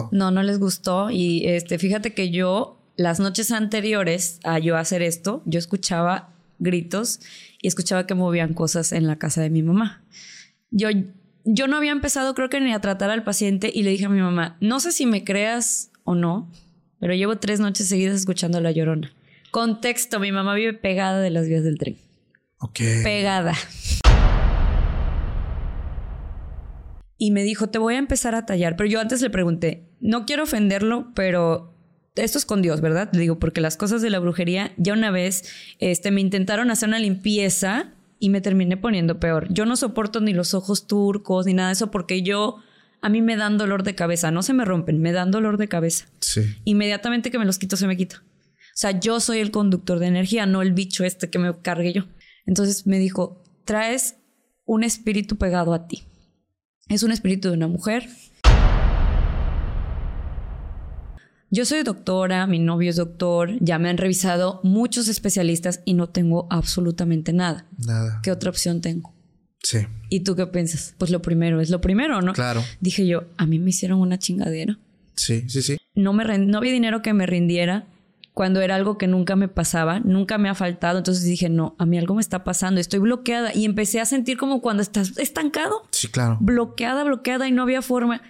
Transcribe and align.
gustó. 0.00 0.16
No, 0.16 0.30
no 0.30 0.42
les 0.42 0.58
gustó. 0.58 1.10
Y 1.10 1.46
este, 1.46 1.78
fíjate 1.78 2.14
que 2.14 2.30
yo, 2.30 2.80
las 2.96 3.20
noches 3.20 3.50
anteriores 3.50 4.40
a 4.44 4.58
yo 4.58 4.76
hacer 4.76 5.02
esto, 5.02 5.42
yo 5.46 5.58
escuchaba 5.58 6.32
gritos 6.58 7.20
y 7.60 7.68
escuchaba 7.68 8.06
que 8.06 8.14
movían 8.14 8.54
cosas 8.54 8.92
en 8.92 9.06
la 9.06 9.16
casa 9.16 9.42
de 9.42 9.50
mi 9.50 9.62
mamá. 9.62 10.04
Yo, 10.70 10.88
yo 11.44 11.68
no 11.68 11.76
había 11.76 11.92
empezado, 11.92 12.34
creo 12.34 12.48
que 12.48 12.60
ni 12.60 12.72
a 12.72 12.80
tratar 12.80 13.10
al 13.10 13.24
paciente 13.24 13.70
y 13.72 13.82
le 13.82 13.90
dije 13.90 14.06
a 14.06 14.08
mi 14.08 14.20
mamá, 14.20 14.56
no 14.60 14.80
sé 14.80 14.92
si 14.92 15.06
me 15.06 15.24
creas 15.24 15.90
o 16.04 16.14
no, 16.14 16.50
pero 16.98 17.14
llevo 17.14 17.36
tres 17.36 17.60
noches 17.60 17.88
seguidas 17.88 18.16
escuchando 18.16 18.60
la 18.60 18.72
llorona. 18.72 19.12
Contexto, 19.50 20.20
mi 20.20 20.32
mamá 20.32 20.54
vive 20.54 20.74
pegada 20.74 21.20
de 21.20 21.30
las 21.30 21.48
vías 21.48 21.64
del 21.64 21.78
tren. 21.78 21.96
Ok. 22.58 22.80
Pegada. 23.02 23.54
Y 27.18 27.30
me 27.30 27.42
dijo, 27.42 27.68
te 27.68 27.78
voy 27.78 27.94
a 27.94 27.98
empezar 27.98 28.34
a 28.34 28.44
tallar. 28.44 28.76
Pero 28.76 28.88
yo 28.88 29.00
antes 29.00 29.22
le 29.22 29.30
pregunté, 29.30 29.85
no 30.00 30.26
quiero 30.26 30.44
ofenderlo, 30.44 31.12
pero 31.14 31.74
esto 32.14 32.38
es 32.38 32.46
con 32.46 32.62
Dios, 32.62 32.80
¿verdad? 32.80 33.10
Le 33.12 33.20
digo, 33.20 33.38
porque 33.38 33.60
las 33.60 33.76
cosas 33.76 34.02
de 34.02 34.10
la 34.10 34.18
brujería, 34.18 34.72
ya 34.76 34.92
una 34.92 35.10
vez 35.10 35.44
este, 35.78 36.10
me 36.10 36.20
intentaron 36.20 36.70
hacer 36.70 36.88
una 36.88 36.98
limpieza 36.98 37.92
y 38.18 38.30
me 38.30 38.40
terminé 38.40 38.76
poniendo 38.76 39.20
peor. 39.20 39.52
Yo 39.52 39.66
no 39.66 39.76
soporto 39.76 40.20
ni 40.20 40.32
los 40.32 40.54
ojos 40.54 40.86
turcos 40.86 41.46
ni 41.46 41.54
nada 41.54 41.68
de 41.68 41.74
eso 41.74 41.90
porque 41.90 42.22
yo, 42.22 42.56
a 43.02 43.08
mí 43.08 43.20
me 43.20 43.36
dan 43.36 43.58
dolor 43.58 43.82
de 43.82 43.94
cabeza. 43.94 44.30
No 44.30 44.42
se 44.42 44.54
me 44.54 44.64
rompen, 44.64 45.00
me 45.00 45.12
dan 45.12 45.30
dolor 45.30 45.58
de 45.58 45.68
cabeza. 45.68 46.06
Sí. 46.20 46.42
Inmediatamente 46.64 47.30
que 47.30 47.38
me 47.38 47.44
los 47.44 47.58
quito, 47.58 47.76
se 47.76 47.86
me 47.86 47.96
quita. 47.96 48.22
O 48.76 48.78
sea, 48.78 48.98
yo 48.98 49.20
soy 49.20 49.38
el 49.38 49.50
conductor 49.50 49.98
de 49.98 50.06
energía, 50.06 50.46
no 50.46 50.62
el 50.62 50.72
bicho 50.72 51.04
este 51.04 51.30
que 51.30 51.38
me 51.38 51.54
cargue 51.60 51.92
yo. 51.92 52.04
Entonces 52.46 52.86
me 52.86 52.98
dijo, 52.98 53.42
traes 53.64 54.16
un 54.64 54.84
espíritu 54.84 55.36
pegado 55.36 55.72
a 55.72 55.86
ti. 55.86 56.04
Es 56.88 57.02
un 57.02 57.10
espíritu 57.10 57.48
de 57.48 57.54
una 57.54 57.68
mujer. 57.68 58.08
Yo 61.50 61.64
soy 61.64 61.82
doctora, 61.84 62.46
mi 62.46 62.58
novio 62.58 62.90
es 62.90 62.96
doctor, 62.96 63.52
ya 63.60 63.78
me 63.78 63.88
han 63.88 63.98
revisado 63.98 64.60
muchos 64.64 65.06
especialistas 65.08 65.80
y 65.84 65.94
no 65.94 66.08
tengo 66.08 66.46
absolutamente 66.50 67.32
nada. 67.32 67.66
Nada. 67.78 68.20
¿Qué 68.22 68.32
otra 68.32 68.50
opción 68.50 68.80
tengo? 68.80 69.14
Sí. 69.62 69.78
¿Y 70.10 70.20
tú 70.20 70.34
qué 70.36 70.46
piensas? 70.46 70.94
Pues 70.98 71.10
lo 71.10 71.22
primero 71.22 71.60
es 71.60 71.70
lo 71.70 71.80
primero, 71.80 72.20
¿no? 72.20 72.32
Claro. 72.32 72.62
Dije 72.80 73.06
yo, 73.06 73.24
a 73.36 73.46
mí 73.46 73.58
me 73.58 73.70
hicieron 73.70 74.00
una 74.00 74.18
chingadera. 74.18 74.78
Sí, 75.14 75.48
sí, 75.48 75.62
sí. 75.62 75.76
No, 75.94 76.12
me 76.12 76.38
no 76.38 76.58
había 76.58 76.72
dinero 76.72 77.00
que 77.00 77.12
me 77.14 77.26
rindiera 77.26 77.86
cuando 78.34 78.60
era 78.60 78.74
algo 78.74 78.98
que 78.98 79.06
nunca 79.06 79.34
me 79.34 79.48
pasaba, 79.48 79.98
nunca 80.00 80.36
me 80.38 80.48
ha 80.48 80.54
faltado. 80.54 80.98
Entonces 80.98 81.24
dije, 81.24 81.48
no, 81.48 81.74
a 81.78 81.86
mí 81.86 81.96
algo 81.96 82.14
me 82.16 82.20
está 82.20 82.44
pasando, 82.44 82.80
estoy 82.80 83.00
bloqueada. 83.00 83.54
Y 83.54 83.64
empecé 83.64 83.98
a 84.00 84.04
sentir 84.04 84.36
como 84.36 84.60
cuando 84.60 84.82
estás 84.82 85.16
estancado, 85.16 85.82
Sí, 85.90 86.08
claro. 86.08 86.36
bloqueada, 86.40 87.02
bloqueada 87.04 87.48
y 87.48 87.52
no 87.52 87.62
había 87.62 87.82
forma. 87.82 88.20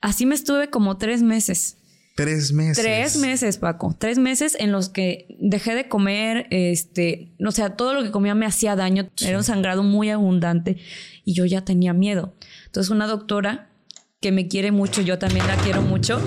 Así 0.00 0.24
me 0.24 0.34
estuve 0.34 0.70
como 0.70 0.98
tres 0.98 1.22
meses. 1.22 1.78
Tres 2.20 2.52
meses. 2.52 2.84
Tres 2.84 3.16
meses, 3.16 3.56
Paco. 3.56 3.96
Tres 3.98 4.18
meses 4.18 4.56
en 4.58 4.72
los 4.72 4.88
que 4.88 5.36
dejé 5.40 5.74
de 5.74 5.88
comer, 5.88 6.46
este, 6.50 7.30
o 7.44 7.50
sea, 7.50 7.76
todo 7.76 7.94
lo 7.94 8.02
que 8.02 8.10
comía 8.10 8.34
me 8.34 8.46
hacía 8.46 8.76
daño. 8.76 9.08
Era 9.22 9.38
un 9.38 9.44
sangrado 9.44 9.82
muy 9.82 10.10
abundante 10.10 10.76
y 11.24 11.32
yo 11.32 11.46
ya 11.46 11.64
tenía 11.64 11.92
miedo. 11.92 12.34
Entonces, 12.66 12.90
una 12.90 13.06
doctora 13.06 13.70
que 14.20 14.32
me 14.32 14.48
quiere 14.48 14.70
mucho, 14.70 15.00
yo 15.00 15.18
también 15.18 15.46
la 15.46 15.56
quiero 15.56 15.80
mucho. 15.80 16.20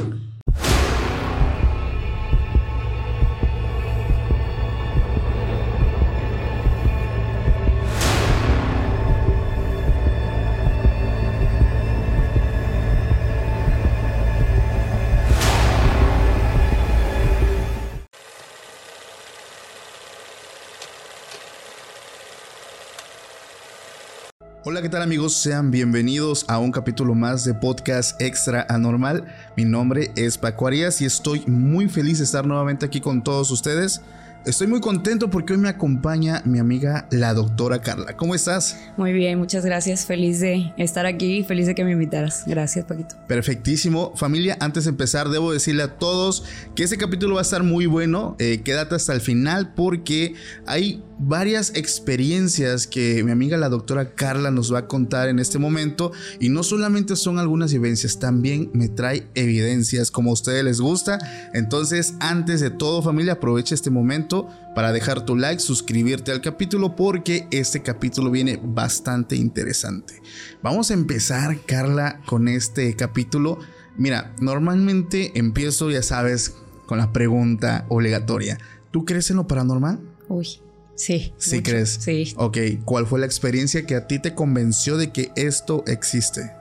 Hola, 24.73 24.81
¿qué 24.81 24.89
tal 24.89 25.03
amigos? 25.03 25.35
Sean 25.35 25.69
bienvenidos 25.69 26.45
a 26.47 26.57
un 26.57 26.71
capítulo 26.71 27.13
más 27.13 27.45
de 27.45 27.53
Podcast 27.53 28.19
Extra 28.19 28.65
Anormal. 28.67 29.23
Mi 29.55 29.65
nombre 29.65 30.09
es 30.15 30.39
Paco 30.39 30.65
Arias 30.65 30.99
y 30.99 31.05
estoy 31.05 31.43
muy 31.45 31.87
feliz 31.87 32.17
de 32.17 32.23
estar 32.23 32.47
nuevamente 32.47 32.83
aquí 32.83 32.99
con 32.99 33.23
todos 33.23 33.51
ustedes. 33.51 34.01
Estoy 34.45 34.65
muy 34.67 34.81
contento 34.81 35.29
porque 35.29 35.53
hoy 35.53 35.59
me 35.59 35.69
acompaña 35.69 36.41
mi 36.43 36.57
amiga 36.57 37.07
la 37.11 37.33
doctora 37.33 37.81
Carla. 37.81 38.17
¿Cómo 38.17 38.35
estás? 38.35 38.77
Muy 38.97 39.13
bien, 39.13 39.37
muchas 39.37 39.63
gracias. 39.63 40.05
Feliz 40.05 40.41
de 40.41 40.73
estar 40.75 41.05
aquí 41.05 41.37
y 41.37 41.43
feliz 41.43 41.67
de 41.67 41.75
que 41.75 41.85
me 41.85 41.91
invitaras. 41.91 42.43
Gracias, 42.45 42.83
Paquito. 42.83 43.15
Perfectísimo. 43.27 44.11
Familia, 44.17 44.57
antes 44.59 44.83
de 44.83 44.89
empezar, 44.89 45.29
debo 45.29 45.53
decirle 45.53 45.83
a 45.83 45.99
todos 45.99 46.43
que 46.75 46.83
este 46.83 46.97
capítulo 46.97 47.35
va 47.35 47.41
a 47.41 47.43
estar 47.43 47.63
muy 47.63 47.85
bueno. 47.85 48.35
Eh, 48.39 48.63
quédate 48.65 48.95
hasta 48.95 49.13
el 49.13 49.21
final 49.21 49.73
porque 49.75 50.33
hay 50.65 51.03
varias 51.19 51.71
experiencias 51.75 52.87
que 52.87 53.23
mi 53.23 53.31
amiga 53.31 53.57
la 53.57 53.69
doctora 53.69 54.15
Carla 54.15 54.51
nos 54.51 54.73
va 54.73 54.79
a 54.79 54.87
contar 54.87 55.29
en 55.29 55.39
este 55.39 55.59
momento. 55.59 56.11
Y 56.39 56.49
no 56.49 56.63
solamente 56.63 57.15
son 57.15 57.39
algunas 57.39 57.71
vivencias, 57.71 58.19
también 58.19 58.69
me 58.73 58.89
trae 58.89 59.27
evidencias 59.35 60.11
como 60.11 60.31
a 60.31 60.33
ustedes 60.33 60.63
les 60.63 60.81
gusta. 60.81 61.19
Entonces, 61.53 62.15
antes 62.19 62.61
de 62.61 62.69
todo, 62.69 63.01
familia, 63.01 63.33
aprovecha 63.33 63.75
este 63.75 63.89
momento 63.89 64.47
para 64.75 64.91
dejar 64.91 65.25
tu 65.25 65.35
like, 65.35 65.61
suscribirte 65.61 66.31
al 66.31 66.41
capítulo 66.41 66.95
porque 66.95 67.47
este 67.51 67.81
capítulo 67.81 68.31
viene 68.31 68.59
bastante 68.63 69.35
interesante. 69.35 70.21
Vamos 70.61 70.91
a 70.91 70.95
empezar, 70.95 71.57
Carla, 71.65 72.21
con 72.25 72.47
este 72.47 72.95
capítulo. 72.95 73.59
Mira, 73.97 74.33
normalmente 74.39 75.31
empiezo, 75.35 75.91
ya 75.91 76.01
sabes, 76.01 76.55
con 76.85 76.97
la 76.97 77.13
pregunta 77.13 77.85
obligatoria. 77.89 78.57
¿Tú 78.91 79.05
crees 79.05 79.29
en 79.29 79.37
lo 79.37 79.47
paranormal? 79.47 79.99
Uy, 80.29 80.47
sí. 80.95 81.33
Sí, 81.37 81.57
mucho. 81.57 81.71
crees. 81.71 81.89
Sí. 82.01 82.33
Ok, 82.37 82.57
¿cuál 82.85 83.05
fue 83.07 83.19
la 83.19 83.25
experiencia 83.25 83.85
que 83.85 83.95
a 83.95 84.07
ti 84.07 84.19
te 84.19 84.33
convenció 84.33 84.97
de 84.97 85.11
que 85.11 85.31
esto 85.35 85.83
existe? 85.87 86.51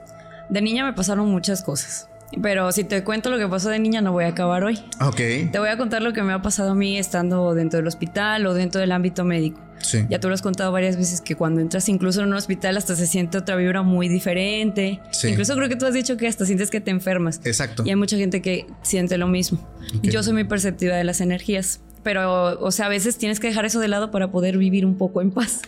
De 0.49 0.61
niña 0.61 0.85
me 0.85 0.93
pasaron 0.93 1.29
muchas 1.29 1.63
cosas. 1.63 2.07
Pero 2.41 2.71
si 2.71 2.83
te 2.83 3.03
cuento 3.03 3.29
lo 3.29 3.37
que 3.37 3.47
pasó 3.47 3.69
de 3.69 3.79
niña, 3.79 4.01
no 4.01 4.11
voy 4.11 4.25
a 4.25 4.29
acabar 4.29 4.63
hoy. 4.63 4.79
Ok. 5.01 5.17
Te 5.51 5.59
voy 5.59 5.69
a 5.69 5.77
contar 5.77 6.01
lo 6.01 6.13
que 6.13 6.23
me 6.23 6.33
ha 6.33 6.41
pasado 6.41 6.71
a 6.71 6.75
mí 6.75 6.97
estando 6.97 7.53
dentro 7.53 7.77
del 7.77 7.87
hospital 7.87 8.45
o 8.47 8.53
dentro 8.53 8.81
del 8.81 8.91
ámbito 8.91 9.23
médico. 9.23 9.61
Sí. 9.79 10.05
Ya 10.09 10.19
tú 10.19 10.29
lo 10.29 10.33
has 10.33 10.41
contado 10.41 10.71
varias 10.71 10.95
veces 10.95 11.21
que 11.21 11.35
cuando 11.35 11.59
entras 11.59 11.89
incluso 11.89 12.21
en 12.21 12.27
un 12.27 12.33
hospital 12.33 12.77
hasta 12.77 12.95
se 12.95 13.05
siente 13.05 13.37
otra 13.37 13.55
vibra 13.55 13.81
muy 13.81 14.07
diferente. 14.07 15.01
Sí. 15.11 15.29
Incluso 15.29 15.55
creo 15.55 15.69
que 15.69 15.75
tú 15.75 15.85
has 15.85 15.93
dicho 15.93 16.17
que 16.17 16.27
hasta 16.27 16.45
sientes 16.45 16.71
que 16.71 16.81
te 16.81 16.89
enfermas. 16.89 17.41
Exacto. 17.43 17.83
Y 17.85 17.89
hay 17.89 17.95
mucha 17.95 18.17
gente 18.17 18.41
que 18.41 18.65
siente 18.81 19.17
lo 19.17 19.27
mismo. 19.27 19.59
Yo 20.01 20.23
soy 20.23 20.33
muy 20.33 20.45
perceptiva 20.45 20.95
de 20.95 21.03
las 21.03 21.21
energías. 21.21 21.81
Pero, 22.03 22.59
o 22.59 22.71
sea, 22.71 22.87
a 22.87 22.89
veces 22.89 23.17
tienes 23.17 23.39
que 23.39 23.47
dejar 23.47 23.65
eso 23.65 23.79
de 23.79 23.87
lado 23.87 24.11
para 24.11 24.31
poder 24.31 24.57
vivir 24.57 24.85
un 24.85 24.97
poco 24.97 25.21
en 25.21 25.31
paz. 25.31 25.61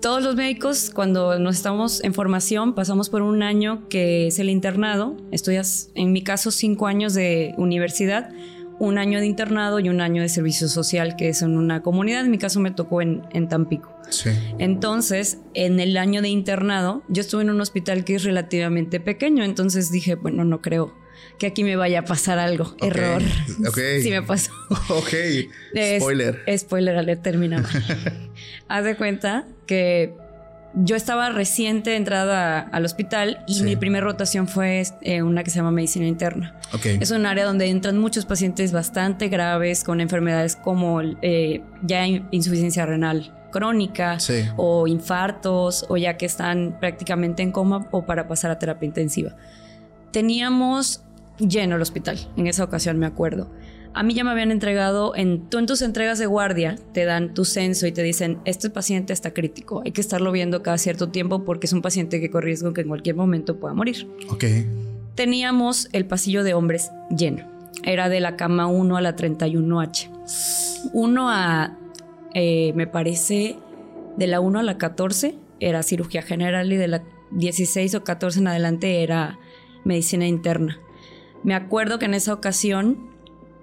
Todos 0.00 0.22
los 0.22 0.34
médicos, 0.34 0.90
cuando 0.92 1.38
nos 1.38 1.56
estamos 1.56 2.02
en 2.02 2.14
formación, 2.14 2.74
pasamos 2.74 3.10
por 3.10 3.22
un 3.22 3.42
año 3.42 3.88
que 3.88 4.26
es 4.26 4.38
el 4.38 4.50
internado. 4.50 5.16
Estudias, 5.30 5.90
en 5.94 6.12
mi 6.12 6.22
caso, 6.22 6.50
cinco 6.50 6.86
años 6.86 7.14
de 7.14 7.54
universidad, 7.58 8.30
un 8.78 8.98
año 8.98 9.20
de 9.20 9.26
internado 9.26 9.78
y 9.78 9.88
un 9.88 10.00
año 10.00 10.22
de 10.22 10.28
servicio 10.28 10.68
social, 10.68 11.16
que 11.16 11.28
es 11.28 11.42
en 11.42 11.56
una 11.56 11.82
comunidad. 11.82 12.24
En 12.24 12.30
mi 12.30 12.38
caso 12.38 12.60
me 12.60 12.70
tocó 12.70 13.02
en, 13.02 13.22
en 13.32 13.48
Tampico. 13.48 13.94
Sí. 14.10 14.30
Entonces, 14.58 15.38
en 15.54 15.78
el 15.80 15.96
año 15.96 16.22
de 16.22 16.28
internado, 16.28 17.02
yo 17.08 17.20
estuve 17.20 17.42
en 17.42 17.50
un 17.50 17.60
hospital 17.60 18.04
que 18.04 18.16
es 18.16 18.24
relativamente 18.24 19.00
pequeño, 19.00 19.44
entonces 19.44 19.90
dije, 19.90 20.16
bueno, 20.16 20.44
no 20.44 20.60
creo 20.60 20.92
que 21.38 21.46
aquí 21.46 21.64
me 21.64 21.76
vaya 21.76 22.00
a 22.00 22.04
pasar 22.04 22.38
algo. 22.38 22.74
Error. 22.80 23.22
ok. 23.68 23.78
Sí 24.02 24.10
me 24.10 24.22
pasó. 24.22 24.50
Ok. 24.88 25.12
Es- 25.74 26.02
Spoiler. 26.02 26.42
Spoiler 26.58 26.96
alert, 26.96 27.22
terminaba. 27.22 27.68
Haz 28.68 28.84
de 28.84 28.96
cuenta 28.96 29.46
que 29.66 30.14
yo 30.76 30.96
estaba 30.96 31.28
reciente 31.30 31.94
entrada 31.94 32.58
al 32.58 32.84
hospital 32.84 33.44
y 33.46 33.54
Sí. 33.54 33.62
mi 33.62 33.76
primera 33.76 34.04
rotación 34.04 34.48
fue 34.48 34.82
eh, 35.02 35.22
una 35.22 35.44
que 35.44 35.50
se 35.50 35.56
llama 35.58 35.70
medicina 35.70 36.06
interna. 36.06 36.58
Ok. 36.72 36.86
Es 36.86 37.12
un 37.12 37.26
área 37.26 37.44
donde 37.44 37.66
entran 37.66 37.96
muchos 37.98 38.24
pacientes 38.26 38.72
bastante 38.72 39.28
graves 39.28 39.84
con 39.84 40.00
enfermedades 40.00 40.56
como 40.56 41.00
eh, 41.22 41.62
ya 41.82 42.04
in- 42.06 42.26
insuficiencia 42.32 42.86
renal 42.86 43.32
crónica 43.52 44.18
Sí. 44.18 44.46
o 44.56 44.88
infartos 44.88 45.86
o 45.88 45.96
ya 45.96 46.16
que 46.16 46.26
están 46.26 46.76
prácticamente 46.80 47.44
en 47.44 47.52
coma 47.52 47.86
o 47.92 48.04
para 48.04 48.26
pasar 48.26 48.50
a 48.50 48.58
terapia 48.58 48.86
intensiva. 48.88 49.36
Teníamos 50.10 51.02
lleno 51.38 51.76
el 51.76 51.82
hospital 51.82 52.18
en 52.36 52.46
esa 52.46 52.64
ocasión, 52.64 52.98
me 52.98 53.06
acuerdo. 53.06 53.50
A 53.96 54.02
mí 54.02 54.12
ya 54.14 54.24
me 54.24 54.30
habían 54.32 54.50
entregado, 54.50 55.14
en, 55.14 55.48
tú 55.48 55.58
en 55.58 55.66
tus 55.66 55.80
entregas 55.80 56.18
de 56.18 56.26
guardia 56.26 56.76
te 56.92 57.04
dan 57.04 57.32
tu 57.32 57.44
censo 57.44 57.86
y 57.86 57.92
te 57.92 58.02
dicen, 58.02 58.38
este 58.44 58.68
paciente 58.68 59.12
está 59.12 59.32
crítico, 59.32 59.82
hay 59.84 59.92
que 59.92 60.00
estarlo 60.00 60.32
viendo 60.32 60.62
cada 60.64 60.78
cierto 60.78 61.10
tiempo 61.10 61.44
porque 61.44 61.66
es 61.66 61.72
un 61.72 61.80
paciente 61.80 62.20
que 62.20 62.28
corre 62.28 62.46
riesgo 62.46 62.72
que 62.72 62.80
en 62.80 62.88
cualquier 62.88 63.14
momento 63.14 63.60
pueda 63.60 63.72
morir 63.72 64.08
Ok. 64.30 64.44
teníamos 65.14 65.88
el 65.92 66.06
pasillo 66.06 66.42
de 66.42 66.54
hombres 66.54 66.90
lleno. 67.16 67.46
Era 67.84 68.08
de 68.08 68.18
la 68.20 68.36
cama 68.36 68.66
1 68.66 68.96
a 68.96 69.00
la 69.00 69.14
31H. 69.14 70.08
1 70.92 71.30
a, 71.30 71.78
eh, 72.34 72.72
me 72.74 72.86
parece, 72.86 73.58
de 74.16 74.26
la 74.26 74.40
1 74.40 74.58
a 74.58 74.62
la 74.62 74.76
14 74.78 75.36
era 75.60 75.82
cirugía 75.84 76.22
general 76.22 76.72
y 76.72 76.76
de 76.76 76.88
la 76.88 77.02
16 77.30 77.94
o 77.94 78.02
14 78.04 78.40
en 78.40 78.48
adelante 78.48 79.02
era 79.02 79.38
medicina 79.84 80.26
interna. 80.26 80.78
Me 81.44 81.54
acuerdo 81.54 81.98
que 81.98 82.06
en 82.06 82.14
esa 82.14 82.32
ocasión 82.32 83.10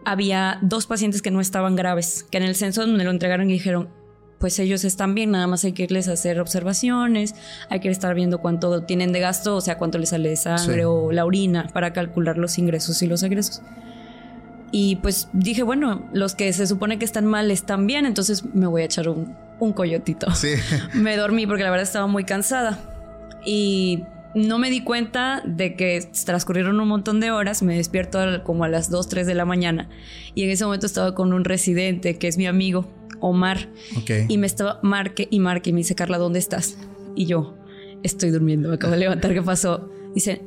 había 0.05 0.59
dos 0.61 0.85
pacientes 0.85 1.21
que 1.21 1.31
no 1.31 1.41
estaban 1.41 1.75
graves, 1.75 2.25
que 2.29 2.37
en 2.37 2.43
el 2.43 2.55
censo 2.55 2.87
me 2.87 3.03
lo 3.03 3.11
entregaron 3.11 3.49
y 3.49 3.53
dijeron, 3.53 3.89
pues 4.39 4.57
ellos 4.59 4.83
están 4.83 5.13
bien, 5.13 5.31
nada 5.31 5.47
más 5.47 5.63
hay 5.63 5.73
que 5.73 5.83
irles 5.83 6.07
a 6.07 6.13
hacer 6.13 6.39
observaciones, 6.39 7.35
hay 7.69 7.79
que 7.79 7.89
estar 7.89 8.15
viendo 8.15 8.39
cuánto 8.39 8.83
tienen 8.83 9.11
de 9.11 9.19
gasto, 9.19 9.55
o 9.55 9.61
sea, 9.61 9.77
cuánto 9.77 9.99
les 9.99 10.09
sale 10.09 10.29
de 10.29 10.35
sangre 10.35 10.85
o 10.85 11.11
la 11.11 11.25
orina 11.25 11.67
para 11.73 11.93
calcular 11.93 12.37
los 12.37 12.57
ingresos 12.57 13.01
y 13.03 13.07
los 13.07 13.21
egresos. 13.23 13.61
Y 14.71 14.95
pues 14.97 15.27
dije, 15.33 15.63
bueno, 15.63 16.09
los 16.13 16.33
que 16.33 16.51
se 16.53 16.65
supone 16.65 16.97
que 16.97 17.05
están 17.05 17.25
mal 17.25 17.51
están 17.51 17.85
bien, 17.87 18.05
entonces 18.05 18.43
me 18.53 18.67
voy 18.67 18.81
a 18.81 18.85
echar 18.85 19.09
un, 19.09 19.35
un 19.59 19.73
coyotito. 19.73 20.31
Sí. 20.33 20.53
me 20.93 21.15
dormí 21.17 21.45
porque 21.45 21.63
la 21.63 21.69
verdad 21.69 21.83
estaba 21.83 22.07
muy 22.07 22.23
cansada. 22.23 22.79
Y 23.45 24.05
no 24.35 24.59
me 24.59 24.69
di 24.69 24.83
cuenta 24.83 25.41
de 25.45 25.75
que 25.75 26.07
transcurrieron 26.25 26.79
un 26.79 26.87
montón 26.87 27.19
de 27.19 27.31
horas, 27.31 27.63
me 27.63 27.75
despierto 27.75 28.19
como 28.43 28.63
a 28.63 28.69
las 28.69 28.89
2, 28.89 29.09
3 29.09 29.27
de 29.27 29.35
la 29.35 29.45
mañana 29.45 29.89
y 30.35 30.43
en 30.43 30.49
ese 30.51 30.65
momento 30.65 30.85
estaba 30.85 31.15
con 31.15 31.33
un 31.33 31.43
residente 31.43 32.17
que 32.17 32.27
es 32.27 32.37
mi 32.37 32.47
amigo, 32.47 32.87
Omar, 33.19 33.69
y 34.27 34.37
me 34.37 34.47
estaba 34.47 34.79
marque 34.81 35.27
y 35.29 35.39
marque 35.39 35.69
y 35.69 35.73
me 35.73 35.79
dice, 35.79 35.95
Carla, 35.95 36.17
¿dónde 36.17 36.39
estás? 36.39 36.77
Y 37.15 37.25
yo, 37.25 37.55
estoy 38.03 38.31
durmiendo, 38.31 38.69
me 38.69 38.75
acabo 38.75 38.93
de 38.93 38.99
levantar, 38.99 39.33
¿qué 39.33 39.41
pasó? 39.41 39.91
Dice, 40.15 40.41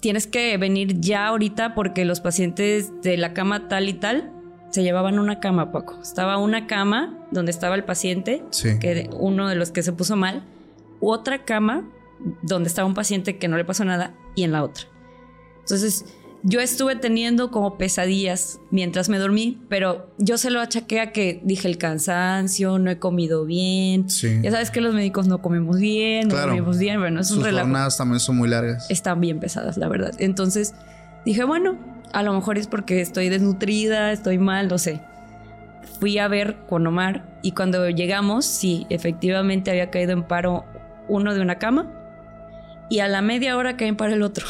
tienes 0.00 0.26
que 0.26 0.56
venir 0.56 1.00
ya 1.00 1.26
ahorita 1.26 1.74
porque 1.74 2.04
los 2.04 2.20
pacientes 2.20 2.90
de 3.02 3.16
la 3.16 3.32
cama 3.32 3.68
tal 3.68 3.88
y 3.88 3.94
tal 3.94 4.32
se 4.70 4.82
llevaban 4.82 5.18
una 5.18 5.40
cama, 5.40 5.72
Paco. 5.72 5.98
Estaba 6.00 6.38
una 6.38 6.66
cama 6.66 7.18
donde 7.32 7.50
estaba 7.50 7.74
el 7.74 7.84
paciente, 7.84 8.44
que 8.80 9.10
uno 9.18 9.48
de 9.48 9.56
los 9.56 9.72
que 9.72 9.82
se 9.82 9.92
puso 9.92 10.14
mal, 10.14 10.44
otra 11.00 11.44
cama 11.44 11.88
donde 12.42 12.68
estaba 12.68 12.86
un 12.86 12.94
paciente 12.94 13.38
que 13.38 13.48
no 13.48 13.56
le 13.56 13.64
pasó 13.64 13.84
nada 13.84 14.14
y 14.34 14.44
en 14.44 14.52
la 14.52 14.62
otra. 14.62 14.84
Entonces, 15.60 16.04
yo 16.42 16.60
estuve 16.60 16.96
teniendo 16.96 17.50
como 17.50 17.76
pesadillas 17.76 18.60
mientras 18.70 19.08
me 19.08 19.18
dormí, 19.18 19.60
pero 19.68 20.10
yo 20.16 20.38
se 20.38 20.50
lo 20.50 20.60
achaqué 20.60 21.00
a 21.00 21.12
que 21.12 21.40
dije 21.44 21.68
el 21.68 21.76
cansancio, 21.76 22.78
no 22.78 22.90
he 22.90 22.98
comido 22.98 23.44
bien. 23.44 24.06
Ya 24.42 24.50
sabes 24.50 24.70
que 24.70 24.80
los 24.80 24.94
médicos 24.94 25.26
no 25.26 25.42
comemos 25.42 25.78
bien, 25.78 26.28
no 26.28 26.40
comemos 26.40 26.78
bien. 26.78 26.98
Bueno, 26.98 27.20
es 27.20 27.28
Sus 27.28 27.38
un 27.38 27.44
relajo. 27.44 27.66
jornadas 27.66 27.98
también 27.98 28.20
son 28.20 28.36
muy 28.38 28.48
largas. 28.48 28.90
Están 28.90 29.20
bien 29.20 29.38
pesadas, 29.38 29.76
la 29.76 29.88
verdad. 29.88 30.12
Entonces 30.18 30.74
dije, 31.26 31.44
bueno, 31.44 31.76
a 32.12 32.22
lo 32.22 32.32
mejor 32.32 32.56
es 32.56 32.66
porque 32.66 33.00
estoy 33.02 33.28
desnutrida, 33.28 34.10
estoy 34.10 34.38
mal, 34.38 34.68
no 34.68 34.78
sé. 34.78 35.00
Fui 36.00 36.16
a 36.18 36.26
ver 36.28 36.56
con 36.68 36.86
Omar 36.86 37.38
y 37.42 37.52
cuando 37.52 37.90
llegamos, 37.90 38.46
sí, 38.46 38.86
efectivamente 38.88 39.70
había 39.70 39.90
caído 39.90 40.12
en 40.12 40.22
paro 40.22 40.64
uno 41.08 41.34
de 41.34 41.42
una 41.42 41.58
cama 41.58 41.92
y 42.90 42.98
a 42.98 43.08
la 43.08 43.22
media 43.22 43.56
hora 43.56 43.76
caen 43.76 43.96
para 43.96 44.12
el 44.12 44.22
otro. 44.22 44.46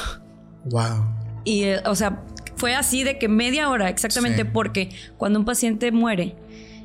Wow. 0.64 1.04
Y, 1.44 1.64
eh, 1.64 1.80
o 1.86 1.94
sea, 1.94 2.24
fue 2.56 2.74
así 2.74 3.04
de 3.04 3.18
que 3.18 3.28
media 3.28 3.68
hora, 3.68 3.88
exactamente, 3.88 4.44
porque 4.44 4.90
cuando 5.16 5.38
un 5.38 5.44
paciente 5.44 5.92
muere, 5.92 6.34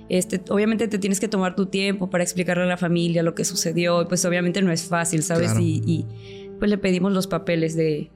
este, 0.09 0.41
obviamente 0.49 0.87
te 0.87 0.99
tienes 0.99 1.19
que 1.19 1.27
tomar 1.27 1.55
tu 1.55 1.65
tiempo 1.65 2.09
para 2.09 2.23
explicarle 2.23 2.63
a 2.63 2.67
la 2.67 2.77
familia 2.77 3.23
lo 3.23 3.33
que 3.35 3.43
sucedió, 3.43 4.01
y 4.03 4.05
pues 4.05 4.23
obviamente 4.25 4.61
no 4.61 4.71
es 4.71 4.83
fácil, 4.83 5.23
¿sabes? 5.23 5.53
Y, 5.59 6.05
pues 6.59 6.69
le 6.69 6.77
pedimos 6.77 7.11
los 7.11 7.27
papeles 7.27 7.75
de 7.75 8.11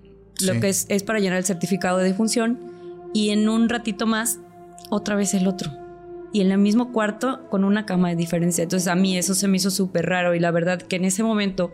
lo 0.45 0.62
que 0.62 0.69
es, 0.69 0.85
es 0.88 1.03
para 1.03 1.19
llenar 1.19 1.39
el 1.39 1.44
certificado 1.44 1.97
de 1.97 2.06
defunción, 2.06 2.59
y 3.13 3.31
en 3.31 3.50
un 3.50 3.68
ratito 3.68 4.06
más, 4.06 4.39
otra 4.89 5.15
vez 5.15 5.33
el 5.33 5.47
otro. 5.47 5.71
Y 6.31 6.42
en 6.42 6.51
el 6.51 6.59
mismo 6.59 6.92
cuarto 6.92 7.47
con 7.50 7.63
una 7.63 7.85
cama 7.85 8.09
de 8.09 8.15
diferencia. 8.15 8.63
Entonces 8.63 8.88
a 8.88 8.95
mí 8.95 9.18
eso 9.18 9.33
se 9.33 9.47
me 9.47 9.57
hizo 9.57 9.71
súper 9.71 10.06
raro 10.06 10.35
y 10.35 10.39
la 10.39 10.51
verdad 10.51 10.80
que 10.80 10.97
en 10.97 11.06
ese 11.06 11.24
momento 11.24 11.71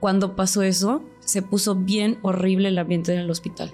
cuando 0.00 0.36
pasó 0.36 0.62
eso, 0.62 1.02
se 1.20 1.42
puso 1.42 1.74
bien 1.74 2.18
horrible 2.22 2.68
el 2.68 2.78
ambiente 2.78 3.12
en 3.12 3.20
el 3.20 3.30
hospital. 3.30 3.72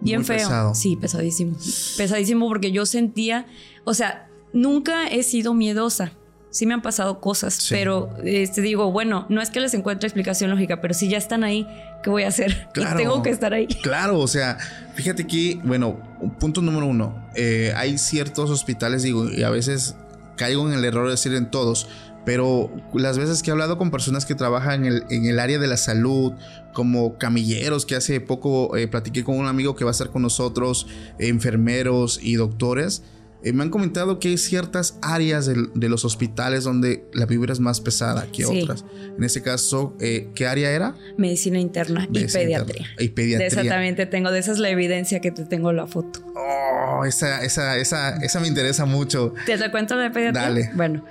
Bien 0.00 0.24
feo. 0.24 0.74
Sí, 0.74 0.96
pesadísimo. 0.96 1.56
Pesadísimo 1.96 2.48
porque 2.48 2.70
yo 2.72 2.86
sentía, 2.86 3.46
o 3.84 3.94
sea, 3.94 4.28
nunca 4.52 5.08
he 5.08 5.22
sido 5.22 5.54
miedosa. 5.54 6.12
Sí 6.50 6.64
me 6.64 6.72
han 6.72 6.80
pasado 6.80 7.20
cosas, 7.20 7.66
pero 7.68 8.08
este, 8.24 8.62
digo, 8.62 8.90
bueno, 8.90 9.26
no 9.28 9.42
es 9.42 9.50
que 9.50 9.60
les 9.60 9.74
encuentre 9.74 10.06
explicación 10.06 10.50
lógica, 10.50 10.80
pero 10.80 10.94
si 10.94 11.08
ya 11.08 11.18
están 11.18 11.44
ahí, 11.44 11.66
¿qué 12.02 12.08
voy 12.08 12.22
a 12.22 12.28
hacer? 12.28 12.68
Claro, 12.72 12.96
tengo 12.96 13.22
que 13.22 13.28
estar 13.28 13.52
ahí. 13.52 13.66
Claro, 13.66 14.18
o 14.18 14.26
sea, 14.26 14.56
fíjate 14.94 15.26
que, 15.26 15.60
bueno, 15.62 16.00
punto 16.40 16.62
número 16.62 16.86
uno, 16.86 17.28
eh, 17.34 17.74
hay 17.76 17.98
ciertos 17.98 18.48
hospitales, 18.48 19.02
digo, 19.02 19.30
y 19.30 19.42
a 19.42 19.50
veces 19.50 19.94
caigo 20.36 20.66
en 20.66 20.78
el 20.78 20.84
error 20.86 21.04
de 21.04 21.10
decir 21.12 21.34
en 21.34 21.50
todos, 21.50 21.86
pero 22.28 22.70
las 22.92 23.16
veces 23.16 23.42
que 23.42 23.48
he 23.48 23.52
hablado 23.52 23.78
con 23.78 23.90
personas 23.90 24.26
que 24.26 24.34
trabajan 24.34 24.84
en 24.84 24.92
el, 24.92 25.04
en 25.08 25.24
el 25.24 25.38
área 25.38 25.58
de 25.58 25.66
la 25.66 25.78
salud, 25.78 26.34
como 26.74 27.16
camilleros, 27.16 27.86
que 27.86 27.96
hace 27.96 28.20
poco 28.20 28.76
eh, 28.76 28.86
platiqué 28.86 29.24
con 29.24 29.38
un 29.38 29.46
amigo 29.46 29.74
que 29.74 29.82
va 29.82 29.90
a 29.90 29.92
estar 29.92 30.10
con 30.10 30.20
nosotros, 30.20 30.86
enfermeros 31.18 32.20
y 32.22 32.34
doctores, 32.34 33.02
eh, 33.42 33.54
me 33.54 33.62
han 33.62 33.70
comentado 33.70 34.20
que 34.20 34.28
hay 34.28 34.36
ciertas 34.36 34.98
áreas 35.00 35.46
de, 35.46 35.88
los 35.88 36.04
hospitales 36.04 36.64
donde 36.64 37.02
la 37.14 37.24
vibra 37.24 37.50
es 37.50 37.60
más 37.60 37.80
pesada 37.80 38.26
que 38.30 38.44
otras. 38.44 38.84
En 39.16 39.24
este 39.24 39.40
caso, 39.40 39.96
eh, 39.98 40.28
¿qué 40.34 40.46
área 40.46 40.70
era? 40.70 40.96
Medicina 41.16 41.58
interna 41.58 42.06
y 42.12 42.26
pediatría. 42.26 42.88
y 42.98 43.08
pediatría. 43.08 43.46
Exactamente, 43.46 44.04
tengo, 44.04 44.30
de 44.32 44.40
esa 44.40 44.52
es 44.52 44.58
la 44.58 44.68
evidencia 44.68 45.20
que 45.20 45.30
te 45.30 45.46
tengo 45.46 45.72
la 45.72 45.86
foto. 45.86 46.20
Oh, 46.36 47.06
esa, 47.06 47.42
esa, 47.42 47.78
esa, 47.78 48.16
esa 48.16 48.38
me 48.40 48.48
interesa 48.48 48.84
mucho. 48.84 49.32
¿Te, 49.46 49.56
te 49.56 49.70
cuento 49.70 49.96
de 49.96 50.10
pediatría? 50.10 50.42
Dale. 50.42 50.70
Bueno. 50.74 51.04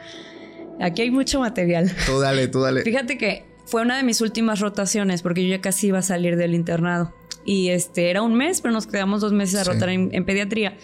Aquí 0.79 1.01
hay 1.03 1.11
mucho 1.11 1.39
material. 1.39 1.91
Tú 2.05 2.19
dale, 2.19 2.47
tú 2.47 2.61
dale. 2.61 2.83
Fíjate 2.83 3.17
que 3.17 3.45
fue 3.65 3.81
una 3.81 3.97
de 3.97 4.03
mis 4.03 4.21
últimas 4.21 4.59
rotaciones 4.59 5.21
porque 5.21 5.43
yo 5.43 5.49
ya 5.49 5.61
casi 5.61 5.87
iba 5.87 5.99
a 5.99 6.03
salir 6.03 6.37
del 6.37 6.55
internado. 6.55 7.13
Y 7.45 7.69
este 7.69 8.09
era 8.09 8.21
un 8.21 8.35
mes, 8.35 8.61
pero 8.61 8.73
nos 8.73 8.87
quedamos 8.87 9.21
dos 9.21 9.31
meses 9.31 9.59
a 9.61 9.63
rotar 9.63 9.89
en, 9.89 10.25
pediatría. 10.25 10.77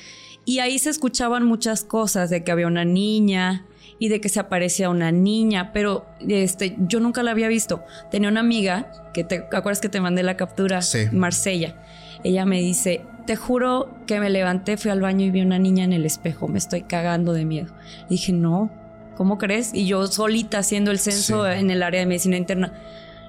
Y 0.45 0.59
ahí 0.59 0.79
se 0.79 0.89
escuchaban 0.89 1.45
muchas 1.45 1.83
cosas 1.83 2.29
de 2.29 2.43
que 2.43 2.51
había 2.51 2.67
una 2.67 2.85
niña 2.85 3.65
y 3.99 4.09
de 4.09 4.19
que 4.19 4.29
se 4.29 4.39
aparecía 4.39 4.89
una 4.89 5.11
niña, 5.11 5.71
pero 5.73 6.05
este, 6.27 6.75
yo 6.79 6.99
nunca 6.99 7.21
la 7.21 7.31
había 7.31 7.47
visto. 7.47 7.83
Tenía 8.11 8.29
una 8.29 8.39
amiga 8.39 8.91
que 9.13 9.23
te 9.23 9.45
acuerdas 9.51 9.81
que 9.81 9.89
te 9.89 10.01
mandé 10.01 10.23
la 10.23 10.35
captura, 10.35 10.81
sí. 10.81 11.05
Marsella. 11.11 11.81
Ella 12.23 12.45
me 12.45 12.59
dice, 12.59 13.01
te 13.25 13.35
juro 13.35 13.89
que 14.07 14.19
me 14.19 14.29
levanté, 14.29 14.77
fui 14.77 14.91
al 14.91 15.01
baño 15.01 15.25
y 15.25 15.31
vi 15.31 15.41
una 15.41 15.59
niña 15.59 15.83
en 15.83 15.93
el 15.93 16.05
espejo, 16.05 16.47
me 16.47 16.57
estoy 16.57 16.83
cagando 16.83 17.33
de 17.33 17.45
miedo. 17.45 17.73
dije, 18.09 18.31
no, 18.31 18.71
¿cómo 19.15 19.37
crees? 19.37 19.73
Y 19.73 19.85
yo 19.85 20.07
solita 20.07 20.59
haciendo 20.59 20.91
el 20.91 20.99
censo 20.99 21.47
en 21.47 21.69
el 21.69 21.83
área 21.83 21.99
de 21.99 22.05
medicina 22.05 22.37
interna. 22.37 22.73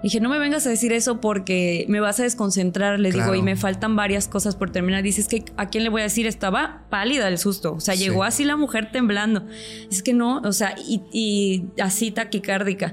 Dije, 0.03 0.21
no 0.21 0.29
me 0.29 0.39
vengas 0.39 0.67
a 0.67 0.71
decir 0.71 0.93
eso 0.93 1.19
porque 1.19 1.87
me 1.89 1.99
vas 1.99 2.21
a 2.21 2.25
desconcentrar, 2.25 3.01
le 3.01 3.11
digo, 3.11 3.35
y 3.35 3.41
me 3.41 3.57
faltan 3.57 3.97
varias 3.97 4.29
cosas 4.29 4.55
por 4.55 4.71
terminar. 4.71 5.03
Dices 5.03 5.29
que 5.29 5.47
a 5.57 5.71
quién 5.71 5.83
le 5.83 5.89
voy 5.89 6.03
a 6.03 6.05
decir, 6.05 6.27
estaba 6.27 6.83
pálida 6.91 7.27
el 7.27 7.39
susto. 7.39 7.73
O 7.73 7.81
sea, 7.81 7.95
llegó 7.95 8.23
así 8.23 8.45
la 8.45 8.57
mujer 8.57 8.93
temblando. 8.93 9.47
Es 9.91 10.03
que 10.03 10.13
no, 10.13 10.43
o 10.45 10.53
sea, 10.53 10.75
y, 10.87 11.01
y 11.11 11.81
así 11.81 12.11
taquicárdica. 12.11 12.93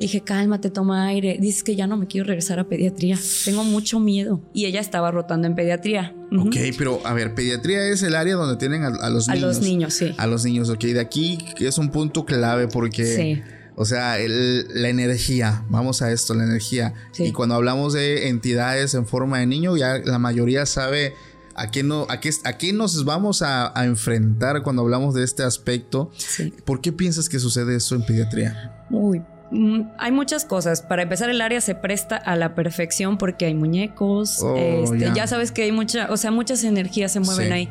Dije, 0.00 0.20
cálmate, 0.20 0.70
toma 0.70 1.06
aire. 1.06 1.38
Dices 1.40 1.64
que 1.64 1.74
ya 1.74 1.86
no 1.86 1.96
me 1.96 2.06
quiero 2.06 2.26
regresar 2.26 2.58
a 2.60 2.68
pediatría. 2.68 3.18
Tengo 3.44 3.64
mucho 3.64 3.98
miedo. 3.98 4.40
Y 4.52 4.66
ella 4.66 4.80
estaba 4.80 5.10
rotando 5.10 5.46
en 5.48 5.54
pediatría. 5.54 6.14
Ok, 6.38 6.56
pero 6.76 7.00
a 7.04 7.14
ver, 7.14 7.34
pediatría 7.34 7.88
es 7.88 8.02
el 8.02 8.14
área 8.14 8.36
donde 8.36 8.56
tienen 8.56 8.84
a, 8.84 8.90
los 9.10 9.28
niños. 9.28 9.42
A 9.42 9.46
los 9.46 9.60
niños, 9.60 9.94
sí. 9.94 10.14
A 10.16 10.26
los 10.26 10.44
niños, 10.44 10.68
ok. 10.68 10.84
De 10.84 11.00
aquí 11.00 11.38
es 11.58 11.78
un 11.78 11.90
punto 11.90 12.24
clave 12.24 12.68
porque... 12.68 13.04
Sí. 13.04 13.42
O 13.80 13.84
sea, 13.84 14.16
la 14.18 14.88
energía, 14.88 15.64
vamos 15.68 16.02
a 16.02 16.10
esto, 16.10 16.34
la 16.34 16.42
energía. 16.42 16.94
Y 17.16 17.30
cuando 17.30 17.54
hablamos 17.54 17.92
de 17.92 18.28
entidades 18.28 18.94
en 18.94 19.06
forma 19.06 19.38
de 19.38 19.46
niño, 19.46 19.76
ya 19.76 19.98
la 19.98 20.18
mayoría 20.18 20.66
sabe 20.66 21.14
a 21.54 21.70
qué, 21.70 21.84
no, 21.84 22.04
a 22.08 22.18
qué, 22.18 22.30
a 22.42 22.58
qué 22.58 22.72
nos 22.72 23.04
vamos 23.04 23.40
a, 23.40 23.78
a, 23.78 23.84
enfrentar 23.84 24.64
cuando 24.64 24.82
hablamos 24.82 25.14
de 25.14 25.22
este 25.22 25.44
aspecto. 25.44 26.10
Sí. 26.16 26.52
¿Por 26.64 26.80
qué 26.80 26.92
piensas 26.92 27.28
que 27.28 27.38
sucede 27.38 27.76
eso 27.76 27.94
en 27.94 28.04
pediatría? 28.04 28.84
Uy, 28.90 29.22
hay 29.50 30.12
muchas 30.12 30.44
cosas. 30.44 30.82
Para 30.82 31.02
empezar, 31.02 31.30
el 31.30 31.40
área 31.40 31.60
se 31.60 31.74
presta 31.74 32.16
a 32.16 32.36
la 32.36 32.54
perfección 32.54 33.18
porque 33.18 33.46
hay 33.46 33.54
muñecos. 33.54 34.42
Oh, 34.42 34.56
este, 34.56 35.10
ya. 35.14 35.26
sabes 35.26 35.52
que 35.52 35.62
hay 35.62 35.72
mucha, 35.72 36.10
o 36.10 36.16
sea, 36.16 36.30
muchas 36.30 36.64
energías 36.64 37.12
se 37.12 37.20
mueven 37.20 37.52
ahí. 37.52 37.68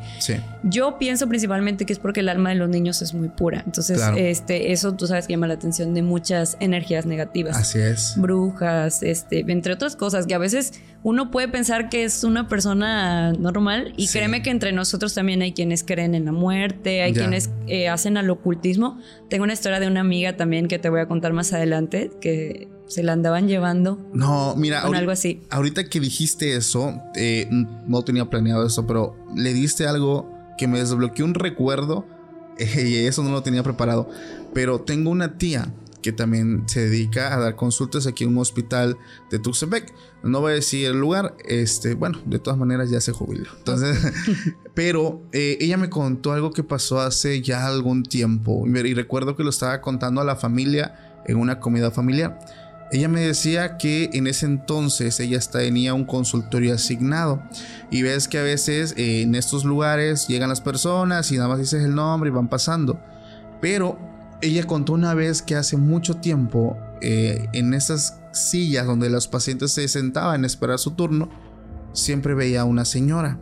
Yo 0.64 0.98
pienso 0.98 1.28
principalmente 1.28 1.86
que 1.86 1.92
es 1.92 1.98
porque 1.98 2.20
el 2.20 2.28
alma 2.28 2.50
de 2.50 2.56
los 2.56 2.68
niños 2.68 3.00
es 3.02 3.14
muy 3.14 3.28
pura. 3.28 3.62
Entonces, 3.64 4.00
este, 4.16 4.72
eso 4.72 4.94
tú 4.94 5.06
sabes 5.06 5.26
que 5.26 5.34
llama 5.34 5.46
la 5.46 5.54
atención 5.54 5.94
de 5.94 6.02
muchas 6.02 6.56
energías 6.60 7.06
negativas. 7.06 7.56
Así 7.56 7.78
es. 7.78 8.14
Brujas, 8.16 9.02
este, 9.02 9.44
entre 9.48 9.72
otras 9.72 9.94
cosas 9.94 10.26
que 10.26 10.34
a 10.34 10.38
veces 10.38 10.72
uno 11.04 11.30
puede 11.30 11.46
pensar 11.46 11.88
que 11.88 12.02
es 12.02 12.24
una 12.24 12.48
persona 12.48 13.32
normal 13.32 13.94
y 13.96 14.08
créeme 14.08 14.42
que 14.42 14.50
entre 14.50 14.72
nosotros 14.72 15.14
también 15.14 15.42
hay 15.42 15.52
quienes 15.52 15.84
creen 15.84 16.16
en 16.16 16.24
la 16.24 16.32
muerte, 16.32 17.02
hay 17.02 17.12
quienes 17.12 17.50
eh, 17.68 17.88
hacen 17.88 18.16
al 18.16 18.28
ocultismo. 18.30 18.98
Tengo 19.30 19.44
una 19.44 19.52
historia 19.52 19.78
de 19.78 19.86
una 19.86 20.00
amiga 20.00 20.36
también 20.36 20.66
que 20.66 20.80
te 20.80 20.88
voy 20.88 21.00
a 21.00 21.06
contar 21.06 21.32
más 21.32 21.52
adelante 21.52 21.67
que 22.20 22.68
se 22.86 23.02
la 23.02 23.12
andaban 23.12 23.48
llevando. 23.48 23.98
No, 24.12 24.54
mira, 24.56 24.82
con 24.82 24.94
algo 24.94 25.12
así. 25.12 25.42
Ahorita 25.50 25.84
que 25.84 26.00
dijiste 26.00 26.56
eso, 26.56 27.00
eh, 27.14 27.48
no 27.86 28.02
tenía 28.02 28.28
planeado 28.30 28.66
eso, 28.66 28.86
pero 28.86 29.16
le 29.36 29.52
diste 29.52 29.86
algo 29.86 30.30
que 30.56 30.66
me 30.66 30.78
desbloqueó 30.78 31.24
un 31.24 31.34
recuerdo 31.34 32.06
y 32.58 32.96
eso 32.96 33.22
no 33.22 33.30
lo 33.30 33.42
tenía 33.42 33.62
preparado. 33.62 34.08
Pero 34.54 34.80
tengo 34.80 35.10
una 35.10 35.38
tía 35.38 35.72
que 36.02 36.12
también 36.12 36.62
se 36.66 36.88
dedica 36.88 37.34
a 37.34 37.40
dar 37.40 37.56
consultas 37.56 38.06
aquí 38.06 38.24
en 38.24 38.30
un 38.30 38.38
hospital 38.38 38.96
de 39.30 39.38
Tuxtepec. 39.38 39.92
No 40.22 40.40
voy 40.40 40.52
a 40.52 40.54
decir 40.54 40.86
el 40.86 40.98
lugar, 40.98 41.36
este, 41.44 41.94
bueno, 41.94 42.20
de 42.24 42.38
todas 42.38 42.58
maneras 42.58 42.90
ya 42.90 43.00
se 43.00 43.12
jubiló. 43.12 43.50
Entonces, 43.58 43.98
pero 44.74 45.22
eh, 45.32 45.58
ella 45.60 45.76
me 45.76 45.90
contó 45.90 46.32
algo 46.32 46.52
que 46.52 46.62
pasó 46.62 47.00
hace 47.00 47.42
ya 47.42 47.66
algún 47.66 48.04
tiempo 48.04 48.64
y 48.66 48.94
recuerdo 48.94 49.36
que 49.36 49.44
lo 49.44 49.50
estaba 49.50 49.80
contando 49.80 50.20
a 50.20 50.24
la 50.24 50.36
familia 50.36 51.07
en 51.28 51.36
una 51.36 51.60
comida 51.60 51.92
familiar. 51.92 52.38
Ella 52.90 53.08
me 53.08 53.20
decía 53.20 53.76
que 53.76 54.08
en 54.14 54.26
ese 54.26 54.46
entonces 54.46 55.20
ella 55.20 55.38
tenía 55.40 55.92
un 55.92 56.04
consultorio 56.04 56.74
asignado 56.74 57.42
y 57.90 58.02
ves 58.02 58.28
que 58.28 58.38
a 58.38 58.42
veces 58.42 58.94
eh, 58.96 59.22
en 59.22 59.34
estos 59.34 59.64
lugares 59.64 60.26
llegan 60.26 60.48
las 60.48 60.62
personas 60.62 61.30
y 61.30 61.36
nada 61.36 61.48
más 61.48 61.58
dices 61.58 61.84
el 61.84 61.94
nombre 61.94 62.30
y 62.30 62.32
van 62.32 62.48
pasando. 62.48 62.98
Pero 63.60 63.98
ella 64.40 64.64
contó 64.64 64.94
una 64.94 65.12
vez 65.12 65.42
que 65.42 65.54
hace 65.54 65.76
mucho 65.76 66.14
tiempo 66.14 66.78
eh, 67.02 67.48
en 67.52 67.74
esas 67.74 68.20
sillas 68.32 68.86
donde 68.86 69.10
los 69.10 69.28
pacientes 69.28 69.72
se 69.72 69.86
sentaban 69.88 70.44
a 70.44 70.46
esperar 70.46 70.78
su 70.78 70.92
turno, 70.92 71.28
siempre 71.92 72.32
veía 72.32 72.62
a 72.62 72.64
una 72.64 72.86
señora. 72.86 73.38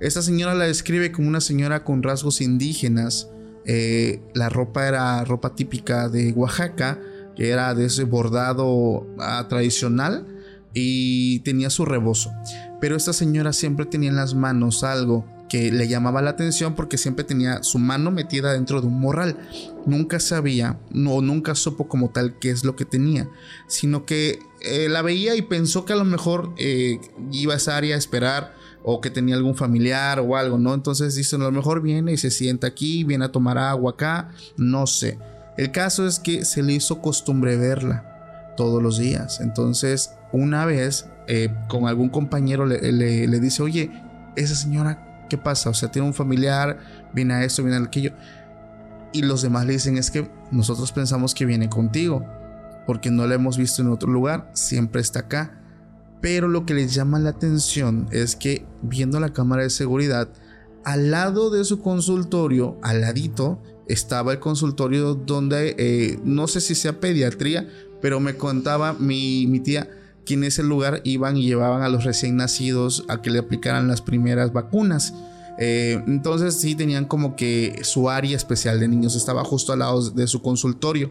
Esta 0.00 0.20
señora 0.20 0.54
la 0.54 0.64
describe 0.64 1.12
como 1.12 1.28
una 1.28 1.40
señora 1.40 1.84
con 1.84 2.02
rasgos 2.02 2.42
indígenas. 2.42 3.30
Eh, 3.64 4.20
la 4.34 4.50
ropa 4.50 4.86
era 4.86 5.24
ropa 5.24 5.54
típica 5.54 6.08
de 6.08 6.32
Oaxaca 6.32 6.98
que 7.36 7.50
era 7.50 7.74
de 7.74 7.86
ese 7.86 8.04
bordado 8.04 9.06
ah, 9.18 9.46
tradicional 9.48 10.26
y 10.74 11.40
tenía 11.40 11.70
su 11.70 11.84
rebozo. 11.84 12.32
Pero 12.80 12.96
esta 12.96 13.12
señora 13.12 13.52
siempre 13.52 13.86
tenía 13.86 14.10
en 14.10 14.16
las 14.16 14.34
manos 14.34 14.84
algo 14.84 15.24
que 15.48 15.70
le 15.70 15.86
llamaba 15.86 16.22
la 16.22 16.30
atención 16.30 16.74
porque 16.74 16.96
siempre 16.96 17.24
tenía 17.24 17.62
su 17.62 17.78
mano 17.78 18.10
metida 18.10 18.54
dentro 18.54 18.80
de 18.80 18.86
un 18.86 18.98
morral. 18.98 19.36
Nunca 19.84 20.18
sabía, 20.18 20.80
no, 20.90 21.20
nunca 21.20 21.54
supo 21.54 21.88
como 21.88 22.08
tal 22.08 22.38
qué 22.38 22.50
es 22.50 22.64
lo 22.64 22.74
que 22.74 22.86
tenía, 22.86 23.28
sino 23.66 24.06
que 24.06 24.38
eh, 24.62 24.88
la 24.88 25.02
veía 25.02 25.36
y 25.36 25.42
pensó 25.42 25.84
que 25.84 25.92
a 25.92 25.96
lo 25.96 26.06
mejor 26.06 26.54
eh, 26.56 26.98
iba 27.30 27.52
a 27.52 27.58
esa 27.58 27.76
área 27.76 27.96
a 27.96 27.98
esperar 27.98 28.54
o 28.82 29.02
que 29.02 29.10
tenía 29.10 29.34
algún 29.34 29.54
familiar 29.54 30.20
o 30.20 30.36
algo, 30.36 30.58
¿no? 30.58 30.72
Entonces 30.72 31.14
dice, 31.14 31.36
a 31.36 31.40
lo 31.40 31.52
mejor 31.52 31.82
viene 31.82 32.12
y 32.12 32.16
se 32.16 32.30
sienta 32.30 32.66
aquí, 32.66 33.04
viene 33.04 33.26
a 33.26 33.32
tomar 33.32 33.58
agua 33.58 33.92
acá, 33.92 34.30
no 34.56 34.86
sé. 34.86 35.18
El 35.56 35.70
caso 35.70 36.06
es 36.06 36.18
que 36.18 36.44
se 36.44 36.62
le 36.62 36.72
hizo 36.72 37.00
costumbre 37.00 37.56
verla 37.56 38.54
todos 38.56 38.82
los 38.82 38.98
días. 38.98 39.40
Entonces, 39.40 40.14
una 40.32 40.64
vez, 40.64 41.08
eh, 41.26 41.54
con 41.68 41.86
algún 41.86 42.08
compañero 42.08 42.66
le, 42.66 43.40
dice, 43.40 43.62
oye, 43.62 43.90
esa 44.36 44.54
señora, 44.54 45.26
¿qué 45.28 45.36
pasa? 45.36 45.70
O 45.70 45.74
sea, 45.74 45.90
tiene 45.90 46.08
un 46.08 46.14
familiar, 46.14 46.78
viene 47.12 47.34
a 47.34 47.44
esto, 47.44 47.62
viene 47.62 47.78
a 47.78 47.82
aquello. 47.82 48.12
Y 49.12 49.22
los 49.22 49.42
demás 49.42 49.66
le 49.66 49.74
dicen, 49.74 49.98
es 49.98 50.10
que 50.10 50.30
nosotros 50.50 50.90
pensamos 50.92 51.34
que 51.34 51.44
viene 51.44 51.68
contigo, 51.68 52.26
porque 52.86 53.10
no 53.10 53.26
la 53.26 53.34
hemos 53.34 53.58
visto 53.58 53.82
en 53.82 53.88
otro 53.88 54.10
lugar, 54.10 54.50
siempre 54.54 55.02
está 55.02 55.20
acá. 55.20 55.58
Pero 56.22 56.48
lo 56.48 56.64
que 56.64 56.72
les 56.72 56.94
llama 56.94 57.18
la 57.18 57.30
atención 57.30 58.08
es 58.10 58.36
que 58.36 58.64
viendo 58.80 59.20
la 59.20 59.32
cámara 59.32 59.64
de 59.64 59.70
seguridad, 59.70 60.28
al 60.84 61.10
lado 61.10 61.50
de 61.50 61.64
su 61.64 61.80
consultorio, 61.80 62.78
al 62.82 63.02
ladito, 63.02 63.60
estaba 63.86 64.32
el 64.32 64.38
consultorio 64.38 65.14
donde 65.14 65.74
eh, 65.78 66.18
no 66.24 66.46
sé 66.46 66.60
si 66.60 66.74
sea 66.74 67.00
pediatría, 67.00 67.68
pero 68.00 68.20
me 68.20 68.36
contaba 68.36 68.94
mi, 68.94 69.60
tía 69.60 69.90
que 70.24 70.34
en 70.34 70.44
ese 70.44 70.62
lugar 70.62 71.00
iban 71.04 71.36
y 71.36 71.44
llevaban 71.44 71.82
a 71.82 71.88
los 71.88 72.04
recién 72.04 72.36
nacidos 72.36 73.04
a 73.08 73.22
que 73.22 73.30
le 73.30 73.38
aplicaran 73.38 73.88
las 73.88 74.02
primeras 74.02 74.52
vacunas. 74.52 75.14
Eh, 75.58 76.02
entonces 76.06 76.54
sí 76.54 76.74
tenían 76.74 77.06
como 77.06 77.36
que 77.36 77.80
su 77.82 78.08
área 78.08 78.36
especial 78.36 78.80
de 78.80 78.88
niños 78.88 79.16
estaba 79.16 79.44
justo 79.44 79.72
al 79.72 79.80
lado 79.80 80.10
de 80.10 80.26
su 80.26 80.42
consultorio, 80.42 81.10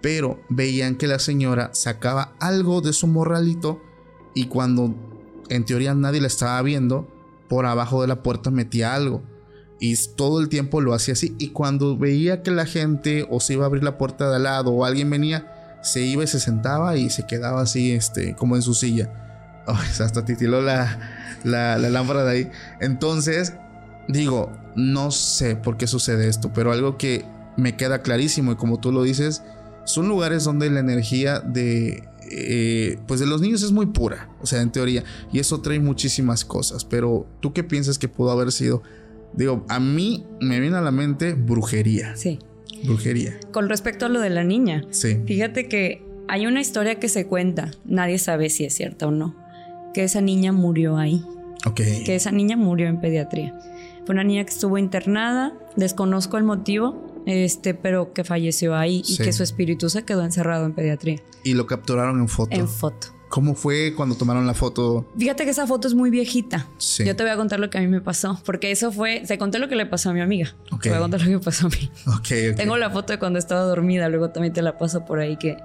pero 0.00 0.40
veían 0.48 0.96
que 0.96 1.06
la 1.06 1.18
señora 1.18 1.70
sacaba 1.72 2.34
algo 2.40 2.80
de 2.80 2.92
su 2.92 3.06
morralito 3.06 3.80
y 4.34 4.46
cuando 4.46 4.94
en 5.48 5.64
teoría 5.64 5.94
nadie 5.94 6.20
la 6.20 6.26
estaba 6.26 6.60
viendo, 6.62 7.08
por 7.48 7.66
abajo 7.66 8.02
de 8.02 8.08
la 8.08 8.22
puerta 8.22 8.50
metía 8.50 8.94
algo 8.94 9.22
y 9.82 9.96
todo 10.14 10.40
el 10.40 10.48
tiempo 10.48 10.80
lo 10.80 10.94
hacía 10.94 11.14
así. 11.14 11.34
Y 11.40 11.48
cuando 11.48 11.98
veía 11.98 12.44
que 12.44 12.52
la 12.52 12.66
gente 12.66 13.26
o 13.28 13.40
se 13.40 13.54
iba 13.54 13.64
a 13.64 13.66
abrir 13.66 13.82
la 13.82 13.98
puerta 13.98 14.30
de 14.30 14.36
al 14.36 14.44
lado 14.44 14.70
o 14.70 14.84
alguien 14.84 15.10
venía, 15.10 15.80
se 15.82 16.02
iba 16.02 16.22
y 16.22 16.28
se 16.28 16.38
sentaba 16.38 16.96
y 16.96 17.10
se 17.10 17.26
quedaba 17.26 17.62
así, 17.62 17.90
este, 17.90 18.36
como 18.36 18.54
en 18.54 18.62
su 18.62 18.74
silla. 18.74 19.12
hasta 19.66 20.24
titiló 20.24 20.62
la, 20.62 21.00
la, 21.42 21.78
lámpara 21.78 22.22
de 22.22 22.30
ahí. 22.30 22.50
Entonces, 22.80 23.54
digo, 24.06 24.52
no 24.76 25.10
sé 25.10 25.56
por 25.56 25.76
qué 25.78 25.88
sucede 25.88 26.28
esto, 26.28 26.52
pero 26.54 26.70
algo 26.70 26.96
que 26.96 27.24
me 27.56 27.76
queda 27.76 28.02
clarísimo 28.02 28.52
y 28.52 28.54
como 28.54 28.78
tú 28.78 28.92
lo 28.92 29.02
dices, 29.02 29.42
son 29.84 30.06
lugares 30.06 30.44
donde 30.44 30.70
la 30.70 30.78
energía 30.78 31.40
de 31.40 32.08
eh, 32.30 33.00
pues 33.08 33.18
de 33.18 33.26
los 33.26 33.40
niños 33.40 33.64
es 33.64 33.72
muy 33.72 33.86
pura, 33.86 34.28
o 34.40 34.46
sea, 34.46 34.62
en 34.62 34.70
teoría, 34.70 35.02
y 35.32 35.40
eso 35.40 35.60
trae 35.60 35.80
muchísimas 35.80 36.44
cosas, 36.44 36.84
pero 36.84 37.26
¿tú 37.40 37.52
qué 37.52 37.64
piensas 37.64 37.98
que 37.98 38.06
pudo 38.06 38.30
haber 38.30 38.52
sido 38.52 38.84
Digo, 39.34 39.64
a 39.68 39.80
mí 39.80 40.24
me 40.40 40.60
viene 40.60 40.76
a 40.76 40.80
la 40.80 40.90
mente 40.90 41.34
brujería. 41.34 42.16
Sí. 42.16 42.38
Brujería. 42.84 43.38
Con 43.52 43.68
respecto 43.68 44.06
a 44.06 44.08
lo 44.08 44.20
de 44.20 44.30
la 44.30 44.44
niña. 44.44 44.84
Sí. 44.90 45.18
Fíjate 45.26 45.68
que 45.68 46.02
hay 46.28 46.46
una 46.46 46.60
historia 46.60 46.98
que 46.98 47.08
se 47.08 47.26
cuenta, 47.26 47.70
nadie 47.84 48.18
sabe 48.18 48.50
si 48.50 48.64
es 48.64 48.74
cierta 48.74 49.06
o 49.06 49.10
no, 49.10 49.36
que 49.94 50.04
esa 50.04 50.20
niña 50.20 50.52
murió 50.52 50.96
ahí. 50.96 51.24
Ok. 51.64 51.80
Que 52.04 52.14
esa 52.14 52.32
niña 52.32 52.56
murió 52.56 52.88
en 52.88 53.00
pediatría. 53.00 53.58
Fue 54.04 54.14
una 54.14 54.24
niña 54.24 54.44
que 54.44 54.50
estuvo 54.50 54.78
internada, 54.78 55.52
desconozco 55.76 56.36
el 56.36 56.44
motivo, 56.44 57.22
este, 57.26 57.74
pero 57.74 58.12
que 58.12 58.24
falleció 58.24 58.74
ahí 58.74 59.02
y 59.06 59.16
que 59.16 59.32
su 59.32 59.44
espíritu 59.44 59.88
se 59.90 60.04
quedó 60.04 60.24
encerrado 60.24 60.66
en 60.66 60.72
pediatría. 60.72 61.22
Y 61.44 61.54
lo 61.54 61.66
capturaron 61.66 62.18
en 62.18 62.28
foto. 62.28 62.56
En 62.56 62.68
foto. 62.68 63.08
¿Cómo 63.32 63.54
fue 63.54 63.94
cuando 63.96 64.14
tomaron 64.14 64.46
la 64.46 64.52
foto? 64.52 65.10
Fíjate 65.16 65.44
que 65.44 65.50
esa 65.52 65.66
foto 65.66 65.88
es 65.88 65.94
muy 65.94 66.10
viejita. 66.10 66.66
Sí. 66.76 67.02
Yo 67.02 67.16
te 67.16 67.22
voy 67.22 67.32
a 67.32 67.36
contar 67.36 67.60
lo 67.60 67.70
que 67.70 67.78
a 67.78 67.80
mí 67.80 67.86
me 67.86 68.02
pasó, 68.02 68.38
porque 68.44 68.70
eso 68.70 68.92
fue, 68.92 69.24
se 69.24 69.38
conté 69.38 69.58
lo 69.58 69.70
que 69.70 69.74
le 69.74 69.86
pasó 69.86 70.10
a 70.10 70.12
mi 70.12 70.20
amiga. 70.20 70.54
Te 70.82 70.90
voy 70.90 70.98
a 70.98 71.00
contar 71.00 71.20
lo 71.22 71.26
que 71.26 71.32
me 71.36 71.38
pasó 71.38 71.68
a 71.68 71.70
mí. 71.70 71.90
Okay, 72.18 72.54
Tengo 72.54 72.76
la 72.76 72.90
foto 72.90 73.14
de 73.14 73.18
cuando 73.18 73.38
estaba 73.38 73.62
dormida, 73.62 74.10
luego 74.10 74.28
también 74.28 74.52
te 74.52 74.60
la 74.60 74.76
paso 74.76 75.06
por 75.06 75.18
ahí 75.18 75.38
que 75.38 75.56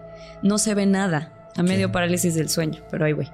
no 0.44 0.60
se 0.60 0.76
ve 0.76 0.86
nada. 0.86 1.50
A 1.58 1.64
medio 1.64 1.92
parálisis 1.92 2.36
del 2.36 2.48
sueño, 2.48 2.84
pero 2.90 3.04
ahí 3.04 3.12
voy. 3.12 3.28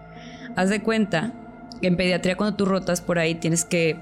Haz 0.56 0.70
de 0.70 0.82
cuenta 0.82 1.32
que 1.80 1.86
en 1.86 1.96
pediatría 1.96 2.36
cuando 2.36 2.58
tú 2.58 2.66
rotas 2.66 3.02
por 3.02 3.20
ahí 3.20 3.36
tienes 3.36 3.66
que 3.66 4.00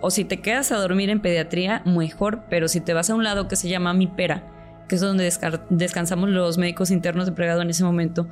o 0.00 0.10
si 0.10 0.24
te 0.24 0.40
quedas 0.40 0.72
a 0.72 0.76
dormir 0.78 1.10
en 1.10 1.20
pediatría, 1.20 1.82
mejor, 1.84 2.44
pero 2.48 2.68
si 2.68 2.80
te 2.80 2.94
vas 2.94 3.10
a 3.10 3.14
un 3.14 3.22
lado 3.22 3.48
que 3.48 3.56
se 3.56 3.68
llama 3.68 3.92
mi 3.92 4.06
pera, 4.06 4.44
que 4.88 4.94
es 4.94 5.02
donde 5.02 5.30
descansamos 5.68 6.30
los 6.30 6.56
médicos 6.56 6.90
internos 6.90 7.26
de 7.26 7.32
pregado 7.32 7.60
en 7.60 7.68
ese 7.68 7.84
momento, 7.84 8.28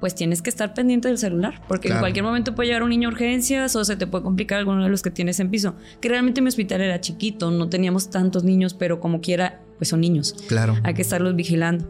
pues 0.00 0.14
tienes 0.14 0.40
que 0.42 0.50
estar 0.50 0.72
pendiente 0.74 1.08
del 1.08 1.18
celular, 1.18 1.60
porque 1.68 1.88
en 1.88 1.98
cualquier 1.98 2.24
momento 2.24 2.54
puede 2.54 2.68
llegar 2.68 2.82
un 2.82 2.90
niño 2.90 3.08
a 3.08 3.12
urgencias 3.12 3.76
o 3.76 3.84
se 3.84 3.96
te 3.96 4.06
puede 4.06 4.24
complicar 4.24 4.58
alguno 4.58 4.82
de 4.82 4.88
los 4.88 5.02
que 5.02 5.10
tienes 5.10 5.38
en 5.40 5.50
piso. 5.50 5.74
Que 6.00 6.08
realmente 6.08 6.40
mi 6.40 6.48
hospital 6.48 6.80
era 6.80 7.00
chiquito, 7.00 7.50
no 7.50 7.68
teníamos 7.68 8.10
tantos 8.10 8.42
niños, 8.42 8.74
pero 8.74 8.98
como 8.98 9.20
quiera, 9.20 9.60
pues 9.76 9.88
son 9.90 10.00
niños. 10.00 10.34
Claro. 10.48 10.76
Hay 10.82 10.94
que 10.94 11.02
estarlos 11.02 11.36
vigilando. 11.36 11.86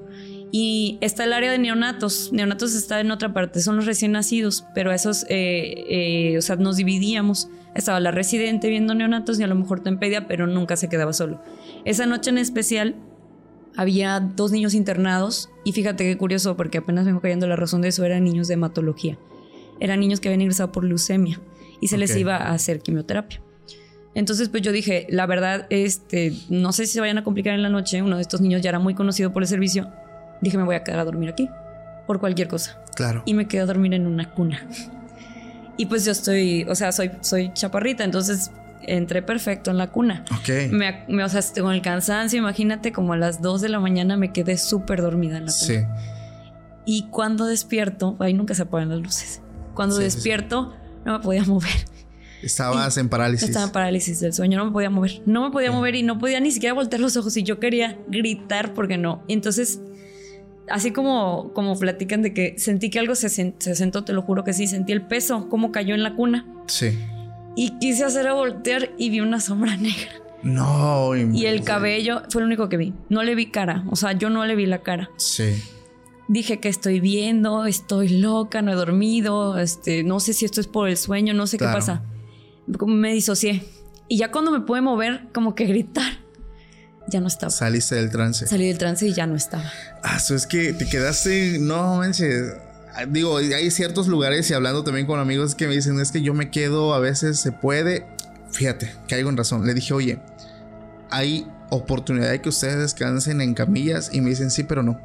Y 0.53 0.99
está 1.01 1.25
el 1.25 1.33
área 1.33 1.53
de 1.53 1.59
neonatos. 1.59 2.33
Neonatos 2.33 2.75
está 2.75 3.01
en 3.01 3.13
otra 3.13 3.33
parte, 3.33 3.61
son 3.61 3.77
los 3.77 3.87
recién 3.87 4.13
nacidos, 4.13 4.65
pero 4.75 4.91
esos, 4.93 5.25
eh, 5.29 5.85
eh, 5.89 6.39
o 6.39 6.43
sea, 6.43 6.57
nos 6.57 6.77
dividíamos. 6.77 7.49
Estaba 7.75 8.01
la 8.01 8.11
residente 8.11 8.69
viendo 8.69 8.95
neonatos 8.95 9.39
y 9.39 9.45
a 9.45 9.47
lo 9.47 9.55
mejor 9.55 9.81
te 9.81 9.91
empedia, 9.91 10.27
pero 10.27 10.49
nunca 10.49 10.77
se 10.77 10.89
quedaba 10.89 11.13
solo. 11.13 11.41
Esa 11.85 12.07
noche 12.07 12.31
en 12.31 12.39
especial 12.39 12.97
había 13.81 14.21
dos 14.21 14.53
niños 14.53 14.75
internados 14.75 15.49
y 15.65 15.73
fíjate 15.73 16.05
qué 16.05 16.19
curioso 16.19 16.55
porque 16.55 16.77
apenas 16.77 17.07
vengo 17.07 17.23
cayendo 17.23 17.47
la 17.47 17.57
razón 17.57 17.81
de 17.81 17.89
eso, 17.89 18.05
eran 18.05 18.23
niños 18.25 18.47
de 18.47 18.53
hematología. 18.53 19.17
Eran 19.81 20.01
niños 20.01 20.21
que 20.21 20.29
habían 20.29 20.43
ingresado 20.43 20.71
por 20.71 20.85
leucemia 20.85 21.41
y 21.81 21.89
se 21.89 21.97
les 21.97 22.15
iba 22.15 22.37
a 22.37 22.53
hacer 22.53 22.81
quimioterapia. 22.81 23.41
Entonces, 24.15 24.51
pues 24.51 24.63
yo 24.63 24.73
dije, 24.73 25.07
la 25.09 25.25
verdad, 25.25 25.67
este, 25.71 26.35
no 26.51 26.75
sé 26.75 26.85
si 26.85 26.93
se 26.93 27.01
vayan 27.01 27.17
a 27.17 27.25
complicar 27.25 27.55
en 27.55 27.63
la 27.63 27.71
noche. 27.71 28.03
Uno 28.03 28.17
de 28.17 28.23
estos 28.23 28.43
niños 28.43 28.61
ya 28.61 28.69
era 28.69 28.81
muy 28.81 28.93
conocido 28.93 29.33
por 29.33 29.43
el 29.43 29.49
servicio. 29.49 29.91
Dije, 30.43 30.59
me 30.59 30.65
voy 30.65 30.75
a 30.75 30.85
quedar 30.85 31.01
a 31.01 31.07
dormir 31.07 31.31
aquí 31.31 31.49
por 32.07 32.21
cualquier 32.21 32.49
cosa. 32.49 32.85
Claro. 32.95 33.23
Y 33.25 33.33
me 33.33 33.49
quedé 33.49 33.63
a 33.63 33.67
dormir 33.67 33.95
en 33.95 34.07
una 34.07 34.31
cuna. 34.35 34.69
Y 35.79 35.87
pues 35.87 36.05
yo 36.05 36.13
estoy, 36.13 36.67
o 36.69 36.75
sea, 36.75 36.93
soy, 36.93 37.13
soy 37.23 37.51
chaparrita, 37.55 38.05
entonces 38.05 38.51
entré 38.83 39.23
perfecto 39.23 39.71
en 39.71 39.79
la 39.79 39.91
cuna. 39.91 40.25
Ok. 40.33 40.71
Me, 40.71 41.25
o 41.25 41.29
sea, 41.29 41.43
con 41.61 41.75
el 41.75 41.83
cansancio, 41.83 42.39
imagínate, 42.39 42.93
como 42.93 43.13
a 43.13 43.17
las 43.17 43.43
2 43.43 43.61
de 43.61 43.69
la 43.69 43.81
mañana 43.81 44.17
me 44.17 44.33
quedé 44.33 44.57
súper 44.57 45.03
dormida 45.03 45.39
en 45.39 45.47
la 45.47 45.53
cuna. 45.53 45.67
Sí. 45.67 45.85
Y 46.87 47.09
cuando 47.11 47.47
despierto, 47.47 48.17
ahí 48.19 48.35
nunca 48.35 48.55
se 48.55 48.63
apagan 48.63 48.89
las 48.89 49.01
luces. 49.01 49.43
Cuando 49.75 49.97
despierto, 49.99 50.75
no 51.05 51.19
me 51.19 51.25
podía 51.25 51.45
mover. 51.45 51.71
Estabas 52.43 52.97
en 52.97 53.09
parálisis. 53.09 53.49
Estaba 53.49 53.67
en 53.67 53.73
parálisis 53.73 54.21
del 54.21 54.33
sueño, 54.33 54.59
no 54.59 54.67
me 54.67 54.73
podía 54.73 54.91
mover. 54.91 55.23
No 55.27 55.43
me 55.43 55.51
podía 55.51 55.73
mover 55.73 55.95
y 55.95 56.03
no 56.03 56.19
podía 56.19 56.41
ni 56.41 56.51
siquiera 56.51 56.75
voltear 56.75 57.01
los 57.01 57.17
ojos 57.17 57.37
y 57.37 57.43
yo 57.43 57.61
quería 57.61 57.99
gritar 58.09 58.73
porque 58.73 58.97
no. 58.97 59.23
Entonces, 59.29 59.81
así 60.69 60.91
como, 60.91 61.53
como 61.53 61.79
platican 61.79 62.23
de 62.23 62.33
que 62.33 62.55
sentí 62.59 62.89
que 62.91 62.99
algo 62.99 63.15
se, 63.15 63.29
se 63.29 63.75
sentó, 63.75 64.05
te 64.05 64.13
lo 64.13 64.23
juro 64.23 64.43
que 64.43 64.53
sí, 64.53 64.67
sentí 64.67 64.93
el 64.93 65.03
peso, 65.03 65.49
como 65.49 65.71
cayó 65.71 65.95
en 65.95 66.03
la 66.03 66.17
cuna. 66.17 66.47
Sí. 66.67 66.99
Y 67.63 67.79
quise 67.79 68.05
hacer 68.07 68.27
a 68.27 68.33
voltear 68.33 68.91
y 68.97 69.11
vi 69.11 69.21
una 69.21 69.39
sombra 69.39 69.77
negra. 69.89 70.13
No. 70.43 71.15
Y 71.15 71.45
el 71.45 71.63
cabello 71.63 72.23
fue 72.31 72.41
lo 72.41 72.47
único 72.47 72.71
que 72.71 72.79
vi. 72.79 72.95
No 73.11 73.23
le 73.23 73.35
vi 73.35 73.51
cara. 73.51 73.85
O 73.91 73.97
sea, 73.97 74.13
yo 74.13 74.31
no 74.31 74.47
le 74.47 74.57
vi 74.57 74.65
la 74.65 74.79
cara. 74.79 75.11
Sí. 75.19 75.63
dije 76.27 76.59
que 76.59 76.71
estoy 76.71 77.01
viendo, 77.01 77.67
estoy 77.67 78.09
loca, 78.09 78.63
no 78.63 78.73
he 78.73 78.75
dormido, 78.75 79.59
este, 79.59 80.05
no 80.05 80.21
sé 80.21 80.33
si 80.33 80.47
esto 80.47 80.63
es 80.63 80.69
por 80.69 80.89
el 80.89 80.97
sueño, 80.97 81.35
no 81.35 81.47
sé 81.47 81.59
qué 81.59 81.67
pasa. 81.67 82.03
Me 82.87 83.13
disocié. 83.13 83.63
Y 84.09 84.17
ya 84.17 84.31
cuando 84.31 84.53
me 84.53 84.61
pude 84.61 84.81
mover, 84.81 85.29
como 85.35 85.55
que 85.55 85.67
gritar, 85.73 86.13
ya 87.09 87.21
no 87.21 87.27
estaba. 87.27 87.51
Saliste 87.51 87.97
del 87.97 88.09
trance. 88.11 88.47
Salí 88.47 88.69
del 88.69 88.79
trance 88.79 89.07
y 89.07 89.13
ya 89.13 89.27
no 89.27 89.37
estaba. 89.37 89.71
Ah, 90.03 90.17
eso 90.17 90.35
es 90.35 90.47
que 90.47 90.73
te 90.73 90.89
quedaste, 90.89 91.59
no 91.61 91.97
manches. 91.97 92.55
Digo, 93.09 93.37
hay 93.39 93.71
ciertos 93.71 94.09
lugares 94.09 94.51
y 94.51 94.55
hablando 94.55 94.85
también 94.85 95.07
con 95.07 95.19
amigos 95.19 95.55
que 95.55 95.67
me 95.67 95.75
dicen, 95.75 95.99
es 96.01 96.13
que 96.13 96.23
yo 96.23 96.35
me 96.35 96.51
quedo, 96.51 96.95
a 96.95 96.99
veces 96.99 97.39
se 97.39 97.53
puede. 97.53 98.07
Fíjate, 98.51 98.93
que 99.07 99.15
hay 99.15 99.23
con 99.23 99.37
razón. 99.37 99.67
Le 99.67 99.75
dije, 99.75 99.95
oye, 99.95 100.21
hay 101.11 101.47
oportunidad 101.71 102.31
de 102.31 102.41
que 102.41 102.49
ustedes 102.49 102.79
descansen 102.79 103.41
en 103.41 103.55
camillas 103.55 104.11
y 104.13 104.21
me 104.21 104.31
dicen, 104.31 104.51
sí, 104.51 104.65
pero 104.65 104.83
no. 104.83 105.01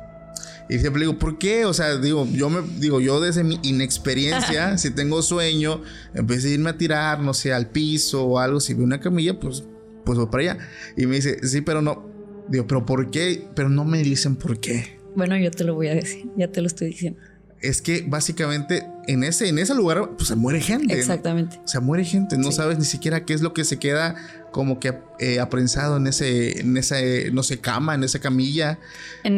Y 0.68 0.80
siempre 0.80 1.02
digo, 1.02 1.20
¿por 1.20 1.38
qué? 1.38 1.66
O 1.66 1.74
sea, 1.74 1.96
digo, 1.98 2.28
yo 2.32 2.50
me 2.50 2.62
digo, 2.80 3.00
yo 3.00 3.22
desde 3.22 3.44
mi 3.44 3.60
inexperiencia, 3.64 4.78
si 4.80 4.90
tengo 4.90 5.22
sueño, 5.22 5.82
en 6.14 6.26
vez 6.26 6.44
de 6.44 6.52
irme 6.52 6.72
a 6.72 6.78
tirar, 6.78 7.20
no 7.20 7.34
sé, 7.34 7.54
al 7.54 7.68
piso 7.70 8.26
o 8.26 8.40
algo, 8.40 8.60
si 8.60 8.74
veo 8.74 8.84
una 8.84 9.00
camilla, 9.00 9.40
pues, 9.40 9.64
pues 10.04 10.18
voy 10.18 10.28
para 10.28 10.54
allá. 10.54 10.58
Y 10.98 11.06
me 11.06 11.18
dice, 11.18 11.48
sí, 11.48 11.62
pero 11.62 11.82
no. 11.82 12.10
Digo, 12.48 12.66
¿pero 12.68 12.86
por 12.86 13.12
qué? 13.12 13.48
Pero 13.56 13.70
no 13.70 13.86
me 13.86 14.02
dicen 14.02 14.36
por 14.36 14.60
qué. 14.60 15.00
Bueno, 15.16 15.38
yo 15.38 15.52
te 15.52 15.64
lo 15.64 15.76
voy 15.76 15.88
a 15.88 15.96
decir, 15.96 16.30
ya 16.36 16.52
te 16.52 16.62
lo 16.62 16.68
estoy 16.68 16.88
diciendo. 16.88 17.20
Es 17.68 17.82
que 17.82 18.04
básicamente 18.08 18.88
en 19.08 19.24
ese, 19.24 19.50
en 19.50 19.60
ese 19.60 19.74
lugar, 19.74 20.12
pues 20.18 20.30
se 20.30 20.36
muere 20.36 20.62
gente. 20.62 20.98
Exactamente. 20.98 21.60
Se 21.66 21.80
muere 21.80 22.06
gente, 22.06 22.38
no 22.38 22.52
sabes 22.52 22.78
ni 22.78 22.86
siquiera 22.86 23.26
qué 23.26 23.34
es 23.34 23.42
lo 23.42 23.54
que 23.54 23.64
se 23.64 23.80
queda 23.80 24.16
como 24.52 24.80
que 24.80 24.98
eh, 25.20 25.40
aprensado 25.42 25.98
en 25.98 26.08
ese, 26.08 26.62
en 26.62 26.78
esa, 26.78 26.96
no 27.34 27.44
sé, 27.44 27.60
cama, 27.60 27.94
en 27.94 28.06
esa 28.06 28.20
camilla. 28.20 28.80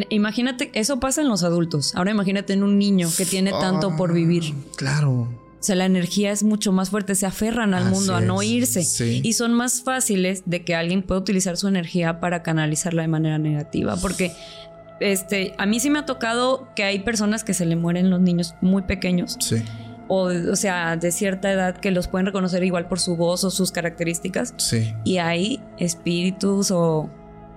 imagínate, 0.09 0.69
eso 0.73 0.99
pasa 0.99 1.21
en 1.21 1.27
los 1.27 1.43
adultos. 1.43 1.95
Ahora 1.95 2.11
imagínate 2.11 2.53
en 2.53 2.61
un 2.61 2.77
niño 2.77 3.09
que 3.17 3.25
tiene 3.25 3.49
tanto 3.49 3.95
por 3.95 4.13
vivir. 4.13 4.53
Ah, 4.55 4.71
claro. 4.75 5.27
O 5.59 5.63
sea, 5.67 5.75
la 5.75 5.85
energía 5.85 6.31
es 6.31 6.43
mucho 6.43 6.71
más 6.71 6.91
fuerte, 6.91 7.15
se 7.15 7.25
aferran 7.25 7.73
al 7.73 7.89
mundo 7.89 8.15
a 8.15 8.21
no 8.21 8.43
irse 8.43 8.85
y 9.23 9.33
son 9.33 9.53
más 9.53 9.81
fáciles 9.81 10.43
de 10.45 10.63
que 10.63 10.75
alguien 10.75 11.01
pueda 11.01 11.19
utilizar 11.19 11.57
su 11.57 11.67
energía 11.67 12.19
para 12.19 12.43
canalizarla 12.43 13.01
de 13.01 13.07
manera 13.07 13.39
negativa, 13.39 13.97
porque 13.97 14.31
este, 14.99 15.53
a 15.57 15.65
mí 15.65 15.79
sí 15.79 15.89
me 15.89 15.99
ha 15.99 16.05
tocado 16.05 16.67
que 16.75 16.83
hay 16.83 16.99
personas 16.99 17.43
que 17.43 17.53
se 17.53 17.65
le 17.65 17.75
mueren 17.75 18.09
los 18.09 18.21
niños 18.21 18.55
muy 18.61 18.83
pequeños. 18.83 19.37
Sí 19.39 19.63
o, 20.07 20.29
o 20.51 20.55
sea, 20.55 20.95
de 20.97 21.11
cierta 21.11 21.51
edad 21.51 21.77
que 21.77 21.91
los 21.91 22.07
pueden 22.07 22.25
reconocer 22.25 22.63
igual 22.63 22.87
por 22.87 22.99
su 22.99 23.15
voz 23.15 23.43
o 23.43 23.51
sus 23.51 23.71
características. 23.71 24.53
Sí. 24.57 24.93
Y 25.03 25.17
hay 25.17 25.61
espíritus 25.77 26.71
o 26.71 27.09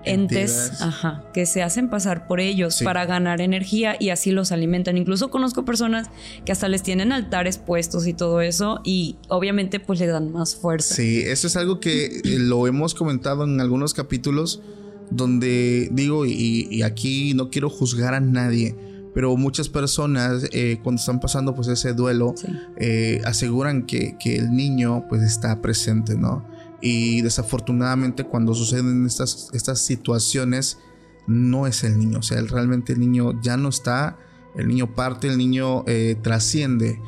entes 0.03 0.81
ajá, 0.81 1.23
que 1.31 1.45
se 1.45 1.61
hacen 1.61 1.87
pasar 1.87 2.25
por 2.25 2.39
ellos 2.39 2.81
para 2.83 3.05
ganar 3.05 3.39
energía 3.39 3.95
y 3.99 4.09
así 4.09 4.31
los 4.31 4.51
alimentan. 4.51 4.97
Incluso 4.97 5.29
conozco 5.29 5.63
personas 5.63 6.09
que 6.43 6.51
hasta 6.51 6.67
les 6.67 6.81
tienen 6.81 7.11
altares 7.11 7.57
puestos 7.59 8.07
y 8.07 8.13
todo 8.13 8.41
eso 8.41 8.81
y 8.83 9.17
obviamente 9.27 9.79
pues 9.79 9.99
le 9.99 10.07
dan 10.07 10.31
más 10.31 10.55
fuerza. 10.55 10.95
Sí, 10.95 11.21
eso 11.21 11.47
es 11.47 11.55
algo 11.55 11.79
que 11.79 12.05
eh, 12.05 12.21
lo 12.23 12.65
hemos 12.67 12.95
comentado 12.95 13.43
en 13.43 13.61
algunos 13.61 13.93
capítulos 13.93 14.61
donde 15.11 15.89
digo 15.91 16.25
y 16.25 16.81
aquí 16.83 17.33
no 17.33 17.49
quiero 17.49 17.69
juzgar 17.69 18.13
a 18.13 18.19
nadie 18.19 18.75
pero 19.13 19.35
muchas 19.35 19.69
personas 19.69 20.47
eh, 20.51 20.79
cuando 20.83 20.99
están 20.99 21.19
pasando 21.19 21.53
pues 21.53 21.67
ese 21.67 21.93
duelo 21.93 22.33
eh, 22.77 23.21
aseguran 23.25 23.85
que, 23.85 24.17
el 24.23 24.51
niño 24.51 25.05
pues 25.09 25.21
está 25.23 25.61
presente, 25.61 26.15
¿no? 26.15 26.45
Y 26.81 27.21
desafortunadamente 27.21 28.23
cuando 28.23 28.53
suceden 28.55 29.05
estas, 29.05 29.49
estas 29.53 29.81
situaciones 29.81 30.79
no 31.27 31.67
es 31.67 31.83
el 31.83 31.99
niño, 31.99 32.19
o 32.19 32.23
sea, 32.23 32.41
realmente 32.41 32.93
el 32.93 32.99
niño 32.99 33.39
ya 33.41 33.57
no 33.57 33.69
está, 33.69 34.17
el 34.55 34.67
niño 34.67 34.95
parte, 34.95 35.27
el 35.27 35.37
niño 35.37 35.83
eh, 35.87 36.15
trasciende, 36.21 36.99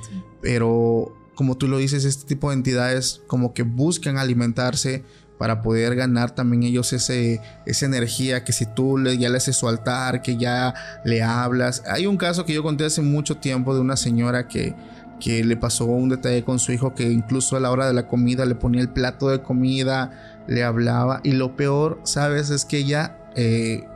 pero 0.42 1.16
como 1.36 1.58
tú 1.58 1.68
lo 1.68 1.78
dices, 1.78 2.06
este 2.06 2.28
tipo 2.28 2.50
de 2.50 2.58
entidades 2.58 3.22
como 3.26 3.54
que 3.54 3.64
buscan 3.64 4.18
alimentarse 4.18 5.04
para 5.38 5.62
poder 5.62 5.96
ganar 5.96 6.32
también 6.32 6.64
ellos 6.64 6.94
ese, 6.94 7.42
esa 7.66 7.86
energía 7.86 8.44
que 8.44 8.54
si 8.54 8.66
tú 8.66 9.00
ya 9.00 9.30
le 9.30 9.38
haces 9.38 9.56
su 9.56 9.68
altar, 9.68 10.22
que 10.22 10.38
ya 10.38 10.74
le 11.04 11.22
hablas. 11.24 11.84
Hay 11.88 12.08
un 12.08 12.18
caso 12.18 12.46
que 12.46 12.54
yo 12.54 12.64
conté 12.64 12.86
hace 12.86 13.02
mucho 13.02 13.38
tiempo 13.38 13.74
de 13.74 13.82
una 13.82 13.98
señora 13.98 14.48
que, 14.48 14.76
que 15.20 15.44
le 15.44 15.58
pasó 15.58 15.86
un 15.86 16.10
detalle 16.10 16.44
con 16.44 16.60
su 16.60 16.72
hijo 16.72 16.94
que 16.94 17.10
incluso 17.10 17.56
a 17.56 17.60
la 17.60 17.72
hora 17.72 17.88
de 17.88 17.94
la 17.94 18.08
comida 18.08 18.46
le 18.46 18.56
ponía 18.56 18.82
el 18.82 18.90
plato 18.90 19.30
de 19.30 19.42
comida, 19.42 20.12
le 20.48 20.64
hablaba 20.64 21.22
y 21.24 21.32
lo 21.32 21.56
peor, 21.56 22.00
sabes, 22.04 22.50
es 22.50 22.66
que 22.66 22.78
ella 22.78 23.18
eh, 23.36 23.88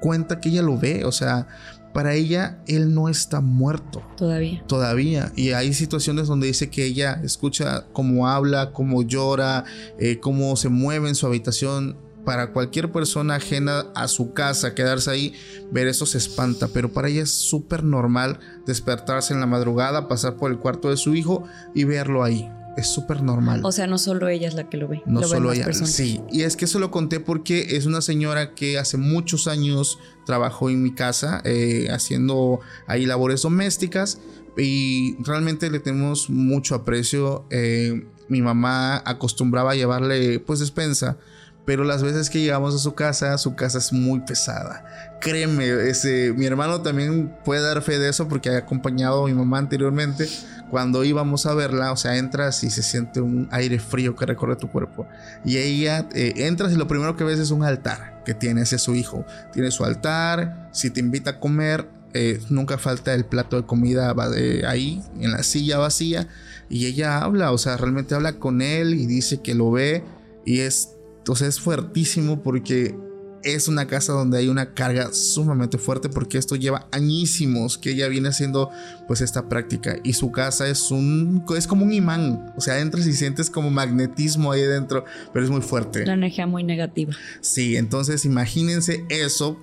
cuenta 0.00 0.40
que 0.40 0.48
ella 0.48 0.62
lo 0.62 0.76
ve, 0.76 1.04
o 1.04 1.12
sea, 1.12 1.46
para 1.92 2.14
ella 2.14 2.62
él 2.66 2.94
no 2.94 3.08
está 3.08 3.40
muerto. 3.40 4.02
Todavía. 4.16 4.62
Todavía. 4.66 5.32
Y 5.36 5.50
hay 5.50 5.74
situaciones 5.74 6.26
donde 6.26 6.46
dice 6.46 6.70
que 6.70 6.84
ella 6.84 7.20
escucha 7.22 7.86
cómo 7.92 8.28
habla, 8.28 8.72
cómo 8.72 9.02
llora, 9.02 9.64
eh, 9.98 10.18
cómo 10.18 10.56
se 10.56 10.68
mueve 10.68 11.08
en 11.08 11.14
su 11.14 11.26
habitación. 11.26 11.96
Para 12.24 12.52
cualquier 12.52 12.92
persona 12.92 13.34
ajena 13.34 13.86
a 13.96 14.06
su 14.06 14.32
casa, 14.32 14.76
quedarse 14.76 15.10
ahí, 15.10 15.34
ver 15.72 15.88
eso 15.88 16.06
se 16.06 16.18
espanta. 16.18 16.68
Pero 16.68 16.92
para 16.92 17.08
ella 17.08 17.22
es 17.22 17.32
súper 17.32 17.82
normal 17.82 18.38
despertarse 18.64 19.34
en 19.34 19.40
la 19.40 19.46
madrugada, 19.46 20.06
pasar 20.06 20.36
por 20.36 20.52
el 20.52 20.58
cuarto 20.58 20.88
de 20.88 20.96
su 20.96 21.16
hijo 21.16 21.44
y 21.74 21.82
verlo 21.82 22.22
ahí 22.22 22.48
es 22.76 22.88
súper 22.88 23.22
normal. 23.22 23.60
O 23.64 23.72
sea, 23.72 23.86
no 23.86 23.98
solo 23.98 24.28
ella 24.28 24.48
es 24.48 24.54
la 24.54 24.68
que 24.68 24.76
lo 24.76 24.88
ve. 24.88 25.02
No 25.06 25.22
solo 25.22 25.52
ella. 25.52 25.72
Sí, 25.72 26.20
y 26.30 26.42
es 26.42 26.56
que 26.56 26.64
eso 26.64 26.78
lo 26.78 26.90
conté 26.90 27.20
porque 27.20 27.76
es 27.76 27.86
una 27.86 28.00
señora 28.00 28.54
que 28.54 28.78
hace 28.78 28.96
muchos 28.96 29.46
años 29.46 29.98
trabajó 30.26 30.70
en 30.70 30.82
mi 30.82 30.94
casa 30.94 31.42
eh, 31.44 31.88
haciendo 31.90 32.60
ahí 32.86 33.06
labores 33.06 33.42
domésticas 33.42 34.20
y 34.56 35.16
realmente 35.22 35.70
le 35.70 35.80
tenemos 35.80 36.30
mucho 36.30 36.74
aprecio. 36.74 37.44
Eh, 37.50 38.06
mi 38.28 38.40
mamá 38.40 39.02
acostumbraba 39.04 39.72
a 39.72 39.74
llevarle 39.74 40.38
pues 40.40 40.60
despensa 40.60 41.18
pero 41.64 41.84
las 41.84 42.02
veces 42.02 42.28
que 42.28 42.40
llegamos 42.40 42.74
a 42.74 42.78
su 42.78 42.94
casa, 42.94 43.38
su 43.38 43.54
casa 43.54 43.78
es 43.78 43.92
muy 43.92 44.20
pesada. 44.20 44.84
Créeme, 45.20 45.88
ese, 45.88 46.32
mi 46.36 46.46
hermano 46.46 46.82
también 46.82 47.36
puede 47.44 47.62
dar 47.62 47.82
fe 47.82 47.98
de 47.98 48.08
eso 48.08 48.28
porque 48.28 48.50
ha 48.50 48.58
acompañado 48.58 49.24
a 49.24 49.28
mi 49.28 49.34
mamá 49.34 49.58
anteriormente. 49.58 50.28
Cuando 50.70 51.04
íbamos 51.04 51.46
a 51.46 51.54
verla, 51.54 51.92
o 51.92 51.96
sea, 51.96 52.16
entras 52.16 52.64
y 52.64 52.70
se 52.70 52.82
siente 52.82 53.20
un 53.20 53.48
aire 53.52 53.78
frío 53.78 54.16
que 54.16 54.26
recorre 54.26 54.56
tu 54.56 54.70
cuerpo. 54.70 55.06
Y 55.44 55.58
ella 55.58 56.08
eh, 56.14 56.32
entras 56.38 56.72
y 56.72 56.76
lo 56.76 56.88
primero 56.88 57.16
que 57.16 57.24
ves 57.24 57.38
es 57.38 57.50
un 57.50 57.62
altar 57.62 58.22
que 58.24 58.34
tiene 58.34 58.62
ese 58.62 58.78
su 58.78 58.94
hijo. 58.96 59.24
Tiene 59.52 59.70
su 59.70 59.84
altar, 59.84 60.68
si 60.72 60.90
te 60.90 60.98
invita 60.98 61.30
a 61.30 61.40
comer, 61.40 61.86
eh, 62.14 62.40
nunca 62.50 62.76
falta 62.76 63.14
el 63.14 63.24
plato 63.24 63.56
de 63.56 63.66
comida 63.66 64.14
eh, 64.36 64.62
ahí, 64.66 65.02
en 65.20 65.30
la 65.30 65.44
silla 65.44 65.78
vacía. 65.78 66.26
Y 66.68 66.86
ella 66.86 67.18
habla, 67.18 67.52
o 67.52 67.58
sea, 67.58 67.76
realmente 67.76 68.14
habla 68.16 68.32
con 68.34 68.62
él 68.62 68.94
y 68.94 69.06
dice 69.06 69.42
que 69.42 69.54
lo 69.54 69.70
ve. 69.70 70.02
Y 70.44 70.60
es 70.60 70.96
entonces 71.22 71.48
es 71.50 71.60
fuertísimo 71.60 72.42
porque 72.42 72.96
es 73.44 73.68
una 73.68 73.86
casa 73.86 74.12
donde 74.12 74.38
hay 74.38 74.48
una 74.48 74.74
carga 74.74 75.12
sumamente 75.12 75.78
fuerte 75.78 76.08
porque 76.08 76.36
esto 76.36 76.56
lleva 76.56 76.88
añísimos 76.90 77.78
que 77.78 77.90
ella 77.90 78.08
viene 78.08 78.30
haciendo 78.30 78.70
pues 79.06 79.20
esta 79.20 79.48
práctica 79.48 79.98
y 80.02 80.14
su 80.14 80.32
casa 80.32 80.66
es 80.66 80.90
un 80.90 81.44
es 81.56 81.68
como 81.68 81.84
un 81.84 81.92
imán, 81.92 82.52
o 82.56 82.60
sea, 82.60 82.80
entras 82.80 83.06
y 83.06 83.12
sientes 83.12 83.50
como 83.50 83.70
magnetismo 83.70 84.50
ahí 84.50 84.62
dentro, 84.62 85.04
pero 85.32 85.44
es 85.44 85.50
muy 85.50 85.60
fuerte. 85.60 86.04
La 86.04 86.14
energía 86.14 86.48
muy 86.48 86.64
negativa. 86.64 87.12
Sí, 87.40 87.76
entonces 87.76 88.24
imagínense 88.24 89.04
eso 89.08 89.60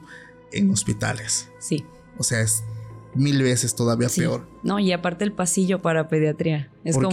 en 0.54 0.72
hospitales. 0.72 1.50
Sí. 1.60 1.84
O 2.18 2.24
sea, 2.24 2.40
es 2.40 2.64
mil 3.16 3.44
veces 3.44 3.76
todavía 3.76 4.08
peor. 4.08 4.48
No, 4.64 4.80
y 4.80 4.94
aparte 4.94 5.26
el 5.26 5.34
pasillo 5.34 5.82
para 5.82 6.08
pediatría. 6.08 6.72
Es 6.86 6.96
como 6.96 7.12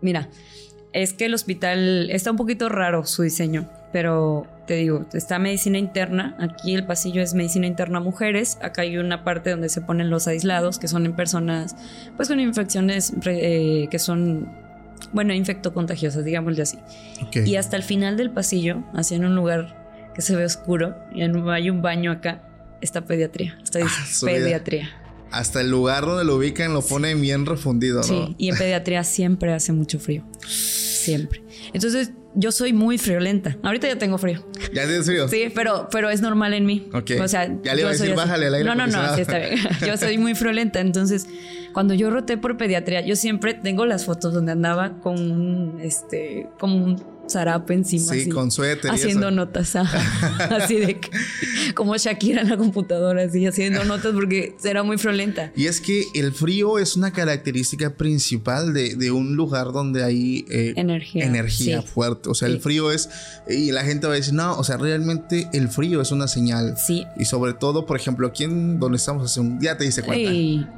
Mira, 0.00 0.30
es 0.92 1.12
que 1.12 1.26
el 1.26 1.34
hospital 1.34 2.10
está 2.10 2.30
un 2.30 2.36
poquito 2.36 2.68
raro 2.68 3.04
su 3.06 3.22
diseño, 3.22 3.68
pero 3.92 4.46
te 4.66 4.74
digo, 4.74 5.06
está 5.12 5.38
medicina 5.38 5.78
interna, 5.78 6.36
aquí 6.38 6.74
el 6.74 6.84
pasillo 6.84 7.22
es 7.22 7.34
medicina 7.34 7.66
interna 7.66 8.00
mujeres, 8.00 8.58
acá 8.62 8.82
hay 8.82 8.98
una 8.98 9.24
parte 9.24 9.50
donde 9.50 9.68
se 9.68 9.80
ponen 9.80 10.10
los 10.10 10.28
aislados, 10.28 10.78
que 10.78 10.88
son 10.88 11.06
en 11.06 11.14
personas 11.14 11.76
pues 12.16 12.28
con 12.28 12.40
infecciones 12.40 13.12
eh, 13.24 13.88
que 13.90 13.98
son, 13.98 14.52
bueno, 15.12 15.34
infectocontagiosas, 15.34 16.24
digámosle 16.24 16.62
así. 16.62 16.78
Y 17.32 17.56
hasta 17.56 17.76
el 17.76 17.82
final 17.82 18.16
del 18.16 18.30
pasillo, 18.30 18.84
hacia 18.94 19.16
en 19.16 19.24
un 19.24 19.34
lugar 19.34 20.10
que 20.14 20.22
se 20.22 20.36
ve 20.36 20.44
oscuro, 20.44 20.94
y 21.14 21.22
hay 21.22 21.70
un 21.70 21.82
baño 21.82 22.12
acá, 22.12 22.42
está 22.80 23.02
pediatría, 23.02 23.58
está 23.62 23.80
ah, 23.82 23.88
pediatría. 24.24 24.90
Hasta 25.32 25.60
el 25.60 25.70
lugar 25.70 26.04
donde 26.06 26.24
lo 26.24 26.36
ubican 26.36 26.72
lo 26.72 26.82
ponen 26.82 27.20
bien 27.20 27.46
refundido, 27.46 27.98
¿no? 27.98 28.02
Sí, 28.04 28.34
y 28.38 28.50
en 28.50 28.56
pediatría 28.56 29.02
siempre 29.02 29.52
hace 29.52 29.72
mucho 29.72 29.98
frío 29.98 30.24
siempre. 31.02 31.42
Entonces, 31.72 32.12
yo 32.34 32.50
soy 32.50 32.72
muy 32.72 32.96
friolenta. 32.96 33.56
Ahorita 33.62 33.88
ya 33.88 33.96
tengo 33.96 34.16
frío. 34.16 34.44
¿Ya 34.72 34.86
tienes 34.86 35.04
frío? 35.04 35.28
Sí, 35.28 35.52
pero, 35.54 35.88
pero 35.90 36.08
es 36.08 36.22
normal 36.22 36.54
en 36.54 36.64
mí. 36.64 36.88
Ok. 36.94 37.12
O 37.22 37.28
sea, 37.28 37.46
ya 37.62 37.74
le 37.74 37.82
iba 37.82 37.90
a 37.90 37.92
decir, 37.92 38.14
bájale 38.14 38.46
el 38.46 38.54
aire. 38.54 38.68
No, 38.68 38.74
no, 38.74 38.86
no, 38.86 39.14
sí 39.14 39.20
está 39.20 39.38
bien. 39.38 39.58
Yo 39.86 39.96
soy 39.96 40.16
muy 40.18 40.34
friolenta. 40.34 40.80
Entonces, 40.80 41.26
cuando 41.72 41.94
yo 41.94 42.10
roté 42.10 42.36
por 42.36 42.56
pediatría, 42.56 43.00
yo 43.00 43.16
siempre 43.16 43.54
tengo 43.54 43.86
las 43.86 44.04
fotos 44.04 44.34
donde 44.34 44.52
andaba 44.52 45.00
con 45.00 45.18
un, 45.30 45.80
este, 45.80 46.48
como 46.58 46.84
un 46.84 47.11
zarape 47.28 47.74
encima. 47.74 48.12
Sí, 48.12 48.28
con 48.28 48.50
suéter. 48.50 48.90
Haciendo 48.90 49.30
notas, 49.30 49.76
así 50.50 50.76
de 50.76 50.98
que, 51.00 51.10
como 51.74 51.96
Shakira 51.96 52.42
en 52.42 52.48
la 52.48 52.56
computadora, 52.56 53.22
así 53.22 53.46
haciendo 53.46 53.84
notas 53.84 54.12
porque 54.12 54.54
era 54.64 54.82
muy 54.82 54.98
friolenta. 54.98 55.52
Y 55.56 55.66
es 55.66 55.80
que 55.80 56.04
el 56.14 56.32
frío 56.32 56.78
es 56.78 56.96
una 56.96 57.12
característica 57.12 57.94
principal 57.94 58.72
de, 58.74 59.12
un 59.12 59.36
lugar 59.36 59.72
donde 59.72 60.02
hay 60.04 60.46
eh, 60.48 60.72
energía, 60.76 61.26
energía 61.26 61.82
fuerte. 61.82 62.30
O 62.30 62.34
sea, 62.34 62.48
el 62.48 62.60
frío 62.60 62.90
es, 62.90 63.10
y 63.48 63.72
la 63.72 63.82
gente 63.82 64.06
va 64.06 64.14
a 64.14 64.16
decir, 64.16 64.32
no, 64.32 64.56
o 64.56 64.64
sea, 64.64 64.76
realmente 64.76 65.48
el 65.52 65.68
frío 65.68 66.00
es 66.00 66.12
una 66.12 66.28
señal. 66.28 66.76
Sí. 66.78 67.04
Y 67.18 67.26
sobre 67.26 67.52
todo, 67.52 67.84
por 67.84 67.98
ejemplo, 67.98 68.26
aquí 68.26 68.44
en 68.44 68.80
donde 68.80 68.96
estamos 68.96 69.30
hace 69.30 69.40
un 69.40 69.58
día 69.58 69.76
te 69.76 69.84
dice 69.84 70.02
cuenta 70.02 70.30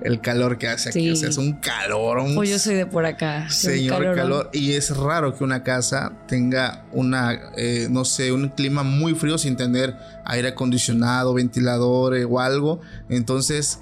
el 0.03 0.21
calor 0.21 0.59
que 0.59 0.69
hace 0.69 0.89
aquí. 0.89 1.11
O 1.11 1.17
sea, 1.17 1.29
es 1.29 1.37
un 1.37 1.55
calor. 1.55 2.19
Un... 2.19 2.35
Pues 2.35 2.51
yo 2.51 2.59
soy 2.59 2.75
de 2.75 2.87
por 2.87 3.07
acá. 3.07 3.49
Señor 3.51 4.15
calor. 4.15 4.51
Y 4.53 4.73
es 4.73 4.97
raro 4.97 5.37
que 5.37 5.45
una 5.45 5.63
casa 5.63 6.13
tenga 6.35 6.85
una, 6.91 7.53
eh, 7.57 7.87
no 7.89 8.05
sé, 8.05 8.33
un 8.33 8.49
clima 8.49 8.83
muy 8.83 9.15
frío 9.15 9.39
sin 9.39 9.55
tener 9.55 9.95
aire 10.25 10.49
acondicionado, 10.49 11.33
ventilador 11.33 12.17
o 12.29 12.41
algo. 12.41 12.81
Entonces, 13.09 13.79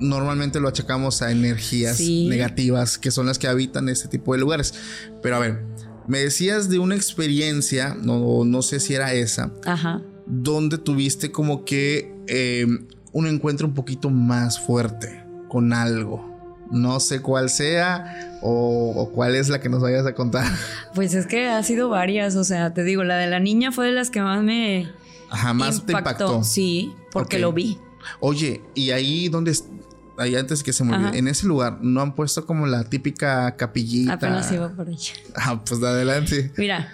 normalmente 0.00 0.58
lo 0.58 0.66
achacamos 0.66 1.22
a 1.22 1.30
energías 1.30 2.00
negativas 2.00 2.98
que 2.98 3.12
son 3.12 3.26
las 3.26 3.38
que 3.38 3.46
habitan 3.46 3.88
este 3.88 4.08
tipo 4.08 4.32
de 4.32 4.40
lugares. 4.40 4.74
Pero 5.22 5.36
a 5.36 5.38
ver, 5.38 5.62
me 6.08 6.18
decías 6.18 6.68
de 6.68 6.80
una 6.80 6.96
experiencia, 6.96 7.96
no, 8.02 8.44
no 8.44 8.62
sé 8.62 8.80
si 8.80 8.94
era 8.94 9.12
esa, 9.12 9.52
Ajá. 9.64 10.02
donde 10.26 10.78
tuviste 10.78 11.30
como 11.30 11.64
que 11.64 12.12
eh, 12.26 12.66
un 13.12 13.26
encuentro 13.28 13.68
un 13.68 13.74
poquito 13.74 14.10
más 14.10 14.58
fuerte 14.58 15.24
con 15.48 15.72
algo. 15.72 16.33
No 16.70 17.00
sé 17.00 17.20
cuál 17.20 17.50
sea 17.50 18.38
o, 18.42 19.10
cuál 19.14 19.34
es 19.34 19.48
la 19.48 19.60
que 19.60 19.68
nos 19.68 19.82
vayas 19.82 20.06
a 20.06 20.14
contar. 20.14 20.46
Pues 20.94 21.14
es 21.14 21.26
que 21.26 21.48
ha 21.48 21.62
sido 21.62 21.88
varias, 21.88 22.36
o 22.36 22.44
sea, 22.44 22.72
te 22.72 22.84
digo, 22.84 23.04
la 23.04 23.16
de 23.16 23.26
la 23.26 23.40
niña 23.40 23.72
fue 23.72 23.86
de 23.86 23.92
las 23.92 24.10
que 24.10 24.20
más 24.20 24.42
me 24.42 24.90
jamás 25.30 25.84
te 25.84 25.92
impactó. 25.92 26.44
Sí, 26.44 26.94
porque 27.10 27.38
lo 27.38 27.52
vi. 27.52 27.78
Oye, 28.20 28.62
y 28.74 28.90
ahí 28.90 29.28
donde 29.28 29.56
ahí 30.18 30.36
antes 30.36 30.62
que 30.62 30.72
se 30.72 30.84
me 30.84 31.16
en 31.18 31.26
ese 31.26 31.46
lugar 31.46 31.78
no 31.80 32.00
han 32.00 32.14
puesto 32.14 32.46
como 32.46 32.66
la 32.66 32.84
típica 32.84 33.56
capillita. 33.56 34.14
Apenas 34.14 34.50
iba 34.52 34.68
por 34.68 34.88
allá. 34.88 35.14
Ah, 35.34 35.60
pues 35.64 35.82
adelante. 35.82 36.52
Mira, 36.56 36.88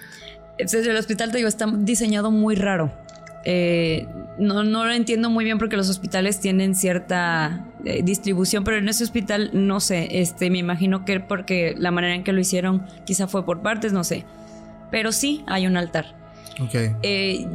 el 0.58 0.96
hospital 0.96 1.30
te 1.30 1.38
digo 1.38 1.48
está 1.48 1.66
diseñado 1.66 2.30
muy 2.30 2.54
raro. 2.54 2.92
Eh, 3.44 4.06
no, 4.40 4.64
no 4.64 4.84
lo 4.86 4.92
entiendo 4.92 5.30
muy 5.30 5.44
bien 5.44 5.58
porque 5.58 5.76
los 5.76 5.88
hospitales 5.88 6.40
tienen 6.40 6.74
cierta 6.74 7.66
eh, 7.84 8.02
distribución, 8.02 8.64
pero 8.64 8.78
en 8.78 8.88
ese 8.88 9.04
hospital 9.04 9.50
no 9.52 9.80
sé, 9.80 10.20
este, 10.20 10.50
me 10.50 10.58
imagino 10.58 11.04
que 11.04 11.20
porque 11.20 11.74
la 11.78 11.90
manera 11.90 12.14
en 12.14 12.24
que 12.24 12.32
lo 12.32 12.40
hicieron 12.40 12.86
quizá 13.04 13.26
fue 13.28 13.44
por 13.44 13.62
partes, 13.62 13.92
no 13.92 14.02
sé. 14.02 14.24
Pero 14.90 15.12
sí 15.12 15.44
hay 15.46 15.66
un 15.66 15.76
altar. 15.76 16.16
Ok. 16.60 16.74
Eh, 17.02 17.46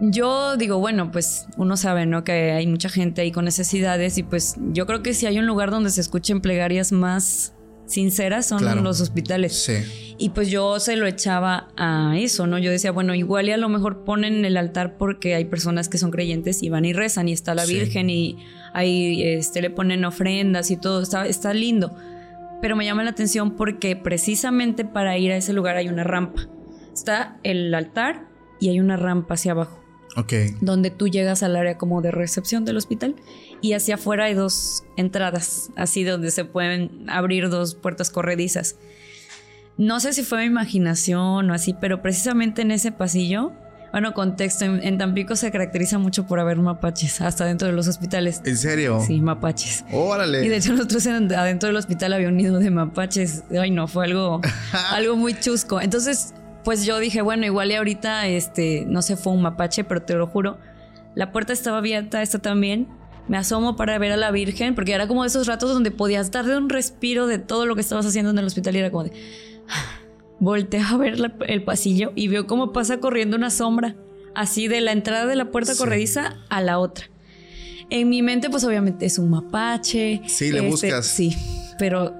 yo 0.00 0.56
digo, 0.56 0.78
bueno, 0.78 1.10
pues 1.10 1.46
uno 1.56 1.76
sabe, 1.76 2.06
¿no? 2.06 2.24
Que 2.24 2.52
hay 2.52 2.66
mucha 2.66 2.88
gente 2.88 3.20
ahí 3.20 3.32
con 3.32 3.44
necesidades 3.44 4.16
y 4.16 4.22
pues 4.22 4.56
yo 4.72 4.86
creo 4.86 5.02
que 5.02 5.12
si 5.12 5.26
hay 5.26 5.38
un 5.38 5.46
lugar 5.46 5.70
donde 5.70 5.90
se 5.90 6.00
escuchen 6.00 6.40
plegarias 6.40 6.90
más 6.90 7.52
sinceras 7.90 8.46
son 8.46 8.64
los 8.82 9.00
hospitales. 9.00 9.62
Sí. 9.62 10.14
Y 10.18 10.30
pues 10.30 10.48
yo 10.50 10.78
se 10.80 10.96
lo 10.96 11.06
echaba 11.06 11.68
a 11.76 12.14
eso, 12.18 12.46
¿no? 12.46 12.58
Yo 12.58 12.70
decía, 12.70 12.92
bueno, 12.92 13.14
igual 13.14 13.48
y 13.48 13.52
a 13.52 13.56
lo 13.56 13.68
mejor 13.68 14.04
ponen 14.04 14.44
el 14.44 14.56
altar 14.56 14.96
porque 14.98 15.34
hay 15.34 15.46
personas 15.46 15.88
que 15.88 15.98
son 15.98 16.10
creyentes 16.10 16.62
y 16.62 16.68
van 16.68 16.84
y 16.84 16.92
rezan 16.92 17.28
y 17.28 17.32
está 17.32 17.54
la 17.54 17.64
Virgen 17.64 18.10
y 18.10 18.36
ahí 18.74 19.22
este, 19.22 19.62
le 19.62 19.70
ponen 19.70 20.04
ofrendas 20.04 20.70
y 20.70 20.76
todo, 20.76 21.02
está, 21.02 21.26
está 21.26 21.54
lindo. 21.54 21.96
Pero 22.60 22.76
me 22.76 22.84
llama 22.84 23.02
la 23.02 23.10
atención 23.10 23.56
porque 23.56 23.96
precisamente 23.96 24.84
para 24.84 25.16
ir 25.16 25.32
a 25.32 25.36
ese 25.36 25.52
lugar 25.52 25.76
hay 25.76 25.88
una 25.88 26.04
rampa. 26.04 26.48
Está 26.92 27.38
el 27.42 27.74
altar 27.74 28.28
y 28.60 28.68
hay 28.68 28.78
una 28.78 28.96
rampa 28.96 29.34
hacia 29.34 29.52
abajo. 29.52 29.79
Ok. 30.16 30.32
Donde 30.60 30.90
tú 30.90 31.08
llegas 31.08 31.42
al 31.42 31.56
área 31.56 31.78
como 31.78 32.02
de 32.02 32.10
recepción 32.10 32.64
del 32.64 32.76
hospital 32.76 33.16
y 33.60 33.74
hacia 33.74 33.96
afuera 33.96 34.24
hay 34.24 34.34
dos 34.34 34.84
entradas, 34.96 35.70
así 35.76 36.04
donde 36.04 36.30
se 36.30 36.44
pueden 36.44 37.08
abrir 37.08 37.48
dos 37.48 37.74
puertas 37.74 38.10
corredizas. 38.10 38.76
No 39.76 40.00
sé 40.00 40.12
si 40.12 40.22
fue 40.22 40.40
mi 40.40 40.46
imaginación 40.46 41.50
o 41.50 41.54
así, 41.54 41.74
pero 41.80 42.02
precisamente 42.02 42.62
en 42.62 42.70
ese 42.70 42.92
pasillo, 42.92 43.52
bueno, 43.92 44.14
contexto, 44.14 44.64
en, 44.64 44.98
Tampico 44.98 45.36
se 45.36 45.50
caracteriza 45.50 45.98
mucho 45.98 46.26
por 46.26 46.38
haber 46.38 46.58
mapaches, 46.58 47.20
hasta 47.20 47.44
dentro 47.44 47.66
de 47.66 47.74
los 47.74 47.88
hospitales. 47.88 48.40
¿En 48.44 48.56
serio? 48.56 49.02
Sí, 49.04 49.20
mapaches. 49.20 49.84
Órale. 49.90 50.44
Y 50.44 50.48
de 50.48 50.56
hecho 50.56 50.72
nosotros 50.72 51.06
adentro 51.06 51.68
del 51.68 51.76
hospital 51.76 52.12
había 52.12 52.28
un 52.28 52.36
nido 52.36 52.58
de 52.58 52.70
mapaches. 52.70 53.42
Ay, 53.58 53.70
no, 53.70 53.88
fue 53.88 54.04
algo, 54.04 54.40
algo 54.92 55.16
muy 55.16 55.38
chusco. 55.38 55.80
Entonces, 55.80 56.34
pues 56.64 56.84
yo 56.84 56.98
dije, 56.98 57.22
bueno, 57.22 57.46
igual 57.46 57.70
y 57.70 57.74
ahorita, 57.74 58.26
este, 58.28 58.84
no 58.86 59.02
sé, 59.02 59.16
fue 59.16 59.32
un 59.32 59.42
mapache, 59.42 59.84
pero 59.84 60.02
te 60.02 60.14
lo 60.14 60.26
juro, 60.26 60.58
la 61.14 61.32
puerta 61.32 61.52
estaba 61.52 61.78
abierta, 61.78 62.22
esta 62.22 62.38
también. 62.38 62.88
Me 63.28 63.36
asomo 63.36 63.76
para 63.76 63.96
ver 63.98 64.12
a 64.12 64.16
la 64.16 64.30
Virgen, 64.30 64.74
porque 64.74 64.92
era 64.92 65.06
como 65.06 65.24
esos 65.24 65.46
ratos 65.46 65.72
donde 65.72 65.90
podías 65.90 66.30
darle 66.30 66.56
un 66.56 66.68
respiro 66.68 67.26
de 67.26 67.38
todo 67.38 67.66
lo 67.66 67.74
que 67.74 67.80
estabas 67.80 68.04
haciendo 68.06 68.30
en 68.30 68.38
el 68.38 68.44
hospital 68.44 68.74
y 68.76 68.78
era 68.78 68.90
como 68.90 69.04
de... 69.04 69.12
Volteo 70.40 70.82
a 70.82 70.96
ver 70.96 71.18
el 71.48 71.64
pasillo 71.64 72.12
y 72.14 72.28
veo 72.28 72.46
cómo 72.46 72.72
pasa 72.72 72.98
corriendo 72.98 73.36
una 73.36 73.50
sombra, 73.50 73.96
así 74.34 74.68
de 74.68 74.80
la 74.80 74.92
entrada 74.92 75.26
de 75.26 75.36
la 75.36 75.50
puerta 75.50 75.74
corrediza 75.76 76.38
a 76.48 76.62
la 76.62 76.78
otra. 76.78 77.10
En 77.90 78.08
mi 78.08 78.22
mente, 78.22 78.48
pues 78.48 78.64
obviamente 78.64 79.04
es 79.04 79.18
un 79.18 79.28
mapache. 79.28 80.22
Sí, 80.26 80.50
le 80.50 80.60
este, 80.60 80.70
buscas. 80.70 81.06
Sí, 81.06 81.36
pero 81.78 82.14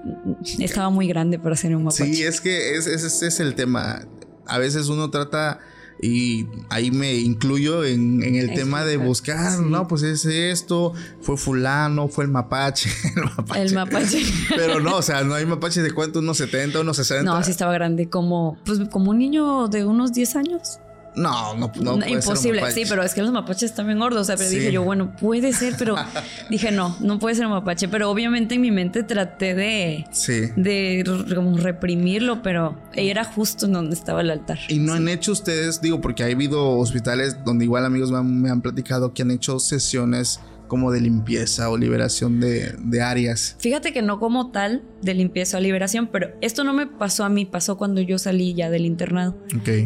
estaba 0.59 0.91
muy 0.91 1.07
grande 1.07 1.39
para 1.39 1.55
ser 1.55 1.75
un 1.75 1.83
mapache. 1.83 2.13
Sí, 2.13 2.21
es 2.21 2.41
que 2.41 2.75
ese 2.75 2.93
es 2.93 3.39
el 3.39 3.55
tema 3.55 4.05
a 4.51 4.57
veces 4.57 4.89
uno 4.89 5.09
trata 5.09 5.59
y 6.01 6.47
ahí 6.69 6.89
me 6.89 7.13
incluyo 7.13 7.83
en, 7.83 8.23
el 8.23 8.53
tema 8.53 8.83
de 8.83 8.97
buscar, 8.97 9.59
no, 9.59 9.87
pues 9.87 10.01
es 10.01 10.25
esto, 10.25 10.93
fue 11.21 11.37
fulano, 11.37 12.07
fue 12.07 12.23
el 12.23 12.31
mapache, 12.31 12.89
el 13.15 13.23
mapache. 13.23 13.61
El 13.61 13.73
mapache. 13.73 14.23
Pero 14.55 14.79
no, 14.79 14.97
o 14.97 15.01
sea, 15.03 15.23
no 15.23 15.35
hay 15.35 15.45
mapache 15.45 15.81
de 15.81 15.91
cuánto, 15.93 16.19
unos 16.19 16.37
70, 16.37 16.79
unos 16.79 16.97
60. 16.97 17.23
No, 17.23 17.43
sí 17.43 17.51
estaba 17.51 17.73
grande, 17.73 18.09
como, 18.09 18.57
pues 18.65 18.79
como 18.89 19.11
un 19.11 19.19
niño 19.19 19.67
de 19.67 19.85
unos 19.85 20.11
10 20.11 20.35
años. 20.37 20.79
No, 21.15 21.55
no, 21.55 21.71
no. 21.81 21.95
Puede 21.97 22.11
Imposible, 22.11 22.71
sí, 22.71 22.83
pero 22.87 23.03
es 23.03 23.13
que 23.13 23.21
los 23.21 23.31
mapaches 23.31 23.63
están 23.63 23.87
bien 23.87 23.99
gordos. 23.99 24.21
O 24.21 24.23
sea, 24.25 24.37
pero 24.37 24.49
dije 24.49 24.71
yo, 24.71 24.83
bueno, 24.83 25.15
puede 25.15 25.51
ser, 25.53 25.75
pero 25.77 25.95
dije 26.49 26.71
no, 26.71 26.95
no 26.99 27.19
puede 27.19 27.35
ser 27.35 27.45
un 27.45 27.51
mapache. 27.51 27.87
Pero 27.87 28.09
obviamente 28.09 28.55
en 28.55 28.61
mi 28.61 28.71
mente 28.71 29.03
traté 29.03 29.53
de, 29.53 30.05
sí. 30.11 30.49
de 30.55 31.03
como 31.35 31.57
reprimirlo, 31.57 32.41
pero 32.41 32.77
era 32.93 33.25
justo 33.25 33.65
en 33.65 33.73
donde 33.73 33.95
estaba 33.95 34.21
el 34.21 34.31
altar. 34.31 34.59
Y 34.69 34.79
no 34.79 34.93
han 34.93 35.07
hecho 35.09 35.33
ustedes, 35.33 35.81
digo, 35.81 35.99
porque 36.01 36.23
ha 36.23 36.27
habido 36.27 36.77
hospitales 36.77 37.43
donde 37.43 37.65
igual 37.65 37.85
amigos 37.85 38.11
me 38.11 38.49
han 38.49 38.61
platicado 38.61 39.13
que 39.13 39.23
han 39.23 39.31
hecho 39.31 39.59
sesiones 39.59 40.39
como 40.71 40.93
de 40.93 41.01
limpieza 41.01 41.69
o 41.69 41.77
liberación 41.77 42.39
de, 42.39 43.01
áreas. 43.01 43.57
Fíjate 43.59 43.91
que 43.91 44.01
no 44.01 44.21
como 44.21 44.51
tal 44.51 44.83
de 45.01 45.13
limpieza 45.13 45.57
o 45.57 45.59
liberación, 45.59 46.07
pero 46.07 46.29
esto 46.39 46.63
no 46.63 46.71
me 46.71 46.87
pasó 46.87 47.25
a 47.25 47.29
mí, 47.29 47.43
pasó 47.43 47.77
cuando 47.77 47.99
yo 47.99 48.17
salí 48.17 48.53
ya 48.53 48.69
del 48.69 48.85
internado. 48.85 49.35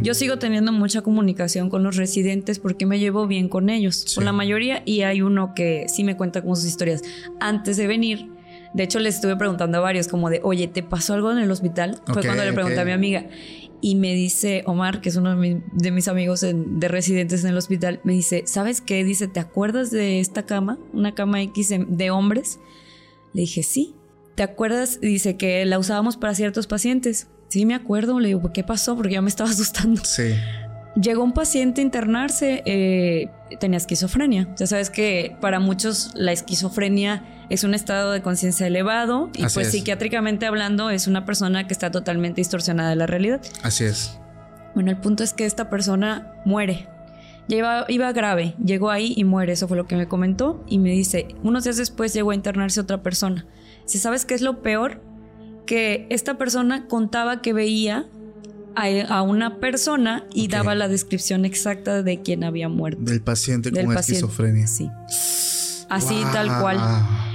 Yo 0.04 0.14
sigo 0.14 0.38
teniendo 0.38 0.72
mucha 0.72 1.02
comunicación 1.02 1.72
con 1.72 1.82
los 1.82 1.96
residentes 1.96 2.60
porque 2.60 2.86
me 2.86 3.00
llevo 3.00 3.26
bien 3.26 3.50
con 3.50 3.72
ellos, 3.72 4.14
con 4.14 4.26
la 4.26 4.32
mayoría, 4.32 4.84
y 4.86 5.02
hay 5.02 5.24
uno 5.24 5.54
que 5.56 5.88
sí 5.88 6.04
me 6.04 6.16
cuenta 6.18 6.44
como 6.44 6.56
sus 6.56 6.66
historias. 6.66 7.02
Antes 7.40 7.78
de 7.78 7.88
venir, 7.88 8.30
de 8.76 8.84
hecho, 8.84 9.00
les 9.00 9.16
estuve 9.16 9.38
preguntando 9.38 9.78
a 9.78 9.82
varios, 9.82 10.10
como 10.10 10.30
de, 10.30 10.42
oye, 10.44 10.68
¿te 10.68 10.84
pasó 10.84 11.14
algo 11.14 11.32
en 11.32 11.38
el 11.38 11.50
hospital? 11.50 12.02
Fue 12.08 12.22
cuando 12.22 12.44
le 12.44 12.52
pregunté 12.52 12.82
a 12.82 12.84
mi 12.84 12.92
amiga 12.92 13.26
y 13.80 13.96
me 13.96 14.14
dice 14.14 14.64
Omar, 14.66 15.00
que 15.00 15.08
es 15.08 15.16
uno 15.16 15.34
de, 15.40 15.92
mis 15.92 16.10
amigos 16.10 16.42
de 16.42 16.88
residentes 16.90 17.46
en 17.46 17.52
el 17.52 17.58
hospital, 17.58 18.02
me 18.04 18.12
dice, 18.12 18.44
¿sabes 18.48 18.82
qué? 18.82 19.06
Dice, 19.06 19.30
¿te 19.30 19.40
acuerdas 19.40 19.92
de 19.92 20.20
esta 20.20 20.46
cama? 20.46 20.78
Una 20.92 21.16
cama 21.16 21.42
X 21.42 21.74
de 21.88 22.12
hombres. 22.12 22.60
Le 23.32 23.42
dije, 23.42 23.64
sí. 23.64 23.96
¿Te 24.36 24.44
acuerdas? 24.44 25.00
Dice 25.00 25.38
que 25.38 25.64
la 25.64 25.80
usábamos 25.80 26.18
para 26.18 26.36
ciertos 26.36 26.68
pacientes. 26.68 27.28
Sí, 27.48 27.66
me 27.66 27.76
acuerdo. 27.76 28.20
Le 28.20 28.28
digo, 28.28 28.52
¿qué 28.52 28.66
pasó? 28.66 28.98
Porque 28.98 29.14
ya 29.14 29.22
me 29.22 29.30
estaba 29.30 29.50
asustando. 29.50 30.04
Sí. 30.04 30.34
Llegó 31.00 31.24
un 31.24 31.34
paciente 31.34 31.82
a 31.82 31.84
internarse, 31.84 32.64
eh, 32.66 33.30
tenía 33.60 33.78
esquizofrenia. 33.78 34.48
Ya 34.56 34.66
sabes 34.66 34.90
que 34.90 35.36
para 35.42 35.60
muchos 35.60 36.12
la 36.16 36.32
esquizofrenia 36.32 37.24
es 37.50 37.64
un 37.66 37.74
estado 37.74 38.12
de 38.14 38.22
conciencia 38.22 38.66
elevado 38.68 39.30
y 39.34 39.46
pues 39.46 39.72
psiquiátricamente 39.72 40.46
hablando 40.46 40.90
es 40.90 41.08
una 41.08 41.26
persona 41.26 41.68
que 41.68 41.74
está 41.74 41.92
totalmente 41.92 42.40
distorsionada 42.40 42.90
de 42.90 42.96
la 42.96 43.08
realidad. 43.08 43.42
Así 43.62 43.84
es. 43.84 44.18
Bueno, 44.74 44.90
el 44.90 44.98
punto 44.98 45.24
es 45.24 45.34
que 45.34 45.46
esta 45.46 45.70
persona 45.70 46.34
muere. 46.46 46.88
Ya 47.48 47.58
iba, 47.58 47.86
iba 47.90 48.12
grave, 48.12 48.56
llegó 48.64 48.90
ahí 48.90 49.14
y 49.16 49.24
muere, 49.24 49.54
eso 49.54 49.68
fue 49.68 49.78
lo 49.78 49.86
que 49.86 49.96
me 49.96 50.08
comentó 50.08 50.64
y 50.68 50.80
me 50.80 50.90
dice, 50.90 51.28
unos 51.44 51.64
días 51.64 51.78
después 51.78 52.12
llegó 52.14 52.32
a 52.32 52.36
internarse 52.36 52.80
otra 52.80 53.04
persona. 53.04 53.46
Si 53.86 54.00
sabes 54.00 54.26
qué 54.26 54.34
es 54.34 54.42
lo 54.42 54.64
peor, 54.64 55.02
que 55.68 56.08
esta 56.10 56.38
persona 56.38 56.88
contaba 56.88 57.42
que 57.42 57.54
veía 57.54 58.08
a, 58.76 59.22
una 59.22 59.60
persona 59.60 60.26
y 60.34 60.48
daba 60.48 60.76
la 60.76 60.88
descripción 60.88 61.46
exacta 61.46 62.04
de 62.04 62.22
quién 62.22 62.44
había 62.44 62.70
muerto. 62.70 63.02
Del 63.02 63.22
paciente 63.22 63.72
con 63.72 63.98
esquizofrenia. 63.98 64.68
Sí. 64.68 64.90
Así 65.90 66.16
tal 66.34 66.60
cual. 66.60 66.80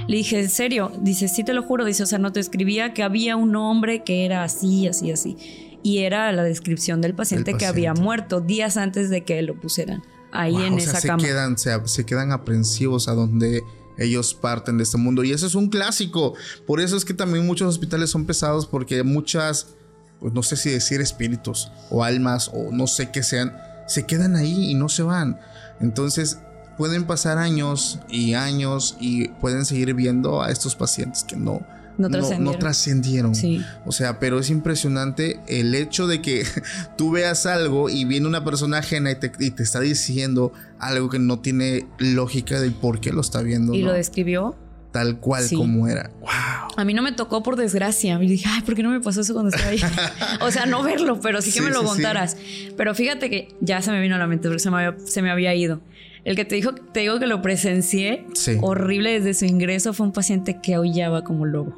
Le 0.07 0.17
dije, 0.17 0.39
¿en 0.39 0.49
serio? 0.49 0.91
Dice, 1.01 1.27
sí 1.27 1.43
te 1.43 1.53
lo 1.53 1.63
juro. 1.63 1.85
Dice, 1.85 2.03
o 2.03 2.05
sea, 2.05 2.19
no 2.19 2.31
te 2.33 2.39
escribía 2.39 2.93
que 2.93 3.03
había 3.03 3.35
un 3.35 3.55
hombre 3.55 4.03
que 4.03 4.25
era 4.25 4.43
así, 4.43 4.87
así, 4.87 5.11
así. 5.11 5.37
y 5.83 5.99
era 5.99 6.31
la 6.31 6.43
descripción 6.43 7.01
del 7.01 7.15
paciente, 7.15 7.51
Del 7.51 7.59
que 7.59 7.65
había 7.65 7.91
paciente. 7.91 8.03
muerto 8.03 8.41
días 8.41 8.77
antes 8.77 9.09
de 9.09 9.23
que 9.23 9.41
lo 9.41 9.59
pusieran 9.59 10.03
ahí 10.31 10.53
Wow, 10.53 10.61
en 10.63 10.73
o 10.73 10.79
sea, 10.79 10.91
esa 10.91 11.01
se 11.01 11.07
cama. 11.07 11.23
Quedan, 11.23 11.57
se, 11.57 11.87
se 11.87 12.05
quedan 12.05 12.31
aprensivos 12.31 13.07
a 13.07 13.13
donde 13.13 13.63
ellos 13.97 14.33
parten 14.33 14.77
de 14.77 14.83
este 14.83 14.97
mundo. 14.97 15.23
Y 15.23 15.31
eso 15.31 15.45
es 15.45 15.55
un 15.55 15.69
clásico. 15.69 16.33
Por 16.65 16.81
eso 16.81 16.97
es 16.97 17.05
que 17.05 17.13
también 17.13 17.45
muchos 17.45 17.67
hospitales 17.67 18.09
son 18.09 18.25
pesados 18.25 18.65
porque 18.65 19.03
muchas, 19.03 19.75
pues 20.21 20.33
no 20.33 20.43
sé 20.43 20.55
si 20.55 20.69
decir 20.69 21.01
espíritus 21.01 21.71
o 21.89 22.03
almas 22.03 22.49
o 22.53 22.71
no 22.71 22.87
sé 22.87 23.09
qué 23.09 23.23
sean, 23.23 23.57
se 23.87 24.05
quedan 24.05 24.35
ahí 24.37 24.69
y 24.71 24.75
no 24.75 24.87
se 24.87 25.03
van. 25.03 25.39
Entonces 25.81 26.37
pueden 26.77 27.05
pasar 27.05 27.37
años 27.39 27.99
y 28.07 28.35
años 28.35 28.95
y 28.99 29.27
pueden 29.27 29.65
seguir 29.65 29.93
viendo 29.95 30.41
a 30.41 30.51
estos 30.51 30.75
pacientes 30.75 31.23
que 31.23 31.35
no, 31.35 31.65
No 31.97 32.07
no, 32.07 32.09
trascendieron. 32.09 32.43
no 32.45 32.59
trascendieron. 32.59 33.35
Sí. 33.35 33.65
O 33.85 33.91
sea, 33.91 34.19
pero 34.19 34.39
es 34.39 34.49
impresionante 34.51 35.41
el 35.47 35.73
hecho 35.73 36.05
de 36.07 36.21
que 36.21 36.45
tú 36.97 37.11
veas 37.11 37.47
algo 37.47 37.89
y 37.89 38.05
viene 38.05 38.27
una 38.27 38.43
persona 38.45 38.77
ajena 38.77 39.11
y 39.11 39.15
te, 39.15 39.31
y 39.39 39.51
te 39.51 39.63
está 39.63 39.79
diciendo 39.79 40.53
algo 40.79 41.09
que 41.09 41.19
no 41.19 41.39
tiene 41.39 41.87
lógica 41.97 42.61
del 42.61 42.73
por 42.73 43.01
qué 43.01 43.11
lo 43.11 43.21
está 43.21 43.41
viendo. 43.41 43.73
Y 43.73 43.81
¿no? 43.81 43.87
lo 43.87 43.93
describió. 43.93 44.55
Tal 44.91 45.19
cual 45.19 45.43
Sí. 45.43 45.55
como 45.55 45.87
era. 45.87 46.11
¡Wow! 46.19 46.29
A 46.75 46.83
mí 46.83 46.93
no 46.93 47.01
me 47.01 47.11
tocó 47.13 47.41
por 47.43 47.55
desgracia. 47.55 48.19
Y 48.21 48.27
dije, 48.27 48.45
ay, 48.49 48.61
¿por 48.61 48.75
qué 48.75 48.83
no 48.83 48.89
me 48.89 48.99
pasó 48.99 49.21
eso 49.21 49.33
cuando 49.33 49.49
estaba 49.55 49.69
ahí? 49.71 49.79
o 50.41 50.51
sea, 50.51 50.65
no 50.65 50.83
verlo, 50.83 51.19
pero 51.21 51.41
sí 51.41 51.51
que 51.51 51.59
Sí, 51.59 51.65
me 51.65 51.71
lo 51.71 51.81
sí, 51.81 51.85
contaras. 51.87 52.35
Pero 52.75 52.93
fíjate 52.93 53.29
que 53.29 53.55
ya 53.61 53.81
se 53.81 53.91
me 53.91 54.01
vino 54.01 54.15
a 54.15 54.17
la 54.17 54.27
mente 54.27 54.47
porque 54.49 54.59
se 54.59 54.69
me 54.69 54.77
había, 54.85 54.99
se 55.05 55.21
me 55.21 55.31
había 55.31 55.55
ido. 55.55 55.79
El 56.25 56.35
que 56.35 56.45
te 56.45 56.55
dijo, 56.55 56.73
te 56.75 56.99
digo 56.99 57.19
que 57.19 57.25
lo 57.27 57.41
presencié 57.41 58.25
horrible 58.61 59.11
desde 59.19 59.33
su 59.33 59.45
ingreso 59.45 59.93
fue 59.93 60.05
un 60.05 60.11
paciente 60.13 60.59
que 60.61 60.73
aullaba 60.75 61.23
como 61.23 61.45
lobo. 61.45 61.73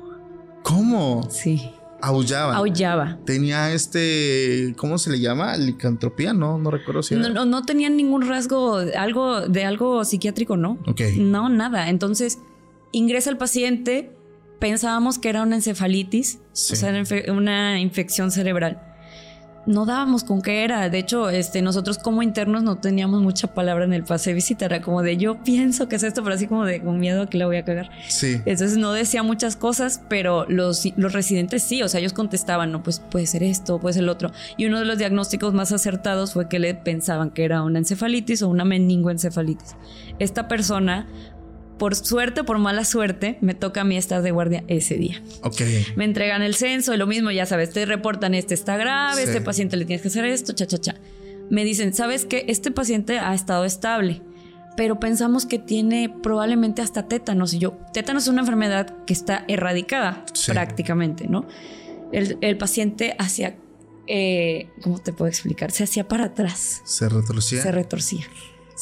¿Cómo? 0.64 1.28
Sí. 1.30 1.72
Aullaba. 2.02 2.56
Aullaba. 2.58 3.18
Tenía 3.26 3.72
este. 3.74 4.74
¿Cómo 4.78 4.98
se 4.98 5.10
le 5.12 5.22
llama? 5.22 5.56
Licantropía, 5.56 6.34
¿no? 6.34 6.58
No 6.58 6.70
recuerdo 6.72 7.02
si 7.04 7.14
era. 7.14 7.24
No, 7.24 7.30
no, 7.34 7.46
no 7.46 7.62
tenía 7.64 7.90
ningún 7.90 8.28
rasgo 8.28 8.80
algo, 8.98 9.48
de 9.48 9.64
algo 9.64 10.04
psiquiátrico, 10.04 10.58
¿no? 10.58 10.78
Ok. 10.86 11.00
No, 11.18 11.48
nada. 11.48 11.90
Entonces, 11.90 12.40
ingresa 12.94 13.30
el 13.30 13.38
paciente, 13.38 14.12
pensábamos 14.60 15.20
que 15.20 15.28
era 15.28 15.44
una 15.44 15.56
encefalitis, 15.58 16.40
Sí. 16.54 16.74
o 16.74 16.76
sea, 16.78 16.90
una 16.92 17.02
infe- 17.02 17.30
una 17.32 17.80
infección 17.82 18.32
cerebral. 18.32 18.82
No 19.66 19.86
dábamos 19.86 20.26
con 20.26 20.42
qué 20.42 20.66
era. 20.66 20.90
De 20.90 21.00
hecho, 21.00 21.30
este, 21.30 21.62
nosotros 21.62 21.98
como 21.98 22.22
internos 22.22 22.64
no 22.64 22.80
teníamos 22.80 23.22
mucha 23.22 23.54
palabra 23.54 23.86
en 23.86 23.94
el 23.94 24.04
pase 24.04 24.32
de 24.32 24.34
visita. 24.34 24.66
Era 24.66 24.82
como 24.82 25.02
de 25.04 25.16
yo 25.16 25.42
pienso 25.42 25.88
que 25.88 25.96
es 25.96 26.04
esto, 26.04 26.22
pero 26.22 26.36
así 26.36 26.48
como 26.48 26.66
de 26.66 26.82
con 26.82 27.00
miedo 27.00 27.22
a 27.22 27.28
que 27.30 27.38
la 27.38 27.46
voy 27.46 27.56
a 27.56 27.64
cagar. 27.64 27.90
Sí. 28.10 28.42
Entonces 28.46 28.76
no 28.78 28.92
decía 28.92 29.24
muchas 29.24 29.56
cosas, 29.56 30.02
pero 30.10 30.46
los, 30.50 30.84
los 30.98 31.14
residentes 31.14 31.64
sí, 31.64 31.82
o 31.82 31.88
sea, 31.88 32.02
ellos 32.02 32.12
contestaban, 32.12 32.74
no, 32.74 32.84
pues 32.84 33.00
puede 33.00 33.26
ser 33.26 33.42
esto, 33.42 33.80
puede 33.80 33.94
ser 33.94 34.04
el 34.04 34.10
otro. 34.10 34.32
Y 34.58 34.66
uno 34.66 34.80
de 34.80 34.86
los 34.86 34.98
diagnósticos 34.98 35.54
más 35.54 35.72
acertados 35.72 36.34
fue 36.34 36.50
que 36.50 36.60
le 36.60 36.76
pensaban 36.76 37.30
que 37.30 37.46
era 37.46 37.64
una 37.64 37.80
encefalitis 37.80 38.42
o 38.42 38.50
una 38.50 38.66
meningoencefalitis. 38.66 39.78
Esta 40.20 40.50
persona, 40.50 41.08
por 41.78 41.96
suerte 41.96 42.42
o 42.42 42.46
por 42.46 42.60
mala 42.60 42.86
suerte, 42.86 43.38
me 43.42 43.54
toca 43.56 43.82
a 43.82 43.84
mí 43.84 43.98
estar 43.98 44.22
de 44.22 44.32
guardia 44.32 44.64
ese 44.68 44.96
día. 44.96 45.22
Ok. 45.42 45.62
Me 45.96 46.06
entregan 46.06 46.42
el 46.42 46.56
censo, 46.56 46.94
y 46.94 46.98
lo 46.98 47.08
mismo, 47.08 47.32
ya 47.32 47.46
sabes, 47.46 47.72
te 47.72 47.86
reportan, 47.86 48.34
este 48.36 48.54
está 48.54 48.78
grave, 48.78 49.22
Sí. 49.24 49.28
este 49.30 49.42
paciente 49.42 49.76
le 49.78 49.86
tienes 49.86 50.02
que 50.02 50.08
hacer 50.10 50.26
esto, 50.26 50.54
cha, 50.54 50.66
cha, 50.68 50.78
cha. 50.78 50.96
Me 51.50 51.66
dicen, 51.66 51.94
¿sabes 51.94 52.26
qué? 52.26 52.46
Este 52.48 52.72
paciente 52.72 53.20
ha 53.20 53.34
estado 53.34 53.66
estable, 53.66 54.22
pero 54.78 55.00
pensamos 55.00 55.46
que 55.46 55.60
tiene 55.60 56.10
probablemente 56.10 56.82
hasta 56.82 57.08
tétanos. 57.08 57.54
Y 57.54 57.60
yo, 57.60 57.78
tétanos 57.94 58.24
es 58.24 58.30
una 58.30 58.42
enfermedad 58.42 58.96
que 59.06 59.14
está 59.14 59.44
erradicada 59.48 60.26
Sí. 60.34 60.52
prácticamente, 60.52 61.28
¿no? 61.28 61.46
El, 62.12 62.38
el 62.42 62.58
paciente 62.58 63.16
hacía, 63.20 63.56
eh, 64.08 64.70
¿cómo 64.84 65.00
te 65.00 65.12
puedo 65.14 65.28
explicar? 65.30 65.72
Se 65.72 65.84
hacía 65.84 66.08
para 66.08 66.26
atrás, 66.26 66.82
Se 66.86 67.10
retorcía. 67.10 67.62
se 67.62 67.72
retorcía, 67.72 68.26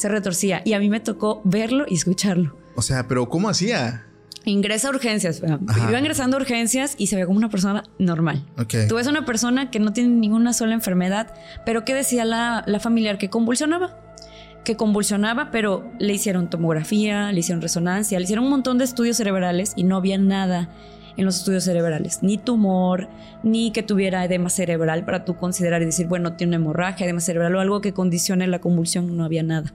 se 0.02 0.08
retorcía. 0.08 0.62
Y 0.64 0.74
a 0.74 0.78
mí 0.78 0.88
me 0.90 1.00
tocó 1.00 1.40
verlo 1.44 1.84
y 1.88 1.94
escucharlo. 1.94 2.56
o 2.74 2.82
sea, 2.82 3.08
pero 3.08 3.28
¿cómo 3.28 3.48
hacía? 3.48 4.06
Ingresa 4.44 4.88
a 4.88 4.90
urgencias. 4.90 5.40
Ajá. 5.42 5.88
Iba 5.88 5.98
ingresando 5.98 6.36
a 6.36 6.40
urgencias 6.40 6.96
y 6.98 7.06
se 7.06 7.14
ve 7.16 7.24
como 7.26 7.38
una 7.38 7.48
persona 7.48 7.84
normal. 7.98 8.44
Ok. 8.58 8.74
Tú 8.88 8.96
ves 8.96 9.06
una 9.06 9.24
persona 9.24 9.70
que 9.70 9.78
no 9.78 9.92
tiene 9.92 10.10
ninguna 10.10 10.52
sola 10.52 10.74
enfermedad, 10.74 11.32
pero 11.64 11.84
que 11.84 11.94
decía 11.94 12.24
la, 12.24 12.64
la 12.66 12.80
familiar 12.80 13.18
que 13.18 13.30
convulsionaba. 13.30 13.96
Que 14.64 14.76
convulsionaba, 14.76 15.50
pero 15.52 15.90
le 16.00 16.12
hicieron 16.12 16.50
tomografía, 16.50 17.30
le 17.30 17.38
hicieron 17.40 17.62
resonancia, 17.62 18.18
le 18.18 18.24
hicieron 18.24 18.44
un 18.44 18.50
montón 18.50 18.78
de 18.78 18.84
estudios 18.84 19.16
cerebrales 19.16 19.72
y 19.76 19.84
no 19.84 19.96
había 19.96 20.18
nada 20.18 20.70
en 21.16 21.24
los 21.24 21.36
estudios 21.36 21.64
cerebrales. 21.64 22.22
Ni 22.22 22.38
tumor, 22.38 23.08
ni 23.44 23.70
que 23.70 23.82
tuviera 23.82 24.24
edema 24.24 24.50
cerebral 24.50 25.04
para 25.04 25.24
tú 25.24 25.36
considerar 25.36 25.82
y 25.82 25.84
decir, 25.84 26.06
bueno, 26.06 26.34
tiene 26.34 26.56
una 26.56 26.64
hemorragia, 26.64 27.04
edema 27.04 27.20
cerebral 27.20 27.54
o 27.54 27.60
algo 27.60 27.80
que 27.80 27.92
condicione 27.92 28.46
la 28.48 28.60
convulsión. 28.60 29.16
No 29.16 29.24
había 29.24 29.42
nada. 29.42 29.72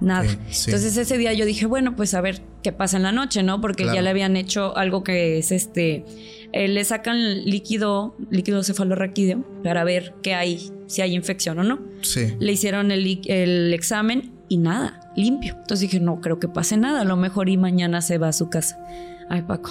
Nada. 0.00 0.28
Sí. 0.50 0.70
Entonces 0.70 0.96
ese 0.96 1.18
día 1.18 1.32
yo 1.32 1.44
dije, 1.44 1.66
bueno, 1.66 1.96
pues 1.96 2.14
a 2.14 2.20
ver 2.20 2.40
qué 2.62 2.72
pasa 2.72 2.96
en 2.96 3.02
la 3.04 3.12
noche, 3.12 3.42
¿no? 3.42 3.60
Porque 3.60 3.82
Claro. 3.84 3.96
ya 3.96 4.02
le 4.02 4.10
habían 4.10 4.36
hecho 4.36 4.76
algo 4.76 5.02
que 5.04 5.38
es 5.38 5.50
este, 5.52 6.04
eh, 6.52 6.68
le 6.68 6.84
sacan 6.84 7.44
líquido, 7.44 8.16
líquido 8.30 8.62
cefalorraquídeo 8.62 9.44
para 9.64 9.84
ver 9.84 10.14
qué 10.22 10.34
hay, 10.34 10.70
si 10.86 11.02
hay 11.02 11.14
infección 11.14 11.58
o 11.58 11.64
no. 11.64 11.78
Sí. 12.02 12.34
Le 12.38 12.52
hicieron 12.52 12.90
el, 12.90 13.20
el 13.26 13.74
examen 13.74 14.32
y 14.48 14.58
nada, 14.58 15.12
limpio. 15.16 15.54
Entonces 15.58 15.80
dije, 15.90 16.00
no 16.00 16.20
creo 16.20 16.38
que 16.38 16.48
pase 16.48 16.76
nada, 16.76 17.02
a 17.02 17.04
lo 17.04 17.16
mejor 17.16 17.48
y 17.48 17.56
mañana 17.56 18.00
se 18.00 18.18
va 18.18 18.28
a 18.28 18.32
su 18.32 18.48
casa. 18.50 18.78
Ay, 19.28 19.42
Paco. 19.42 19.70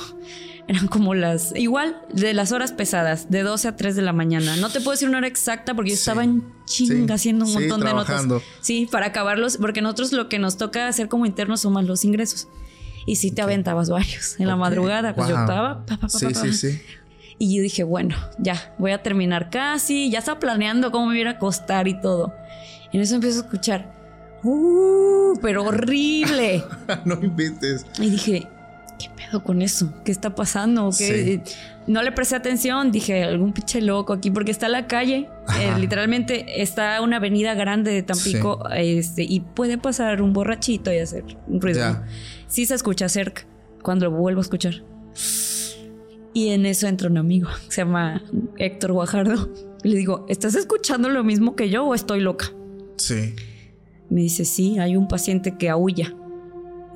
Eran 0.68 0.88
como 0.88 1.16
las, 1.16 1.54
igual, 1.56 2.02
de 2.14 2.34
las 2.34 2.52
horas 2.52 2.74
pesadas, 2.74 3.30
de 3.30 3.42
12 3.44 3.70
a 3.70 3.76
3 3.78 3.96
de 3.96 4.02
la 4.02 4.12
mañana. 4.12 4.58
No 4.58 4.70
te 4.70 4.80
puedo 4.82 4.92
decir 4.92 5.08
una 5.08 5.20
hora 5.20 5.28
exacta 5.28 5.74
porque 5.74 5.92
yo 5.92 5.96
Sí. 5.96 6.02
estaba 6.02 6.24
en 6.26 6.44
chinga 6.66 7.08
Sí. 7.08 7.14
haciendo 7.14 7.46
un 7.46 7.52
Sí, 7.52 7.60
montón 7.60 7.82
de 7.86 7.94
notas. 7.94 8.26
Sí, 8.60 8.88
para 8.92 9.06
acabarlos, 9.08 9.58
porque 9.58 9.82
nosotros 9.82 10.12
lo 10.12 10.28
que 10.28 10.40
nos 10.40 10.58
toca 10.58 10.88
hacer 10.90 11.08
como 11.08 11.26
internos 11.26 11.62
son 11.62 11.72
más 11.74 11.86
los 11.86 12.04
ingresos. 12.04 12.50
Y 13.06 13.16
sí 13.16 13.32
te 13.32 13.42
aventabas 13.42 13.90
varios. 13.90 14.38
En 14.40 14.48
la 14.48 14.58
madrugada, 14.58 15.16
pues 15.16 15.30
yo 15.30 15.40
estaba. 15.40 15.86
pa, 15.86 15.96
pa, 15.96 16.08
pa, 16.08 16.10
Sí, 16.10 16.28
sí, 16.34 16.52
sí. 16.54 16.82
Y 17.40 17.56
yo 17.56 17.62
dije, 17.62 17.84
bueno, 17.84 18.18
ya, 18.38 18.76
voy 18.78 18.92
a 18.92 19.02
terminar 19.02 19.50
casi. 19.50 20.10
Ya 20.10 20.20
estaba 20.20 20.40
planeando 20.40 20.92
cómo 20.92 21.06
me 21.06 21.20
iba 21.22 21.30
a 21.30 21.34
acostar 21.34 21.88
y 21.88 22.02
todo. 22.02 22.34
Y 22.92 22.98
en 22.98 23.04
eso 23.04 23.16
empiezo 23.16 23.40
a 23.40 23.44
escuchar, 23.44 23.94
¡uh! 24.44 25.40
Pero 25.42 25.64
horrible. 25.64 26.64
no 27.06 27.14
inventes. 27.22 27.86
Y 28.00 28.10
dije, 28.10 28.48
¿qué 28.98 29.10
pedo 29.16 29.44
con 29.44 29.62
eso? 29.62 29.94
¿Qué 30.04 30.12
está 30.12 30.36
pasando? 30.36 30.90
¿Qué? 30.98 31.42
No 31.88 32.02
le 32.04 32.12
presté 32.12 32.36
atención, 32.36 32.92
dije, 32.92 33.24
algún 33.24 33.54
pinche 33.54 33.82
loco 33.82 34.14
aquí, 34.14 34.30
porque 34.30 34.52
está 34.52 34.68
la 34.68 34.88
calle, 34.88 35.30
eh, 35.60 35.74
literalmente 35.80 36.62
está 36.62 37.02
una 37.02 37.18
avenida 37.18 37.54
grande 37.54 37.92
de 37.92 38.04
Tampico, 38.04 38.68
este, 38.76 39.24
y 39.24 39.40
puede 39.40 39.78
pasar 39.78 40.22
un 40.22 40.34
borrachito 40.34 40.92
y 40.92 40.98
hacer 40.98 41.24
un 41.48 41.62
ruido. 41.62 42.04
Sí 42.48 42.66
se 42.66 42.76
escucha 42.76 43.08
cerca, 43.08 43.46
cuando 43.82 44.06
lo 44.06 44.12
vuelvo 44.12 44.42
a 44.42 44.44
escuchar. 44.44 44.84
Y 46.34 46.50
en 46.50 46.66
eso 46.66 46.88
entra 46.88 47.10
un 47.10 47.18
amigo, 47.18 47.50
que 47.66 47.72
se 47.76 47.82
llama 47.82 48.22
Héctor 48.58 48.92
Guajardo, 48.92 49.50
y 49.84 49.90
le 49.90 49.98
digo, 49.98 50.26
¿estás 50.28 50.56
escuchando 50.56 51.10
lo 51.10 51.24
mismo 51.24 51.56
que 51.56 51.70
yo 51.70 51.86
o 51.86 51.96
estoy 51.96 52.20
loca? 52.20 52.52
Sí. 52.98 53.34
Me 54.10 54.22
dice, 54.22 54.46
sí, 54.46 54.78
hay 54.80 54.96
un 54.96 55.08
paciente 55.08 55.58
que 55.58 55.70
aúlla. 55.70 56.14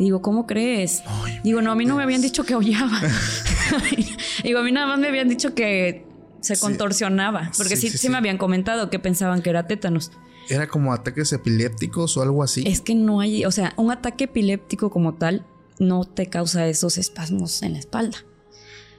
Digo, 0.01 0.19
¿cómo 0.23 0.47
crees? 0.47 1.03
Ay, 1.05 1.39
Digo, 1.43 1.61
no, 1.61 1.71
a 1.71 1.75
mí 1.75 1.85
no 1.85 1.95
me 1.95 2.01
habían 2.01 2.21
dicho 2.23 2.43
que 2.43 2.53
aullaba. 2.55 2.99
Digo, 4.43 4.59
a 4.59 4.63
mí 4.63 4.71
nada 4.71 4.87
más 4.87 4.97
me 4.99 5.07
habían 5.07 5.29
dicho 5.29 5.53
que 5.53 6.05
se 6.41 6.57
contorsionaba. 6.57 7.51
Porque 7.55 7.75
Sí, 7.75 7.81
sí, 7.83 7.89
sí, 7.89 7.97
sí 7.97 8.07
sí. 8.07 8.09
me 8.09 8.17
habían 8.17 8.37
comentado 8.39 8.89
que 8.89 8.97
pensaban 8.97 9.41
que 9.43 9.51
era 9.51 9.67
tétanos. 9.67 10.11
Era 10.49 10.67
como 10.67 10.91
ataques 10.91 11.31
epilépticos 11.33 12.17
o 12.17 12.23
algo 12.23 12.41
así. 12.41 12.63
Es 12.65 12.81
que 12.81 12.95
no 12.95 13.19
hay, 13.21 13.45
o 13.45 13.51
sea, 13.51 13.73
un 13.77 13.91
ataque 13.91 14.23
epiléptico 14.23 14.89
como 14.89 15.13
tal 15.13 15.45
no 15.79 16.03
te 16.03 16.25
causa 16.27 16.65
esos 16.67 16.97
espasmos 16.97 17.61
en 17.61 17.73
la 17.73 17.79
espalda. 17.79 18.17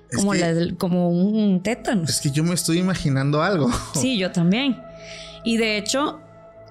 Es 0.08 0.18
Como, 0.18 0.32
que- 0.32 0.38
la 0.38 0.54
del- 0.54 0.76
como 0.76 1.08
un 1.10 1.62
tétanos. 1.64 2.08
Es 2.10 2.20
que 2.20 2.30
yo 2.30 2.44
me 2.44 2.54
estoy 2.54 2.78
imaginando 2.78 3.42
algo. 3.42 3.70
Sí, 3.94 4.18
yo 4.18 4.30
también. 4.30 4.76
Y 5.44 5.56
de 5.56 5.78
hecho, 5.78 6.20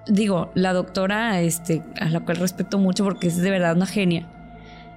digo, 0.07 0.51
la 0.55 0.73
doctora, 0.73 1.41
este, 1.41 1.83
a 1.99 2.09
la 2.09 2.19
cual 2.21 2.37
respeto 2.37 2.77
mucho 2.77 3.03
porque 3.03 3.27
es 3.27 3.37
de 3.37 3.49
verdad 3.49 3.75
una 3.75 3.85
genia. 3.85 4.27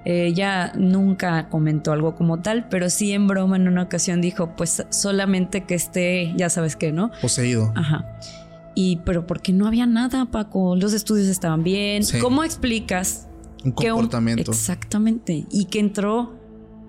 Ella 0.07 0.73
nunca 0.77 1.49
comentó 1.49 1.91
algo 1.93 2.15
como 2.15 2.41
tal, 2.41 2.69
pero 2.69 2.91
sí 2.91 3.13
en 3.13 3.27
broma 3.27 3.57
en 3.57 3.69
una 3.69 3.83
ocasión 3.85 4.21
dijo, 4.21 4.51
pues 4.55 4.85
solamente 4.91 5.65
que 5.65 5.75
esté, 5.75 6.35
ya 6.37 6.51
sabes 6.51 6.77
qué, 6.77 6.93
¿no? 6.93 7.11
Poseído. 7.23 7.73
Ajá. 7.75 8.05
Y, 8.75 8.97
pero 9.07 9.27
porque 9.27 9.53
no 9.55 9.67
había 9.67 9.87
nada, 9.87 10.27
Paco. 10.27 10.77
Los 10.77 10.93
estudios 10.93 11.29
estaban 11.29 11.63
bien. 11.63 12.03
Sí. 12.05 12.19
¿Cómo 12.19 12.45
explicas 12.45 13.29
Un 13.65 13.73
que 13.73 13.93
un- 13.93 14.01
comportamiento. 14.01 14.51
exactamente. 14.51 15.47
Y 15.51 15.67
que 15.67 15.79
entró 15.81 16.35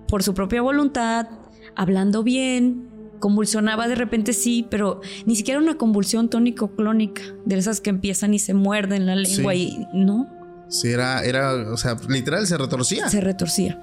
por 0.08 0.22
su 0.22 0.34
propia 0.34 0.60
voluntad, 0.60 1.26
hablando 1.74 2.22
bien, 2.22 2.88
convulsionaba 3.26 3.88
de 3.88 3.96
repente 3.96 4.32
sí, 4.32 4.64
pero 4.70 5.00
ni 5.24 5.34
siquiera 5.34 5.58
una 5.58 5.76
convulsión 5.76 6.28
tónico-clónica, 6.28 7.22
de 7.44 7.58
esas 7.58 7.80
que 7.80 7.90
empiezan 7.90 8.34
y 8.34 8.38
se 8.38 8.54
muerden 8.54 9.04
la 9.04 9.16
lengua 9.16 9.52
Sí. 9.52 9.76
y 9.92 9.96
no, 9.98 10.28
Sí, 10.68 10.88
era, 10.92 11.24
era, 11.24 11.52
o 11.72 11.76
sea, 11.76 11.96
literal 12.08 12.46
se 12.46 12.56
retorcía. 12.56 13.08
se 13.08 13.20
retorcía. 13.20 13.82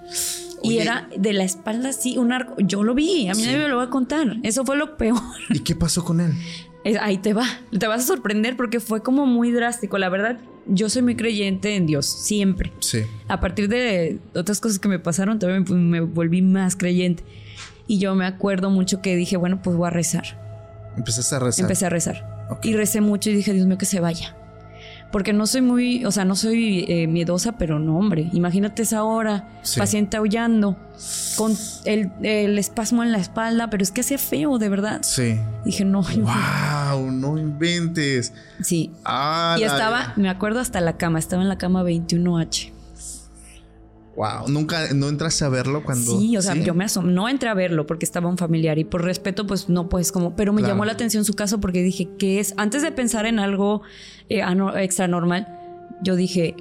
y 0.64 0.70
Oye. 0.70 0.82
era 0.82 1.10
de 1.18 1.34
la 1.34 1.44
espalda 1.44 1.90
así, 1.90 2.18
un 2.18 2.32
arco. 2.32 2.56
Yo 2.60 2.84
lo 2.84 2.94
vi, 2.96 3.28
a 3.28 3.34
mí 3.34 3.42
Sí. 3.42 3.48
nadie 3.48 3.58
me 3.64 3.68
lo 3.68 3.76
va 3.76 3.84
a 3.84 3.90
contar. 3.90 4.38
Eso 4.44 4.64
fue 4.64 4.78
lo 4.78 4.96
peor. 4.96 5.20
¿Y 5.50 5.60
qué 5.60 5.76
pasó 5.76 6.06
con 6.06 6.22
él? 6.22 6.32
ahí 7.02 7.18
te 7.18 7.34
va, 7.34 7.46
te 7.78 7.88
vas 7.88 8.04
a 8.04 8.08
sorprender 8.08 8.56
porque 8.58 8.80
fue 8.80 9.02
como 9.04 9.26
muy 9.26 9.52
drástico. 9.52 9.98
La 9.98 10.08
verdad, 10.10 10.38
yo 10.68 10.90
soy 10.90 11.02
muy 11.02 11.16
creyente 11.16 11.76
en 11.76 11.86
Dios, 11.86 12.06
siempre. 12.06 12.72
Sí. 12.80 13.00
A 13.28 13.40
partir 13.42 13.68
de 13.68 14.20
otras 14.36 14.60
cosas 14.62 14.80
que 14.80 14.88
me 14.90 15.00
pasaron, 15.00 15.38
también 15.40 15.66
me, 15.90 16.00
volví 16.02 16.42
más 16.42 16.76
creyente. 16.78 17.24
Y 17.88 18.00
yo 18.00 18.16
me 18.16 18.26
acuerdo 18.26 18.70
mucho 18.70 19.02
que 19.02 19.16
dije, 19.16 19.38
bueno, 19.38 19.62
pues 19.62 19.76
voy 19.76 19.88
a 19.88 19.92
rezar. 19.92 20.24
Empezaste 20.98 21.36
a 21.36 21.40
rezar. 21.40 21.64
Empecé 21.64 21.86
a 21.86 21.90
rezar. 21.90 22.48
Y 22.62 22.74
recé 22.76 23.02
mucho 23.02 23.30
y 23.30 23.36
dije, 23.36 23.54
Dios 23.54 23.68
mío, 23.68 23.78
que 23.78 23.86
se 23.86 24.00
vaya 24.00 24.36
porque 25.14 25.32
no 25.32 25.46
soy 25.46 25.62
muy, 25.62 26.06
o 26.06 26.12
sea, 26.12 26.26
no 26.26 26.36
soy 26.36 26.86
eh, 26.88 27.06
miedosa, 27.06 27.52
pero 27.52 27.78
no, 27.78 28.00
hombre, 28.00 28.32
imagínate 28.34 28.82
esa 28.82 29.04
hora, 29.04 29.48
paciente 29.78 30.18
aullando, 30.18 30.76
con 31.36 31.56
el, 31.86 32.58
espasmo 32.58 33.04
en 33.04 33.12
la 33.12 33.20
espalda, 33.20 33.70
pero 33.70 33.84
es 33.84 33.92
que 33.92 34.02
hacía 34.02 34.18
feo, 34.18 34.58
de 34.58 34.70
verdad. 34.70 35.02
Sí. 35.04 35.40
Dije, 35.66 35.86
no. 35.86 36.02
¡Wow! 36.02 37.12
No 37.12 37.38
inventes. 37.38 38.34
Sí. 38.64 38.92
Ah, 39.06 39.56
y 39.60 39.64
estaba, 39.64 40.14
me 40.16 40.30
acuerdo 40.30 40.60
hasta 40.60 40.82
la 40.82 40.98
cama, 40.98 41.20
estaba 41.20 41.44
en 41.44 41.50
la 41.50 41.60
cama 41.60 41.84
21H. 41.84 42.72
Wow, 44.16 44.48
nunca 44.48 44.94
no 44.94 45.10
entraste 45.10 45.44
a 45.44 45.50
verlo 45.50 45.84
cuando 45.84 46.20
Sí, 46.20 46.38
o 46.38 46.42
sea, 46.42 46.54
yo 46.54 46.76
me 46.76 46.86
asomé, 46.86 47.12
no 47.12 47.28
entré 47.28 47.50
a 47.50 47.56
verlo 47.56 47.88
porque 47.88 48.06
estaba 48.06 48.30
un 48.30 48.38
familiar 48.38 48.78
y 48.78 48.84
por 48.84 49.04
respeto 49.04 49.48
pues 49.48 49.70
no 49.70 49.90
pues 49.90 50.12
como, 50.12 50.36
pero 50.36 50.54
me 50.54 50.62
llamó 50.62 50.86
la 50.86 50.92
atención 50.92 51.26
su 51.26 51.34
caso 51.34 51.60
porque 51.60 51.82
dije, 51.82 52.10
¿qué 52.20 52.40
es? 52.40 52.54
Antes 52.58 52.84
de 52.84 52.92
pensar 52.92 53.26
en 53.26 53.40
algo 53.40 53.82
eh, 54.30 54.44
extra 54.76 55.08
normal, 55.08 55.48
yo 56.04 56.16
dije, 56.16 56.56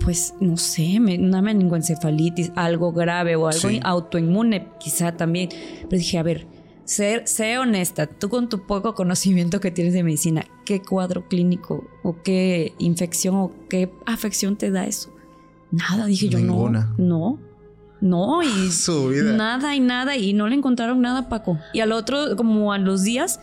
pues 0.00 0.34
no 0.40 0.58
sé, 0.58 1.00
me, 1.00 1.18
una 1.18 1.40
meningoencefalitis, 1.40 2.52
algo 2.54 2.92
grave 2.92 3.34
o 3.36 3.48
algo 3.48 3.68
autoinmune 3.82 4.68
quizá 4.78 5.16
también, 5.16 5.48
pero 5.88 5.98
dije, 5.98 6.18
a 6.18 6.22
ver, 6.22 6.46
ser, 6.84 7.26
sé 7.26 7.56
honesta, 7.56 8.06
tú 8.06 8.28
con 8.28 8.50
tu 8.50 8.66
poco 8.66 8.94
conocimiento 8.94 9.60
que 9.60 9.70
tienes 9.70 9.94
de 9.94 10.02
medicina, 10.02 10.44
¿qué 10.66 10.82
cuadro 10.82 11.28
clínico 11.28 11.88
o 12.02 12.22
qué 12.22 12.74
infección 12.78 13.36
o 13.36 13.52
qué 13.70 13.90
afección 14.04 14.56
te 14.56 14.70
da 14.70 14.86
eso? 14.86 15.14
Nada, 15.70 16.06
dije 16.06 16.28
yo, 16.28 16.38
no. 16.40 16.68
No. 16.98 17.38
No, 18.00 18.42
y 18.42 18.48
nada 19.36 19.74
y 19.74 19.80
nada, 19.80 20.16
y 20.16 20.32
no 20.32 20.48
le 20.48 20.54
encontraron 20.56 21.02
nada, 21.02 21.28
Paco. 21.28 21.58
Y 21.72 21.80
al 21.80 21.92
otro, 21.92 22.34
como 22.36 22.72
a 22.72 22.78
los 22.78 23.02
días, 23.02 23.40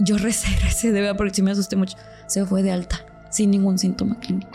yo 0.00 0.16
recé, 0.16 0.48
recé 0.62 0.90
de 0.90 1.00
verdad, 1.00 1.16
porque 1.16 1.34
sí 1.34 1.42
me 1.42 1.50
asusté 1.50 1.76
mucho. 1.76 1.96
Se 2.26 2.46
fue 2.46 2.62
de 2.62 2.72
alta, 2.72 3.04
sin 3.30 3.50
ningún 3.50 3.78
síntoma 3.78 4.18
clínico. 4.20 4.52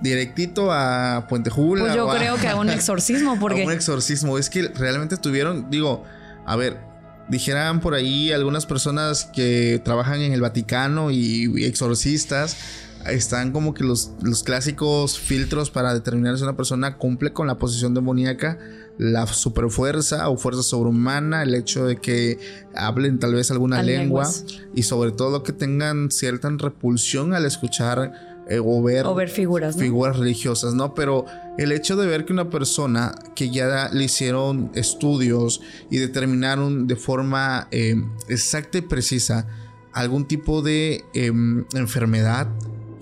Directito 0.00 0.72
a 0.72 1.26
Puente 1.28 1.48
Jula. 1.48 1.84
Pues 1.84 1.94
yo 1.94 2.08
creo 2.08 2.36
que 2.36 2.48
a 2.48 2.56
un 2.56 2.70
exorcismo, 2.70 3.38
porque. 3.38 3.62
A 3.62 3.66
un 3.66 3.72
exorcismo. 3.72 4.36
Es 4.36 4.50
que 4.50 4.62
realmente 4.62 5.16
tuvieron, 5.16 5.70
digo, 5.70 6.02
a 6.44 6.56
ver, 6.56 6.78
dijeran 7.28 7.80
por 7.80 7.94
ahí 7.94 8.32
algunas 8.32 8.66
personas 8.66 9.26
que 9.26 9.80
trabajan 9.84 10.20
en 10.20 10.32
el 10.32 10.40
Vaticano 10.40 11.10
y 11.10 11.64
exorcistas 11.64 12.56
están 13.10 13.52
como 13.52 13.74
que 13.74 13.84
los, 13.84 14.12
los 14.22 14.42
clásicos 14.42 15.18
filtros 15.18 15.70
para 15.70 15.94
determinar 15.94 16.36
si 16.36 16.44
una 16.44 16.56
persona 16.56 16.96
cumple 16.96 17.32
con 17.32 17.46
la 17.46 17.58
posición 17.58 17.94
demoníaca, 17.94 18.58
la 18.98 19.26
superfuerza 19.26 20.28
o 20.28 20.36
fuerza 20.36 20.62
sobrehumana, 20.62 21.42
el 21.42 21.54
hecho 21.54 21.86
de 21.86 21.96
que 21.96 22.38
hablen 22.74 23.18
tal 23.18 23.34
vez 23.34 23.50
alguna 23.50 23.82
lengua 23.82 24.30
y 24.74 24.84
sobre 24.84 25.12
todo 25.12 25.42
que 25.42 25.52
tengan 25.52 26.10
cierta 26.10 26.48
repulsión 26.50 27.34
al 27.34 27.46
escuchar 27.46 28.31
eh, 28.52 28.60
o 28.62 28.82
ver, 28.82 29.28
figuras, 29.30 29.76
figuras 29.76 30.18
religiosas, 30.18 30.74
¿no? 30.74 30.94
Pero 30.94 31.24
el 31.56 31.72
hecho 31.72 31.96
de 31.96 32.06
ver 32.06 32.24
que 32.26 32.32
una 32.32 32.50
persona 32.50 33.14
que 33.34 33.50
ya 33.50 33.88
le 33.90 34.04
hicieron 34.04 34.70
estudios 34.74 35.62
y 35.90 35.98
determinaron 35.98 36.86
de 36.86 36.96
forma 36.96 37.68
eh, 37.70 37.94
exacta 38.28 38.78
y 38.78 38.82
precisa 38.82 39.46
algún 39.92 40.26
tipo 40.26 40.60
de 40.60 41.04
em, 41.14 41.64
enfermedad, 41.74 42.48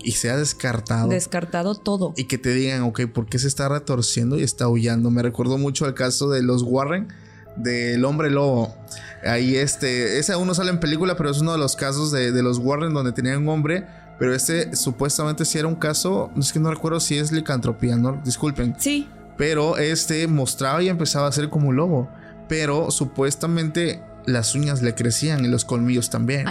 y 0.03 0.13
se 0.13 0.29
ha 0.29 0.37
descartado. 0.37 1.09
Descartado 1.09 1.75
todo. 1.75 2.13
Y 2.17 2.25
que 2.25 2.37
te 2.37 2.53
digan, 2.53 2.81
ok, 2.83 3.01
¿por 3.13 3.27
qué 3.27 3.39
se 3.39 3.47
está 3.47 3.69
retorciendo 3.69 4.39
y 4.39 4.43
está 4.43 4.67
huyendo? 4.67 5.11
Me 5.11 5.21
recuerdo 5.21 5.57
mucho 5.57 5.85
el 5.85 5.93
caso 5.93 6.29
de 6.29 6.41
los 6.41 6.63
Warren, 6.63 7.09
del 7.55 8.03
hombre 8.05 8.29
lobo. 8.29 8.75
Ahí 9.23 9.55
este, 9.55 10.19
ese 10.19 10.33
aún 10.33 10.47
no 10.47 10.55
sale 10.55 10.71
en 10.71 10.79
película, 10.79 11.15
pero 11.15 11.29
es 11.29 11.39
uno 11.41 11.51
de 11.51 11.57
los 11.57 11.75
casos 11.75 12.11
de, 12.11 12.31
los 12.41 12.57
Warren 12.57 12.93
donde 12.93 13.11
tenían 13.11 13.43
un 13.43 13.49
hombre. 13.49 13.85
Pero 14.21 14.35
este 14.35 14.75
supuestamente 14.75 15.45
sí 15.45 15.57
era 15.57 15.67
un 15.67 15.73
caso, 15.73 16.29
es 16.37 16.53
que 16.53 16.59
no 16.59 16.69
recuerdo 16.69 16.99
si 16.99 17.17
es 17.17 17.31
licantropía, 17.31 17.95
¿no? 17.95 18.21
Disculpen. 18.23 18.75
Sí. 18.77 19.07
Pero 19.35 19.77
este 19.77 20.27
mostraba 20.27 20.83
y 20.83 20.89
empezaba 20.89 21.25
a 21.25 21.31
ser 21.31 21.49
como 21.49 21.69
un 21.69 21.75
lobo. 21.75 22.07
Pero 22.47 22.91
supuestamente 22.91 23.99
las 24.27 24.53
uñas 24.53 24.83
le 24.83 24.93
crecían 24.93 25.43
y 25.43 25.47
los 25.47 25.65
colmillos 25.65 26.11
también. 26.11 26.47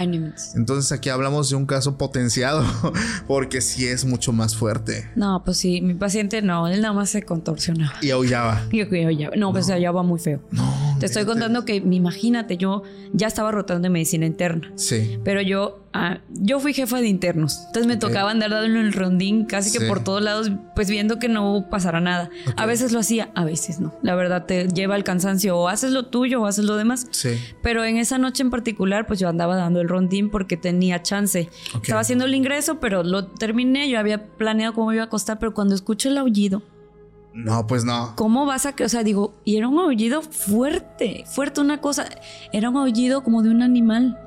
Entonces 0.53 0.91
aquí 0.91 1.07
hablamos 1.07 1.49
de 1.49 1.55
un 1.55 1.65
caso 1.65 1.97
potenciado 1.97 2.65
porque 3.27 3.61
sí 3.61 3.87
es 3.87 4.03
mucho 4.03 4.33
más 4.33 4.53
fuerte. 4.53 5.09
No, 5.15 5.41
pues 5.45 5.55
sí, 5.55 5.79
mi 5.79 5.93
paciente 5.93 6.41
no, 6.41 6.67
él 6.67 6.81
nada 6.81 6.93
más 6.93 7.09
se 7.09 7.23
contorsionaba. 7.23 7.93
Y 8.01 8.09
aullaba. 8.09 8.63
Y 8.69 8.81
aullaba. 8.81 9.37
No, 9.37 9.53
pues 9.53 9.69
aullaba 9.69 10.03
muy 10.03 10.19
feo. 10.19 10.41
No. 10.51 10.90
Te 11.01 11.07
estoy 11.07 11.25
contando 11.25 11.65
que, 11.65 11.75
imagínate, 11.75 12.57
yo 12.57 12.83
ya 13.11 13.27
estaba 13.27 13.51
rotando 13.51 13.87
en 13.87 13.93
medicina 13.93 14.25
interna. 14.25 14.71
Sí. 14.75 15.19
Pero 15.23 15.41
yo 15.41 15.81
Ah, 15.93 16.19
yo 16.29 16.61
fui 16.61 16.73
jefa 16.73 17.01
de 17.01 17.07
internos, 17.09 17.63
entonces 17.67 17.85
me 17.85 17.97
tocaba 17.97 18.31
andar 18.31 18.49
dando 18.49 18.79
el 18.79 18.93
rondín 18.93 19.43
casi 19.43 19.77
que 19.77 19.85
por 19.87 20.01
todos 20.01 20.21
lados, 20.21 20.49
pues 20.73 20.89
viendo 20.89 21.19
que 21.19 21.27
no 21.27 21.67
pasara 21.69 21.99
nada. 21.99 22.29
A 22.55 22.65
veces 22.65 22.93
lo 22.93 22.99
hacía, 22.99 23.29
a 23.35 23.43
veces 23.43 23.81
no. 23.81 23.93
La 24.01 24.15
verdad 24.15 24.45
te 24.45 24.69
lleva 24.69 24.95
al 24.95 25.03
cansancio, 25.03 25.57
o 25.57 25.67
haces 25.67 25.91
lo 25.91 26.05
tuyo 26.05 26.41
o 26.41 26.45
haces 26.45 26.63
lo 26.63 26.77
demás. 26.77 27.07
Sí. 27.11 27.37
Pero 27.61 27.83
en 27.83 27.97
esa 27.97 28.17
noche 28.17 28.41
en 28.41 28.51
particular, 28.51 29.05
pues 29.05 29.19
yo 29.19 29.27
andaba 29.27 29.57
dando 29.57 29.81
el 29.81 29.89
rondín 29.89 30.29
porque 30.29 30.55
tenía 30.55 31.03
chance. 31.03 31.49
Estaba 31.81 31.99
haciendo 31.99 32.23
el 32.23 32.35
ingreso, 32.35 32.79
pero 32.79 33.03
lo 33.03 33.25
terminé, 33.25 33.89
yo 33.89 33.99
había 33.99 34.27
planeado 34.37 34.73
cómo 34.73 34.93
iba 34.93 35.03
a 35.03 35.09
costar, 35.09 35.39
pero 35.39 35.53
cuando 35.53 35.75
escucho 35.75 36.07
el 36.07 36.17
aullido, 36.17 36.63
no, 37.33 37.67
pues 37.67 37.85
no. 37.85 38.13
¿Cómo 38.15 38.45
vas 38.45 38.65
a.? 38.65 38.75
O 38.83 38.89
sea, 38.89 39.03
digo, 39.03 39.33
y 39.45 39.57
era 39.57 39.67
un 39.67 39.79
aullido 39.79 40.21
fuerte, 40.21 41.23
fuerte 41.27 41.61
una 41.61 41.79
cosa. 41.79 42.05
Era 42.51 42.69
un 42.69 42.77
aullido 42.77 43.23
como 43.23 43.41
de 43.41 43.49
un 43.49 43.61
animal. 43.61 44.19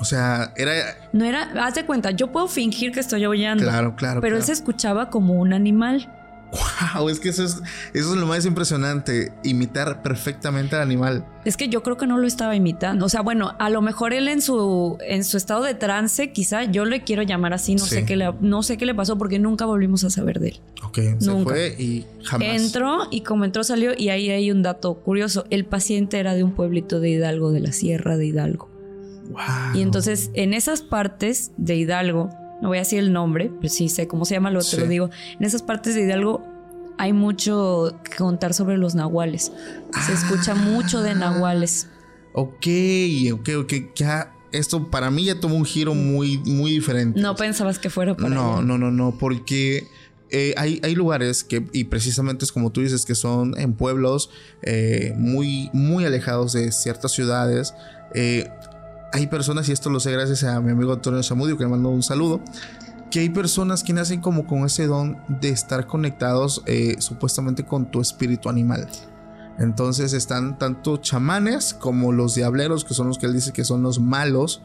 O 0.00 0.04
sea, 0.04 0.52
era. 0.56 0.72
No 1.12 1.24
era. 1.24 1.50
Haz 1.64 1.74
de 1.74 1.86
cuenta, 1.86 2.10
yo 2.10 2.32
puedo 2.32 2.48
fingir 2.48 2.92
que 2.92 3.00
estoy 3.00 3.24
oyendo. 3.26 3.64
Claro, 3.64 3.96
claro. 3.96 4.20
Pero 4.20 4.36
él 4.36 4.42
se 4.42 4.52
escuchaba 4.52 5.10
como 5.10 5.34
un 5.34 5.52
animal. 5.52 6.12
Wow, 6.50 7.08
es 7.08 7.20
que 7.20 7.28
eso 7.28 7.44
es, 7.44 7.60
eso 7.92 8.14
es 8.14 8.20
lo 8.20 8.26
más 8.26 8.46
impresionante, 8.46 9.32
imitar 9.44 10.02
perfectamente 10.02 10.76
al 10.76 10.82
animal. 10.82 11.26
Es 11.44 11.56
que 11.56 11.68
yo 11.68 11.82
creo 11.82 11.96
que 11.96 12.06
no 12.06 12.18
lo 12.18 12.26
estaba 12.26 12.56
imitando. 12.56 13.06
O 13.06 13.08
sea, 13.08 13.20
bueno, 13.20 13.54
a 13.58 13.68
lo 13.70 13.82
mejor 13.82 14.12
él 14.14 14.28
en 14.28 14.40
su, 14.40 14.96
en 15.06 15.24
su 15.24 15.36
estado 15.36 15.62
de 15.62 15.74
trance, 15.74 16.32
quizá 16.32 16.64
yo 16.64 16.84
le 16.84 17.04
quiero 17.04 17.22
llamar 17.22 17.52
así, 17.52 17.74
no 17.74 17.84
sé 17.84 18.04
qué 18.06 18.16
le, 18.16 18.32
no 18.40 18.62
sé 18.62 18.78
qué 18.78 18.86
le 18.86 18.94
pasó 18.94 19.18
porque 19.18 19.38
nunca 19.38 19.66
volvimos 19.66 20.04
a 20.04 20.10
saber 20.10 20.40
de 20.40 20.48
él. 20.48 20.60
Ok, 20.84 20.98
se 21.18 21.42
fue 21.42 21.74
y 21.78 22.06
jamás. 22.24 22.48
Entró 22.48 23.08
y 23.10 23.20
como 23.22 23.44
entró 23.44 23.62
salió 23.64 23.92
y 23.96 24.08
ahí 24.08 24.30
hay 24.30 24.50
un 24.50 24.62
dato 24.62 24.94
curioso. 24.94 25.44
El 25.50 25.66
paciente 25.66 26.18
era 26.18 26.34
de 26.34 26.44
un 26.44 26.52
pueblito 26.52 27.00
de 27.00 27.10
Hidalgo, 27.10 27.52
de 27.52 27.60
la 27.60 27.72
Sierra 27.72 28.16
de 28.16 28.26
Hidalgo. 28.26 28.70
Y 29.74 29.82
entonces 29.82 30.30
en 30.32 30.54
esas 30.54 30.80
partes 30.80 31.52
de 31.58 31.76
Hidalgo, 31.76 32.30
no 32.60 32.68
voy 32.68 32.78
a 32.78 32.80
decir 32.80 32.98
el 32.98 33.12
nombre, 33.12 33.50
pero 33.60 33.72
sí 33.72 33.88
sé 33.88 34.08
cómo 34.08 34.24
se 34.24 34.34
llama, 34.34 34.50
lo, 34.50 34.62
te 34.62 34.76
lo 34.78 34.86
digo, 34.86 35.10
en 35.38 35.44
esas 35.44 35.62
partes 35.62 35.94
de 35.94 36.02
Hidalgo 36.02 36.42
hay 36.98 37.12
mucho 37.12 37.96
que 38.02 38.16
contar 38.16 38.54
sobre 38.54 38.76
los 38.76 38.94
nahuales. 38.94 39.52
Se 40.06 40.12
escucha 40.12 40.54
mucho 40.54 41.00
de 41.00 41.14
nahuales. 41.14 41.88
Ok, 42.32 42.66
ok, 43.32 43.48
ok, 43.60 43.72
ya 43.94 44.32
esto 44.52 44.90
para 44.90 45.10
mí 45.10 45.24
ya 45.24 45.38
tomó 45.38 45.56
un 45.56 45.64
giro 45.64 45.94
muy, 45.94 46.38
muy 46.38 46.72
diferente. 46.72 47.20
No 47.20 47.36
pensabas 47.36 47.78
que 47.78 47.90
fuera 47.90 48.16
para 48.16 48.28
No, 48.28 48.62
no, 48.62 48.78
no, 48.78 48.90
no, 48.90 49.16
porque 49.18 49.86
eh, 50.30 50.54
hay, 50.56 50.80
hay, 50.82 50.94
lugares 50.94 51.44
que, 51.44 51.66
y 51.72 51.84
precisamente 51.84 52.44
es 52.44 52.52
como 52.52 52.70
tú 52.70 52.80
dices, 52.80 53.06
que 53.06 53.14
son 53.14 53.58
en 53.58 53.74
pueblos 53.74 54.30
eh, 54.62 55.14
muy, 55.16 55.70
muy 55.72 56.04
alejados 56.04 56.52
de 56.52 56.72
ciertas 56.72 57.12
ciudades. 57.12 57.74
Eh, 58.14 58.48
hay 59.12 59.26
personas, 59.26 59.68
y 59.68 59.72
esto 59.72 59.90
lo 59.90 60.00
sé 60.00 60.12
gracias 60.12 60.44
a 60.44 60.60
mi 60.60 60.72
amigo 60.72 60.92
Antonio 60.92 61.22
Zamudio, 61.22 61.56
que 61.56 61.64
le 61.64 61.70
mando 61.70 61.88
un 61.88 62.02
saludo, 62.02 62.40
que 63.10 63.20
hay 63.20 63.30
personas 63.30 63.82
que 63.82 63.92
nacen 63.92 64.20
como 64.20 64.46
con 64.46 64.64
ese 64.64 64.86
don 64.86 65.18
de 65.28 65.48
estar 65.48 65.86
conectados 65.86 66.62
eh, 66.66 66.96
supuestamente 66.98 67.64
con 67.64 67.90
tu 67.90 68.00
espíritu 68.00 68.48
animal. 68.48 68.86
Entonces 69.58 70.12
están 70.12 70.58
tanto 70.58 70.98
chamanes 70.98 71.74
como 71.74 72.12
los 72.12 72.34
diableros, 72.34 72.84
que 72.84 72.94
son 72.94 73.08
los 73.08 73.18
que 73.18 73.26
él 73.26 73.32
dice 73.32 73.52
que 73.52 73.64
son 73.64 73.82
los 73.82 73.98
malos, 73.98 74.62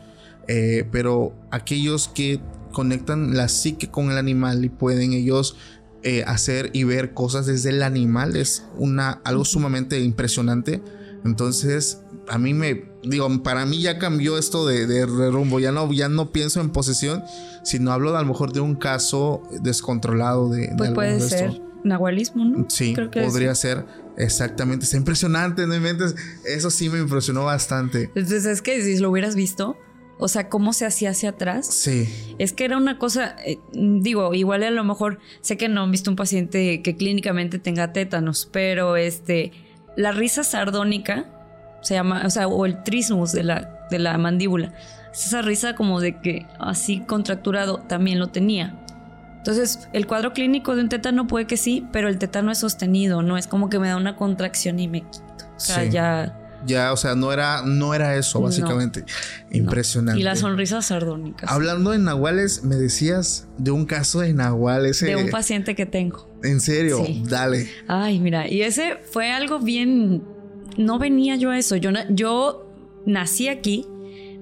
eh, 0.48 0.88
pero 0.92 1.34
aquellos 1.52 2.10
que 2.10 2.42
conectan 2.72 3.36
la 3.36 3.48
psique 3.48 3.90
con 3.90 4.12
el 4.12 4.18
animal 4.18 4.66
y 4.66 4.70
pueden 4.70 5.14
ellos 5.14 5.56
eh, 6.04 6.24
hacer 6.28 6.70
y 6.74 6.84
ver 6.84 7.14
cosas 7.14 7.46
desde 7.46 7.70
el 7.70 7.82
animal 7.82 8.36
es 8.36 8.66
una, 8.78 9.22
algo 9.24 9.46
sumamente 9.46 10.00
impresionante. 10.00 10.84
Entonces, 11.24 12.02
a 12.28 12.38
mí 12.38 12.54
me, 12.54 12.93
digo, 13.04 13.44
para 13.44 13.66
mí 13.66 13.82
ya 13.82 14.00
cambió 14.00 14.38
esto 14.38 14.66
de, 14.66 15.06
rumbo, 15.06 15.60
ya 15.60 15.72
no, 15.72 15.92
ya 15.92 16.10
no 16.10 16.32
pienso 16.32 16.62
en 16.62 16.70
posesión, 16.70 17.24
sino 17.64 17.92
hablo 17.92 18.16
a 18.16 18.22
lo 18.22 18.28
mejor 18.28 18.54
de 18.54 18.60
un 18.60 18.76
caso 18.76 19.44
descontrolado 19.62 20.50
de... 20.50 20.74
Pues 20.78 20.92
puede 20.92 21.20
ser 21.20 21.62
nahualismo, 21.84 22.46
¿no? 22.46 22.66
Sí, 22.70 22.96
podría 22.96 23.54
ser. 23.56 23.86
Exactamente, 24.18 24.86
está 24.86 24.98
impresionante, 24.98 25.66
no 25.68 25.76
inventes. 25.76 26.16
Eso 26.46 26.70
sí 26.70 26.90
me 26.90 27.00
impresionó 27.00 27.46
bastante. 27.46 28.12
Entonces 28.16 28.46
es 28.46 28.62
que 28.62 28.82
si 28.82 29.00
lo 29.00 29.10
hubieras 29.10 29.36
visto, 29.36 29.76
o 30.20 30.28
sea, 30.28 30.50
cómo 30.50 30.74
se 30.74 30.86
hacía 30.86 31.10
hacia 31.10 31.30
atrás. 31.30 31.68
Sí. 31.68 32.08
Es 32.38 32.54
que 32.54 32.66
era 32.66 32.78
una 32.78 33.00
cosa, 33.00 33.36
eh, 33.46 33.60
digo, 33.74 34.34
igual 34.34 34.64
a 34.64 34.72
lo 34.72 34.84
mejor 34.84 35.20
sé 35.42 35.58
que 35.58 35.68
no 35.68 35.82
han 35.82 35.92
visto 35.92 36.10
un 36.10 36.16
paciente 36.16 36.82
que 36.82 36.96
clínicamente 36.96 37.60
tenga 37.60 37.92
tétanos, 37.92 38.48
pero 38.52 38.96
este, 38.96 39.52
la 39.98 40.12
risa 40.12 40.44
sardónica 40.44 41.33
se 41.84 41.94
llama, 41.94 42.24
o 42.26 42.30
sea, 42.32 42.48
o 42.48 42.66
el 42.66 42.82
trismus 42.84 43.32
de 43.32 43.44
la, 43.44 43.86
de 43.92 44.00
la 44.00 44.18
mandíbula. 44.18 44.74
Es 45.14 45.28
esa 45.28 45.44
risa 45.44 45.76
como 45.76 46.00
de 46.02 46.20
que 46.20 46.48
así 46.60 47.02
contracturado 47.02 47.78
también 47.88 48.18
lo 48.20 48.28
tenía. 48.30 48.76
Entonces, 49.38 49.88
el 49.94 50.08
cuadro 50.08 50.34
clínico 50.34 50.76
de 50.76 50.82
un 50.82 50.90
tétano 50.90 51.28
puede 51.28 51.46
que 51.46 51.58
sí, 51.58 51.86
pero 51.92 52.08
el 52.08 52.18
tétano 52.18 52.52
es 52.52 52.58
sostenido, 52.60 53.22
no 53.22 53.38
es 53.38 53.46
como 53.46 53.70
que 53.70 53.78
me 53.78 53.90
da 53.90 53.98
una 53.98 54.16
contracción 54.16 54.80
y 54.80 54.88
me 54.88 55.02
quito. 55.02 55.24
O 55.56 55.60
sea, 55.60 55.84
Sí. 55.84 55.90
ya. 55.92 56.40
Ya, 56.66 56.94
o 56.94 56.98
sea, 56.98 57.14
no 57.14 57.34
era, 57.34 57.62
no 57.66 57.94
era 57.94 58.16
eso, 58.16 58.40
No. 58.40 58.46
básicamente. 58.46 59.04
Impresionante. 59.52 60.18
Y 60.22 60.24
las 60.24 60.40
sonrisas 60.40 60.86
sardónicas. 60.86 61.52
Hablando 61.52 61.92
de 61.92 62.00
nahuales, 62.00 62.64
me 62.64 62.78
decías 62.78 63.48
de 63.58 63.72
un 63.72 63.86
caso 63.86 64.22
de 64.22 64.34
nahual 64.34 64.86
ese. 64.86 65.08
de 65.08 65.18
un 65.18 65.30
paciente 65.30 65.76
que 65.76 65.86
tengo. 65.86 66.30
En 66.42 66.62
serio, 66.62 67.04
Sí. 67.06 67.22
dale. 67.28 67.68
Ay, 67.90 68.20
mira, 68.20 68.48
y 68.48 68.62
ese 68.62 68.96
fue 69.12 69.30
algo 69.34 69.60
bien. 69.60 70.24
No 70.78 71.00
venía 71.00 71.36
yo 71.36 71.52
a 71.52 71.58
eso. 71.58 71.76
Yo, 71.76 71.92
yo 72.10 72.66
nací 73.06 73.48
aquí, 73.48 73.86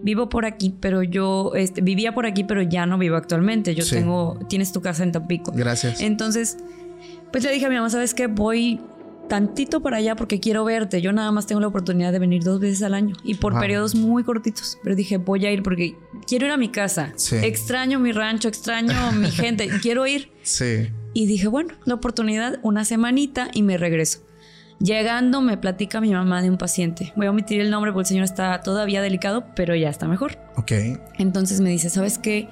vivo 0.04 0.30
por 0.30 0.46
aquí, 0.46 0.74
pero 0.80 1.04
yo 1.04 1.52
este, 1.56 1.82
vivía 1.82 2.14
por 2.14 2.26
aquí, 2.26 2.44
pero 2.44 2.62
ya 2.62 2.86
no 2.86 2.98
vivo 2.98 3.16
actualmente. 3.16 3.76
Yo 3.76 3.84
Sí. 3.84 3.96
tengo. 3.96 4.40
Tienes 4.50 4.72
tu 4.72 4.82
casa 4.82 5.04
en 5.04 5.12
Tampico. 5.12 5.52
Gracias. 5.54 6.02
Entonces, 6.02 6.58
pues 7.32 7.44
le 7.44 7.52
dije 7.52 7.66
a 7.66 7.70
mi 7.70 7.76
mamá, 7.76 7.90
¿sabes 7.90 8.14
qué? 8.14 8.28
Voy 8.28 8.80
tantito 9.30 9.80
para 9.82 9.98
allá 9.98 10.16
porque 10.18 10.42
quiero 10.42 10.66
verte. 10.66 11.02
Yo 11.02 11.14
nada 11.14 11.32
más 11.32 11.48
tengo 11.48 11.62
la 11.62 11.68
oportunidad 11.68 12.12
de 12.12 12.20
venir 12.20 12.44
dos 12.44 12.60
veces 12.60 12.84
al 12.84 12.94
año 12.94 13.16
y 13.24 13.36
por 13.36 13.54
Wow. 13.54 13.62
periodos 13.62 13.96
muy 13.96 14.24
cortitos. 14.26 14.78
Pero 14.84 14.94
dije, 14.96 15.18
voy 15.18 15.46
a 15.46 15.52
ir 15.52 15.64
porque 15.64 15.96
quiero 16.28 16.48
ir 16.48 16.52
a 16.52 16.58
mi 16.58 16.68
casa. 16.70 17.14
Sí. 17.16 17.38
Extraño 17.38 17.98
mi 18.00 18.12
rancho, 18.12 18.50
extraño 18.50 18.94
mi 19.14 19.30
gente. 19.32 19.70
Quiero 19.82 20.06
ir. 20.06 20.30
Sí. 20.44 20.90
Y 21.14 21.28
dije, 21.28 21.48
bueno, 21.48 21.74
la 21.86 21.94
oportunidad, 21.94 22.60
una 22.62 22.84
semanita 22.84 23.50
y 23.54 23.62
me 23.64 23.78
regreso. 23.78 24.20
Llegando, 24.84 25.42
me 25.42 25.58
platica 25.58 26.02
mi 26.02 26.12
mamá 26.12 26.42
de 26.42 26.50
un 26.50 26.58
paciente. 26.58 27.14
Voy 27.16 27.28
a 27.28 27.30
omitir 27.30 27.62
el 27.62 27.70
nombre 27.70 27.92
porque 27.92 28.02
el 28.04 28.08
señor 28.08 28.24
está 28.24 28.62
todavía 28.62 29.02
delicado, 29.02 29.46
pero 29.56 29.76
ya 29.76 29.90
está 29.90 30.08
mejor. 30.08 30.40
Ok. 30.56 30.72
Entonces 31.18 31.62
me 31.62 31.70
dice, 31.70 31.90
¿sabes 31.90 32.18
qué? 32.18 32.50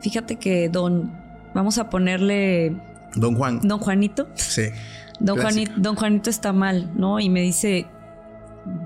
Fíjate 0.00 0.36
que 0.36 0.68
don, 0.68 1.12
vamos 1.54 1.78
a 1.78 1.90
ponerle 1.90 2.76
Don 3.14 3.34
Juan. 3.36 3.60
don 3.62 3.78
Juanito. 3.78 4.28
Sí. 4.34 4.64
Don. 5.20 5.38
Juanito, 5.38 5.72
don 5.76 5.96
Juanito 5.96 6.30
está 6.30 6.52
mal, 6.52 6.90
¿no? 6.96 7.20
Y 7.20 7.28
me 7.28 7.42
dice, 7.42 7.86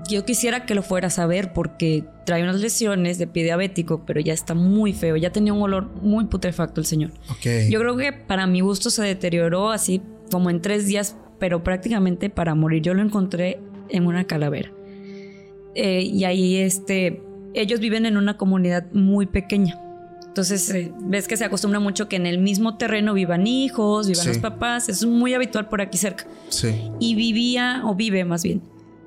yo 0.07 0.25
quisiera 0.25 0.65
que 0.65 0.75
lo 0.75 0.83
fueras 0.83 1.17
a 1.19 1.25
ver 1.25 1.53
porque 1.53 2.03
trae 2.25 2.43
unas 2.43 2.57
lesiones 2.59 3.17
de 3.17 3.27
pie 3.27 3.43
diabético, 3.43 4.03
pero 4.05 4.19
ya 4.19 4.33
está 4.33 4.53
muy 4.53 4.93
feo. 4.93 5.15
Ya 5.15 5.31
tenía 5.31 5.53
un 5.53 5.61
olor 5.61 5.89
muy 6.01 6.25
putrefacto 6.25 6.81
el 6.81 6.85
señor. 6.85 7.11
Ok. 7.29 7.69
Yo 7.69 7.79
creo 7.79 7.95
que 7.97 8.11
para 8.13 8.47
mi 8.47 8.61
gusto 8.61 8.89
se 8.89 9.03
deterioró 9.03 9.71
así 9.71 10.01
como 10.31 10.49
en 10.49 10.61
tres 10.61 10.87
días, 10.87 11.15
pero 11.39 11.63
prácticamente 11.63 12.29
para 12.29 12.55
morir. 12.55 12.81
Yo 12.81 12.93
lo 12.93 13.01
encontré 13.01 13.59
en 13.89 14.05
una 14.07 14.25
calavera. 14.25 14.71
Eh, 15.75 16.01
y 16.03 16.23
ahí 16.23 16.57
este, 16.57 17.21
ellos 17.53 17.79
viven 17.79 18.05
en 18.05 18.17
una 18.17 18.37
comunidad 18.37 18.85
muy 18.93 19.25
pequeña. 19.25 19.79
Entonces, 20.27 20.69
eh, 20.73 20.91
ves 21.01 21.27
que 21.27 21.37
se 21.37 21.45
acostumbra 21.45 21.79
mucho 21.79 22.09
que 22.09 22.17
en 22.17 22.25
el 22.25 22.39
mismo 22.39 22.77
terreno 22.77 23.13
vivan 23.13 23.47
hijos, 23.47 24.07
vivan 24.07 24.23
Sí. 24.23 24.27
los 24.29 24.37
papás. 24.39 24.89
Es 24.89 25.05
muy 25.05 25.33
habitual 25.33 25.69
por 25.69 25.81
aquí 25.81 25.97
cerca. 25.97 26.25
Sí. 26.49 26.91
Y 26.99 27.15
vivía, 27.15 27.81
o 27.85 27.95
vive 27.95 28.25
más 28.25 28.43
bien, 28.43 28.61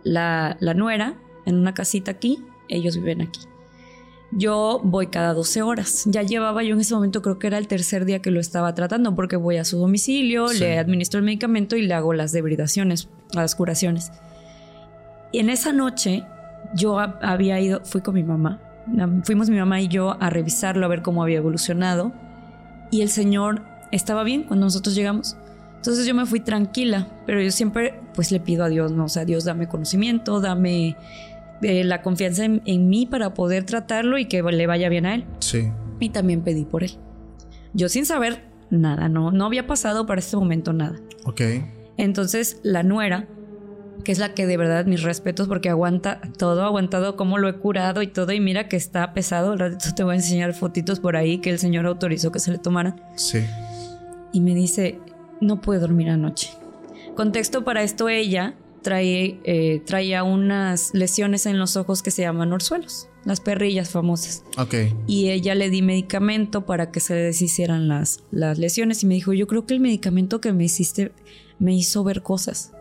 la, 0.05 0.57
la 0.61 0.73
nuera 0.75 1.19
en 1.45 1.57
una 1.57 1.75
casita 1.75 2.13
aquí. 2.13 2.39
Ellos 2.69 2.97
viven 2.97 3.23
aquí. 3.23 3.41
Yo 4.31 4.81
voy 4.85 5.07
cada 5.07 5.33
12 5.33 5.63
horas. 5.63 6.05
Ya 6.07 6.23
llevaba 6.23 6.63
yo 6.63 6.75
en 6.75 6.81
ese 6.81 6.95
momento, 6.95 7.23
creo 7.23 7.39
que 7.39 7.47
era 7.47 7.57
el 7.59 7.67
tercer 7.67 8.05
día 8.05 8.21
que 8.21 8.31
lo 8.31 8.41
estaba 8.41 8.75
tratando, 8.75 9.15
porque 9.15 9.37
voy 9.37 9.57
a 9.57 9.65
su 9.65 9.79
domicilio, 9.79 10.49
Sí. 10.49 10.61
le 10.61 10.79
administro 10.79 11.19
el 11.19 11.25
medicamento 11.25 11.77
y 11.77 11.83
le 11.83 11.95
hago 11.95 12.13
las 12.13 12.33
debridaciones, 12.33 13.09
las 13.33 13.55
curaciones. 13.55 14.13
Y 15.33 15.39
en 15.39 15.49
esa 15.51 15.73
noche 15.73 16.25
yo 16.75 16.99
ha- 16.99 17.19
había 17.23 17.59
ido, 17.61 17.81
fui 17.85 18.01
con 18.03 18.15
mi 18.15 18.23
mamá. 18.25 18.61
Fuimos 19.25 19.51
mi 19.51 19.57
mamá 19.59 19.81
y 19.81 19.89
yo 19.89 20.17
a 20.21 20.31
revisarlo, 20.31 20.85
a 20.85 20.89
ver 20.89 21.03
cómo 21.03 21.23
había 21.23 21.39
evolucionado. 21.39 22.13
Y 22.91 23.03
el 23.03 23.11
señor 23.11 23.63
estaba 23.93 24.25
bien 24.25 24.43
cuando 24.45 24.67
nosotros 24.67 24.95
llegamos. 24.95 25.37
Entonces 25.77 26.07
yo 26.07 26.15
me 26.15 26.27
fui 26.27 26.41
tranquila, 26.41 27.07
pero 27.27 27.41
yo 27.41 27.51
siempre 27.51 28.01
pues 28.15 28.33
le 28.33 28.41
pido 28.41 28.65
a 28.65 28.69
Dios, 28.69 28.91
¿no? 28.93 29.05
O 29.05 29.09
sea, 29.09 29.25
Dios 29.25 29.45
dame 29.45 29.69
conocimiento, 29.69 30.41
dame 30.41 30.97
eh, 31.63 31.85
la 31.85 32.03
confianza 32.03 32.45
en, 32.45 32.63
en 32.67 32.89
mí 32.89 33.07
para 33.07 33.35
poder 33.35 33.65
tratarlo 33.65 34.19
y 34.19 34.27
que 34.27 34.43
le 34.43 34.67
vaya 34.67 34.89
bien 34.89 35.07
a 35.07 35.15
él. 35.15 35.25
Sí. 35.41 35.71
Y 36.01 36.11
también 36.11 36.43
pedí 36.43 36.65
por 36.65 36.85
él. 36.85 36.93
Yo 37.75 37.89
sin 37.89 38.07
saber 38.07 38.45
nada, 38.71 39.09
no, 39.09 39.31
no 39.33 39.45
había 39.47 39.67
pasado 39.67 40.07
para 40.07 40.21
este 40.21 40.37
momento 40.37 40.73
nada. 40.73 40.99
Ok. 41.25 41.41
Entonces 41.97 42.61
la 42.63 42.83
nuera, 42.83 43.27
que 44.05 44.13
es 44.13 44.19
la 44.19 44.33
que 44.35 44.47
de 44.47 44.57
verdad 44.57 44.87
mis 44.87 45.03
respetos 45.03 45.49
porque 45.49 45.69
aguanta 45.69 46.21
todo, 46.39 46.63
aguantado 46.65 47.17
cómo 47.17 47.39
lo 47.39 47.49
he 47.49 47.55
curado 47.55 48.03
y 48.03 48.07
todo 48.07 48.33
y 48.33 48.41
mira 48.41 48.69
que 48.69 48.77
está 48.77 49.13
pesado, 49.13 49.53
al 49.53 49.59
ratito 49.59 49.95
te 49.95 50.05
voy 50.05 50.13
a 50.13 50.17
enseñar 50.17 50.55
fotitos 50.55 51.01
por 51.01 51.17
ahí 51.17 51.39
que 51.39 51.51
el 51.51 51.59
señor 51.59 51.87
autorizó 51.87 52.31
que 52.31 52.39
se 52.39 52.53
le 52.53 52.59
tomaran 52.59 53.01
Sí. 53.17 53.41
y 54.33 54.41
me 54.41 54.55
dice, 54.55 55.01
no 55.41 55.61
pude 55.61 55.79
dormir 55.81 56.11
anoche. 56.11 56.51
Contexto 57.17 57.65
para 57.65 57.83
esto, 57.83 58.09
ella 58.09 58.55
trae, 58.83 59.41
eh, 59.45 59.83
traía 59.85 60.23
unas 60.23 60.91
lesiones 60.95 61.47
en 61.47 61.59
los 61.59 61.77
ojos 61.77 62.03
que 62.03 62.11
se 62.11 62.23
llaman 62.23 62.53
orzuelos, 62.53 63.09
las 63.25 63.41
perrillas 63.41 63.91
famosas. 63.91 64.45
Ok. 64.57 64.75
Y 65.07 65.31
ella 65.31 65.55
le 65.55 65.71
di 65.71 65.83
medicamento 65.83 66.65
para 66.67 66.91
que 66.91 67.01
se 67.01 67.15
deshicieran 67.15 67.89
las, 67.89 68.23
las 68.31 68.59
lesiones 68.59 69.03
y 69.03 69.07
me 69.07 69.15
dijo, 69.15 69.33
yo 69.33 69.47
creo 69.47 69.67
que 69.67 69.75
el 69.75 69.81
medicamento 69.81 70.41
que 70.41 70.53
me 70.53 70.65
hiciste 70.65 71.13
me 71.59 71.75
hizo 71.75 72.05
ver 72.05 72.23
cosas. 72.23 72.73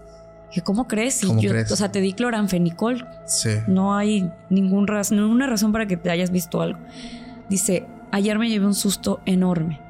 Dije, 0.49 0.61
¿cómo 0.61 0.87
crees? 0.87 1.21
¿Cómo 1.25 1.41
yo, 1.41 1.49
crees? 1.49 1.71
O 1.71 1.75
sea, 1.75 1.91
te 1.91 1.99
di 1.99 2.13
cloranfenicol, 2.13 3.05
Sí. 3.25 3.49
no 3.67 3.95
hay 3.97 4.29
ningún 4.49 4.87
raz- 4.87 5.11
ninguna 5.11 5.45
razón 5.47 5.71
para 5.73 5.87
que 5.87 5.97
te 5.97 6.09
hayas 6.09 6.31
visto 6.31 6.61
algo. 6.61 6.79
Dice, 7.49 7.85
ayer 8.11 8.37
me 8.39 8.49
llevé 8.49 8.65
un 8.65 8.73
susto 8.75 9.19
enorme. 9.25 9.81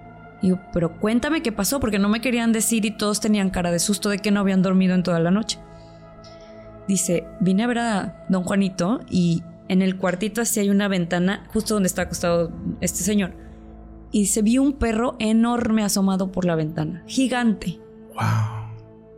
Digo, 0.42 0.60
pero 0.74 1.00
cuéntame 1.00 1.42
qué 1.42 1.52
pasó, 1.52 1.80
porque 1.80 2.00
no 2.00 2.10
me 2.10 2.22
querían 2.22 2.52
decir 2.54 2.86
y 2.86 2.92
todos 2.92 3.20
tenían 3.20 3.50
cara 3.50 3.72
de 3.72 3.80
susto 3.80 4.10
de 4.10 4.20
que 4.20 4.32
no 4.32 4.40
habían 4.40 4.62
dormido 4.62 4.94
en 4.96 5.04
toda 5.04 5.20
la 5.20 5.32
noche. 5.32 5.60
Dice, 6.88 7.26
vine 7.42 7.64
a 7.64 7.68
ver 7.68 7.80
a 7.80 8.26
don 8.30 8.44
Juanito 8.44 9.02
y 9.10 9.44
en 9.68 9.82
el 9.82 9.98
cuartito 9.98 10.42
así 10.42 10.60
hay 10.62 10.70
una 10.70 10.88
ventana 10.88 11.46
justo 11.54 11.74
donde 11.74 11.88
está 11.88 12.04
acostado 12.04 12.52
este 12.82 13.04
señor. 13.04 13.34
Y 14.12 14.28
se 14.28 14.42
vio 14.42 14.64
un 14.64 14.74
perro 14.74 15.16
enorme 15.20 15.84
asomado 15.84 16.32
por 16.32 16.46
la 16.46 16.56
ventana, 16.56 17.04
gigante. 17.08 17.80
Wow. 18.16 18.68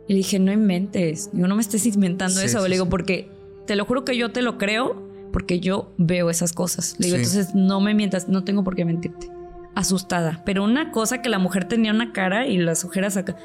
Y 0.08 0.14
le 0.14 0.16
dije, 0.18 0.40
no 0.40 0.50
inventes. 0.52 1.30
Digo, 1.32 1.46
no 1.46 1.54
me 1.54 1.62
estés 1.62 1.86
inventando 1.86 2.40
Sí, 2.40 2.46
eso. 2.46 2.58
sí, 2.60 2.68
le 2.68 2.74
digo, 2.74 2.86
sí. 2.86 2.90
porque 2.90 3.30
te 3.66 3.76
lo 3.76 3.84
juro 3.84 4.04
que 4.04 4.16
yo 4.16 4.32
te 4.32 4.42
lo 4.42 4.58
creo 4.58 5.08
porque 5.32 5.60
yo 5.60 5.92
veo 5.96 6.28
esas 6.28 6.52
cosas. 6.52 6.96
Le 6.98 7.06
digo, 7.06 7.16
entonces 7.18 7.54
no 7.54 7.80
me 7.80 7.94
mientas, 7.94 8.28
no 8.28 8.42
tengo 8.42 8.64
por 8.64 8.74
qué 8.74 8.84
mentirte. 8.84 9.28
Asustada. 9.76 10.42
Pero 10.44 10.64
una 10.64 10.90
cosa 10.90 11.22
que 11.22 11.28
la 11.28 11.38
mujer 11.38 11.66
tenía 11.66 11.92
una 11.92 12.12
cara 12.12 12.48
y 12.48 12.58
las 12.58 12.84
ojeras 12.84 13.16
acá. 13.16 13.36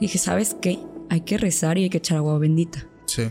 Dije, 0.00 0.18
¿sabes 0.18 0.54
qué? 0.60 0.78
Hay 1.10 1.22
que 1.22 1.36
rezar 1.38 1.76
y 1.78 1.82
hay 1.82 1.90
que 1.90 1.98
echar 1.98 2.18
agua 2.18 2.38
bendita. 2.38 2.86
Sí. 3.06 3.24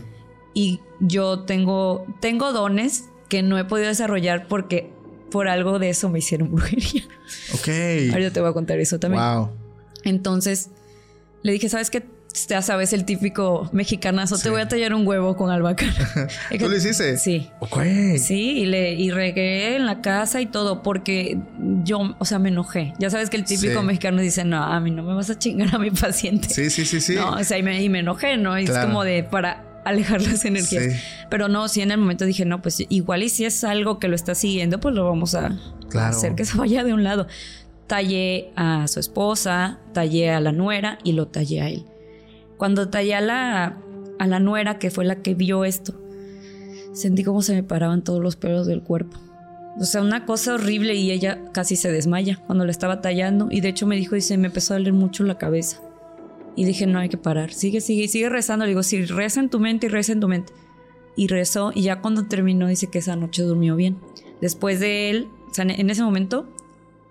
Y 0.58 0.80
yo 0.98 1.40
tengo, 1.40 2.04
tengo 2.20 2.52
dones 2.52 3.04
que 3.28 3.42
no 3.44 3.58
he 3.58 3.64
podido 3.64 3.86
desarrollar 3.88 4.48
porque 4.48 4.90
por 5.30 5.46
algo 5.46 5.78
de 5.78 5.90
eso 5.90 6.08
me 6.08 6.18
hicieron 6.18 6.50
brujería. 6.52 7.04
Ok. 7.54 7.68
Ahorita 8.12 8.32
te 8.32 8.40
voy 8.40 8.50
a 8.50 8.52
contar 8.52 8.80
eso 8.80 8.98
también. 8.98 9.22
Wow. 9.22 9.50
Entonces 10.02 10.70
le 11.42 11.52
dije, 11.52 11.68
¿sabes 11.68 11.90
qué? 11.90 12.04
Ya 12.48 12.60
sabes, 12.62 12.92
el 12.92 13.04
típico 13.04 13.68
mexicanazo, 13.72 14.36
Sí. 14.36 14.42
te 14.44 14.50
voy 14.50 14.60
a 14.60 14.68
tallar 14.68 14.94
un 14.94 15.06
huevo 15.06 15.36
con 15.36 15.50
albahaca. 15.50 15.86
¿Tú 16.58 16.68
lo 16.68 16.76
hiciste? 16.76 17.16
Sí. 17.18 17.48
Ok. 17.60 17.78
Sí, 18.18 18.58
y, 18.60 18.66
le, 18.66 18.94
y 18.94 19.10
regué 19.10 19.76
en 19.76 19.86
la 19.86 20.00
casa 20.02 20.40
y 20.40 20.46
todo, 20.46 20.82
porque 20.82 21.38
yo, 21.84 22.16
o 22.18 22.24
sea, 22.24 22.38
me 22.38 22.48
enojé. 22.50 22.94
Ya 22.98 23.10
sabes 23.10 23.30
que 23.30 23.36
el 23.36 23.44
típico 23.44 23.80
Sí. 23.80 23.86
mexicano 23.86 24.20
dice, 24.20 24.44
no, 24.44 24.62
a 24.62 24.78
mí 24.80 24.90
no 24.90 25.02
me 25.02 25.14
vas 25.14 25.30
a 25.30 25.38
chingar 25.38 25.74
a 25.74 25.78
mi 25.78 25.90
paciente. 25.90 26.48
Sí, 26.48 26.68
sí, 26.70 26.84
sí, 26.84 27.00
sí. 27.00 27.14
No, 27.14 27.30
o 27.32 27.44
sea, 27.44 27.58
y 27.58 27.62
me, 27.62 27.82
y 27.82 27.88
me 27.88 28.00
enojé, 28.00 28.36
¿no? 28.36 28.58
Y 28.58 28.64
Es 28.64 28.70
como 28.78 29.04
de 29.04 29.24
para 29.24 29.64
alejar 29.88 30.22
las 30.22 30.44
energías. 30.44 30.84
Sí. 30.84 31.00
Pero 31.30 31.48
no, 31.48 31.68
sí 31.68 31.80
en 31.82 31.90
el 31.90 31.98
momento 31.98 32.24
dije, 32.24 32.44
no, 32.44 32.62
pues 32.62 32.82
igual 32.88 33.22
y 33.22 33.28
si 33.28 33.44
es 33.44 33.64
algo 33.64 33.98
que 33.98 34.08
lo 34.08 34.14
está 34.14 34.34
siguiendo, 34.34 34.80
pues 34.80 34.94
lo 34.94 35.04
vamos 35.04 35.34
a 35.34 35.58
Claro. 35.88 36.16
hacer 36.16 36.34
que 36.34 36.44
se 36.44 36.56
vaya 36.58 36.84
de 36.84 36.92
un 36.92 37.02
lado. 37.04 37.26
Tallé 37.86 38.50
a 38.56 38.86
su 38.88 39.00
esposa, 39.00 39.78
tallé 39.94 40.30
a 40.30 40.40
la 40.40 40.52
nuera 40.52 40.98
y 41.04 41.12
lo 41.12 41.28
tallé 41.28 41.62
a 41.62 41.68
él. 41.70 41.84
Cuando 42.58 42.88
tallé 42.88 43.14
a 43.14 43.20
la, 43.20 43.78
a 44.18 44.26
la 44.26 44.40
nuera, 44.40 44.78
que 44.78 44.90
fue 44.90 45.04
la 45.04 45.16
que 45.22 45.34
vio 45.34 45.64
esto, 45.64 45.94
sentí 46.92 47.24
como 47.24 47.40
se 47.42 47.54
me 47.54 47.62
paraban 47.62 48.02
todos 48.02 48.20
los 48.22 48.36
pelos 48.36 48.66
del 48.66 48.82
cuerpo. 48.82 49.18
O 49.80 49.84
sea, 49.84 50.02
una 50.02 50.26
cosa 50.26 50.54
horrible 50.54 50.94
y 50.96 51.12
ella 51.12 51.38
casi 51.52 51.76
se 51.76 51.92
desmaya 51.92 52.36
cuando 52.46 52.64
la 52.64 52.72
estaba 52.72 53.00
tallando. 53.00 53.46
Y 53.50 53.60
de 53.60 53.68
hecho 53.68 53.86
me 53.86 53.94
dijo, 53.96 54.16
dice, 54.16 54.36
me 54.36 54.48
empezó 54.48 54.74
a 54.74 54.78
doler 54.78 54.92
mucho 54.92 55.22
la 55.22 55.38
cabeza. 55.38 55.80
Y 56.58 56.64
dije, 56.64 56.86
no 56.88 56.98
hay 56.98 57.08
que 57.08 57.16
parar. 57.18 57.52
Sigue, 57.52 57.80
sigue, 57.80 58.04
y 58.04 58.08
sigue 58.08 58.28
rezando. 58.28 58.64
Le 58.64 58.70
digo, 58.70 58.82
sí, 58.82 59.04
reza 59.04 59.38
en 59.38 59.48
tu 59.48 59.60
mente 59.60 59.86
y 59.86 59.88
reza 59.90 60.12
en 60.12 60.18
tu 60.20 60.26
mente. 60.26 60.52
Y 61.14 61.28
rezó 61.28 61.70
y 61.74 61.82
ya 61.82 62.00
cuando 62.00 62.26
terminó 62.26 62.66
dice 62.66 62.88
que 62.88 62.98
esa 62.98 63.14
noche 63.14 63.42
durmió 63.44 63.76
bien. 63.76 63.98
Después 64.40 64.80
de 64.80 65.10
él, 65.10 65.28
o 65.50 65.54
sea, 65.54 65.64
en 65.64 65.88
ese 65.90 66.02
momento, 66.02 66.48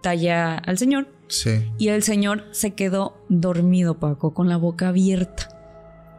talla 0.02 0.56
al 0.58 0.78
señor. 0.78 1.08
Sí. 1.28 1.52
Y 1.78 1.90
el 1.90 2.04
señor 2.04 2.46
se 2.52 2.72
quedó 2.74 3.18
dormido, 3.30 4.00
Paco, 4.00 4.34
con 4.34 4.50
la 4.50 4.58
boca 4.58 4.90
abierta. 4.90 5.50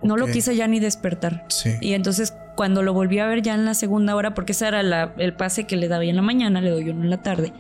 No 0.03 0.17
lo 0.17 0.27
Ok. 0.27 0.33
quise 0.33 0.55
ya 0.57 0.67
ni 0.69 0.81
despertar. 0.81 1.45
Sí. 1.49 1.71
Y 1.81 1.93
entonces 1.95 2.33
cuando 2.57 2.83
lo 2.83 2.93
volví 2.95 3.19
a 3.19 3.27
ver 3.27 3.43
ya 3.43 3.55
en 3.55 3.65
la 3.65 3.75
segunda 3.75 4.15
hora, 4.17 4.33
porque 4.35 4.53
ese 4.53 4.67
era 4.69 4.83
la- 4.83 5.15
el 5.19 5.35
pase 5.35 5.65
que 5.67 5.77
le 5.77 5.89
daba 5.89 6.05
en 6.05 6.17
la 6.17 6.23
mañana, 6.23 6.61
le 6.61 6.71
doy 6.71 6.91
uno 6.91 7.03
en 7.05 7.11
la 7.11 7.23
tarde, 7.23 7.53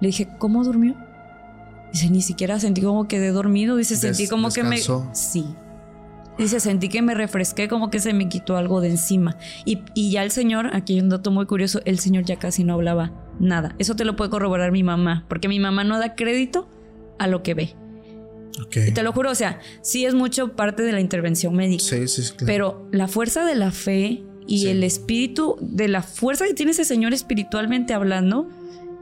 le 0.00 0.08
dije, 0.08 0.28
¿cómo 0.38 0.62
durmió? 0.64 0.94
Dice, 1.96 2.10
ni 2.10 2.20
siquiera 2.20 2.60
sentí 2.60 2.82
como 2.82 3.08
quedé 3.08 3.30
dormido. 3.30 3.76
Dice, 3.76 3.96
sentí 3.96 4.24
Des- 4.24 4.30
como 4.30 4.50
que 4.50 4.62
me... 4.62 4.76
Sí. 5.12 5.46
Dice, 6.38 6.60
sentí 6.60 6.90
que 6.90 7.00
me 7.00 7.14
refresqué, 7.14 7.66
como 7.68 7.88
que 7.88 7.98
se 7.98 8.12
me 8.12 8.28
quitó 8.28 8.58
algo 8.58 8.82
de 8.82 8.90
encima. 8.90 9.38
Y, 9.64 9.78
y 9.94 10.10
ya 10.10 10.22
el 10.22 10.30
señor, 10.30 10.68
aquí 10.74 10.92
hay 10.94 11.00
un 11.00 11.08
dato 11.08 11.30
muy 11.30 11.46
curioso, 11.46 11.80
el 11.86 11.98
señor 11.98 12.24
ya 12.24 12.36
casi 12.38 12.62
no 12.64 12.74
hablaba 12.74 13.12
nada. 13.40 13.74
Eso 13.78 13.96
te 13.96 14.04
lo 14.04 14.16
puede 14.16 14.28
corroborar 14.30 14.70
mi 14.70 14.82
mamá, 14.82 15.24
porque 15.28 15.48
mi 15.48 15.58
mamá 15.58 15.82
no 15.84 15.98
da 15.98 16.14
crédito 16.14 16.68
a 17.18 17.26
lo 17.26 17.42
que 17.42 17.54
ve. 17.54 17.74
Ok. 18.62 18.76
Y 18.88 18.92
te 18.92 19.02
lo 19.02 19.12
juro, 19.12 19.30
o 19.30 19.34
sea, 19.34 19.60
sí 19.80 20.04
es 20.04 20.14
mucho 20.14 20.52
parte 20.56 20.82
de 20.82 20.92
la 20.92 21.00
intervención 21.00 21.54
médica. 21.56 21.82
Sí, 21.82 22.06
sí, 22.06 22.22
sí, 22.22 22.32
claro. 22.32 22.46
Pero 22.46 22.88
la 22.92 23.08
fuerza 23.08 23.46
de 23.46 23.54
la 23.54 23.70
fe 23.70 24.22
y 24.46 24.58
Sí. 24.58 24.68
el 24.68 24.84
espíritu, 24.84 25.56
de 25.62 25.88
la 25.88 26.02
fuerza 26.02 26.44
que 26.46 26.52
tiene 26.52 26.72
ese 26.72 26.84
señor 26.84 27.14
espiritualmente 27.14 27.94
hablando, 27.94 28.46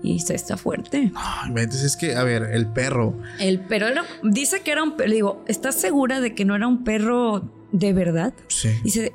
y 0.04 0.16
está, 0.16 0.34
está 0.34 0.56
fuerte. 0.56 1.10
Ay, 1.16 1.48
entonces 1.50 1.82
es 1.82 1.96
que, 1.96 2.14
a 2.14 2.22
ver, 2.22 2.42
el 2.52 2.66
perro. 2.66 3.14
El, 3.40 3.60
pero 3.60 3.88
era- 3.88 4.04
dice 4.22 4.60
que 4.62 4.70
era 4.72 4.82
un 4.82 4.96
perro. 4.96 5.10
Digo, 5.10 5.44
¿estás 5.48 5.74
segura 5.74 6.20
de 6.20 6.34
que 6.34 6.44
no 6.44 6.54
era 6.54 6.66
un 6.68 6.84
perro 6.84 7.42
de 7.72 7.92
verdad? 7.92 8.34
Sí. 8.48 8.68
Dice, 8.84 9.12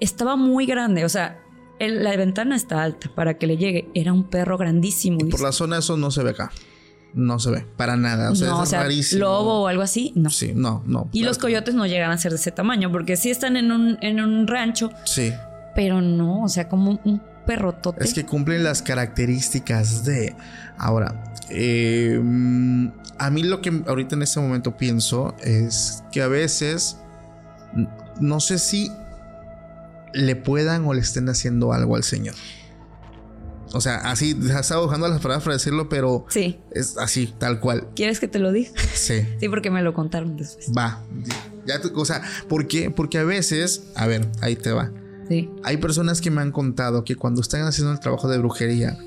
estaba 0.00 0.36
muy 0.36 0.64
grande, 0.66 1.04
o 1.04 1.08
sea, 1.08 1.38
el- 1.78 2.04
la 2.04 2.16
ventana 2.16 2.56
está 2.56 2.82
alta 2.82 3.10
para 3.14 3.38
que 3.38 3.46
le 3.46 3.56
llegue. 3.56 3.88
Era 3.94 4.12
un 4.12 4.24
perro 4.24 4.56
grandísimo. 4.58 5.18
Por 5.18 5.26
dice. 5.30 5.42
la 5.42 5.52
zona 5.52 5.78
eso 5.78 5.96
no 5.96 6.10
se 6.10 6.22
ve 6.22 6.30
acá. 6.30 6.50
No 7.12 7.40
se 7.40 7.50
ve. 7.50 7.66
Para 7.76 7.96
nada. 7.96 8.30
O 8.30 8.36
sea, 8.36 8.48
no, 8.50 8.62
es 8.62 8.68
o 8.68 8.70
sea, 8.70 8.82
rarísimo. 8.82 9.20
lobo 9.24 9.62
o 9.62 9.66
algo 9.66 9.82
así, 9.82 10.12
no. 10.14 10.30
Sí, 10.30 10.52
no, 10.54 10.82
no. 10.86 11.08
Y 11.12 11.24
los 11.24 11.38
coyotes 11.38 11.74
no 11.74 11.84
llegan 11.86 12.12
a 12.12 12.18
ser 12.18 12.30
de 12.30 12.36
ese 12.36 12.52
tamaño, 12.52 12.92
porque 12.92 13.16
sí 13.16 13.30
están 13.30 13.56
en 13.56 13.72
un, 13.72 13.98
en 14.00 14.20
un 14.20 14.46
rancho, 14.46 14.90
Sí. 15.04 15.32
pero 15.74 16.00
no, 16.02 16.44
o 16.44 16.48
sea, 16.48 16.68
como 16.68 17.00
un 17.04 17.20
perrotote. 17.46 18.04
Es 18.04 18.14
que 18.14 18.24
cumplen 18.26 18.64
las 18.64 18.82
características 18.82 20.04
de. 20.04 20.34
Ahora, 20.78 21.22
eh, 21.50 22.20
mm, 22.22 22.88
a 23.18 23.30
mí 23.30 23.42
lo 23.42 23.60
que 23.60 23.82
ahorita 23.86 24.14
en 24.14 24.22
este 24.22 24.40
momento 24.40 24.76
pienso 24.76 25.34
es 25.42 26.02
que 26.12 26.22
a 26.22 26.28
veces 26.28 26.96
no 28.20 28.40
sé 28.40 28.58
si 28.58 28.90
le 30.12 30.36
puedan 30.36 30.84
o 30.86 30.94
le 30.94 31.00
estén 31.00 31.28
haciendo 31.28 31.72
algo 31.72 31.96
al 31.96 32.02
Señor. 32.04 32.34
O 33.72 33.80
sea, 33.80 33.96
así, 33.98 34.36
estaba 34.58 34.82
buscando 34.82 35.06
las 35.06 35.20
palabras 35.20 35.44
para 35.44 35.54
decirlo, 35.54 35.88
pero 35.88 36.26
Sí. 36.28 36.58
es 36.72 36.98
así, 36.98 37.32
tal 37.38 37.60
cual. 37.60 37.86
¿Quieres 37.94 38.18
que 38.18 38.26
te 38.26 38.40
lo 38.40 38.50
diga? 38.50 38.70
Sí. 38.94 39.26
Sí, 39.40 39.48
porque 39.48 39.70
me 39.70 39.82
lo 39.82 39.94
contaron 39.94 40.36
después. 40.36 40.72
Va. 40.76 41.00
Ya, 41.66 41.80
o 41.94 42.04
sea, 42.04 42.22
¿por 42.48 42.66
qué? 42.66 42.90
Porque 42.90 43.18
a 43.18 43.24
veces, 43.24 43.84
a 43.94 44.06
ver, 44.08 44.28
ahí 44.40 44.56
te 44.56 44.72
va. 44.72 44.90
Sí. 45.30 45.48
Hay 45.62 45.78
personas 45.78 46.20
que 46.20 46.30
me 46.30 46.42
han 46.42 46.50
contado 46.52 47.04
que 47.04 47.14
cuando 47.16 47.40
están 47.40 47.62
haciendo 47.62 47.92
el 47.92 48.00
trabajo 48.00 48.28
de 48.28 48.36
brujería, 48.38 48.98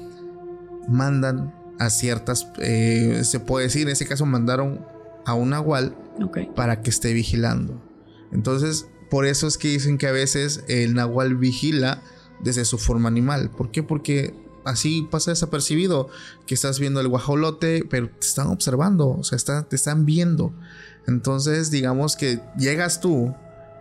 mandan 0.88 1.54
a 1.80 1.90
ciertas, 1.90 2.48
eh, 2.60 3.22
se 3.24 3.40
puede 3.40 3.66
decir, 3.66 3.84
en 3.84 3.90
ese 3.90 4.06
caso 4.08 4.26
mandaron 4.26 4.86
a 5.26 5.34
un 5.34 5.50
nahual 5.52 5.96
para 6.56 6.82
que 6.82 6.90
esté 6.90 7.14
vigilando. 7.14 7.82
Entonces, 8.32 8.88
por 9.10 9.26
eso 9.26 9.48
es 9.48 9.58
que 9.58 9.68
dicen 9.68 9.98
que 9.98 10.08
a 10.08 10.12
veces 10.12 10.64
el 10.68 10.94
nahual 10.94 11.36
vigila 11.36 12.02
desde 12.42 12.66
su 12.66 12.78
forma 12.78 13.08
animal. 13.10 13.50
¿Por 13.52 13.72
qué? 13.72 13.84
Porque 13.84 14.34
así 14.66 15.08
pasa 15.12 15.32
desapercibido 15.32 16.10
que 16.48 16.56
estás 16.56 16.80
viendo 16.80 17.00
el 17.02 17.08
guajolote, 17.10 17.86
pero 17.90 18.10
te 18.10 18.26
están 18.26 18.48
observando, 18.48 19.10
o 19.10 19.24
sea, 19.24 19.36
está- 19.36 19.64
te 19.64 19.76
están 19.76 20.06
viendo. 20.06 20.54
Entonces, 21.08 21.70
digamos 21.70 22.16
que 22.16 22.40
llegas 22.58 23.02
tú, 23.02 23.34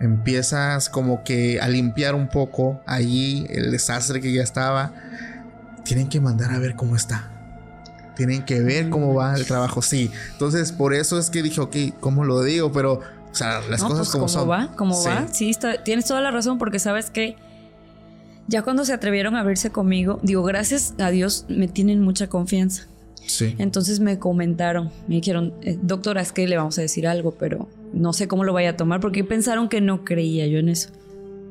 empiezas 0.02 0.88
como 0.88 1.24
que 1.24 1.60
a 1.60 1.68
limpiar 1.68 2.14
un 2.14 2.28
poco 2.28 2.80
allí 2.86 3.46
el 3.48 3.70
desastre 3.70 4.20
que 4.20 4.32
ya 4.32 4.42
estaba. 4.42 4.92
Tienen 5.84 6.08
que 6.08 6.20
mandar 6.20 6.52
a 6.52 6.58
ver 6.58 6.76
cómo 6.76 6.96
está. 6.96 7.28
Tienen 8.16 8.44
que 8.44 8.60
ver 8.60 8.90
cómo 8.90 9.14
va 9.14 9.34
el 9.36 9.46
trabajo, 9.46 9.80
sí. 9.80 10.10
Entonces, 10.32 10.70
por 10.72 10.92
eso 10.92 11.18
es 11.18 11.30
que 11.30 11.42
dije, 11.42 11.60
ok, 11.60 11.76
¿cómo 12.00 12.24
lo 12.24 12.42
digo? 12.42 12.70
Pero, 12.72 12.94
o 13.30 13.34
sea, 13.34 13.60
las 13.70 13.80
No, 13.80 13.88
cosas 13.88 14.08
pues, 14.08 14.10
como 14.10 14.26
¿cómo 14.26 14.28
son. 14.28 14.50
va? 14.50 14.76
¿Cómo 14.76 14.94
Sí. 14.94 15.08
va? 15.08 15.26
Sí, 15.32 15.50
está- 15.50 15.82
tienes 15.82 16.04
toda 16.04 16.20
la 16.20 16.30
razón 16.30 16.58
porque 16.58 16.78
sabes 16.78 17.10
que 17.10 17.36
ya 18.48 18.62
cuando 18.62 18.84
se 18.84 18.92
atrevieron 18.92 19.34
a 19.36 19.40
abrirse 19.40 19.70
conmigo, 19.70 20.20
digo, 20.22 20.42
gracias 20.42 20.94
a 20.98 21.10
Dios 21.10 21.46
me 21.48 21.68
tienen 21.68 22.02
mucha 22.02 22.26
confianza. 22.26 22.84
Sí. 23.26 23.54
Entonces 23.58 24.00
me 24.00 24.18
comentaron, 24.18 24.90
me 25.08 25.14
dijeron, 25.16 25.54
eh, 25.62 25.78
doctora, 25.80 26.20
es 26.20 26.32
que 26.32 26.46
le 26.46 26.56
vamos 26.56 26.76
a 26.78 26.82
decir 26.82 27.06
algo, 27.06 27.32
pero 27.38 27.68
no 27.92 28.12
sé 28.12 28.28
cómo 28.28 28.44
lo 28.44 28.52
vaya 28.52 28.70
a 28.70 28.76
tomar 28.76 29.00
porque 29.00 29.24
pensaron 29.24 29.68
que 29.68 29.80
no 29.80 30.04
creía 30.04 30.46
yo 30.46 30.58
en 30.58 30.68
eso. 30.68 30.90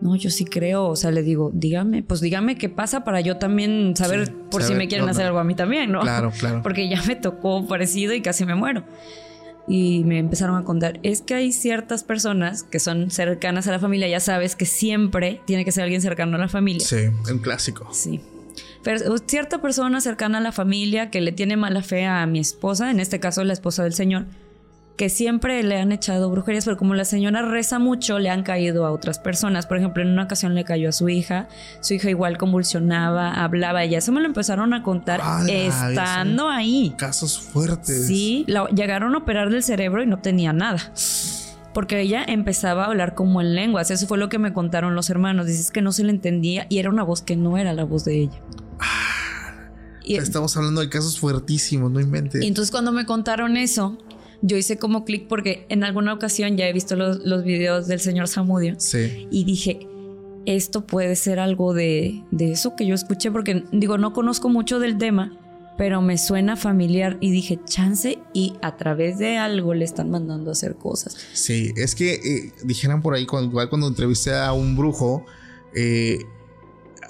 No, 0.02 0.16
yo 0.16 0.32
sí 0.32 0.46
creo, 0.46 0.88
o 0.88 0.96
sea, 0.96 1.12
le 1.12 1.22
digo, 1.22 1.52
dígame, 1.54 2.02
pues 2.02 2.22
dígame 2.22 2.58
qué 2.58 2.70
pasa 2.70 3.04
para 3.04 3.22
yo 3.22 3.38
también 3.38 3.94
saber 3.96 4.28
Sí, 4.28 4.34
por 4.50 4.64
si 4.64 4.74
me 4.74 4.88
quieren 4.88 5.08
hacer 5.08 5.28
algo 5.28 5.38
a 5.38 5.44
mí 5.44 5.54
también, 5.54 5.92
¿no? 5.92 6.02
Claro, 6.02 6.32
claro. 6.32 6.62
Porque 6.64 6.89
ya 6.89 7.02
me 7.04 7.16
tocó 7.16 7.68
parecido 7.68 8.14
y 8.14 8.22
casi 8.22 8.44
me 8.44 8.56
muero. 8.56 8.84
Y 9.68 10.04
me 10.06 10.18
empezaron 10.18 10.58
a 10.58 10.64
contar, 10.64 11.00
es 11.04 11.22
que 11.22 11.36
hay 11.36 11.52
ciertas 11.52 12.04
personas 12.04 12.64
que 12.64 12.80
son 12.80 13.12
cercanas 13.12 13.68
a 13.68 13.72
la 13.72 13.80
familia, 13.80 14.08
ya 14.08 14.20
sabes 14.20 14.56
que 14.56 14.66
siempre 14.66 15.39
tiene 15.46 15.64
que 15.64 15.72
ser 15.72 15.84
alguien 15.84 16.02
cercano 16.02 16.36
a 16.36 16.39
la 16.39 16.50
familia. 16.50 16.86
Sí, 16.86 17.10
un 17.32 17.38
clásico. 17.38 17.88
Sí. 17.94 18.22
Pero 18.84 19.18
cierta 19.20 19.62
persona 19.62 20.02
cercana 20.02 20.39
a 20.39 20.42
la 20.42 20.52
familia 20.52 21.12
que 21.12 21.22
le 21.22 21.32
tiene 21.32 21.58
mala 21.58 21.84
fe 21.84 22.06
a 22.06 22.26
mi 22.26 22.39
esposa, 22.39 22.89
en 22.89 23.00
este 23.00 23.20
caso 23.20 23.44
la 23.44 23.54
esposa 23.54 23.84
del 23.84 23.94
señor, 23.94 24.26
que 24.98 25.10
siempre 25.10 25.64
le 25.64 25.80
han 25.80 25.92
echado 25.92 26.30
brujerías, 26.30 26.66
pero 26.66 26.78
como 26.78 26.94
la 26.94 27.06
señora 27.06 27.42
reza 27.42 27.80
mucho, 27.80 28.20
le 28.20 28.30
han 28.30 28.44
caído 28.44 28.86
a 28.86 28.92
otras 28.92 29.18
personas. 29.18 29.66
Por 29.66 29.78
ejemplo, 29.78 30.04
en 30.04 30.10
una 30.10 30.24
ocasión 30.24 30.54
le 30.54 30.64
cayó 30.64 30.89
a 30.89 30.92
su 30.92 31.10
hija, 31.10 31.48
su 31.80 31.96
hija 31.96 32.10
igual 32.10 32.38
convulsionaba, 32.38 33.32
hablaba, 33.34 33.84
y 33.86 33.96
eso 33.96 34.12
me 34.12 34.22
lo 34.22 34.28
empezaron 34.28 34.74
a 34.74 34.84
contar 34.84 35.22
estando 35.50 36.50
ahí. 36.50 36.94
Casos 36.98 37.39
fuertes. 37.39 38.06
Sí, 38.06 38.44
la- 38.48 38.68
llegaron 38.70 39.16
a 39.16 39.20
operar 39.20 39.50
del 39.50 39.64
cerebro 39.64 40.04
y 40.04 40.06
no 40.08 40.20
tenía 40.20 40.54
nada. 40.54 40.80
Porque 41.74 42.02
ella 42.02 42.24
empezaba 42.28 42.84
a 42.84 42.88
hablar 42.88 43.16
como 43.16 43.39
en 43.42 43.56
lenguas. 43.56 43.89
Eso 43.92 44.06
fue 44.06 44.18
lo 44.18 44.28
que 44.30 44.38
me 44.38 44.52
contaron 44.54 44.94
los 44.94 45.10
hermanos. 45.10 45.46
Dices 45.48 45.72
que 45.72 45.82
no 45.82 45.94
se 45.94 46.04
le 46.04 46.12
entendía 46.12 46.68
y 46.70 46.80
era 46.80 46.89
una 46.89 47.02
voz 47.04 47.22
que 47.22 47.38
no 47.38 47.58
era 47.58 47.74
la 47.74 47.86
voz 47.86 48.04
de 48.04 48.24
ella. 48.24 48.42
Y, 50.04 50.14
O 50.14 50.16
sea, 50.18 50.24
estamos 50.24 50.58
hablando 50.58 50.82
de 50.82 50.89
casos 50.89 51.20
fuertísimos, 51.20 51.92
no 51.92 52.00
inventes. 52.02 52.44
y 52.44 52.48
entonces 52.48 52.72
cuando 52.72 52.92
me 52.92 53.06
contaron 53.06 53.56
eso, 53.56 53.98
yo 54.42 54.58
hice 54.58 54.78
como 54.78 55.06
clic 55.06 55.28
porque 55.28 55.66
en 55.70 55.84
alguna 55.84 56.14
ocasión 56.14 56.58
ya 56.58 56.68
he 56.68 56.74
visto 56.74 56.96
los, 56.96 57.20
los 57.26 57.44
videos 57.44 57.88
del 57.88 58.00
señor 58.00 58.28
Samudio 58.28 58.76
Sí. 58.80 59.28
y 59.32 59.44
dije, 59.44 59.88
esto 60.46 60.86
puede 60.88 61.16
ser 61.16 61.39
algo 61.39 61.74
de, 61.74 62.24
de 62.32 62.52
eso 62.52 62.76
que 62.76 62.86
yo 62.88 62.96
escuché 62.96 63.30
porque 63.32 63.64
digo, 63.72 63.98
no 63.98 64.14
conozco 64.14 64.50
mucho 64.50 64.80
del 64.80 64.98
tema, 64.98 65.38
pero 65.78 66.02
me 66.02 66.18
suena 66.18 66.58
familiar 66.58 67.18
y 67.22 67.32
dije, 67.32 67.60
chance 67.66 68.20
y 68.34 68.54
a 68.62 68.76
través 68.78 69.18
de 69.20 69.38
algo 69.38 69.74
le 69.74 69.86
están 69.86 70.10
mandando 70.10 70.50
a 70.50 70.54
hacer 70.54 70.76
cosas. 70.76 71.16
Sí, 71.34 71.72
es 71.76 71.96
que 71.96 72.14
eh, 72.16 72.52
dijeran 72.64 73.02
por 73.02 73.14
ahí, 73.14 73.26
cuando, 73.26 73.50
igual 73.50 73.70
cuando 73.70 73.88
entrevisté 73.88 74.34
a 74.36 74.52
un 74.54 74.76
brujo, 74.76 75.26
eh, 75.76 76.20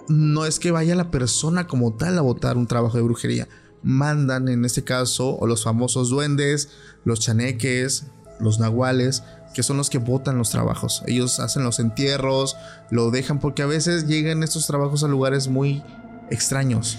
no 0.07 0.45
es 0.45 0.59
que 0.59 0.71
vaya 0.71 0.95
la 0.95 1.11
persona 1.11 1.67
como 1.67 1.93
tal 1.93 2.17
a 2.17 2.21
votar 2.21 2.57
un 2.57 2.67
trabajo 2.67 2.97
de 2.97 3.03
brujería. 3.03 3.47
Mandan 3.83 4.47
en 4.47 4.65
este 4.65 4.83
caso, 4.83 5.37
o 5.37 5.47
los 5.47 5.63
famosos 5.63 6.09
duendes, 6.09 6.69
los 7.03 7.19
chaneques, 7.19 8.05
los 8.39 8.59
nahuales, 8.59 9.23
que 9.53 9.63
son 9.63 9.77
los 9.77 9.89
que 9.89 9.97
votan 9.97 10.37
los 10.37 10.49
trabajos. 10.49 11.03
Ellos 11.07 11.39
hacen 11.39 11.63
los 11.63 11.79
entierros, 11.79 12.57
lo 12.89 13.11
dejan, 13.11 13.39
porque 13.39 13.63
a 13.63 13.65
veces 13.65 14.07
llegan 14.07 14.43
estos 14.43 14.67
trabajos 14.67 15.03
a 15.03 15.07
lugares 15.07 15.47
muy 15.47 15.83
extraños. 16.29 16.97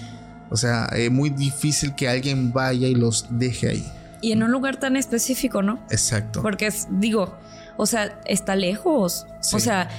O 0.49 0.57
sea, 0.57 0.87
eh, 0.93 1.09
muy 1.09 1.29
difícil 1.29 1.95
que 1.95 2.07
alguien 2.07 2.53
vaya 2.53 2.87
y 2.87 2.95
los 2.95 3.25
deje 3.29 3.69
ahí. 3.69 3.91
Y 4.21 4.31
en 4.31 4.43
un 4.43 4.51
lugar 4.51 4.79
tan 4.79 4.95
específico, 4.95 5.61
¿no? 5.61 5.83
Exacto. 5.89 6.41
Porque 6.41 6.67
es, 6.67 6.87
digo, 6.91 7.35
o 7.77 7.85
sea, 7.85 8.21
está 8.25 8.55
lejos. 8.55 9.25
Sí. 9.41 9.55
O 9.55 9.59
sea, 9.59 9.89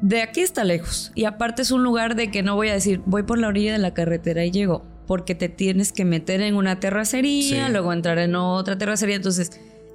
de 0.00 0.20
aquí 0.20 0.40
está 0.40 0.64
lejos. 0.64 1.12
Y 1.14 1.24
aparte 1.24 1.62
es 1.62 1.70
un 1.70 1.82
lugar 1.82 2.16
de 2.16 2.30
que 2.30 2.42
no 2.42 2.56
voy 2.56 2.68
a 2.68 2.74
decir, 2.74 3.02
voy 3.06 3.22
por 3.22 3.38
la 3.38 3.48
orilla 3.48 3.72
de 3.72 3.78
la 3.78 3.94
carretera 3.94 4.44
y 4.44 4.50
llego. 4.50 4.84
Porque 5.06 5.34
te 5.34 5.48
tienes 5.48 5.92
que 5.92 6.04
meter 6.04 6.40
en 6.40 6.54
una 6.54 6.80
terracería, 6.80 7.66
Sí. 7.66 7.72
luego 7.72 7.92
entrar 7.92 8.18
en 8.18 8.34
otra 8.36 8.78
terracería. 8.78 9.16
Entonces, 9.16 9.50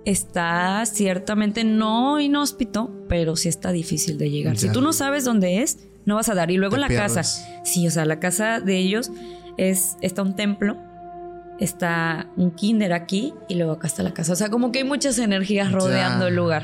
está 0.06 0.86
ciertamente 0.86 1.64
no 1.64 2.20
inhóspito, 2.20 2.92
pero 3.10 3.36
sí 3.36 3.50
está 3.50 3.72
difícil 3.72 4.18
de 4.18 4.30
llegar. 4.30 4.58
Si 4.58 4.68
Ya. 4.68 4.72
tú 4.72 4.82
no 4.82 4.94
sabes 4.94 5.24
dónde 5.26 5.62
es, 5.62 5.80
no 6.06 6.16
vas 6.16 6.30
a 6.30 6.36
dar. 6.36 6.52
Y 6.52 6.58
luego 6.58 6.76
Te 6.76 6.82
la 6.82 6.88
pierdes. 6.88 7.14
casa. 7.14 7.46
Sí, 7.66 7.88
o 7.88 7.92
sea, 7.92 8.06
la 8.06 8.20
casa 8.20 8.60
de 8.60 8.78
ellos 8.78 9.12
es, 9.58 9.98
está 10.02 10.22
un 10.22 10.36
templo. 10.36 10.78
Está 11.60 12.30
un 12.38 12.52
kinder 12.52 12.94
aquí 12.94 13.34
y 13.50 13.56
luego 13.56 13.74
acá 13.74 13.88
está 13.88 14.02
la 14.02 14.14
casa. 14.14 14.32
O 14.32 14.36
sea, 14.36 14.50
como 14.50 14.72
que 14.72 14.80
hay 14.80 14.86
muchas 14.86 15.18
energías 15.20 15.72
rodeando 15.72 16.26
Ya. 16.26 16.30
el 16.30 16.36
lugar. 16.36 16.64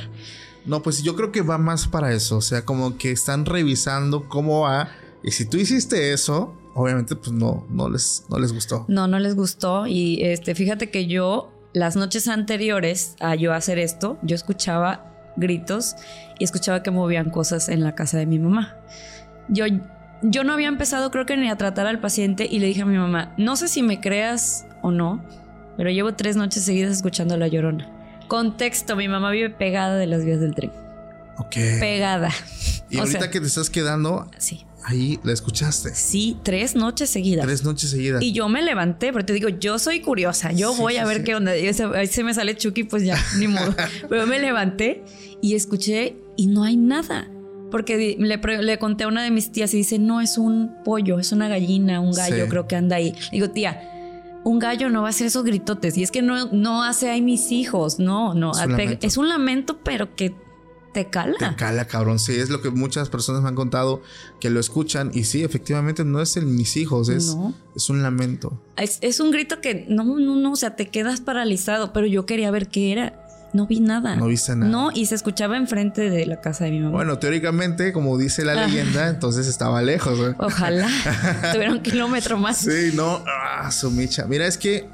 No, 0.65 0.81
pues 0.81 1.03
yo 1.03 1.15
creo 1.15 1.31
que 1.33 1.41
va 1.41 1.57
más 1.57 1.87
para 1.87 2.13
eso. 2.13 2.37
O 2.37 2.41
sea, 2.41 2.63
como 2.63 2.97
que 2.97 3.11
están 3.11 3.45
revisando 3.45 4.29
cómo 4.29 4.61
va. 4.61 4.89
Y 5.21 5.31
si 5.31 5.45
tú 5.45 5.57
hiciste 5.57 6.13
eso, 6.13 6.55
obviamente 6.75 7.15
pues 7.15 7.31
no, 7.31 7.65
no, 7.69 7.89
les, 7.89 8.25
no 8.29 8.37
les 8.37 8.53
gustó. 8.53 8.85
No, 8.87 9.07
no 9.07 9.17
les 9.17 9.35
gustó. 9.35 9.87
Y 9.87 10.21
este, 10.23 10.53
fíjate 10.53 10.91
que 10.91 11.07
yo, 11.07 11.51
las 11.73 11.95
noches 11.95 12.27
anteriores 12.27 13.15
a 13.19 13.33
yo 13.35 13.53
hacer 13.53 13.79
esto, 13.79 14.19
yo 14.21 14.35
escuchaba 14.35 15.33
gritos 15.37 15.95
y 16.37 16.43
escuchaba 16.43 16.83
que 16.83 16.91
movían 16.91 17.31
cosas 17.31 17.69
en 17.69 17.83
la 17.83 17.95
casa 17.95 18.17
de 18.17 18.25
mi 18.25 18.37
mamá. 18.37 18.77
Yo, 19.47 19.65
yo 20.21 20.43
no 20.43 20.53
había 20.53 20.67
empezado 20.67 21.11
creo 21.11 21.25
que 21.25 21.37
ni 21.37 21.49
a 21.49 21.55
tratar 21.55 21.87
al 21.87 21.99
paciente 21.99 22.47
y 22.49 22.59
le 22.59 22.67
dije 22.67 22.81
a 22.81 22.85
mi 22.85 22.97
mamá, 22.97 23.33
no 23.37 23.55
sé 23.55 23.67
si 23.67 23.81
me 23.81 24.01
creas 24.01 24.65
o 24.81 24.91
no, 24.91 25.23
pero 25.77 25.89
llevo 25.89 26.13
tres 26.13 26.35
noches 26.35 26.63
seguidas 26.63 26.91
escuchando 26.91 27.37
la 27.37 27.47
llorona. 27.47 27.89
Contexto, 28.27 28.95
mi 28.95 29.07
mamá 29.07 29.31
vive 29.31 29.49
pegada 29.49 29.95
de 29.95 30.07
las 30.07 30.25
vías 30.25 30.39
del 30.41 30.55
tren. 30.55 30.71
Ok. 31.37 31.55
Pegada. 31.79 32.31
Y 32.89 32.97
ahorita 32.97 33.29
que 33.29 33.39
te 33.39 33.47
estás 33.47 33.69
quedando, 33.69 34.29
sí. 34.37 34.65
Ahí 34.85 35.19
la 35.23 35.33
escuchaste. 35.33 35.93
Sí, 35.95 36.37
tres 36.43 36.75
noches 36.75 37.09
seguidas. 37.09 37.45
Tres 37.45 37.63
noches 37.63 37.89
seguidas. 37.89 38.21
Y 38.21 38.31
yo 38.31 38.47
me 38.47 38.61
levanté, 38.61 39.11
pero 39.11 39.25
te 39.25 39.33
digo, 39.33 39.49
yo 39.49 39.79
soy 39.79 39.99
curiosa, 39.99 40.51
yo 40.51 40.73
voy 40.75 40.97
a 40.97 41.05
ver 41.05 41.23
qué 41.23 41.35
onda. 41.35 41.51
Ahí 41.51 42.07
se 42.07 42.23
me 42.23 42.33
sale 42.33 42.55
Chucky, 42.55 42.83
pues 42.83 43.03
ya, 43.03 43.17
ni 43.37 43.47
modo. 43.47 43.75
pero 44.09 44.27
me 44.27 44.39
levanté 44.39 45.03
y 45.41 45.55
escuché 45.55 46.15
y 46.37 46.47
no 46.47 46.63
hay 46.63 46.77
nada. 46.77 47.29
Porque 47.71 48.15
le, 48.17 48.37
le, 48.37 48.79
conté 48.79 49.03
a 49.03 49.07
una 49.07 49.23
de 49.23 49.31
mis 49.31 49.51
tías 49.51 49.73
y 49.73 49.77
dice, 49.77 49.99
no, 49.99 50.21
es 50.21 50.37
un 50.37 50.71
pollo, 50.85 51.19
es 51.19 51.31
una 51.31 51.49
gallina, 51.49 51.99
un 51.99 52.13
gallo, 52.13 52.47
creo 52.47 52.67
que 52.67 52.75
anda 52.75 52.95
ahí. 52.95 53.13
Digo, 53.31 53.49
tía, 53.49 53.91
un 54.45 54.59
gallo 54.59 54.89
no 54.89 55.01
va 55.01 55.07
a 55.07 55.09
hacer 55.09 55.27
esos 55.27 55.43
gritotes. 55.43 55.97
Y 55.97 56.03
es 56.03 56.11
que 56.11 56.21
no, 56.21 56.45
no 56.51 56.83
hace 56.83 57.09
ahí 57.09 57.21
mis 57.21 57.51
hijos, 57.51 57.99
no, 57.99 58.33
no. 58.35 58.51
Es 59.01 59.17
un, 59.17 59.27
lamento. 59.27 59.79
pero 59.83 60.15
que 60.15 60.33
te 60.95 61.09
cala. 61.09 61.35
Te 61.37 61.55
cala, 61.57 61.85
cabrón. 61.87 62.19
Sí, 62.19 62.39
es 62.39 62.49
lo 62.49 62.61
que 62.61 62.69
muchas 62.69 63.09
personas 63.09 63.41
me 63.41 63.49
han 63.49 63.55
contado 63.55 64.01
que 64.39 64.49
lo 64.49 64.61
escuchan. 64.61 65.11
Y 65.13 65.25
sí, 65.25 65.43
efectivamente, 65.43 66.05
no 66.05 66.21
es 66.21 66.37
el 66.37 66.45
mis 66.45 66.77
hijos, 66.77 67.09
es, 67.09 67.35
es 67.75 67.89
un 67.89 68.01
lamento. 68.01 68.61
Es, 68.77 68.99
es, 69.01 69.19
un 69.19 69.29
grito 69.29 69.59
que 69.59 69.85
no, 69.89 70.05
no, 70.05 70.37
no, 70.37 70.53
o 70.53 70.55
sea, 70.55 70.77
te 70.77 70.87
quedas 70.87 71.19
paralizado, 71.19 71.91
pero 71.91 72.07
yo 72.07 72.25
quería 72.25 72.49
ver 72.49 72.69
qué 72.69 72.93
era. 72.93 73.21
No 73.51 73.67
vi 73.67 73.81
nada. 73.81 74.15
No 74.15 74.27
viste 74.27 74.55
nada. 74.55 74.71
No, 74.71 74.89
y 74.93 75.05
se 75.05 75.15
escuchaba 75.15 75.57
enfrente 75.57 76.09
de 76.09 76.25
la 76.25 76.39
casa 76.39 76.63
de 76.63 76.71
mi 76.71 76.79
mamá. 76.79 76.91
Bueno, 76.91 77.19
teóricamente, 77.19 77.91
como 77.91 78.17
dice 78.17 78.45
la 78.45 78.53
leyenda, 78.65 79.09
entonces 79.09 79.47
estaba 79.47 79.81
lejos. 79.81 80.17
Ojalá. 80.39 80.87
Tuviera 81.51 81.73
un 81.73 81.81
kilómetro 81.81 82.37
más. 82.37 82.59
Sí, 82.59 82.91
no. 82.93 83.21
Ah, 83.27 83.69
su 83.69 83.91
micha. 83.91 84.27
Mira, 84.27 84.47
es 84.47 84.57
que 84.57 84.87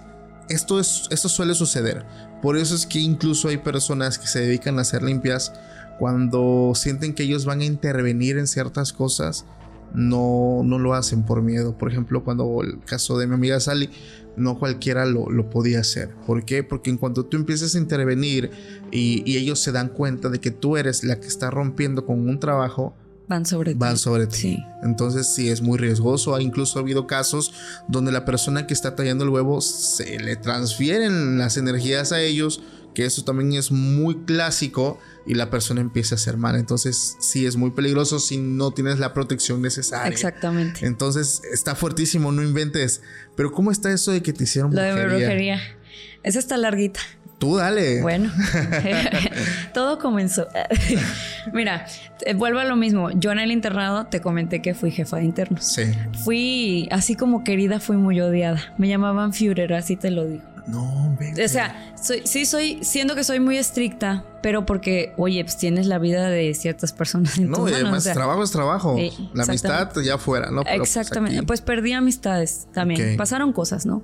esto, 0.50 0.80
es, 0.80 1.04
esto 1.12 1.30
suele 1.30 1.54
suceder. 1.54 2.04
Por 2.42 2.58
eso 2.58 2.74
es 2.74 2.88
que 2.88 2.98
incluso 2.98 3.50
hay 3.50 3.58
personas 3.58 4.18
que 4.18 4.26
se 4.26 4.40
dedican 4.40 4.80
a 4.80 4.82
hacer 4.82 5.04
limpias 5.04 5.54
cuando 6.02 6.72
sienten 6.74 7.14
que 7.14 7.22
ellos 7.22 7.46
van 7.46 7.62
a 7.62 7.64
intervenir 7.64 8.40
en 8.40 8.48
ciertas 8.48 8.92
cosas. 8.92 9.46
No, 9.94 10.64
no 10.64 10.80
lo 10.80 10.96
hacen 10.96 11.22
por 11.22 11.44
miedo. 11.44 11.78
Por 11.78 11.92
ejemplo, 11.92 12.24
cuando 12.24 12.64
el 12.64 12.80
caso 12.80 13.20
de 13.20 13.28
mi 13.28 13.36
amiga 13.36 13.60
Sally, 13.60 13.88
no 14.36 14.58
cualquiera 14.58 15.06
lo, 15.06 15.48
podía 15.52 15.82
hacer. 15.82 16.10
¿Por 16.26 16.44
qué? 16.44 16.64
Porque 16.64 16.90
en 16.90 16.98
cuanto 16.98 17.28
tú 17.28 17.38
empiezas 17.38 17.76
a 17.76 17.78
intervenir 17.78 18.50
y, 18.92 19.38
ellos 19.38 19.60
se 19.60 19.72
dan 19.72 19.90
cuenta 19.90 20.30
de 20.30 20.40
que 20.40 20.50
tú 20.50 20.76
eres 20.76 21.04
la 21.04 21.20
que 21.20 21.28
está 21.28 21.52
rompiendo 21.52 22.04
con 22.04 22.28
un 22.28 22.40
trabajo, 22.40 22.96
van 23.28 23.46
sobre 23.46 23.76
van 23.76 23.94
ti. 23.94 24.00
sobre 24.00 24.26
ti. 24.26 24.58
Entonces 24.82 25.28
sí 25.28 25.50
es 25.50 25.62
muy 25.62 25.78
riesgoso. 25.78 26.34
Ha 26.34 26.42
incluso 26.42 26.80
habido 26.80 27.06
casos 27.06 27.54
donde 27.88 28.12
la 28.12 28.26
persona 28.26 28.66
que 28.66 28.74
está 28.74 28.96
tallando 28.96 29.24
el 29.24 29.30
huevo 29.30 29.62
se 29.62 30.18
le 30.18 30.36
transfieren 30.36 31.38
las 31.38 31.58
energías 31.58 32.12
a 32.12 32.22
ellos, 32.22 32.60
que 32.94 33.06
eso 33.06 33.24
también 33.24 33.54
es 33.54 33.72
muy 33.72 34.24
clásico 34.26 35.00
y 35.26 35.36
la 35.36 35.50
persona 35.50 35.82
empieza 35.82 36.16
a 36.16 36.18
hacer 36.18 36.38
mal. 36.38 36.56
Entonces, 36.56 37.18
sí 37.20 37.46
es 37.46 37.56
muy 37.56 37.72
peligroso 37.72 38.20
si 38.20 38.38
no 38.38 38.72
tienes 38.72 39.00
la 39.00 39.14
protección 39.14 39.62
necesaria. 39.62 40.12
Exactamente. 40.12 40.86
Entonces, 40.86 41.42
está 41.52 41.76
fuertísimo, 41.76 42.32
no 42.32 42.44
inventes. 42.44 43.02
Pero, 43.36 43.52
¿cómo 43.52 43.72
está 43.72 43.92
eso 43.92 44.12
de 44.12 44.22
que 44.22 44.34
te 44.34 44.44
hicieron 44.44 44.76
Lo 44.76 44.82
de 44.82 45.06
brujería. 45.06 45.62
Esa 46.24 46.40
está 46.40 46.58
larguita. 46.58 47.00
Tú 47.42 47.56
dale. 47.56 48.02
Bueno, 48.04 48.32
todo 49.74 49.98
comenzó. 49.98 50.48
Mira, 51.54 51.88
vuelvo 52.36 52.60
a 52.60 52.66
lo 52.66 52.76
mismo. 52.76 53.10
Yo 53.12 53.32
en 53.32 53.40
el 53.40 53.52
internado 53.52 54.06
te 54.06 54.22
comenté 54.22 54.62
que 54.62 54.76
fui 54.76 54.92
jefa 54.92 55.18
de 55.18 55.24
internos. 55.24 55.66
Sí. 55.66 55.84
Fui, 56.24 56.88
así 56.92 57.16
como 57.16 57.44
querida, 57.44 57.80
fui 57.80 57.98
muy 57.98 58.22
odiada. 58.22 58.76
Me 58.78 58.88
llamaban 58.88 59.34
Führer, 59.34 59.74
así 59.74 59.96
te 59.96 60.12
lo 60.12 60.26
digo. 60.26 60.44
No, 60.68 61.18
O 61.44 61.48
sea, 61.48 61.96
soy, 62.02 62.22
sí 62.26 62.46
soy, 62.46 62.84
siendo 62.84 63.16
que 63.16 63.24
soy 63.24 63.40
muy 63.40 63.58
estricta, 63.58 64.26
pero 64.44 64.66
porque, 64.66 65.14
oye, 65.18 65.44
pues 65.44 65.58
tienes 65.58 65.88
la 65.88 65.98
vida 65.98 66.30
de 66.30 66.54
ciertas 66.54 66.94
personas 66.94 67.38
en 67.38 67.50
No, 67.50 67.68
y 67.68 67.74
además 67.74 68.04
trabajo 68.04 68.44
es 68.44 68.52
trabajo. 68.52 68.98
la 69.34 69.44
amistad 69.44 69.90
ya 70.04 70.18
fuera, 70.18 70.52
¿no? 70.52 70.64
Pues, 70.64 70.76
exactamente. 70.76 71.44
Pues, 71.44 71.62
perdí 71.62 71.94
amistades 71.94 72.68
también. 72.74 73.18
Pasaron 73.18 73.54
cosas, 73.54 73.86
¿no? 73.86 74.04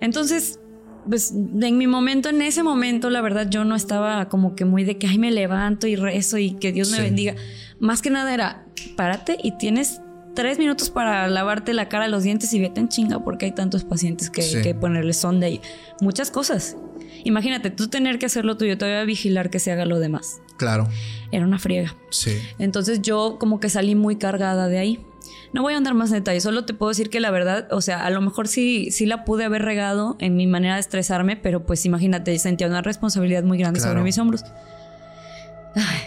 Entonces, 0.00 0.60
pues 1.08 1.32
en 1.32 1.78
mi 1.78 1.86
momento, 1.86 2.28
en 2.28 2.42
ese 2.42 2.62
momento, 2.62 3.10
la 3.10 3.20
verdad, 3.20 3.48
yo 3.48 3.64
no 3.64 3.74
estaba 3.74 4.28
como 4.28 4.54
que 4.54 4.64
muy 4.64 4.84
de 4.84 4.98
que, 4.98 5.06
ay, 5.06 5.18
me 5.18 5.30
levanto 5.30 5.86
y 5.86 5.96
rezo 5.96 6.38
y 6.38 6.52
que 6.52 6.72
Dios 6.72 6.90
me 6.90 7.00
bendiga. 7.00 7.34
Más 7.80 8.02
que 8.02 8.10
nada 8.10 8.32
era, 8.34 8.66
párate 8.96 9.38
y 9.42 9.52
tienes 9.52 10.00
tres 10.38 10.56
minutos 10.56 10.88
para 10.88 11.26
lavarte 11.26 11.74
la 11.74 11.88
cara, 11.88 12.06
los 12.06 12.22
dientes 12.22 12.52
y 12.52 12.60
vete 12.60 12.78
en 12.78 12.88
chinga 12.88 13.18
porque 13.18 13.46
hay 13.46 13.50
tantos 13.50 13.82
pacientes 13.82 14.30
que, 14.30 14.40
hay 14.42 14.62
que 14.62 14.72
ponerle 14.72 15.12
sonda 15.12 15.48
y 15.48 15.60
muchas 16.00 16.30
cosas. 16.30 16.76
Imagínate, 17.24 17.72
tú 17.72 17.88
tener 17.88 18.20
que 18.20 18.26
hacerlo 18.26 18.56
tuyo, 18.56 18.78
todavía 18.78 19.02
vigilar 19.02 19.50
que 19.50 19.58
se 19.58 19.72
haga 19.72 19.84
lo 19.84 19.98
demás. 19.98 20.40
Claro. 20.56 20.86
Era 21.32 21.44
una 21.44 21.58
friega. 21.58 21.96
Sí. 22.10 22.38
Entonces 22.60 23.02
yo 23.02 23.36
como 23.40 23.58
que 23.58 23.68
salí 23.68 23.96
muy 23.96 24.14
cargada 24.14 24.68
de 24.68 24.78
ahí. 24.78 25.04
No 25.52 25.62
voy 25.62 25.74
a 25.74 25.76
andar 25.76 25.94
más 25.94 26.12
detalles, 26.12 26.44
solo 26.44 26.64
te 26.64 26.72
puedo 26.72 26.90
decir 26.90 27.10
que 27.10 27.18
la 27.18 27.32
verdad, 27.32 27.66
o 27.72 27.80
sea, 27.80 28.06
a 28.06 28.10
lo 28.10 28.20
mejor 28.20 28.46
sí, 28.46 28.92
sí 28.92 29.06
la 29.06 29.24
pude 29.24 29.44
haber 29.44 29.62
regado 29.62 30.16
en 30.20 30.36
mi 30.36 30.46
manera 30.46 30.74
de 30.74 30.80
estresarme, 30.80 31.34
pero 31.34 31.66
pues 31.66 31.84
imagínate, 31.84 32.38
sentía 32.38 32.68
una 32.68 32.82
responsabilidad 32.82 33.42
muy 33.42 33.58
grande 33.58 33.80
sobre 33.80 34.02
mis 34.02 34.16
hombros. 34.18 34.44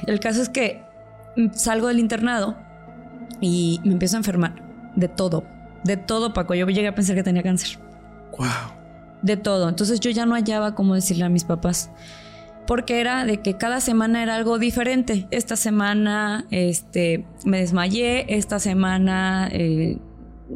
el 0.08 0.22
caso 0.22 0.42
es 0.42 0.48
que 0.48 0.84
salgo 1.54 1.88
del 1.90 2.00
internado 2.00 2.71
y 3.40 3.80
me 3.84 3.94
empiezo 3.94 4.18
a 4.18 4.20
enfermar 4.20 4.62
de 4.96 5.08
todo, 5.08 5.46
de 5.84 5.98
todo, 5.98 6.34
Paco. 6.34 6.54
Yo 6.54 6.68
llegué 6.68 6.88
a 6.88 6.96
pensar 6.96 7.16
que 7.16 7.24
tenía 7.24 7.44
cáncer. 7.44 7.80
Wow. 8.38 8.48
De 9.22 9.38
todo. 9.38 9.70
Entonces 9.70 10.00
yo 10.00 10.12
ya 10.12 10.26
no 10.26 10.36
hallaba 10.36 10.76
cómo 10.76 10.96
decirle 10.96 11.26
a 11.26 11.30
mis 11.30 11.44
papás. 11.44 11.90
Porque 12.68 13.02
era 13.02 13.26
de 13.26 13.42
que 13.42 13.58
cada 13.58 13.82
semana 13.82 14.22
era 14.22 14.36
algo 14.36 14.60
diferente. 14.60 15.28
Esta 15.32 15.56
semana 15.56 16.46
este, 16.52 17.26
me 17.44 17.60
desmayé, 17.60 18.38
esta 18.38 18.60
semana 18.60 19.50
eh, 19.52 19.98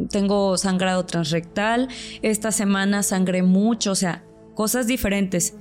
tengo 0.09 0.57
sangrado 0.57 1.05
transrectal, 1.05 1.89
esta 2.21 2.51
semana 2.51 3.01
sangré 3.01 3.43
mucho, 3.43 3.91
o 3.91 3.95
sea, 3.95 4.23
cosas 4.53 4.87
diferentes 4.87 5.55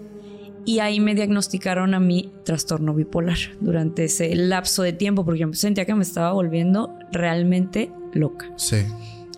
y 0.65 0.79
ahí 0.79 1.01
me 1.01 1.15
diagnosticaron 1.15 1.95
a 1.95 2.01
mí 2.01 2.33
trastorno 2.45 2.95
bipolar 2.95 3.39
durante 3.61 4.05
ese 4.05 4.35
lapso 4.35 4.83
de 4.83 4.93
tiempo 4.93 5.25
porque 5.25 5.41
yo 5.41 5.53
sentía 5.53 5.85
que 5.85 5.95
me 5.95 6.03
estaba 6.03 6.33
volviendo 6.33 6.97
realmente 7.13 7.93
loca. 8.13 8.51
Sí. 8.57 8.79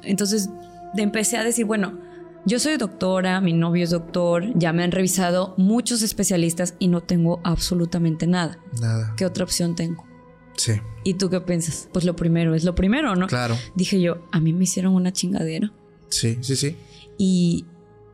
Entonces 0.02 0.50
empecé 0.96 1.36
a 1.36 1.44
decir, 1.44 1.66
bueno, 1.66 1.98
yo 2.44 2.60
soy 2.60 2.76
doctora, 2.76 3.40
mi 3.40 3.52
novio 3.52 3.84
es 3.84 3.90
doctor, 3.90 4.44
ya 4.54 4.72
me 4.72 4.84
han 4.84 4.92
revisado 4.92 5.54
muchos 5.56 6.02
especialistas 6.02 6.74
y 6.78 6.88
no 6.88 7.00
tengo 7.02 7.40
absolutamente 7.42 8.26
nada. 8.26 8.58
Nada. 8.80 9.14
¿Qué 9.16 9.26
otra 9.26 9.44
opción 9.44 9.74
tengo? 9.74 10.04
Sí. 10.56 10.74
¿Y 11.04 11.14
tú 11.14 11.28
qué 11.28 11.40
piensas? 11.40 11.88
Pues 11.92 12.04
lo 12.04 12.14
primero 12.16 12.54
es 12.54 12.64
lo 12.64 12.74
primero, 12.74 13.16
¿no? 13.16 13.26
Claro. 13.26 13.56
Dije 13.74 14.00
yo, 14.00 14.26
a 14.30 14.40
mí 14.40 14.52
me 14.52 14.64
hicieron 14.64 14.94
una 14.94 15.12
chingadera. 15.12 15.72
Sí, 16.08 16.38
sí, 16.40 16.56
sí. 16.56 16.76
Y 17.18 17.66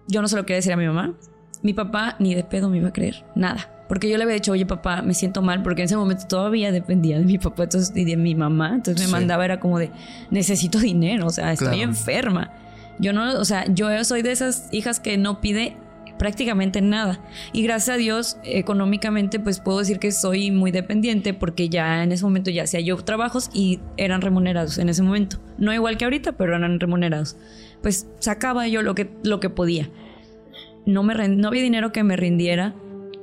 yo 0.09 0.23
no 0.23 0.29
se 0.29 0.37
lo 0.37 0.45
quería 0.45 0.57
decir 0.57 0.73
a 0.73 0.77
mi 0.77 0.87
mamá, 0.87 1.15
mi 1.63 1.73
papá 1.73 2.17
ni 2.19 2.35
de 2.35 2.45
pedo 2.45 2.69
me 2.69 2.79
iba 2.79 2.89
a 2.89 2.93
creer, 2.93 3.25
nada. 3.35 3.69
Porque 3.89 4.09
yo 4.09 4.17
le 4.17 4.25
había 4.25 4.35
dicho, 4.35 4.53
oye 4.53 4.65
papá, 4.65 5.03
me 5.03 5.13
siento 5.13 5.43
mal, 5.43 5.63
porque 5.63 5.83
en 5.83 5.87
ese 5.87 5.97
momento 5.97 6.27
todavía 6.27 6.73
dependía 6.73 7.19
de 7.19 7.25
mi 7.25 7.39
papá 7.39 7.69
y 7.95 8.05
de 8.05 8.17
mi 8.17 8.35
mamá. 8.35 8.73
Entonces 8.75 9.07
me 9.07 9.13
mandaba, 9.13 9.45
era 9.45 9.61
como 9.61 9.79
de, 9.79 9.91
necesito 10.31 10.79
dinero, 10.79 11.27
o 11.27 11.31
sea, 11.31 11.53
estoy 11.53 11.83
enferma. 11.83 12.51
Yo 12.99 13.13
no, 13.13 13.39
o 13.39 13.45
sea, 13.45 13.67
yo 13.67 14.03
soy 14.05 14.23
de 14.23 14.33
esas 14.33 14.69
hijas 14.71 14.99
que 14.99 15.19
no 15.19 15.41
pide 15.41 15.77
prácticamente 16.19 16.81
nada. 16.81 17.21
Y 17.53 17.63
gracias 17.63 17.97
a 17.97 17.99
Dios, 17.99 18.37
económicamente, 18.45 19.41
pues 19.41 19.61
puedo 19.61 19.81
decir 19.81 19.99
que 19.99 20.13
soy 20.13 20.51
muy 20.51 20.71
dependiente 20.71 21.35
porque 21.35 21.69
ya 21.69 22.03
en 22.03 22.13
ese 22.13 22.25
momento 22.25 22.51
ya 22.51 22.63
hacía 22.63 22.81
yo 22.81 22.97
trabajos 22.97 23.51
y 23.53 23.81
eran 23.97 24.21
remunerados 24.21 24.79
en 24.79 24.89
ese 24.89 25.03
momento. 25.03 25.39
No 25.59 25.75
igual 25.75 25.97
que 25.97 26.05
ahorita, 26.05 26.33
pero 26.33 26.57
eran 26.57 26.79
remunerados. 26.81 27.37
Pues 27.83 28.07
sacaba 28.21 28.69
yo 28.69 28.83
lo 28.83 28.95
que, 28.95 29.11
lo 29.25 29.41
que 29.41 29.51
podía 29.51 29.91
no, 30.87 31.03
me 31.03 31.29
no 31.29 31.49
había 31.49 31.63
dinero 31.63 31.93
que 31.93 32.03
me 32.03 32.17
rindiera 32.17 32.75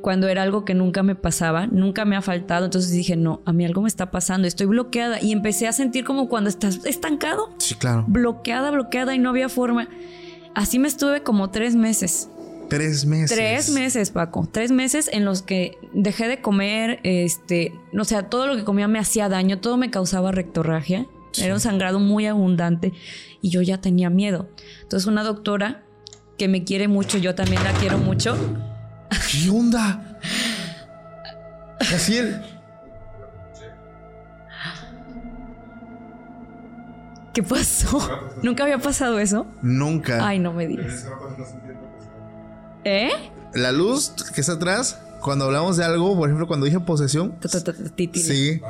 cuando 0.01 0.27
era 0.27 0.43
algo 0.43 0.65
que 0.65 0.73
nunca 0.73 1.03
me 1.03 1.15
pasaba, 1.15 1.67
nunca 1.67 2.05
me 2.05 2.15
ha 2.15 2.21
faltado. 2.21 2.65
Entonces 2.65 2.91
dije, 2.91 3.15
no, 3.15 3.41
a 3.45 3.53
mí 3.53 3.65
algo 3.65 3.81
me 3.81 3.87
está 3.87 4.11
pasando, 4.11 4.47
estoy 4.47 4.67
bloqueada. 4.67 5.21
Y 5.21 5.31
empecé 5.31 5.67
a 5.67 5.73
sentir 5.73 6.05
como 6.05 6.29
cuando 6.29 6.49
estás 6.49 6.79
estancado. 6.85 7.53
Sí, 7.57 7.75
claro. 7.75 8.05
Bloqueada, 8.07 8.71
bloqueada 8.71 9.15
y 9.15 9.19
no 9.19 9.29
había 9.29 9.49
forma. 9.49 9.89
Así 10.55 10.79
me 10.79 10.87
estuve 10.87 11.23
como 11.23 11.51
tres 11.51 11.75
meses. 11.75 12.29
Tres 12.69 13.05
meses. 13.05 13.35
Tres 13.35 13.69
meses, 13.71 14.11
Paco. 14.11 14.47
Tres 14.51 14.71
meses 14.71 15.09
en 15.11 15.25
los 15.25 15.41
que 15.41 15.77
dejé 15.93 16.27
de 16.27 16.39
comer, 16.39 16.99
este, 17.03 17.73
o 17.97 18.03
sea, 18.03 18.29
todo 18.29 18.45
lo 18.45 18.55
que 18.55 18.63
comía 18.63 18.87
me 18.87 18.99
hacía 18.99 19.27
daño, 19.27 19.59
todo 19.59 19.77
me 19.77 19.89
causaba 19.89 20.31
rectorragia. 20.31 21.07
Era 21.37 21.53
un 21.53 21.59
sangrado 21.59 21.99
muy 21.99 22.25
abundante 22.25 22.93
y 23.41 23.49
yo 23.49 23.61
ya 23.61 23.79
tenía 23.79 24.09
miedo. 24.09 24.49
Entonces 24.81 25.07
una 25.07 25.23
doctora 25.23 25.83
que 26.39 26.47
me 26.47 26.63
quiere 26.63 26.87
mucho, 26.87 27.19
yo 27.19 27.35
también 27.35 27.63
la 27.63 27.73
quiero 27.73 27.99
mucho. 27.99 28.35
¿Qué 29.29 29.49
onda? 29.51 30.17
Jaciel. 31.81 32.41
¿Qué 37.33 37.43
pasó? 37.43 37.99
¿Nunca 38.41 38.63
había 38.63 38.79
pasado 38.79 39.19
eso? 39.19 39.45
Nunca. 39.61 40.25
Ay, 40.25 40.39
no 40.39 40.53
me 40.53 40.65
digas. 40.65 41.05
¿Eh? 42.85 43.11
La 43.53 43.71
luz 43.73 44.13
que 44.33 44.41
está 44.41 44.53
atrás, 44.53 44.97
cuando 45.21 45.45
hablamos 45.45 45.75
de 45.75 45.83
algo, 45.83 46.15
por 46.17 46.29
ejemplo, 46.29 46.47
cuando 46.47 46.65
dije 46.65 46.79
posesión. 46.79 47.35
Sí. 48.13 48.61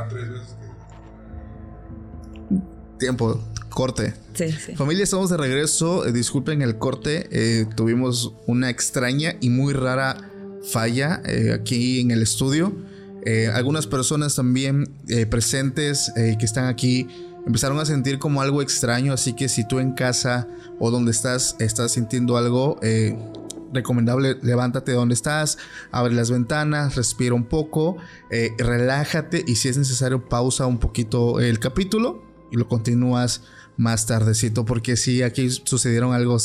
Tiempo, 2.97 3.39
corte. 3.69 4.13
Sí, 4.33 4.51
sí. 4.51 4.75
Familia, 4.75 5.03
estamos 5.03 5.29
de 5.29 5.37
regreso. 5.37 6.05
Eh, 6.05 6.11
disculpen 6.11 6.61
el 6.61 6.77
corte. 6.77 7.27
Eh, 7.31 7.65
tuvimos 7.75 8.33
una 8.47 8.69
extraña 8.69 9.35
y 9.39 9.49
muy 9.49 9.73
rara 9.73 10.29
falla 10.71 11.21
eh, 11.25 11.53
aquí 11.53 12.01
en 12.01 12.11
el 12.11 12.21
estudio. 12.21 12.73
algunas 13.53 13.85
personas 13.85 14.35
también 14.35 14.89
presentes 15.29 16.11
que 16.15 16.45
están 16.45 16.65
aquí 16.65 17.07
empezaron 17.45 17.79
a 17.79 17.85
sentir 17.85 18.17
como 18.17 18.41
algo 18.41 18.61
extraño, 18.61 19.13
así 19.13 19.33
que 19.33 19.49
si 19.49 19.67
tú 19.67 19.79
en 19.79 19.91
casa 19.93 20.47
o 20.79 20.89
donde 20.89 21.11
estás 21.11 21.55
estás 21.59 21.91
sintiendo 21.91 22.37
algo, 22.37 22.79
recomendable, 23.73 24.37
levántate 24.41 24.91
donde 24.91 25.13
estás, 25.13 25.57
abre 25.91 26.13
las 26.13 26.31
ventanas, 26.31 26.95
respira 26.95 27.35
un 27.35 27.45
poco, 27.45 27.97
eh, 28.31 28.51
relájate 28.57 29.43
y 29.45 29.55
si 29.55 29.69
es 29.69 29.77
necesario 29.77 30.27
pausa 30.27 30.65
un 30.65 30.79
poquito 30.79 31.39
el 31.39 31.59
capítulo 31.59 32.23
y 32.51 32.57
lo 32.57 32.67
continúas 32.67 33.43
más 33.79 34.05
tardecito 34.05 34.65
porque 34.65 34.97
sí, 34.97 35.23
aquí 35.23 35.49
sucedieron 35.49 36.13
algo, 36.13 36.37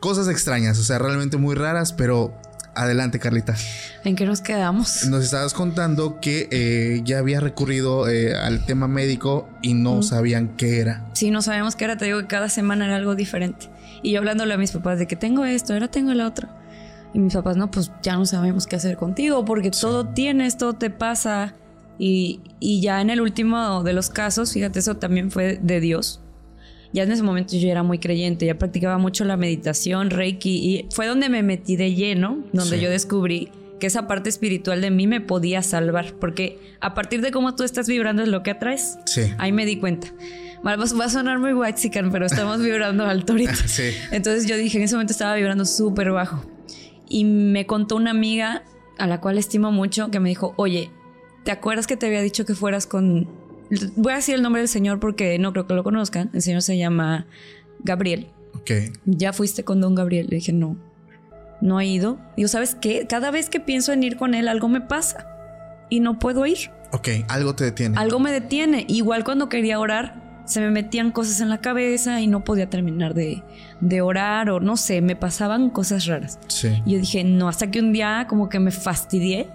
cosas 0.00 0.28
extrañas, 0.28 0.78
o 0.78 0.82
sea, 0.82 0.98
realmente 0.98 1.36
muy 1.36 1.54
raras, 1.54 1.92
pero 1.92 2.34
Adelante, 2.74 3.18
Carlita. 3.18 3.56
¿En 4.04 4.14
qué 4.14 4.24
nos 4.24 4.40
quedamos? 4.40 5.04
Nos 5.06 5.24
estabas 5.24 5.54
contando 5.54 6.20
que 6.20 6.48
eh, 6.52 7.02
ya 7.04 7.18
había 7.18 7.40
recurrido 7.40 8.08
eh, 8.08 8.36
al 8.36 8.64
tema 8.64 8.86
médico 8.86 9.48
y 9.60 9.74
no 9.74 10.02
sabían 10.02 10.56
qué 10.56 10.78
era. 10.78 11.04
Sí, 11.14 11.32
no 11.32 11.42
sabíamos 11.42 11.74
qué 11.74 11.84
era. 11.84 11.96
Te 11.96 12.04
digo 12.04 12.20
que 12.20 12.26
cada 12.28 12.48
semana 12.48 12.84
era 12.84 12.96
algo 12.96 13.16
diferente. 13.16 13.68
Y 14.02 14.12
yo 14.12 14.18
hablándole 14.20 14.54
a 14.54 14.56
mis 14.56 14.70
papás 14.70 15.00
de 15.00 15.08
que 15.08 15.16
tengo 15.16 15.44
esto, 15.44 15.72
ahora 15.72 15.88
tengo 15.88 16.12
el 16.12 16.20
otro. 16.20 16.48
Y 17.12 17.18
mis 17.18 17.34
papás, 17.34 17.56
no, 17.56 17.72
pues 17.72 17.90
ya 18.02 18.16
no 18.16 18.24
sabemos 18.24 18.68
qué 18.68 18.76
hacer 18.76 18.96
contigo 18.96 19.44
porque 19.44 19.72
todo 19.72 20.06
tienes, 20.06 20.56
todo 20.56 20.74
te 20.74 20.90
pasa. 20.90 21.54
Y, 21.98 22.40
y 22.60 22.80
ya 22.80 23.00
en 23.00 23.10
el 23.10 23.20
último 23.20 23.82
de 23.82 23.92
los 23.94 24.10
casos, 24.10 24.52
fíjate, 24.52 24.78
eso 24.78 24.96
también 24.96 25.32
fue 25.32 25.58
de 25.60 25.80
Dios 25.80 26.20
ya 26.92 27.04
en 27.04 27.12
ese 27.12 27.22
momento 27.22 27.56
yo 27.56 27.68
era 27.68 27.82
muy 27.82 27.98
creyente, 27.98 28.46
ya 28.46 28.58
practicaba 28.58 28.98
mucho 28.98 29.24
la 29.24 29.36
meditación, 29.36 30.10
Reiki, 30.10 30.50
y 30.50 30.86
fue 30.90 31.06
donde 31.06 31.28
me 31.28 31.42
metí 31.42 31.76
de 31.76 31.94
lleno, 31.94 32.38
donde 32.52 32.80
yo 32.80 32.90
descubrí 32.90 33.50
que 33.78 33.86
esa 33.86 34.06
parte 34.06 34.28
espiritual 34.28 34.80
de 34.80 34.90
mí 34.90 35.06
me 35.06 35.20
podía 35.20 35.62
salvar, 35.62 36.14
porque 36.20 36.58
a 36.80 36.94
partir 36.94 37.22
de 37.22 37.30
cómo 37.30 37.54
tú 37.56 37.64
estás 37.64 37.88
vibrando 37.88 38.22
es 38.22 38.28
lo 38.28 38.42
que 38.42 38.50
atraes. 38.52 38.98
Sí. 39.06 39.32
Ahí 39.38 39.52
me 39.52 39.64
di 39.64 39.76
cuenta. 39.76 40.08
Va 40.64 40.74
a 40.74 41.08
sonar 41.08 41.38
muy 41.38 41.54
white 41.54 41.90
pero 42.12 42.26
estamos 42.26 42.60
vibrando 42.62 43.06
alto 43.06 43.32
ahorita. 43.32 43.54
Sí. 43.66 43.90
Entonces 44.12 44.46
yo 44.46 44.56
dije, 44.56 44.78
en 44.78 44.84
ese 44.84 44.94
momento 44.94 45.12
estaba 45.12 45.34
vibrando 45.34 45.64
súper 45.64 46.10
bajo. 46.10 46.44
Y 47.08 47.24
me 47.24 47.66
contó 47.66 47.96
una 47.96 48.10
amiga 48.10 48.62
a 48.98 49.06
la 49.06 49.20
cual 49.20 49.38
estimo 49.38 49.72
mucho 49.72 50.10
que 50.10 50.20
me 50.20 50.28
dijo, 50.28 50.52
oye, 50.56 50.90
¿te 51.44 51.50
acuerdas 51.50 51.86
que 51.86 51.96
te 51.96 52.06
había 52.06 52.20
dicho 52.20 52.44
que 52.44 52.54
fueras 52.54 52.86
con 52.86 53.28
Voy 53.96 54.12
a 54.12 54.16
decir 54.16 54.34
el 54.34 54.42
nombre 54.42 54.60
del 54.60 54.68
señor 54.68 55.00
porque 55.00 55.38
no 55.38 55.52
creo 55.52 55.66
que 55.66 55.74
lo 55.74 55.84
conozcan. 55.84 56.30
El 56.32 56.42
señor 56.42 56.62
se 56.62 56.76
llama 56.76 57.26
Gabriel. 57.80 58.28
Ok. 58.54 58.70
¿Ya 59.04 59.32
fuiste 59.32 59.64
con 59.64 59.80
don 59.80 59.94
Gabriel? 59.94 60.26
Le 60.28 60.36
dije, 60.36 60.52
no. 60.52 60.76
No 61.60 61.80
he 61.80 61.86
ido. 61.86 62.18
Digo, 62.36 62.48
¿sabes 62.48 62.74
qué? 62.74 63.06
Cada 63.08 63.30
vez 63.30 63.48
que 63.48 63.60
pienso 63.60 63.92
en 63.92 64.02
ir 64.02 64.16
con 64.16 64.34
él, 64.34 64.48
algo 64.48 64.68
me 64.68 64.80
pasa. 64.80 65.26
Y 65.88 66.00
no 66.00 66.18
puedo 66.18 66.46
ir. 66.46 66.70
Ok, 66.92 67.08
algo 67.28 67.54
te 67.54 67.64
detiene. 67.64 67.98
Algo 67.98 68.18
me 68.18 68.32
detiene. 68.32 68.84
Igual 68.88 69.24
cuando 69.24 69.48
quería 69.48 69.78
orar, 69.78 70.42
se 70.46 70.60
me 70.60 70.70
metían 70.70 71.12
cosas 71.12 71.40
en 71.40 71.48
la 71.48 71.58
cabeza 71.58 72.20
y 72.20 72.26
no 72.26 72.42
podía 72.42 72.68
terminar 72.68 73.14
de, 73.14 73.44
de 73.80 74.00
orar 74.00 74.50
o 74.50 74.58
no 74.58 74.76
sé, 74.76 75.00
me 75.00 75.14
pasaban 75.14 75.70
cosas 75.70 76.06
raras. 76.06 76.40
Sí. 76.48 76.82
Y 76.84 76.92
yo 76.92 76.98
dije, 76.98 77.22
no, 77.22 77.48
hasta 77.48 77.70
que 77.70 77.78
un 77.78 77.92
día 77.92 78.26
como 78.28 78.48
que 78.48 78.58
me 78.58 78.72
fastidié 78.72 79.48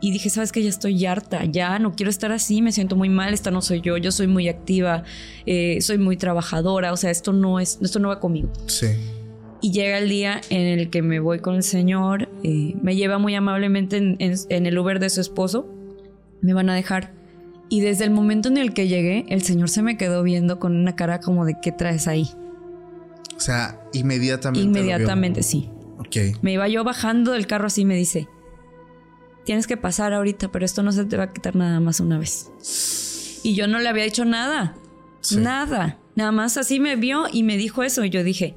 y 0.00 0.12
dije, 0.12 0.30
sabes 0.30 0.52
que 0.52 0.62
ya 0.62 0.68
estoy 0.68 1.04
harta, 1.06 1.44
ya 1.44 1.78
no 1.78 1.94
quiero 1.94 2.10
estar 2.10 2.30
así, 2.30 2.62
me 2.62 2.72
siento 2.72 2.94
muy 2.94 3.08
mal, 3.08 3.34
esta 3.34 3.50
no 3.50 3.62
soy 3.62 3.80
yo, 3.80 3.96
yo 3.96 4.12
soy 4.12 4.28
muy 4.28 4.48
activa, 4.48 5.02
eh, 5.46 5.78
soy 5.80 5.98
muy 5.98 6.16
trabajadora, 6.16 6.92
o 6.92 6.96
sea, 6.96 7.10
esto 7.10 7.32
no 7.32 7.58
es, 7.58 7.78
esto 7.82 7.98
no 7.98 8.08
va 8.08 8.20
conmigo. 8.20 8.50
Sí. 8.66 8.86
Y 9.60 9.72
llega 9.72 9.98
el 9.98 10.08
día 10.08 10.40
en 10.50 10.78
el 10.78 10.88
que 10.88 11.02
me 11.02 11.18
voy 11.18 11.40
con 11.40 11.56
el 11.56 11.64
señor, 11.64 12.28
eh, 12.44 12.74
me 12.80 12.94
lleva 12.94 13.18
muy 13.18 13.34
amablemente 13.34 13.96
en, 13.96 14.66
el 14.66 14.78
Uber 14.78 15.00
de 15.00 15.10
su 15.10 15.20
esposo, 15.20 15.68
me 16.42 16.54
van 16.54 16.70
a 16.70 16.74
dejar. 16.74 17.12
Y 17.68 17.80
desde 17.80 18.04
el 18.04 18.10
momento 18.10 18.48
en 18.48 18.56
el 18.56 18.72
que 18.72 18.86
llegué, 18.86 19.26
el 19.28 19.42
señor 19.42 19.68
se 19.68 19.82
me 19.82 19.96
quedó 19.96 20.22
viendo 20.22 20.60
con 20.60 20.76
una 20.76 20.94
cara 20.94 21.20
como 21.20 21.44
de 21.44 21.56
¿qué 21.60 21.72
traes 21.72 22.06
ahí? 22.06 22.30
O 23.36 23.40
sea, 23.40 23.80
inmediatamente. 23.92 24.64
Inmediatamente, 24.64 25.42
sí. 25.42 25.68
Ok. 25.98 26.40
Me 26.40 26.52
iba 26.52 26.68
yo 26.68 26.84
bajando 26.84 27.32
del 27.32 27.46
carro 27.46 27.66
así 27.66 27.82
y 27.82 27.84
me 27.84 27.96
dice, 27.96 28.28
tienes 29.48 29.66
que 29.66 29.78
pasar 29.78 30.12
ahorita, 30.12 30.52
pero 30.52 30.66
esto 30.66 30.82
no 30.82 30.92
se 30.92 31.06
te 31.06 31.16
va 31.16 31.22
a 31.22 31.32
quitar 31.32 31.56
nada 31.56 31.80
más 31.80 32.00
una 32.00 32.18
vez. 32.18 33.40
Y 33.42 33.54
yo 33.54 33.66
no 33.66 33.78
le 33.78 33.88
había 33.88 34.04
dicho 34.04 34.26
nada, 34.26 34.76
nada, 35.38 35.96
nada 36.16 36.32
más 36.32 36.58
así 36.58 36.80
me 36.80 36.96
vio 36.96 37.24
y 37.32 37.44
me 37.44 37.56
dijo 37.56 37.82
eso 37.82 38.04
y 38.04 38.10
yo 38.10 38.22
dije, 38.22 38.56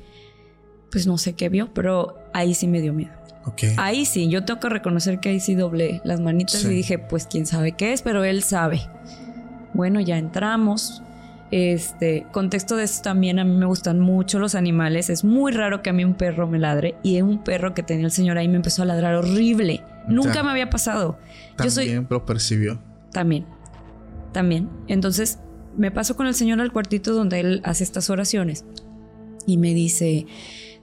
pues 0.91 1.07
no 1.07 1.17
sé 1.17 1.31
qué 1.31 1.47
vio, 1.47 1.73
pero 1.73 2.17
ahí 2.33 2.53
sí 2.53 2.67
me 2.67 2.81
dio 2.81 2.91
miedo. 2.91 3.13
Okay. 3.45 3.73
Ahí 3.77 4.03
sí, 4.03 4.27
yo 4.27 4.43
tengo 4.43 4.59
que 4.59 4.67
reconocer 4.67 5.21
que 5.21 5.29
ahí 5.29 5.39
sí 5.39 5.55
doblé 5.55 6.01
las 6.03 6.19
manitas 6.19 6.65
y 6.65 6.67
dije, 6.67 6.99
pues 6.99 7.25
quién 7.25 7.45
sabe 7.45 7.71
qué 7.71 7.93
es, 7.93 8.01
pero 8.01 8.25
él 8.25 8.43
sabe. 8.43 8.81
Bueno, 9.73 10.01
ya 10.01 10.17
entramos. 10.17 11.01
Este, 11.51 12.25
contexto 12.31 12.77
de 12.77 12.85
esto 12.85 13.03
también, 13.03 13.37
a 13.37 13.43
mí 13.43 13.53
me 13.55 13.65
gustan 13.65 13.99
mucho 13.99 14.39
los 14.39 14.55
animales. 14.55 15.09
Es 15.09 15.23
muy 15.23 15.51
raro 15.51 15.81
que 15.81 15.89
a 15.89 15.93
mí 15.93 16.05
un 16.05 16.15
perro 16.15 16.47
me 16.47 16.57
ladre. 16.57 16.95
Y 17.03 17.21
un 17.21 17.43
perro 17.43 17.73
que 17.73 17.83
tenía 17.83 18.05
el 18.05 18.11
señor 18.11 18.37
ahí 18.37 18.47
me 18.47 18.55
empezó 18.55 18.83
a 18.83 18.85
ladrar 18.85 19.15
horrible. 19.15 19.83
Nunca 20.07 20.43
me 20.43 20.51
había 20.51 20.69
pasado. 20.69 21.19
También 21.57 21.65
Yo 21.65 21.69
soy, 21.71 22.07
lo 22.09 22.25
percibió. 22.25 22.81
También. 23.11 23.45
También. 24.31 24.69
Entonces 24.87 25.39
me 25.77 25.91
paso 25.91 26.15
con 26.15 26.27
el 26.27 26.33
Señor 26.33 26.59
al 26.61 26.71
cuartito 26.71 27.13
donde 27.13 27.39
él 27.39 27.61
hace 27.63 27.83
estas 27.83 28.09
oraciones. 28.09 28.65
Y 29.45 29.57
me 29.57 29.73
dice, 29.73 30.25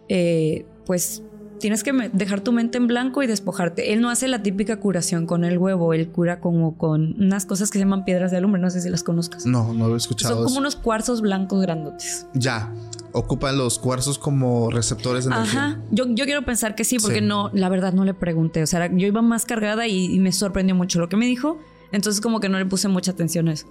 eh, 0.08 0.66
pues 0.84 1.22
tienes 1.58 1.82
que 1.82 1.92
dejar 2.12 2.40
tu 2.40 2.52
mente 2.52 2.78
en 2.78 2.86
blanco 2.86 3.22
y 3.22 3.26
despojarte. 3.26 3.92
Él 3.92 4.00
no 4.00 4.10
hace 4.10 4.28
la 4.28 4.42
típica 4.42 4.80
curación 4.80 5.26
con 5.26 5.44
el 5.44 5.58
huevo, 5.58 5.92
él 5.94 6.08
cura 6.08 6.40
como 6.40 6.76
con 6.76 7.20
unas 7.20 7.46
cosas 7.46 7.70
que 7.70 7.78
se 7.78 7.84
llaman 7.84 8.04
piedras 8.04 8.30
de 8.30 8.38
alumbre, 8.38 8.60
no 8.60 8.70
sé 8.70 8.80
si 8.80 8.88
las 8.88 9.02
conozcas. 9.02 9.46
No, 9.46 9.72
no 9.72 9.88
lo 9.88 9.94
he 9.94 9.98
escuchado. 9.98 10.36
Son 10.36 10.44
como 10.44 10.58
unos 10.58 10.76
cuarzos 10.76 11.20
blancos 11.20 11.60
grandotes. 11.60 12.26
Ya 12.34 12.72
ocupan 13.12 13.56
los 13.56 13.78
cuarzos 13.78 14.18
como 14.18 14.70
receptores 14.70 15.24
de 15.24 15.34
energía. 15.34 15.64
Ajá, 15.64 15.80
yo, 15.90 16.06
yo 16.08 16.24
quiero 16.24 16.42
pensar 16.42 16.74
que 16.74 16.84
sí, 16.84 16.98
porque 16.98 17.20
no, 17.20 17.50
la 17.52 17.68
verdad 17.68 17.92
no 17.92 18.04
le 18.04 18.14
pregunté. 18.14 18.62
O 18.62 18.66
sea, 18.66 18.90
yo 18.92 19.06
iba 19.06 19.22
más 19.22 19.44
cargada 19.44 19.86
y, 19.86 20.18
me 20.18 20.32
sorprendió 20.32 20.74
mucho 20.74 21.00
lo 21.00 21.08
que 21.08 21.16
me 21.16 21.26
dijo. 21.26 21.58
Entonces, 21.92 22.20
como 22.20 22.40
que 22.40 22.48
no 22.48 22.58
le 22.58 22.66
puse 22.66 22.88
mucha 22.88 23.12
atención 23.12 23.48
a 23.48 23.52
eso. 23.52 23.66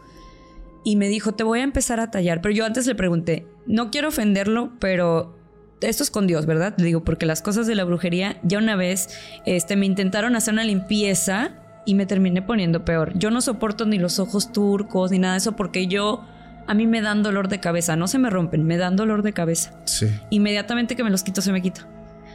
Y 0.83 0.95
me 0.95 1.09
dijo, 1.09 1.33
te 1.33 1.43
voy 1.43 1.59
a 1.59 1.63
empezar 1.63 1.99
a 1.99 2.09
tallar. 2.11 2.41
Pero 2.41 2.53
yo 2.53 2.65
antes 2.65 2.87
le 2.87 2.95
pregunté, 2.95 3.45
no 3.65 3.91
quiero 3.91 4.07
ofenderlo, 4.07 4.71
pero 4.79 5.36
esto 5.81 6.03
es 6.03 6.11
con 6.11 6.27
Dios, 6.27 6.45
¿verdad? 6.45 6.73
Le 6.77 6.85
digo, 6.85 7.03
porque 7.03 7.25
las 7.25 7.41
cosas 7.41 7.67
de 7.67 7.75
la 7.75 7.83
brujería, 7.83 8.37
ya 8.43 8.57
una 8.57 8.75
vez 8.75 9.09
este, 9.45 9.75
me 9.75 9.85
intentaron 9.85 10.35
hacer 10.35 10.53
una 10.53 10.63
limpieza 10.63 11.51
y 11.85 11.95
me 11.95 12.05
terminé 12.05 12.41
poniendo 12.41 12.83
peor. 12.83 13.17
Yo 13.17 13.31
no 13.31 13.41
soporto 13.41 13.85
ni 13.85 13.97
los 13.97 14.19
ojos 14.19 14.51
turcos 14.51 15.11
ni 15.11 15.19
nada 15.19 15.33
de 15.33 15.37
eso 15.39 15.55
porque 15.55 15.87
yo 15.87 16.25
a 16.67 16.73
mí 16.73 16.85
me 16.85 17.01
dan 17.01 17.23
dolor 17.23 17.47
de 17.47 17.59
cabeza, 17.59 17.95
no 17.95 18.07
se 18.07 18.19
me 18.19 18.29
rompen, 18.29 18.65
me 18.65 18.77
dan 18.77 18.95
dolor 18.95 19.23
de 19.23 19.33
cabeza. 19.33 19.79
Sí. 19.85 20.07
Inmediatamente 20.29 20.95
que 20.95 21.03
me 21.03 21.09
los 21.09 21.23
quito 21.23 21.41
se 21.41 21.51
me 21.51 21.61
quita. 21.61 21.87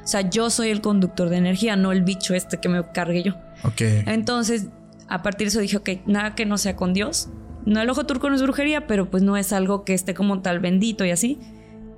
O 0.02 0.06
sea, 0.06 0.28
yo 0.28 0.50
soy 0.50 0.70
el 0.70 0.80
conductor 0.80 1.28
de 1.28 1.36
energía, 1.36 1.76
no 1.76 1.92
el 1.92 2.02
bicho 2.02 2.34
este 2.34 2.58
que 2.58 2.68
me 2.68 2.82
cargue 2.92 3.22
yo. 3.22 3.34
Ok. 3.62 3.82
Entonces, 4.06 4.68
a 5.08 5.22
partir 5.22 5.46
de 5.46 5.48
eso 5.50 5.60
dije, 5.60 5.76
ok, 5.76 6.06
nada 6.06 6.34
que 6.34 6.46
no 6.46 6.58
sea 6.58 6.74
con 6.74 6.92
Dios. 6.92 7.28
No, 7.66 7.80
el 7.80 7.88
ojo 7.90 8.06
turco 8.06 8.28
no 8.28 8.34
es 8.34 8.42
brujería, 8.42 8.86
pero 8.86 9.10
pues 9.10 9.22
no 9.22 9.36
es 9.36 9.52
algo 9.52 9.84
que 9.84 9.94
esté 9.94 10.14
como 10.14 10.40
tal 10.40 10.58
bendito 10.58 11.04
y 11.04 11.10
así. 11.10 11.38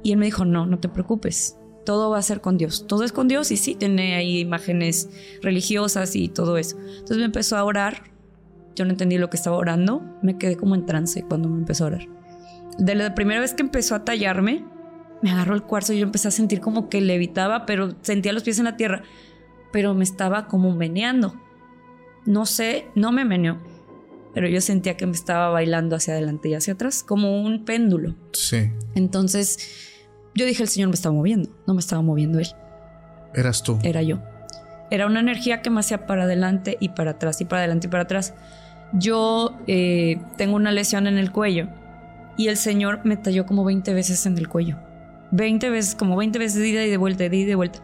Y 0.05 0.12
él 0.12 0.18
me 0.18 0.26
dijo, 0.26 0.44
no, 0.44 0.66
no 0.66 0.78
te 0.78 0.88
preocupes. 0.88 1.57
Todo 1.84 2.11
va 2.11 2.18
a 2.18 2.22
ser 2.22 2.40
con 2.40 2.57
Dios. 2.57 2.86
Todo 2.86 3.02
es 3.02 3.11
con 3.11 3.26
Dios 3.26 3.50
y 3.50 3.57
sí, 3.57 3.74
tiene 3.74 4.14
ahí 4.14 4.38
imágenes 4.38 5.11
religiosas 5.42 6.14
y 6.14 6.28
todo 6.28 6.57
eso. 6.59 6.78
Entonces 6.78 7.16
me 7.16 7.24
empezó 7.24 7.57
a 7.57 7.64
orar. 7.64 8.05
Yo 8.76 8.84
no 8.84 8.92
entendí 8.92 9.18
lo 9.18 9.28
que 9.30 9.36
estaba 9.36 9.57
orando. 9.57 10.02
Me 10.22 10.38
quedé 10.38 10.57
como 10.57 10.76
en 10.76 10.86
trance 10.86 11.24
cuando 11.24 11.48
me 11.48 11.59
empezó 11.59 11.84
a 11.84 11.88
orar 11.88 12.14
de 12.78 12.94
la 12.94 13.14
primera 13.14 13.40
vez 13.40 13.55
que 13.55 13.62
empezó 13.62 13.94
a 13.94 14.05
tallarme, 14.05 14.64
me 15.22 15.30
agarró 15.30 15.55
el 15.55 15.62
cuarzo 15.62 15.92
y 15.92 15.98
yo 15.98 16.05
empecé 16.05 16.28
a 16.28 16.32
sentir 16.32 16.61
como 16.61 16.88
que 16.88 17.00
levitaba, 17.00 17.66
pero 17.66 17.94
sentía 18.02 18.32
los 18.32 18.42
pies 18.42 18.59
en 18.59 18.64
la 18.64 18.76
tierra, 18.76 19.02
pero 19.72 19.94
me 19.94 20.05
estaba 20.05 20.46
como 20.46 20.74
meneando. 20.74 21.34
No 22.26 22.46
sé, 22.46 22.86
no 22.94 23.12
me 23.12 23.24
meneó, 23.24 23.59
pero 24.32 24.48
yo 24.48 24.61
sentía 24.61 24.96
que 24.96 25.07
me 25.07 25.12
estaba 25.12 25.48
bailando 25.50 25.96
hacia 25.96 26.14
adelante 26.14 26.48
y 26.48 26.55
hacia 26.55 26.74
atrás, 26.74 27.02
como 27.02 27.42
un 27.42 27.64
péndulo. 27.64 28.14
Sí. 28.32 28.70
Entonces 28.94 29.92
yo 30.35 30.47
dije, 30.47 30.62
el 30.62 30.68
Señor 30.68 30.89
me 30.89 30.95
estaba 30.95 31.14
moviendo, 31.14 31.51
no 31.66 31.74
me 31.74 31.80
estaba 31.80 32.03
moviendo 32.03 32.39
Él. 32.39 32.49
Eras 33.35 33.62
tú. 33.62 33.78
Era 33.82 34.03
yo. 34.03 34.20
Era 34.91 35.07
una 35.07 35.20
energía 35.20 35.62
que 35.62 35.70
me 35.70 35.80
hacía 35.80 36.07
para 36.07 36.24
adelante 36.24 36.76
y 36.80 36.91
para 36.91 37.12
atrás 37.12 37.41
y 37.41 37.45
para 37.45 37.61
adelante 37.61 37.87
y 37.87 37.91
para 37.91 38.05
atrás. 38.05 38.35
Yo 38.93 39.59
eh, 39.66 40.20
tengo 40.37 40.57
una 40.57 40.70
lesión 40.70 41.07
en 41.07 41.18
el 41.18 41.32
cuello 41.32 41.68
y 42.37 42.49
el 42.49 42.57
Señor 42.57 43.01
me 43.05 43.16
talló 43.16 43.47
como 43.47 43.64
20 43.64 43.93
veces 43.95 44.26
en 44.26 44.39
el 44.39 44.49
cuello. 44.49 44.78
20 45.32 45.70
veces, 45.70 45.95
como 45.95 46.16
20 46.16 46.39
veces 46.39 46.61
de 46.61 46.68
ida 46.68 46.85
y 46.85 46.91
de 46.91 46.97
vuelta, 46.97 47.28
de 47.28 47.37
ida 47.37 47.45
y 47.45 47.47
de 47.47 47.55
vuelta. 47.55 47.80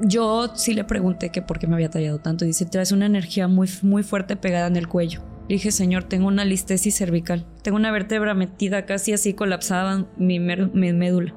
Yo 0.00 0.50
sí 0.56 0.74
le 0.74 0.82
pregunté 0.82 1.30
que 1.30 1.42
por 1.42 1.58
qué 1.58 1.66
me 1.68 1.74
había 1.74 1.90
tallado 1.90 2.18
tanto. 2.18 2.44
Y 2.44 2.48
dice, 2.48 2.66
traes 2.66 2.90
una 2.90 3.06
energía 3.06 3.46
muy, 3.46 3.68
muy 3.82 4.02
fuerte 4.02 4.34
pegada 4.34 4.66
en 4.66 4.76
el 4.76 4.88
cuello. 4.88 5.20
Dije, 5.48 5.70
Señor, 5.70 6.04
tengo 6.04 6.26
una 6.26 6.44
listesis 6.44 6.96
cervical. 6.96 7.46
Tengo 7.62 7.76
una 7.76 7.92
vértebra 7.92 8.34
metida 8.34 8.86
casi 8.86 9.12
así 9.12 9.34
colapsada 9.34 10.06
mi, 10.16 10.38
mi 10.38 10.92
médula. 10.92 11.34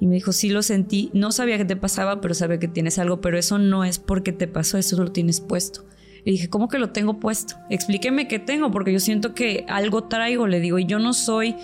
Y 0.00 0.06
me 0.06 0.16
dijo, 0.16 0.32
sí 0.32 0.50
lo 0.50 0.62
sentí. 0.62 1.10
No 1.14 1.32
sabía 1.32 1.56
que 1.56 1.64
te 1.64 1.76
pasaba, 1.76 2.20
pero 2.20 2.34
sabía 2.34 2.58
que 2.58 2.68
tienes 2.68 2.98
algo. 2.98 3.20
Pero 3.20 3.38
eso 3.38 3.58
no 3.58 3.84
es 3.84 3.98
porque 3.98 4.32
te 4.32 4.48
pasó, 4.48 4.76
eso 4.76 5.02
lo 5.02 5.12
tienes 5.12 5.40
puesto. 5.40 5.84
Le 6.24 6.32
dije, 6.32 6.48
¿cómo 6.48 6.68
que 6.68 6.78
lo 6.78 6.90
tengo 6.90 7.18
puesto? 7.18 7.56
Explíqueme 7.70 8.28
qué 8.28 8.38
tengo, 8.38 8.70
porque 8.70 8.92
yo 8.92 9.00
siento 9.00 9.34
que 9.34 9.64
algo 9.68 10.04
traigo, 10.04 10.46
le 10.46 10.60
digo. 10.60 10.78
Y 10.78 10.86
yo 10.86 10.98
no 10.98 11.14
soy 11.14 11.56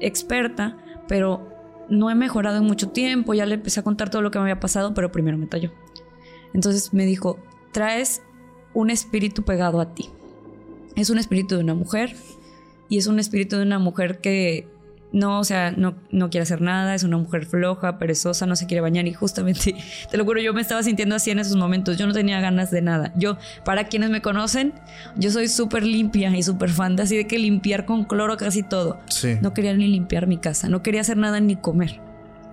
experta, 0.00 0.76
pero 1.08 1.52
no 1.88 2.10
he 2.10 2.14
mejorado 2.14 2.58
en 2.58 2.64
mucho 2.64 2.88
tiempo, 2.88 3.34
ya 3.34 3.46
le 3.46 3.54
empecé 3.54 3.80
a 3.80 3.82
contar 3.82 4.10
todo 4.10 4.22
lo 4.22 4.30
que 4.30 4.38
me 4.38 4.44
había 4.44 4.60
pasado, 4.60 4.94
pero 4.94 5.12
primero 5.12 5.36
me 5.36 5.46
talló. 5.46 5.72
Entonces 6.54 6.92
me 6.92 7.04
dijo, 7.04 7.38
traes 7.72 8.22
un 8.74 8.90
espíritu 8.90 9.42
pegado 9.42 9.80
a 9.80 9.94
ti. 9.94 10.08
Es 10.96 11.10
un 11.10 11.18
espíritu 11.18 11.56
de 11.56 11.62
una 11.62 11.74
mujer 11.74 12.14
y 12.88 12.98
es 12.98 13.06
un 13.06 13.18
espíritu 13.18 13.56
de 13.56 13.62
una 13.62 13.78
mujer 13.78 14.18
que 14.20 14.66
no, 15.12 15.40
o 15.40 15.44
sea, 15.44 15.72
no, 15.72 15.94
no 16.10 16.30
quiere 16.30 16.42
hacer 16.42 16.62
nada, 16.62 16.94
es 16.94 17.02
una 17.04 17.18
mujer 17.18 17.44
floja, 17.44 17.98
perezosa, 17.98 18.46
no 18.46 18.56
se 18.56 18.66
quiere 18.66 18.80
bañar 18.80 19.06
y 19.06 19.12
justamente, 19.12 19.74
te 20.10 20.16
lo 20.16 20.24
juro, 20.24 20.40
yo 20.40 20.54
me 20.54 20.62
estaba 20.62 20.82
sintiendo 20.82 21.14
así 21.14 21.30
en 21.30 21.38
esos 21.38 21.56
momentos, 21.56 21.98
yo 21.98 22.06
no 22.06 22.14
tenía 22.14 22.40
ganas 22.40 22.70
de 22.70 22.80
nada. 22.80 23.12
Yo, 23.16 23.36
para 23.64 23.88
quienes 23.88 24.08
me 24.08 24.22
conocen, 24.22 24.72
yo 25.16 25.30
soy 25.30 25.48
súper 25.48 25.82
limpia 25.84 26.34
y 26.34 26.42
súper 26.42 26.70
fan 26.70 26.96
de 26.96 27.02
así 27.02 27.16
de 27.16 27.26
que 27.26 27.38
limpiar 27.38 27.84
con 27.84 28.04
cloro 28.04 28.36
casi 28.38 28.62
todo. 28.62 29.00
Sí. 29.10 29.36
No 29.42 29.52
quería 29.52 29.74
ni 29.74 29.86
limpiar 29.86 30.26
mi 30.26 30.38
casa, 30.38 30.68
no 30.70 30.82
quería 30.82 31.02
hacer 31.02 31.18
nada 31.18 31.40
ni 31.40 31.56
comer. 31.56 32.00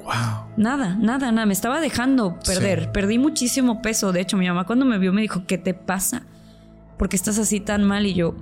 Wow. 0.03 0.47
Nada, 0.57 0.95
nada, 0.95 1.31
nada, 1.31 1.45
me 1.45 1.53
estaba 1.53 1.79
dejando 1.79 2.39
perder, 2.45 2.83
Sí. 2.83 2.89
perdí 2.91 3.19
muchísimo 3.19 3.81
peso, 3.81 4.11
de 4.11 4.19
hecho 4.21 4.35
mi 4.35 4.47
mamá 4.47 4.65
cuando 4.65 4.83
me 4.85 4.97
vio 4.97 5.13
me 5.13 5.21
dijo, 5.21 5.43
¿qué 5.47 5.57
te 5.57 5.73
pasa? 5.73 6.23
¿Por 6.99 7.07
qué 7.07 7.15
estás 7.15 7.39
así 7.39 7.61
tan 7.61 7.85
mal? 7.85 8.05
Y 8.05 8.13
yo, 8.13 8.35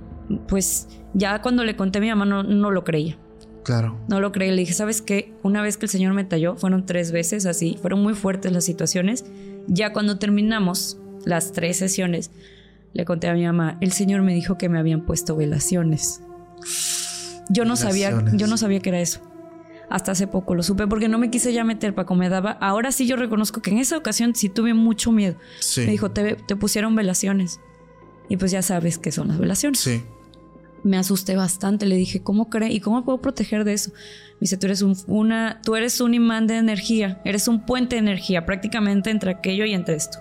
pues 0.48 0.88
ya 1.14 1.44
cuando 1.44 1.64
le 1.64 1.76
conté 1.76 2.00
a 2.00 2.02
mi 2.02 2.10
mamá 2.10 2.26
no, 2.26 2.42
no 2.42 2.72
lo 2.72 2.84
creía. 2.84 3.16
Claro. 3.64 4.00
No 4.08 4.20
lo 4.20 4.32
creí. 4.32 4.50
Le 4.50 4.58
dije, 4.58 4.74
¿sabes 4.74 5.04
qué? 5.04 5.32
Una 5.44 5.62
vez 5.62 5.78
que 5.78 5.86
el 5.86 5.90
señor 5.90 6.14
me 6.14 6.24
talló, 6.24 6.56
fueron 6.56 6.86
tres 6.86 7.12
veces 7.12 7.46
así, 7.46 7.78
fueron 7.80 8.02
muy 8.02 8.16
fuertes 8.16 8.52
las 8.52 8.66
situaciones. 8.66 9.26
Ya 9.68 9.94
cuando 9.94 10.18
terminamos 10.18 10.98
las 11.24 11.52
tres 11.52 11.78
sesiones, 11.78 12.32
le 12.94 13.06
conté 13.06 13.28
a 13.28 13.36
mi 13.36 13.46
mamá, 13.46 13.78
el 13.80 13.92
señor 13.92 14.24
me 14.24 14.34
dijo 14.34 14.58
que 14.58 14.70
me 14.70 14.80
habían 14.80 15.06
puesto 15.06 15.36
velaciones. 15.36 16.22
Yo 17.50 17.64
no 17.64 17.76
sabía, 17.76 18.26
yo 18.34 18.48
no 18.48 18.58
sabía 18.58 18.80
que 18.80 18.90
era 18.90 19.02
eso. 19.02 19.22
Hasta 19.90 20.14
hace 20.14 20.26
poco 20.26 20.56
lo 20.56 20.64
supe 20.64 20.88
porque 20.88 21.08
no 21.08 21.20
me 21.20 21.30
quise 21.30 21.54
ya 21.54 21.64
meter 21.64 21.94
para 21.94 22.08
como 22.08 22.22
me 22.22 22.30
daba. 22.30 22.52
Ahora 22.54 22.92
sí 22.92 23.06
yo 23.06 23.18
reconozco 23.18 23.62
que 23.62 23.70
en 23.70 23.78
esa 23.78 23.98
ocasión 23.98 24.34
sí 24.34 24.50
tuve 24.50 24.74
mucho 24.74 25.12
miedo. 25.12 25.38
Sí. 25.60 25.82
Me 25.82 25.92
dijo, 25.92 26.10
te, 26.10 26.36
te 26.36 26.56
pusieron 26.56 26.96
velaciones. 26.96 27.60
Y 28.30 28.38
pues 28.38 28.52
ya 28.52 28.62
sabes 28.62 28.98
qué 28.98 29.12
son 29.12 29.30
las 29.30 29.38
velaciones 29.38 29.80
Sí. 29.80 30.04
me 30.84 30.98
asusté 30.98 31.36
bastante. 31.36 31.86
Le 31.86 31.96
dije, 31.96 32.22
¿cómo 32.22 32.50
cree? 32.50 32.72
¿Y 32.72 32.80
cómo 32.80 33.04
puedo 33.04 33.20
proteger 33.22 33.64
de 33.64 33.74
eso? 33.74 33.92
Me 33.92 34.42
dice, 34.42 34.58
tú 34.58 34.68
eres 34.68 34.82
un, 34.82 34.96
una, 35.08 35.60
tú 35.64 35.76
eres 35.76 36.00
un 36.02 36.14
imán 36.14 36.46
de 36.48 36.58
energía, 36.58 37.20
eres 37.26 37.48
un 37.48 37.66
puente 37.66 37.96
de 37.96 38.00
energía 38.02 38.46
prácticamente 38.46 39.10
entre 39.10 39.32
aquello 39.32 39.66
y 39.66 39.74
entre 39.74 39.96
esto. 39.96 40.20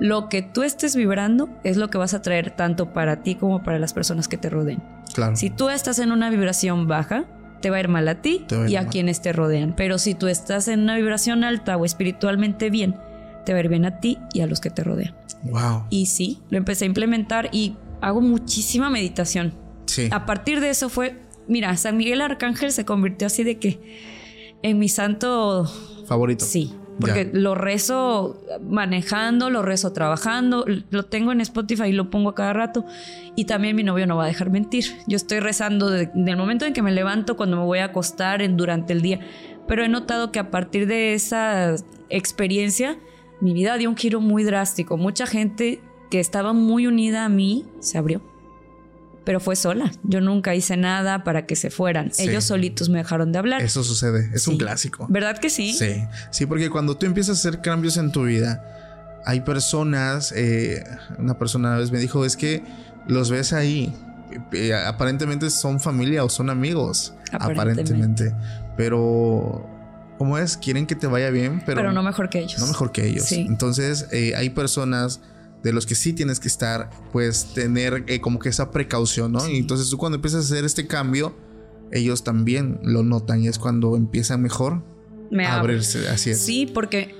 Lo 0.00 0.28
que 0.28 0.42
tú 0.42 0.62
estés 0.62 0.96
vibrando 0.96 1.48
es 1.62 1.76
lo 1.76 1.88
que 1.90 1.98
vas 1.98 2.14
a 2.14 2.22
traer 2.22 2.50
tanto 2.56 2.92
para 2.92 3.22
ti 3.22 3.34
como 3.36 3.62
para 3.62 3.78
las 3.78 3.92
personas 3.92 4.26
que 4.26 4.36
te 4.38 4.48
rodeen. 4.50 4.82
Claro. 5.14 5.36
Si 5.36 5.50
tú 5.50 5.68
estás 5.68 5.98
en 5.98 6.10
una 6.10 6.30
vibración 6.30 6.88
baja, 6.88 7.24
te 7.60 7.70
va 7.70 7.76
a 7.76 7.80
ir 7.80 7.88
mal 7.88 8.08
a 8.08 8.20
ti 8.22 8.44
a 8.50 8.68
y 8.68 8.74
a 8.76 8.82
mal. 8.82 8.90
quienes 8.90 9.20
te 9.22 9.32
rodean. 9.32 9.74
Pero 9.76 9.98
si 9.98 10.14
tú 10.14 10.26
estás 10.26 10.66
en 10.66 10.80
una 10.80 10.96
vibración 10.96 11.44
alta 11.44 11.76
o 11.76 11.84
espiritualmente 11.84 12.70
bien, 12.70 12.96
te 13.44 13.52
va 13.52 13.58
a 13.58 13.62
ir 13.62 13.68
bien 13.68 13.84
a 13.84 14.00
ti 14.00 14.18
y 14.32 14.40
a 14.40 14.46
los 14.46 14.60
que 14.60 14.70
te 14.70 14.82
rodean. 14.84 15.14
Wow. 15.44 15.84
Y 15.90 16.06
sí, 16.06 16.40
lo 16.50 16.58
empecé 16.58 16.84
a 16.84 16.86
implementar 16.86 17.48
y 17.52 17.76
hago 18.00 18.20
muchísima 18.20 18.90
meditación. 18.90 19.54
Sí. 19.86 20.08
A 20.10 20.24
partir 20.26 20.60
de 20.60 20.70
eso 20.70 20.88
fue, 20.88 21.16
mira, 21.48 21.76
San 21.76 21.96
Miguel 21.96 22.20
Arcángel 22.20 22.72
se 22.72 22.84
convirtió 22.84 23.26
así 23.26 23.42
de 23.44 23.58
que 23.58 23.80
en 24.62 24.78
mi 24.78 24.88
santo, 24.88 25.70
Favorito. 26.06 26.44
sí, 26.44 26.72
porque 27.00 27.24
Ya. 27.32 27.40
lo 27.40 27.54
rezo 27.56 28.40
manejando, 28.68 29.50
lo 29.50 29.62
rezo 29.62 29.92
trabajando, 29.92 30.64
lo 30.90 31.02
tengo 31.06 31.32
en 31.32 31.40
Spotify 31.40 31.84
y 31.86 31.92
lo 31.92 32.10
pongo 32.10 32.30
a 32.30 32.34
cada 32.34 32.52
rato. 32.52 32.84
Y 33.34 33.46
también 33.46 33.74
mi 33.74 33.82
novio 33.82 34.06
no 34.06 34.16
va 34.16 34.24
a 34.24 34.26
dejar 34.28 34.50
mentir. 34.50 34.84
Yo 35.08 35.16
estoy 35.16 35.40
rezando 35.40 35.90
de- 35.90 36.10
del 36.14 36.36
momento 36.36 36.64
en 36.64 36.72
que 36.74 36.82
me 36.82 36.92
levanto, 36.92 37.36
cuando 37.36 37.56
me 37.56 37.64
voy 37.64 37.78
a 37.80 37.86
acostar, 37.86 38.40
en, 38.42 38.56
durante 38.56 38.92
el 38.92 39.02
día. 39.02 39.18
Pero 39.66 39.84
he 39.84 39.88
notado 39.88 40.30
que 40.32 40.38
a 40.38 40.50
partir 40.50 40.86
de 40.86 41.14
esa 41.14 41.74
experiencia, 42.10 42.98
mi 43.42 43.52
vida 43.52 43.76
dio 43.76 43.90
un 43.90 43.96
giro 43.96 44.20
muy 44.20 44.44
drástico. 44.44 44.96
Mucha 44.96 45.26
gente 45.26 45.80
que 46.10 46.20
estaba 46.20 46.52
muy 46.52 46.86
unida 46.86 47.24
a 47.24 47.28
mí 47.28 47.66
se 47.80 47.98
abrió. 47.98 48.22
Pero 49.24 49.40
fue 49.40 49.56
sola. 49.56 49.90
Yo 50.04 50.20
nunca 50.20 50.54
hice 50.54 50.76
nada 50.76 51.24
para 51.24 51.44
que 51.44 51.56
se 51.56 51.70
fueran. 51.70 52.12
Sí. 52.12 52.22
Ellos 52.22 52.44
solitos 52.44 52.88
me 52.88 52.98
dejaron 52.98 53.32
de 53.32 53.38
hablar. 53.38 53.60
Eso 53.62 53.82
sucede. 53.82 54.30
Es 54.32 54.46
un 54.46 54.58
clásico. 54.58 55.06
¿Verdad 55.10 55.38
que 55.38 55.50
sí? 55.50 55.72
Sí, 55.72 56.04
sí, 56.30 56.46
porque 56.46 56.70
cuando 56.70 56.96
tú 56.96 57.06
empiezas 57.06 57.36
a 57.44 57.48
hacer 57.48 57.60
cambios 57.62 57.96
en 57.96 58.12
tu 58.12 58.24
vida, 58.24 58.64
hay 59.24 59.40
personas, 59.40 60.32
eh, 60.36 60.84
una 61.18 61.36
persona 61.38 61.70
una 61.70 61.78
vez 61.78 61.90
me 61.90 61.98
dijo, 61.98 62.24
es 62.24 62.36
que 62.36 62.62
los 63.08 63.30
ves 63.30 63.52
ahí, 63.52 63.92
eh, 64.52 64.72
aparentemente 64.74 65.50
son 65.50 65.80
familia 65.80 66.24
o 66.24 66.28
son 66.28 66.48
amigos, 66.50 67.14
Aparentemente. 67.32 68.28
aparentemente, 68.28 68.34
pero 68.76 69.68
¿cómo 70.22 70.38
es? 70.38 70.56
Quieren 70.56 70.86
que 70.86 70.94
te 70.94 71.08
vaya 71.08 71.30
bien, 71.30 71.64
pero, 71.66 71.80
Pero, 71.80 71.92
no 71.92 72.00
mejor 72.04 72.30
que 72.30 72.38
ellos. 72.38 72.60
no 72.60 72.68
mejor 72.68 72.92
que 72.92 73.08
ellos. 73.08 73.24
Sí. 73.24 73.44
Entonces, 73.48 74.06
eh, 74.12 74.34
hay 74.36 74.50
personas 74.50 75.20
de 75.64 75.72
los 75.72 75.84
que 75.84 75.96
sí 75.96 76.12
tienes 76.12 76.38
que 76.38 76.46
estar, 76.46 76.90
pues 77.10 77.54
tener 77.54 78.04
eh, 78.06 78.20
como 78.20 78.38
que 78.38 78.48
esa 78.48 78.70
precaución, 78.70 79.32
¿no? 79.32 79.48
Y 79.48 79.56
entonces 79.56 79.90
tú 79.90 79.98
cuando 79.98 80.14
empiezas 80.14 80.48
a 80.48 80.54
hacer 80.54 80.64
este 80.64 80.86
cambio, 80.86 81.34
ellos 81.90 82.22
también 82.22 82.78
lo 82.84 83.02
notan 83.02 83.42
y 83.42 83.48
es 83.48 83.58
cuando 83.58 83.96
empiezan 83.96 84.42
mejor 84.42 84.84
Me 85.32 85.44
a 85.44 85.58
abrirse, 85.58 86.08
así 86.08 86.30
es. 86.30 86.40
Sí, 86.40 86.70
porque 86.72 87.16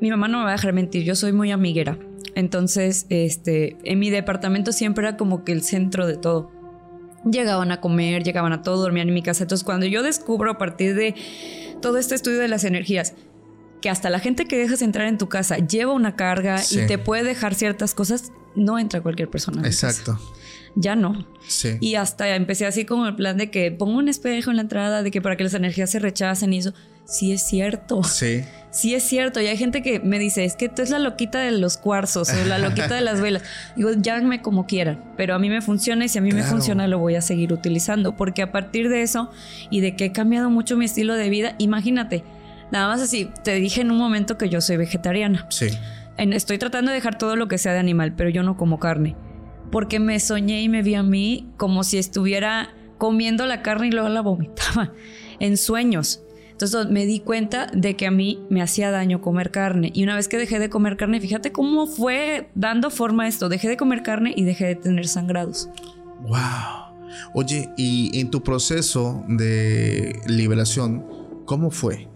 mi 0.00 0.08
mamá 0.08 0.28
no 0.28 0.38
me 0.38 0.44
va 0.44 0.50
a 0.50 0.52
dejar 0.52 0.72
mentir, 0.72 1.02
yo 1.02 1.16
soy 1.16 1.32
muy 1.32 1.50
amiguera. 1.50 1.98
Entonces, 2.36 3.06
este, 3.08 3.78
en 3.82 3.98
mi 3.98 4.10
departamento 4.10 4.70
siempre 4.70 5.08
era 5.08 5.16
como 5.16 5.42
que 5.42 5.50
el 5.50 5.64
centro 5.64 6.06
de 6.06 6.18
todo. 6.18 6.52
Llegaban 7.28 7.72
a 7.72 7.80
comer, 7.80 8.22
llegaban 8.22 8.52
a 8.52 8.62
todo, 8.62 8.80
dormían 8.80 9.08
en 9.08 9.14
mi 9.14 9.22
casa. 9.22 9.42
Entonces, 9.42 9.64
cuando 9.64 9.86
yo 9.86 10.04
descubro 10.04 10.52
a 10.52 10.58
partir 10.58 10.94
de 10.94 11.16
todo 11.84 11.98
este 11.98 12.14
estudio 12.14 12.38
de 12.40 12.48
las 12.48 12.64
energías, 12.64 13.12
que 13.82 13.90
hasta 13.90 14.08
la 14.08 14.18
gente 14.18 14.46
que 14.46 14.56
dejas 14.56 14.80
entrar 14.80 15.06
en 15.06 15.18
tu 15.18 15.28
casa 15.28 15.58
lleva 15.58 15.92
una 15.92 16.16
carga 16.16 16.56
Sí. 16.58 16.80
y 16.80 16.86
te 16.86 16.96
puede 16.96 17.22
dejar 17.24 17.54
ciertas 17.54 17.94
cosas, 17.94 18.32
no 18.54 18.78
entra 18.78 19.02
cualquier 19.02 19.28
persona. 19.28 19.58
a 19.60 19.64
mi 19.64 19.68
casa. 19.68 20.18
Ya 20.76 20.96
no. 20.96 21.26
Sí. 21.46 21.76
Y 21.80 21.94
hasta 21.94 22.34
empecé 22.34 22.66
así 22.66 22.84
como 22.84 23.06
el 23.06 23.14
plan 23.14 23.36
de 23.36 23.50
que 23.50 23.70
pongo 23.70 23.98
un 23.98 24.08
espejo 24.08 24.50
en 24.50 24.56
la 24.56 24.62
entrada, 24.62 25.02
de 25.02 25.10
que 25.10 25.20
para 25.22 25.36
que 25.36 25.44
las 25.44 25.54
energías 25.54 25.90
se 25.90 25.98
rechacen 26.00 26.52
y 26.52 26.58
eso. 26.58 26.74
Sí 27.06 27.32
es 27.32 27.42
cierto. 27.42 28.02
Sí. 28.02 28.42
Sí 28.70 28.94
es 28.94 29.04
cierto. 29.04 29.40
Y 29.40 29.46
hay 29.46 29.56
gente 29.56 29.82
que 29.82 30.00
me 30.00 30.18
dice, 30.18 30.44
es 30.44 30.56
que 30.56 30.68
tú 30.68 30.82
es 30.82 30.90
la 30.90 30.98
loquita 30.98 31.38
de 31.38 31.52
los 31.52 31.76
cuarzos 31.76 32.30
o 32.30 32.44
la 32.46 32.58
loquita 32.58 32.94
de 32.94 33.02
las 33.02 33.20
velas. 33.20 33.42
Digo, 33.76 33.90
llámenme 33.96 34.42
como 34.42 34.66
quieran, 34.66 35.04
pero 35.16 35.34
a 35.34 35.38
mí 35.38 35.48
me 35.50 35.60
funciona 35.60 36.06
y 36.06 36.08
si 36.08 36.18
a 36.18 36.22
mí 36.22 36.32
me 36.32 36.42
funciona 36.42 36.88
lo 36.88 36.98
voy 36.98 37.14
a 37.14 37.20
seguir 37.20 37.52
utilizando. 37.52 38.16
Porque 38.16 38.42
a 38.42 38.50
partir 38.50 38.88
de 38.88 39.02
eso 39.02 39.30
y 39.70 39.80
de 39.80 39.94
que 39.94 40.06
he 40.06 40.12
cambiado 40.12 40.50
mucho 40.50 40.76
mi 40.76 40.86
estilo 40.86 41.14
de 41.14 41.28
vida, 41.28 41.54
imagínate, 41.58 42.24
nada 42.72 42.88
más 42.88 43.00
así, 43.00 43.30
te 43.44 43.54
dije 43.54 43.82
en 43.82 43.90
un 43.92 43.98
momento 43.98 44.38
que 44.38 44.48
yo 44.48 44.60
soy 44.60 44.76
vegetariana. 44.78 45.46
Sí. 45.50 45.68
En- 46.16 46.32
estoy 46.32 46.58
tratando 46.58 46.90
de 46.90 46.96
dejar 46.96 47.16
todo 47.18 47.36
lo 47.36 47.46
que 47.48 47.58
sea 47.58 47.74
de 47.74 47.78
animal, 47.80 48.14
pero 48.16 48.30
yo 48.30 48.42
no 48.42 48.56
como 48.56 48.80
carne. 48.80 49.14
Porque 49.74 49.98
me 49.98 50.20
soñé 50.20 50.62
y 50.62 50.68
me 50.68 50.82
vi 50.82 50.94
a 50.94 51.02
mí 51.02 51.48
como 51.56 51.82
si 51.82 51.98
estuviera 51.98 52.72
comiendo 52.96 53.44
la 53.44 53.60
carne 53.60 53.88
y 53.88 53.90
luego 53.90 54.08
la 54.08 54.20
vomitaba 54.20 54.92
en 55.40 55.56
sueños. 55.56 56.22
Entonces 56.52 56.86
me 56.90 57.06
di 57.06 57.18
cuenta 57.18 57.66
de 57.74 57.96
que 57.96 58.06
a 58.06 58.12
mí 58.12 58.38
me 58.50 58.62
hacía 58.62 58.92
daño 58.92 59.20
comer 59.20 59.50
carne. 59.50 59.90
Y 59.92 60.04
una 60.04 60.14
vez 60.14 60.28
que 60.28 60.38
dejé 60.38 60.60
de 60.60 60.70
comer 60.70 60.96
carne, 60.96 61.20
fíjate 61.20 61.50
cómo 61.50 61.88
fue 61.88 62.50
dando 62.54 62.88
forma 62.90 63.24
a 63.24 63.26
esto. 63.26 63.48
Dejé 63.48 63.66
de 63.66 63.76
comer 63.76 64.04
carne 64.04 64.32
y 64.36 64.44
dejé 64.44 64.66
de 64.66 64.76
tener 64.76 65.08
sangrados. 65.08 65.68
Wow. 66.22 66.94
Oye, 67.34 67.68
y 67.76 68.20
en 68.20 68.30
tu 68.30 68.44
proceso 68.44 69.24
de 69.26 70.20
liberación, 70.28 71.04
¿cómo 71.46 71.72
fue? 71.72 72.06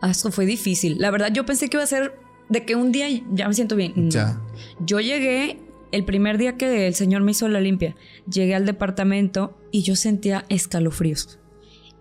Ah, 0.00 0.10
Esto 0.10 0.32
fue 0.32 0.44
difícil. 0.44 0.96
La 0.98 1.12
verdad, 1.12 1.30
yo 1.32 1.46
pensé 1.46 1.68
que 1.68 1.76
iba 1.76 1.84
a 1.84 1.86
ser 1.86 2.18
de 2.48 2.64
que 2.64 2.74
un 2.74 2.90
día 2.90 3.06
ya 3.32 3.46
me 3.46 3.54
siento 3.54 3.76
bien. 3.76 4.10
Ya. 4.10 4.40
Yo 4.80 4.98
llegué 4.98 5.60
el 5.92 6.04
primer 6.04 6.38
día 6.38 6.56
que 6.56 6.86
el 6.86 6.94
señor 6.94 7.22
me 7.22 7.32
hizo 7.32 7.48
la 7.48 7.60
limpia, 7.60 7.96
llegué 8.30 8.54
al 8.54 8.66
departamento 8.66 9.58
y 9.70 9.82
yo 9.82 9.96
sentía 9.96 10.44
escalofríos. 10.48 11.38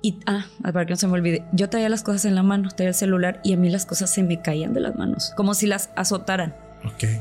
Y, 0.01 0.19
ah, 0.27 0.45
para 0.61 0.85
que 0.85 0.91
no 0.91 0.97
se 0.97 1.07
me 1.07 1.13
olvide, 1.13 1.45
yo 1.51 1.69
traía 1.69 1.89
las 1.89 2.03
cosas 2.03 2.25
en 2.25 2.35
la 2.35 2.43
mano, 2.43 2.69
traía 2.69 2.89
el 2.89 2.95
celular 2.95 3.41
y 3.43 3.53
a 3.53 3.57
mí 3.57 3.69
las 3.69 3.85
cosas 3.85 4.13
se 4.13 4.21
me 4.21 4.41
caían 4.41 4.73
de 4.73 4.81
las 4.81 4.95
manos, 4.95 5.33
como 5.35 5.53
si 5.53 5.65
las 5.65 5.89
azotaran. 5.95 6.55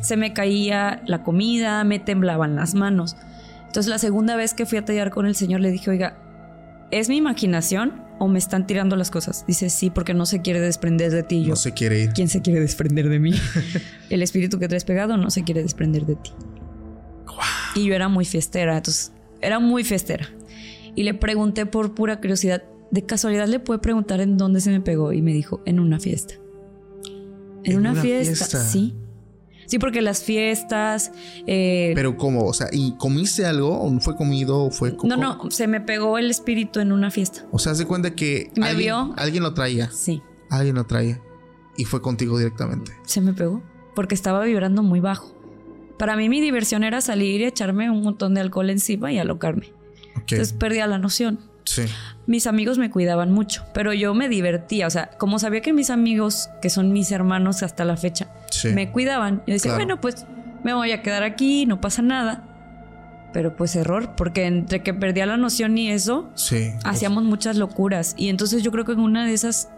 Se 0.02 0.18
me 0.18 0.34
caía 0.34 1.02
la 1.06 1.22
comida, 1.22 1.82
me 1.84 1.98
temblaban 1.98 2.54
las 2.56 2.74
manos. 2.74 3.16
Entonces 3.66 3.88
la 3.88 3.98
segunda 3.98 4.36
vez 4.36 4.52
que 4.52 4.66
fui 4.66 4.78
a 4.78 4.84
tallar 4.84 5.10
con 5.10 5.26
el 5.26 5.34
señor 5.34 5.60
le 5.60 5.70
dije, 5.70 5.90
oiga, 5.90 6.18
¿es 6.90 7.08
mi 7.08 7.16
imaginación 7.16 8.02
o 8.18 8.28
me 8.28 8.38
están 8.38 8.66
tirando 8.66 8.96
las 8.96 9.10
cosas? 9.10 9.44
Dice, 9.46 9.70
sí, 9.70 9.90
porque 9.90 10.14
no 10.14 10.26
se 10.26 10.42
quiere 10.42 10.60
desprender 10.60 11.10
de 11.10 11.22
ti. 11.22 11.42
Yo, 11.42 11.50
no 11.50 11.56
se 11.56 11.72
quiere 11.72 12.00
ir. 12.00 12.12
¿Quién 12.12 12.28
se 12.28 12.42
quiere 12.42 12.60
desprender 12.60 13.08
de 13.08 13.18
mí? 13.18 13.32
el 14.10 14.22
espíritu 14.22 14.58
que 14.58 14.68
traes 14.68 14.84
pegado 14.84 15.16
no 15.16 15.30
se 15.30 15.42
quiere 15.42 15.62
desprender 15.62 16.04
de 16.06 16.16
ti. 16.16 16.30
Y 17.74 17.86
yo 17.86 17.94
era 17.94 18.08
muy 18.08 18.24
fiestera, 18.24 18.76
entonces 18.76 19.12
era 19.40 19.58
muy 19.58 19.84
fiestera. 19.84 20.28
Y 20.94 21.02
le 21.02 21.14
pregunté 21.14 21.66
por 21.66 21.94
pura 21.94 22.20
curiosidad, 22.20 22.62
de 22.90 23.04
casualidad 23.04 23.48
le 23.48 23.58
pude 23.58 23.78
preguntar 23.78 24.20
en 24.20 24.36
dónde 24.36 24.60
se 24.60 24.70
me 24.70 24.80
pegó 24.80 25.12
y 25.12 25.22
me 25.22 25.32
dijo, 25.32 25.60
en 25.66 25.80
una 25.80 25.98
fiesta. 25.98 26.34
En, 27.64 27.78
una, 27.78 27.94
fiesta, 27.94 28.44
sí. 28.44 28.94
Sí, 29.66 29.78
porque 29.78 30.02
las 30.02 30.22
fiestas. 30.22 31.12
Eh, 31.46 31.92
Pero, 31.94 32.16
¿cómo? 32.16 32.44
O 32.44 32.52
sea, 32.52 32.68
¿y 32.72 32.94
comiste 32.96 33.46
algo? 33.46 33.80
¿O 33.80 34.00
fue 34.00 34.16
comido? 34.16 34.64
¿O 34.64 34.70
fue.? 34.70 34.96
No, 35.02 35.16
no, 35.16 35.50
se 35.50 35.66
me 35.66 35.80
pegó 35.80 36.18
el 36.18 36.30
espíritu 36.30 36.80
en 36.80 36.92
una 36.92 37.10
fiesta. 37.10 37.46
O 37.50 37.58
sea, 37.58 37.74
se 37.74 37.86
cuenta 37.86 38.14
que. 38.14 38.50
¿Me 38.56 38.66
alguien, 38.66 38.86
vio? 38.86 39.14
Alguien 39.16 39.42
lo 39.42 39.54
traía. 39.54 39.90
Sí. 39.90 40.22
Alguien 40.50 40.74
lo 40.76 40.84
traía. 40.84 41.20
Y 41.76 41.84
fue 41.84 42.02
contigo 42.02 42.38
directamente. 42.38 42.92
Se 43.04 43.20
me 43.20 43.32
pegó. 43.32 43.62
Porque 43.94 44.14
estaba 44.14 44.44
vibrando 44.44 44.82
muy 44.82 45.00
bajo. 45.00 45.33
Para 45.98 46.16
mí, 46.16 46.28
mi 46.28 46.40
diversión 46.40 46.84
era 46.84 47.00
salir 47.00 47.40
y 47.40 47.44
echarme 47.44 47.90
un 47.90 48.02
montón 48.02 48.34
de 48.34 48.40
alcohol 48.40 48.70
encima 48.70 49.12
y 49.12 49.18
alocarme. 49.18 49.72
Entonces 50.16 50.52
perdía 50.52 50.86
la 50.86 50.98
noción. 50.98 51.38
Sí. 51.64 51.82
Mis 52.26 52.46
amigos 52.46 52.78
me 52.78 52.90
cuidaban 52.90 53.32
mucho, 53.32 53.64
pero 53.72 53.92
yo 53.92 54.14
me 54.14 54.28
divertía. 54.28 54.86
O 54.86 54.90
sea, 54.90 55.10
como 55.18 55.38
sabía 55.38 55.60
que 55.60 55.72
mis 55.72 55.90
amigos, 55.90 56.50
que 56.60 56.70
son 56.70 56.92
mis 56.92 57.10
hermanos 57.10 57.62
hasta 57.62 57.84
la 57.84 57.96
fecha, 57.96 58.28
me 58.74 58.90
cuidaban, 58.90 59.42
yo 59.46 59.54
decía, 59.54 59.74
bueno, 59.74 60.00
pues 60.00 60.26
me 60.62 60.74
voy 60.74 60.92
a 60.92 61.02
quedar 61.02 61.22
aquí, 61.22 61.66
no 61.66 61.80
pasa 61.80 62.02
nada. 62.02 62.44
Pero 63.32 63.56
pues 63.56 63.74
error, 63.76 64.14
porque 64.16 64.44
entre 64.44 64.82
que 64.82 64.94
perdía 64.94 65.26
la 65.26 65.36
noción 65.36 65.76
y 65.76 65.90
eso, 65.90 66.30
hacíamos 66.84 67.24
muchas 67.24 67.56
locuras. 67.56 68.14
Y 68.16 68.28
entonces 68.28 68.62
yo 68.62 68.70
creo 68.70 68.84
que 68.84 68.92
en 68.92 69.00
una 69.00 69.26
de 69.26 69.32
esas 69.32 69.70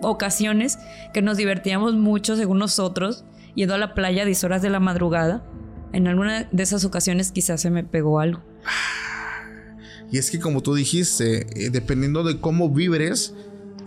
ocasiones 0.00 0.78
que 1.12 1.22
nos 1.22 1.36
divertíamos 1.36 1.94
mucho, 1.94 2.36
según 2.36 2.58
nosotros, 2.58 3.24
yendo 3.56 3.74
a 3.74 3.78
la 3.78 3.94
playa 3.94 4.22
a 4.22 4.24
10 4.26 4.44
horas 4.44 4.62
de 4.62 4.70
la 4.70 4.78
madrugada, 4.78 5.44
en 5.92 6.06
alguna 6.06 6.48
de 6.52 6.62
esas 6.62 6.84
ocasiones 6.84 7.32
quizás 7.32 7.60
se 7.60 7.70
me 7.70 7.82
pegó 7.82 8.20
algo. 8.20 8.42
Y 10.12 10.18
es 10.18 10.30
que 10.30 10.38
como 10.38 10.62
tú 10.62 10.74
dijiste, 10.74 11.46
eh, 11.66 11.70
dependiendo 11.70 12.22
de 12.22 12.40
cómo 12.40 12.70
vibres, 12.70 13.34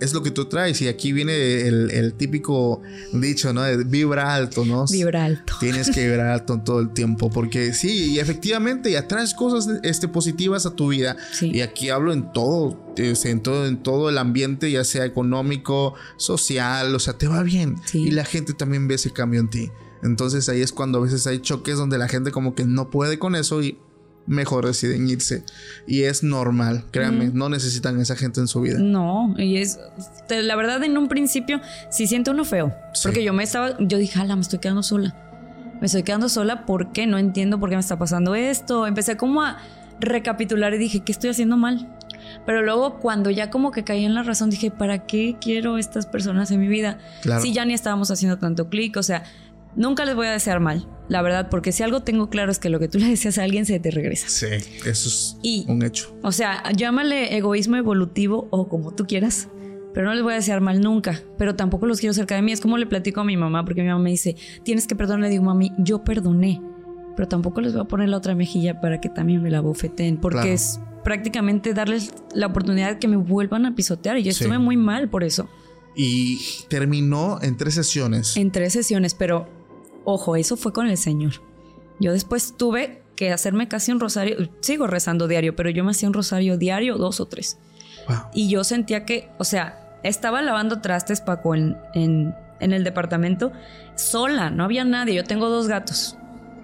es 0.02 0.14
lo 0.14 0.24
que 0.24 0.32
tú 0.32 0.45
traes. 0.45 0.82
Y 0.82 0.88
aquí 0.88 1.12
viene 1.12 1.68
el, 1.68 2.14
típico 2.18 2.82
dicho, 3.14 3.54
¿no? 3.54 3.64
De 3.64 3.84
vibra 3.84 4.34
alto, 4.34 4.66
¿no? 4.66 4.86
Vibra 4.89 5.26
alto. 5.26 5.54
Tienes 5.60 5.89
que 5.89 6.08
vibrar 6.08 6.28
alto 6.28 6.60
todo 6.64 6.80
el 6.80 6.89
tiempo. 6.91 7.30
Porque 7.30 7.74
sí, 7.74 8.14
y 8.14 8.20
efectivamente, 8.20 8.97
atraes 8.97 9.34
cosas 9.34 9.80
este, 9.84 10.08
positivas 10.08 10.66
a 10.66 10.76
tu 10.76 10.89
vida. 10.89 11.16
Y 11.41 11.62
aquí 11.62 11.89
hablo 11.89 12.14
en 12.14 12.32
todo, 12.34 12.78
en 12.97 13.41
todo, 13.41 13.68
en 13.68 13.82
todo 13.82 14.10
el 14.10 14.18
ambiente, 14.18 14.72
ya 14.72 14.84
sea 14.84 15.06
económico, 15.06 15.93
social, 16.18 16.93
o 16.93 17.00
sea, 17.00 17.14
te 17.14 17.28
va 17.28 17.43
bien. 17.43 17.76
Y 17.93 18.12
la 18.12 18.26
gente 18.26 18.54
también 18.54 18.88
ve 18.88 18.95
ese 18.95 19.12
cambio 19.12 19.39
en 19.39 19.50
ti. 19.50 19.72
Entonces 20.02 20.47
ahí 20.50 20.62
es 20.62 20.72
cuando 20.72 21.00
a 21.00 21.02
veces 21.02 21.28
hay 21.28 21.39
choques 21.39 21.78
donde 21.78 21.97
la 21.97 22.08
gente 22.08 22.32
como 22.32 22.56
que 22.56 22.64
no 22.64 22.89
puede 22.89 23.20
con 23.20 23.36
eso 23.36 23.62
y 23.62 23.78
mejor 24.30 24.66
deciden 24.66 25.10
irse. 25.10 25.44
Y 25.88 26.04
es 26.04 26.24
normal, 26.24 26.86
créanme, 26.92 27.32
no 27.34 27.50
necesitan 27.50 28.00
esa 28.00 28.16
gente 28.16 28.40
en 28.40 28.48
su 28.48 28.62
vida. 28.62 28.78
No, 28.80 29.34
y 29.38 29.58
es, 29.58 29.80
la 30.30 30.56
verdad 30.56 30.84
en 30.84 30.98
un 30.98 31.10
principio 31.10 31.60
sí 31.90 32.08
siente 32.08 32.30
uno 32.32 32.46
feo, 32.46 32.74
porque 33.04 33.24
yo 33.24 33.34
me 33.34 33.44
estaba, 33.44 33.76
yo 33.80 33.98
dije, 33.98 34.20
ala, 34.20 34.36
me 34.36 34.42
estoy 34.44 34.60
quedando 34.60 34.84
sola. 34.84 35.16
Me 35.82 35.88
estoy 35.88 36.04
quedando 36.04 36.30
sola 36.30 36.66
porque 36.66 37.08
no 37.08 37.18
entiendo 37.18 37.60
por 37.60 37.70
qué 37.70 37.76
me 37.76 37.80
está 37.80 37.98
pasando 37.98 38.36
esto. 38.36 38.86
Empecé 38.86 39.16
como 39.16 39.42
a 39.42 39.58
recapitular 40.00 40.74
y 40.74 40.78
dije, 40.78 41.00
¿qué 41.02 41.12
estoy 41.12 41.30
haciendo 41.30 41.58
mal? 41.58 41.88
Pero 42.46 42.62
luego 42.62 43.00
cuando 43.00 43.30
ya 43.30 43.50
como 43.50 43.72
que 43.72 43.84
caí 43.84 44.04
en 44.04 44.14
la 44.14 44.24
razón 44.24 44.50
dije, 44.50 44.72
¿para 44.72 45.06
qué 45.06 45.38
quiero 45.40 45.78
estas 45.78 46.06
personas 46.06 46.52
en 46.52 46.60
mi 46.60 46.68
vida? 46.68 47.00
Si 47.42 47.54
ya 47.54 47.66
ni 47.66 47.74
estábamos 47.74 48.12
haciendo 48.12 48.38
tanto 48.38 48.70
clic, 48.70 48.98
o 48.98 49.04
sea, 49.04 49.24
Nunca 49.76 50.06
les 50.06 50.16
voy 50.16 50.28
a 50.28 50.32
desear 50.32 50.60
mal, 50.60 50.88
la 51.08 51.22
verdad, 51.22 51.50
porque 51.50 51.72
si 51.72 51.84
algo 51.84 52.02
tengo 52.02 52.30
claro 52.30 52.52
es 52.52 52.60
que 52.60 52.70
lo 52.70 52.80
que 52.80 52.88
tú 52.88 52.98
le 52.98 53.08
deseas 53.08 53.38
a 53.38 53.44
alguien 53.44 53.66
se 53.66 53.80
te 53.80 53.92
regresa. 53.92 54.28
Sí, 54.30 54.48
eso 54.86 55.10
es 55.10 55.38
un 55.68 55.84
hecho. 55.84 56.16
O 56.24 56.32
sea, 56.32 56.64
llámale 56.76 57.38
egoísmo 57.38 57.78
evolutivo 57.78 58.48
o 58.52 58.68
como 58.68 58.94
tú 58.94 59.06
quieras, 59.06 59.48
pero 59.94 60.08
no 60.08 60.14
les 60.14 60.24
voy 60.24 60.34
a 60.34 60.36
desear 60.38 60.62
mal 60.62 60.82
nunca, 60.82 61.22
pero 61.38 61.56
tampoco 61.56 61.86
los 61.86 62.00
quiero 62.00 62.14
cerca 62.14 62.36
de 62.36 62.42
mí. 62.42 62.52
Es 62.52 62.62
como 62.62 62.78
le 62.78 62.88
platico 62.88 63.22
a 63.22 63.24
mi 63.24 63.38
mamá, 63.38 63.64
porque 63.64 63.82
mi 63.82 63.88
mamá 63.88 64.02
me 64.02 64.12
dice, 64.12 64.36
tienes 64.64 64.88
que 64.88 64.96
perdonar, 64.96 65.22
le 65.22 65.30
digo, 65.30 65.44
mami, 65.44 65.72
yo 65.78 66.04
perdoné, 66.04 66.62
pero 67.16 67.28
tampoco 67.28 67.62
les 67.62 67.74
voy 67.74 67.82
a 67.82 67.86
poner 67.86 68.10
la 68.10 68.18
otra 68.18 68.36
mejilla 68.36 68.82
para 68.82 69.02
que 69.02 69.10
también 69.10 69.42
me 69.42 69.50
la 69.50 69.62
bofeten, 69.62 70.18
porque 70.18 70.54
es 70.54 70.80
prácticamente 71.04 71.74
darles 71.74 72.14
la 72.34 72.48
oportunidad 72.48 72.94
de 72.94 73.00
que 73.00 73.08
me 73.08 73.18
vuelvan 73.18 73.66
a 73.66 73.76
pisotear 73.76 74.18
y 74.18 74.24
yo 74.24 74.32
estuve 74.32 74.58
muy 74.58 74.78
mal 74.78 75.10
por 75.10 75.24
eso. 75.24 75.50
Y 75.96 76.40
terminó 76.70 77.42
en 77.42 77.58
tres 77.58 77.74
sesiones. 77.74 78.38
En 78.38 78.52
tres 78.52 78.74
sesiones, 78.74 79.16
pero 79.16 79.59
Ojo, 80.12 80.36
eso 80.36 80.57
fue 80.57 80.74
con 80.74 80.88
el 80.88 80.97
Señor. 80.97 81.34
Yo 81.99 82.14
después 82.14 82.55
tuve 82.57 83.03
que 83.16 83.32
hacerme 83.32 83.68
casi 83.68 83.91
un 83.91 83.99
rosario, 83.99 84.49
sigo 84.60 84.88
rezando 84.88 85.28
diario, 85.28 85.55
pero 85.55 85.70
yo 85.70 85.84
me 85.84 85.91
hacía 85.91 86.07
un 86.07 86.16
rosario 86.16 86.57
diario, 86.57 86.97
dos 86.97 87.20
o 87.20 87.28
tres. 87.28 87.60
Y 88.34 88.49
yo 88.49 88.64
sentía 88.64 89.05
que, 89.05 89.30
o 89.38 89.43
sea, 89.43 89.99
estaba 90.01 90.41
lavando 90.41 90.82
trastes, 90.82 91.22
Paco, 91.22 91.53
en, 91.53 91.78
en, 91.93 92.34
el 92.60 92.84
departamento, 92.84 93.51
sola, 93.93 94.49
no 94.49 94.64
había 94.64 94.84
nadie. 94.84 95.14
Yo 95.14 95.24
tengo 95.26 95.47
dos 95.47 95.68
gatos. 95.68 96.18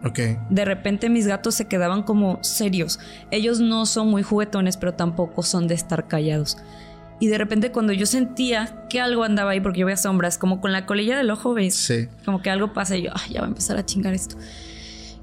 Ok. 0.04 0.20
De 0.50 0.66
repente 0.66 1.12
mis 1.12 1.28
gatos 1.28 1.54
se 1.54 1.68
quedaban 1.68 2.02
como 2.02 2.44
serios. 2.44 3.00
Ellos 3.30 3.60
no 3.60 3.86
son 3.86 4.08
muy 4.08 4.24
juguetones, 4.24 4.76
pero 4.76 4.96
tampoco 4.96 5.44
son 5.44 5.68
de 5.68 5.76
estar 5.76 6.08
callados. 6.08 6.58
Y 7.20 7.28
de 7.28 7.38
repente 7.38 7.72
cuando 7.72 7.94
yo 7.94 8.06
sentía 8.06 8.86
que 8.90 9.00
algo 9.00 9.24
andaba 9.24 9.52
ahí, 9.52 9.62
porque 9.62 9.80
yo 9.80 9.86
veía 9.86 9.98
sombras, 9.98 10.38
como 10.38 10.60
con 10.60 10.72
la 10.72 10.86
colilla 10.86 11.18
del 11.18 11.30
ojo, 11.32 11.54
¿ves? 11.54 11.76
Sí. 11.76 12.08
Como 12.26 12.42
que 12.42 12.50
algo 12.50 12.74
pasa 12.74 12.98
y 12.98 13.04
yo, 13.04 13.12
ya 13.30 13.42
va 13.42 13.48
a 13.48 13.50
empezar 13.50 13.78
a 13.78 13.86
chingar 13.86 14.14
esto. 14.14 14.36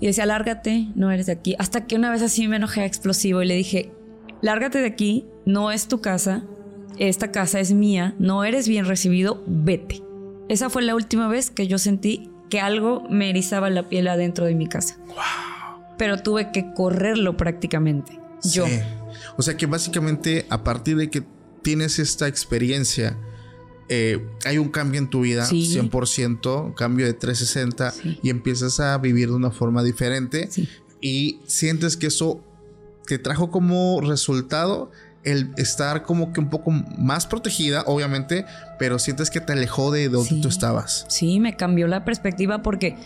Y 0.00 0.06
decía, 0.06 0.26
lárgate, 0.26 0.88
no 0.94 1.10
eres 1.10 1.26
de 1.26 1.32
aquí. 1.32 1.54
Hasta 1.58 1.86
que 1.86 1.96
una 1.96 2.10
vez 2.10 2.22
así 2.22 2.48
me 2.48 2.56
enojé 2.56 2.84
explosivo 2.84 3.42
y 3.42 3.46
le 3.46 3.54
dije, 3.54 3.92
lárgate 4.40 4.78
de 4.78 4.86
aquí, 4.86 5.26
no 5.44 5.70
es 5.70 5.86
tu 5.86 6.00
casa, 6.00 6.42
esta 6.98 7.30
casa 7.30 7.60
es 7.60 7.72
mía, 7.72 8.14
no 8.18 8.44
eres 8.44 8.68
bien 8.68 8.86
recibido, 8.86 9.42
vete. 9.46 10.02
Esa 10.48 10.70
fue 10.70 10.82
la 10.82 10.94
última 10.94 11.28
vez 11.28 11.50
que 11.50 11.66
yo 11.66 11.78
sentí 11.78 12.30
que 12.50 12.60
algo 12.60 13.04
me 13.08 13.30
erizaba 13.30 13.70
la 13.70 13.88
piel 13.88 14.08
adentro 14.08 14.44
de 14.44 14.54
mi 14.54 14.66
casa. 14.66 14.96
Wow. 15.06 15.84
Pero 15.96 16.18
tuve 16.18 16.52
que 16.52 16.74
correrlo 16.74 17.36
prácticamente. 17.36 18.18
Yo. 18.42 18.66
O 19.36 19.42
sea 19.42 19.56
que 19.56 19.66
básicamente 19.66 20.46
a 20.50 20.64
partir 20.64 20.96
de 20.96 21.10
que 21.10 21.22
tienes 21.62 21.98
esta 21.98 22.28
experiencia, 22.28 23.16
eh, 23.88 24.24
hay 24.44 24.58
un 24.58 24.70
cambio 24.70 25.00
en 25.00 25.10
tu 25.10 25.22
vida, 25.22 25.46
100%, 25.46 26.74
cambio 26.74 27.06
de 27.06 27.14
360, 27.14 27.94
y 28.22 28.30
empiezas 28.30 28.80
a 28.80 28.96
vivir 28.98 29.28
de 29.28 29.34
una 29.34 29.50
forma 29.50 29.82
diferente 29.82 30.48
y 31.00 31.40
sientes 31.46 31.96
que 31.96 32.06
eso 32.06 32.40
te 33.06 33.18
trajo 33.18 33.50
como 33.50 34.00
resultado 34.00 34.90
el 35.24 35.50
estar 35.56 36.02
como 36.02 36.32
que 36.32 36.40
un 36.40 36.48
poco 36.48 36.70
más 36.70 37.26
protegida, 37.26 37.82
obviamente, 37.86 38.44
pero 38.78 38.98
sientes 38.98 39.30
que 39.30 39.40
te 39.40 39.52
alejó 39.52 39.92
de 39.92 40.08
donde 40.08 40.40
tú 40.40 40.48
estabas. 40.48 41.04
Sí, 41.08 41.38
me 41.38 41.56
cambió 41.56 41.86
la 41.86 42.04
perspectiva 42.04 42.62
porque, 42.62 42.96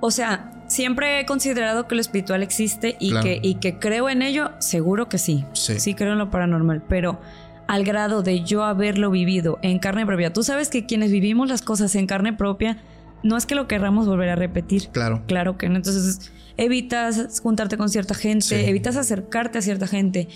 o 0.00 0.10
sea, 0.10 0.64
siempre 0.68 1.20
he 1.20 1.26
considerado 1.26 1.86
que 1.86 1.94
lo 1.94 2.00
espiritual 2.00 2.42
existe 2.42 2.96
y, 3.00 3.14
que, 3.20 3.38
y 3.42 3.54
que 3.56 3.78
creo 3.78 4.08
en 4.10 4.22
ello, 4.22 4.50
seguro 4.58 5.08
que 5.08 5.18
sí. 5.18 5.44
Sí 5.52 5.94
creo 5.94 6.12
en 6.12 6.18
lo 6.18 6.30
paranormal, 6.30 6.82
pero 6.88 7.20
al 7.70 7.84
grado 7.84 8.24
de 8.24 8.42
yo 8.42 8.64
haberlo 8.64 9.12
vivido 9.12 9.60
en 9.62 9.78
carne 9.78 10.04
propia. 10.04 10.32
Tú 10.32 10.42
sabes 10.42 10.70
que 10.70 10.86
quienes 10.86 11.12
vivimos 11.12 11.48
las 11.48 11.62
cosas 11.62 11.94
en 11.94 12.08
carne 12.08 12.32
propia, 12.32 12.82
no 13.22 13.36
es 13.36 13.46
que 13.46 13.54
lo 13.54 13.68
querramos 13.68 14.08
volver 14.08 14.28
a 14.30 14.34
repetir. 14.34 14.88
Claro. 14.88 15.22
Claro 15.28 15.56
que 15.56 15.68
no. 15.68 15.76
Entonces, 15.76 16.32
evitas 16.56 17.38
juntarte 17.40 17.76
con 17.76 17.88
cierta 17.88 18.14
gente, 18.14 18.68
evitas 18.68 18.96
acercarte 18.96 19.58
a 19.58 19.62
cierta 19.62 19.86
gente. 19.86 20.26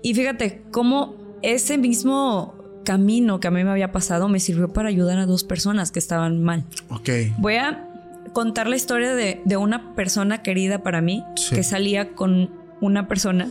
Y 0.00 0.14
fíjate 0.14 0.62
cómo 0.70 1.16
ese 1.42 1.76
mismo 1.76 2.54
camino 2.84 3.40
que 3.40 3.48
a 3.48 3.50
mí 3.50 3.64
me 3.64 3.70
había 3.70 3.90
pasado 3.90 4.28
me 4.28 4.38
sirvió 4.38 4.72
para 4.72 4.88
ayudar 4.88 5.18
a 5.18 5.26
dos 5.26 5.42
personas 5.42 5.90
que 5.90 5.98
estaban 5.98 6.40
mal. 6.40 6.66
Ok. 6.88 7.10
Voy 7.38 7.56
a 7.56 7.84
contar 8.32 8.68
la 8.68 8.76
historia 8.76 9.16
de, 9.16 9.56
una 9.56 9.96
persona 9.96 10.40
querida 10.40 10.84
para 10.84 11.00
mí 11.00 11.24
que 11.50 11.64
salía 11.64 12.14
con 12.14 12.48
una 12.80 13.08
persona 13.08 13.50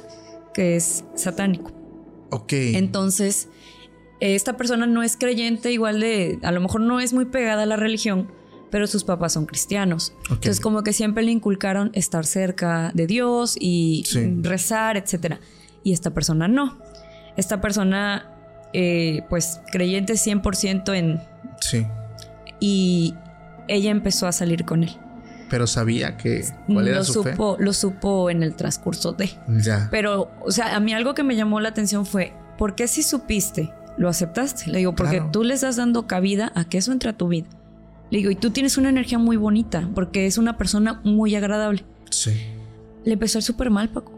que 0.53 0.77
es 0.77 1.03
satánico. 1.15 1.74
Ok. 2.35 2.53
Entonces, 2.53 3.49
esta 4.19 4.57
persona 4.57 4.87
no 4.87 5.03
es 5.03 5.17
creyente, 5.17 5.71
igual 5.71 5.99
de, 5.99 6.39
a 6.43 6.51
lo 6.51 6.61
mejor 6.61 6.81
no 6.81 6.99
es 6.99 7.13
muy 7.13 7.25
pegada 7.25 7.63
a 7.63 7.65
la 7.65 7.75
religión, 7.75 8.31
pero 8.71 8.87
sus 8.87 9.03
papás 9.03 9.33
son 9.33 9.45
cristianos. 9.45 10.13
Entonces 10.29 10.59
como 10.59 10.83
que 10.83 10.93
siempre 10.93 11.23
le 11.23 11.31
inculcaron 11.31 11.91
estar 11.93 12.25
cerca 12.25 12.91
de 12.93 13.07
Dios 13.07 13.55
y 13.59 14.03
rezar, 14.41 14.97
etc. 14.97 15.35
Y 15.83 15.93
esta 15.93 16.13
persona 16.13 16.47
no. 16.47 16.77
Esta 17.37 17.61
persona, 17.61 18.31
eh, 18.73 19.23
pues 19.29 19.61
creyente 19.71 20.13
100% 20.13 20.93
en... 20.95 21.21
Sí. 21.61 21.85
Y 22.59 23.13
ella 23.67 23.91
empezó 23.91 24.27
a 24.27 24.31
salir 24.31 24.65
con 24.65 24.83
él. 24.83 24.97
Pero 25.49 25.67
sabía 25.67 26.17
que 26.17 26.43
cuál 26.67 26.87
era 26.87 26.97
lo 26.97 27.03
su 27.03 27.13
supo, 27.13 27.57
Lo 27.59 27.73
supo 27.73 28.29
en 28.29 28.43
el 28.43 28.55
transcurso 28.55 29.13
de. 29.13 29.29
Ya. 29.61 29.87
Pero, 29.91 30.31
o 30.43 30.51
sea, 30.51 30.75
a 30.75 30.79
mí 30.79 30.93
algo 30.93 31.13
que 31.13 31.23
me 31.23 31.35
llamó 31.35 31.59
la 31.59 31.69
atención 31.69 32.05
fue, 32.05 32.33
¿por 32.57 32.75
qué 32.75 32.87
si 32.87 33.03
supiste 33.03 33.71
lo 33.97 34.09
aceptaste? 34.09 34.69
Le 34.71 34.79
digo, 34.79 34.95
porque 34.95 35.23
tú 35.31 35.43
le 35.43 35.53
estás 35.53 35.75
dando 35.75 36.07
cabida 36.07 36.51
a 36.55 36.65
que 36.65 36.77
eso 36.77 36.91
entre 36.91 37.11
a 37.11 37.13
tu 37.13 37.27
vida. 37.27 37.47
Le 38.11 38.19
digo, 38.19 38.31
y 38.31 38.35
tú 38.35 38.51
tienes 38.51 38.77
una 38.77 38.89
energía 38.89 39.17
muy 39.17 39.37
bonita, 39.37 39.89
porque 39.95 40.25
es 40.25 40.37
una 40.37 40.57
persona 40.57 41.01
muy 41.03 41.35
agradable. 41.35 41.85
Sí. 42.09 42.31
Le 43.03 43.13
empezó 43.13 43.37
a 43.37 43.39
ir 43.39 43.43
súper 43.43 43.69
mal, 43.69 43.89
Paco. 43.89 44.11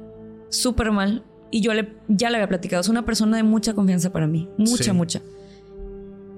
Súper 0.49 0.91
mal. 0.91 1.23
Y 1.51 1.61
yo 1.61 1.73
le, 1.73 1.93
ya 2.07 2.29
le 2.29 2.37
había 2.37 2.47
platicado, 2.47 2.81
es 2.81 2.89
una 2.89 3.05
persona 3.05 3.37
de 3.37 3.43
mucha 3.43 3.73
confianza 3.73 4.11
para 4.11 4.27
mí. 4.27 4.49
Mucha, 4.57 4.93
mucha. 4.93 5.21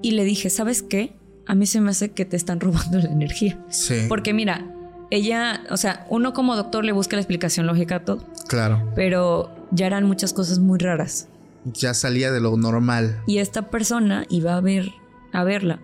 Y 0.02 0.12
le 0.12 0.24
dije, 0.24 0.50
¿sabes 0.50 0.82
qué? 0.82 1.16
A 1.46 1.54
mí 1.54 1.66
se 1.66 1.80
me 1.80 1.90
hace 1.90 2.12
que 2.12 2.24
te 2.24 2.36
están 2.36 2.60
robando 2.60 2.98
la 2.98 3.10
energía. 3.10 3.58
Sí. 3.68 4.06
Porque 4.08 4.32
mira, 4.32 4.72
ella, 5.10 5.62
o 5.70 5.76
sea, 5.76 6.06
uno 6.08 6.32
como 6.32 6.56
doctor 6.56 6.84
le 6.84 6.92
busca 6.92 7.16
la 7.16 7.22
explicación 7.22 7.66
lógica 7.66 7.96
a 7.96 8.04
todo. 8.04 8.24
Claro. 8.48 8.90
Pero 8.94 9.54
ya 9.70 9.86
eran 9.86 10.04
muchas 10.04 10.32
cosas 10.32 10.58
muy 10.58 10.78
raras. 10.78 11.28
Ya 11.64 11.94
salía 11.94 12.30
de 12.32 12.40
lo 12.40 12.56
normal. 12.56 13.22
Y 13.26 13.38
esta 13.38 13.70
persona 13.70 14.24
iba 14.28 14.56
a 14.56 14.60
ver, 14.60 14.92
a 15.32 15.44
verla 15.44 15.80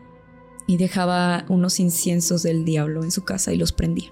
y 0.66 0.76
dejaba 0.78 1.44
unos 1.48 1.78
inciensos 1.80 2.42
del 2.42 2.64
diablo 2.64 3.04
en 3.04 3.10
su 3.10 3.24
casa 3.24 3.52
y 3.52 3.56
los 3.56 3.72
prendía. 3.72 4.10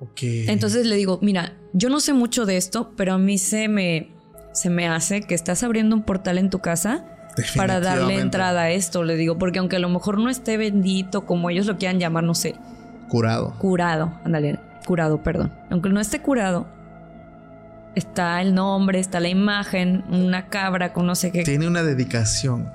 Ok. 0.00 0.22
Entonces 0.22 0.86
le 0.86 0.96
digo, 0.96 1.18
mira, 1.22 1.56
yo 1.72 1.88
no 1.88 2.00
sé 2.00 2.12
mucho 2.12 2.44
de 2.44 2.56
esto, 2.56 2.92
pero 2.96 3.14
a 3.14 3.18
mí 3.18 3.38
se 3.38 3.68
me, 3.68 4.12
se 4.52 4.68
me 4.68 4.88
hace 4.88 5.22
que 5.22 5.34
estás 5.34 5.62
abriendo 5.62 5.96
un 5.96 6.02
portal 6.02 6.38
en 6.38 6.50
tu 6.50 6.58
casa 6.58 7.06
para 7.54 7.80
darle 7.80 8.18
entrada 8.18 8.62
a 8.62 8.70
esto, 8.70 9.04
le 9.04 9.16
digo, 9.16 9.38
porque 9.38 9.58
aunque 9.58 9.76
a 9.76 9.78
lo 9.78 9.88
mejor 9.88 10.18
no 10.18 10.30
esté 10.30 10.56
bendito 10.56 11.26
como 11.26 11.50
ellos 11.50 11.66
lo 11.66 11.76
quieran 11.76 11.98
llamar, 11.98 12.24
no 12.24 12.34
sé. 12.34 12.56
Curado. 13.08 13.54
Curado, 13.58 14.12
ándale, 14.24 14.58
curado, 14.86 15.22
perdón. 15.22 15.52
Aunque 15.70 15.88
no 15.90 16.00
esté 16.00 16.20
curado, 16.20 16.66
está 17.96 18.42
el 18.42 18.54
nombre, 18.54 19.00
está 19.00 19.20
la 19.20 19.28
imagen, 19.28 20.04
una 20.10 20.48
cabra 20.48 20.92
con 20.92 21.06
no 21.06 21.14
sé 21.14 21.32
qué. 21.32 21.42
Tiene 21.42 21.66
una 21.66 21.82
dedicación. 21.82 22.70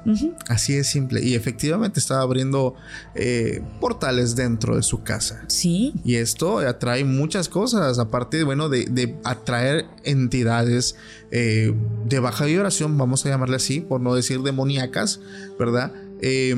Así 0.50 0.74
de 0.74 0.84
simple. 0.84 1.24
Y 1.24 1.36
efectivamente 1.36 2.00
estaba 2.00 2.22
abriendo 2.24 2.74
eh, 3.14 3.62
portales 3.80 4.36
dentro 4.36 4.76
de 4.76 4.82
su 4.82 5.04
casa. 5.04 5.44
Sí. 5.48 5.94
Y 6.04 6.16
esto 6.16 6.58
atrae 6.58 7.06
muchas 7.06 7.50
cosas. 7.50 8.00
Aparte, 8.00 8.44
bueno, 8.44 8.68
de, 8.68 9.16
atraer 9.24 9.86
entidades 10.04 10.96
eh, 11.30 11.72
de 12.06 12.20
baja 12.20 12.46
vibración, 12.46 12.98
vamos 12.98 13.24
a 13.26 13.30
llamarle 13.30 13.58
así, 13.58 13.80
por 13.80 14.02
no 14.02 14.16
decir 14.16 14.42
demoníacas, 14.42 15.22
¿verdad? 15.60 15.92
Eh, 16.20 16.56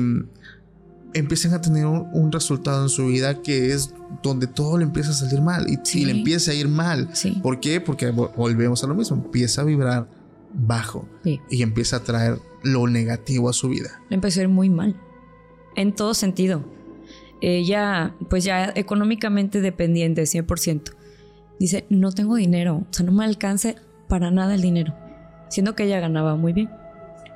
empiezan 1.14 1.54
a 1.54 1.60
tener 1.60 1.86
un, 1.86 2.32
resultado 2.32 2.82
en 2.82 2.88
su 2.88 3.06
vida 3.06 3.40
que 3.40 3.72
es 3.72 3.94
donde 4.22 4.46
todo 4.46 4.76
le 4.78 4.84
empieza 4.84 5.10
a 5.10 5.14
salir 5.14 5.40
mal 5.40 5.66
y, 5.68 6.04
le 6.04 6.10
empieza 6.10 6.50
a 6.50 6.54
ir 6.54 6.68
mal. 6.68 7.08
¿Por 7.42 7.60
qué? 7.60 7.80
Porque 7.80 8.10
volvemos 8.10 8.82
a 8.84 8.86
lo 8.86 8.94
mismo, 8.94 9.16
empieza 9.16 9.62
a 9.62 9.64
vibrar 9.64 10.08
bajo 10.52 11.08
y 11.22 11.62
empieza 11.62 11.96
a 11.96 12.00
traer 12.00 12.38
lo 12.62 12.86
negativo 12.86 13.48
a 13.48 13.52
su 13.52 13.68
vida. 13.68 14.02
Le 14.08 14.16
empezó 14.16 14.40
a 14.40 14.42
ir 14.44 14.48
muy 14.48 14.68
mal, 14.68 14.96
en 15.76 15.94
todo 15.94 16.14
sentido. 16.14 16.64
Ella, 17.40 18.14
pues 18.30 18.44
ya 18.44 18.72
económicamente 18.74 19.60
dependiente, 19.60 20.22
100%. 20.22 20.94
Dice, 21.58 21.86
no 21.88 22.10
tengo 22.12 22.36
dinero, 22.36 22.76
o 22.76 22.86
sea, 22.90 23.06
no 23.06 23.12
me 23.12 23.24
alcance 23.24 23.76
para 24.08 24.30
nada 24.30 24.54
el 24.54 24.62
dinero, 24.62 24.94
siendo 25.48 25.74
que 25.74 25.84
ella 25.84 26.00
ganaba 26.00 26.36
muy 26.36 26.52
bien. 26.52 26.70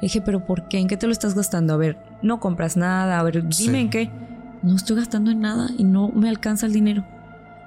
Le 0.00 0.02
dije, 0.02 0.20
pero 0.20 0.44
¿por 0.46 0.68
qué? 0.68 0.78
¿En 0.78 0.88
qué 0.88 0.96
te 0.96 1.06
lo 1.06 1.12
estás 1.12 1.34
gastando? 1.34 1.74
A 1.74 1.76
ver, 1.76 1.98
no 2.22 2.40
compras 2.40 2.76
nada, 2.76 3.18
a 3.18 3.22
ver, 3.22 3.46
dime 3.48 3.80
en 3.80 3.90
qué. 3.90 4.10
No 4.62 4.74
estoy 4.74 4.96
gastando 4.96 5.30
en 5.30 5.40
nada 5.40 5.70
y 5.76 5.84
no 5.84 6.08
me 6.08 6.28
alcanza 6.28 6.66
el 6.66 6.72
dinero. 6.72 7.04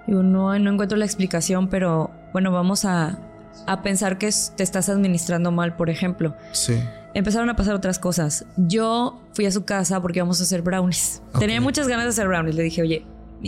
Digo, 0.08 0.24
no, 0.24 0.58
no 0.60 0.72
encuentro 0.72 0.98
la 0.98 1.06
explicación, 1.06 1.70
pero 1.70 2.12
bueno, 2.34 2.52
vamos 2.52 2.86
a, 2.86 3.18
a 3.66 3.82
pensar 3.82 4.18
que 4.18 4.30
te 4.56 4.64
estás 4.64 4.90
administrando 4.90 5.52
mal, 5.52 5.76
por 5.76 5.90
ejemplo. 5.90 6.36
Sí. 6.52 6.76
Empezaron 7.14 7.50
a 7.50 7.56
pasar 7.56 7.76
otras 7.76 8.00
cosas. 8.00 8.46
Yo 8.58 9.22
fui 9.34 9.46
a 9.46 9.52
su 9.52 9.64
casa 9.64 10.02
porque 10.02 10.20
íbamos 10.20 10.40
a 10.40 10.44
hacer 10.44 10.62
brownies. 10.62 11.22
Tenía 11.40 11.62
muchas 11.62 11.88
ganas 11.88 12.06
de 12.06 12.10
hacer 12.10 12.28
brownies. 12.28 12.56
Le 12.56 12.64
dije, 12.64 12.82
oye, 12.82 13.06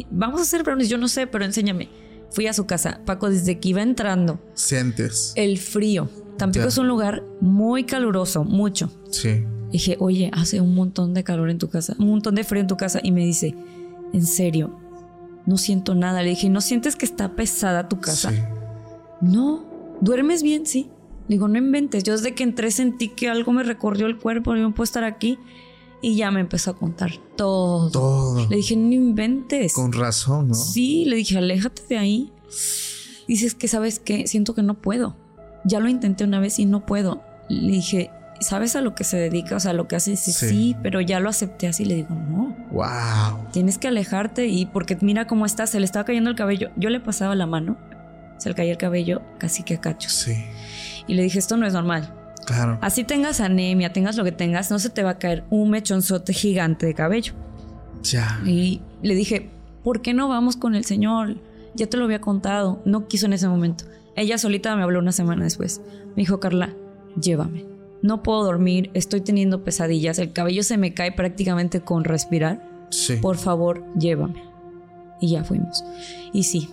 vamos 0.10 0.40
a 0.40 0.44
hacer 0.44 0.64
brownies. 0.64 0.90
Yo 0.90 0.98
no 0.98 1.08
sé, 1.08 1.28
pero 1.28 1.46
enséñame. 1.46 1.90
Fui 2.32 2.48
a 2.48 2.54
su 2.54 2.66
casa. 2.66 3.00
Paco, 3.06 3.30
desde 3.30 3.60
que 3.60 3.70
iba 3.70 3.82
entrando. 3.82 4.40
Sientes. 4.54 5.34
El 5.36 5.60
frío 5.60 6.10
Tampico 6.38 6.68
es 6.68 6.78
un 6.78 6.88
lugar 6.88 7.24
muy 7.42 7.86
caluroso, 7.86 8.44
mucho. 8.44 8.92
Sí. 9.12 9.46
Dije, 9.74 9.98
oye, 10.00 10.32
hace 10.34 10.62
un 10.62 10.74
montón 10.74 11.14
de 11.14 11.26
calor 11.26 11.50
en 11.50 11.58
tu 11.58 11.68
casa, 11.68 11.96
un 12.00 12.08
montón 12.08 12.36
de 12.36 12.46
frío 12.46 12.62
en 12.62 12.68
tu 12.68 12.78
casa. 12.78 13.02
Y 13.04 13.12
me 13.12 13.26
dice, 13.26 13.56
en 14.14 14.26
serio, 14.26 14.80
no 15.46 15.58
siento 15.58 15.96
nada. 15.96 16.24
Le 16.24 16.30
dije, 16.30 16.50
¿no 16.50 16.62
sientes 16.62 16.96
que 16.96 17.06
está 17.06 17.36
pesada 17.36 17.90
tu 17.90 18.00
casa? 18.00 18.32
Sí. 18.32 18.38
No, 19.20 19.66
¿duermes 20.00 20.44
bien? 20.44 20.66
Sí. 20.66 20.90
Le 21.28 21.36
digo, 21.36 21.50
no 21.50 21.58
inventes. 21.58 22.04
Yo 22.04 22.14
desde 22.14 22.34
que 22.34 22.44
entré 22.44 22.72
sentí 22.72 23.10
que 23.10 23.28
algo 23.28 23.52
me 23.52 23.64
recorrió 23.64 24.06
el 24.06 24.18
cuerpo, 24.18 24.56
no 24.56 24.74
puedo 24.74 24.86
estar 24.86 25.04
aquí. 25.04 25.38
Y 26.02 26.16
ya 26.16 26.32
me 26.32 26.40
empezó 26.40 26.72
a 26.72 26.76
contar 26.76 27.12
todo. 27.36 27.90
Todo. 27.90 28.50
Le 28.50 28.58
dije, 28.58 28.78
no 28.78 28.94
inventes. 28.94 29.74
Con 29.74 29.92
razón, 29.92 30.50
¿no? 30.50 30.54
Sí, 30.54 31.06
le 31.06 31.18
dije, 31.18 31.38
aléjate 31.38 31.82
de 31.90 31.98
ahí. 31.98 32.32
Dices 33.28 33.56
que, 33.56 33.68
¿sabes 33.68 34.00
qué? 34.00 34.28
Siento 34.28 34.54
que 34.54 34.64
no 34.64 34.76
puedo 34.76 35.16
ya 35.64 35.80
lo 35.80 35.90
intenté 35.90 36.24
una 36.24 36.40
vez 36.40 36.60
y 36.60 36.66
no 36.66 36.86
puedo. 36.86 37.22
Le 37.50 37.72
dije, 37.72 38.12
¿sabes 38.44 38.76
a 38.76 38.82
lo 38.82 38.96
que 38.96 39.04
se 39.04 39.18
dedica? 39.18 39.56
O 39.56 39.60
sea, 39.60 39.74
lo 39.74 39.88
que 39.88 39.96
hace, 39.96 40.16
sí, 40.16 40.32
sí, 40.32 40.76
pero 40.84 41.02
ya 41.02 41.20
lo 41.20 41.30
acepté 41.30 41.68
así. 41.68 41.86
Le 41.86 41.96
digo, 41.96 42.16
no. 42.16 42.56
Wow. 42.72 43.48
Tienes 43.52 43.78
que 43.78 43.88
alejarte 43.88 44.48
y 44.48 44.66
porque 44.66 44.98
mira 45.02 45.26
cómo 45.28 45.46
está, 45.46 45.68
se 45.68 45.80
le 45.80 45.86
estaba 45.86 46.06
cayendo 46.06 46.30
el 46.30 46.36
cabello. 46.36 46.70
Yo 46.76 46.90
le 46.90 47.00
pasaba 47.00 47.36
la 47.36 47.46
mano, 47.46 47.78
se 48.38 48.50
le 48.50 48.56
caía 48.56 48.72
el 48.72 48.78
cabello 48.78 49.22
casi 49.38 49.64
que 49.64 49.76
a 49.76 49.82
cachos. 49.82 50.14
Sí. 50.14 50.44
Y 51.08 51.16
le 51.16 51.24
dije, 51.24 51.40
esto 51.40 51.58
no 51.58 51.66
es 51.66 51.74
normal. 51.74 52.14
Claro. 52.46 52.78
Así 52.82 53.04
tengas 53.04 53.40
anemia, 53.40 53.94
tengas 53.94 54.18
lo 54.18 54.24
que 54.24 54.32
tengas, 54.32 54.70
no 54.70 54.80
se 54.80 54.90
te 54.90 55.02
va 55.02 55.12
a 55.12 55.20
caer 55.20 55.46
un 55.50 55.70
mechonzote 55.70 56.34
gigante 56.34 56.86
de 56.86 56.94
cabello. 56.94 57.34
Ya. 58.04 58.42
Y 58.46 58.82
le 59.02 59.16
dije, 59.16 59.50
¿por 59.84 60.02
qué 60.02 60.14
no 60.14 60.28
vamos 60.28 60.58
con 60.58 60.76
el 60.76 60.86
señor? 60.86 61.38
Ya 61.76 61.88
te 61.88 61.98
lo 61.98 62.06
había 62.06 62.22
contado. 62.22 62.82
No 62.86 63.08
quiso 63.08 63.26
en 63.26 63.34
ese 63.34 63.48
momento. 63.48 63.86
Ella 64.16 64.38
solita 64.38 64.76
me 64.76 64.84
habló 64.84 65.00
una 65.00 65.12
semana 65.12 65.44
después. 65.44 65.82
Me 66.10 66.22
dijo, 66.22 66.40
Carla, 66.40 66.74
llévame. 67.20 67.73
No 68.04 68.22
puedo 68.22 68.44
dormir, 68.44 68.92
estoy 68.94 69.22
teniendo 69.22 69.64
pesadillas, 69.64 70.20
el 70.20 70.34
cabello 70.34 70.62
se 70.64 70.78
me 70.78 70.94
cae 70.94 71.14
prácticamente 71.14 71.80
con 71.80 72.04
respirar. 72.04 72.88
Sí. 72.92 73.16
Por 73.16 73.38
favor, 73.38 73.86
llévame. 73.98 74.44
Y 75.22 75.32
ya 75.32 75.46
fuimos. 75.46 75.86
Y 76.34 76.44
sí, 76.44 76.70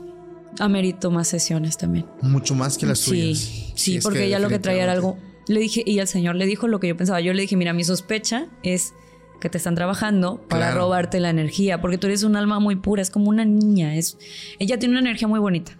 amerito 0.59 1.13
más 1.13 1.29
sesiones 1.29 1.79
también. 1.79 2.05
Mucho 2.21 2.57
más 2.57 2.77
que 2.77 2.87
las 2.87 2.99
sí, 2.99 3.37
Sí, 3.37 3.73
sí, 3.77 3.99
porque 4.03 4.25
ella 4.25 4.41
lo 4.41 4.49
que 4.49 4.59
traía 4.59 4.83
era 4.83 4.93
algo. 4.93 5.19
Le 5.47 5.61
dije, 5.61 5.85
y 5.87 6.01
el 6.01 6.09
señor 6.09 6.35
le 6.35 6.47
dijo 6.47 6.67
lo 6.67 6.81
que 6.81 6.89
yo 6.89 6.97
pensaba. 6.97 7.21
Yo 7.21 7.33
le 7.33 7.43
dije, 7.43 7.57
mira, 7.57 7.73
mi 7.73 7.85
sospecha 7.85 8.49
es 8.65 8.93
que 9.41 9.49
te 9.49 9.57
están 9.57 9.77
trabajando 9.77 10.45
para 10.49 10.75
robarte 10.75 11.21
la 11.21 11.31
energía, 11.31 11.81
porque 11.81 11.97
tú 11.97 12.09
eres 12.09 12.25
un 12.25 12.35
alma 12.35 12.59
muy 12.59 12.75
pura, 12.75 13.03
es 13.03 13.11
como 13.11 13.29
una 13.29 13.45
niña. 13.45 13.95
Es, 13.95 14.19
ella 14.59 14.81
tiene 14.81 14.95
una 14.95 15.01
energía 15.01 15.29
muy 15.29 15.39
bonita 15.39 15.79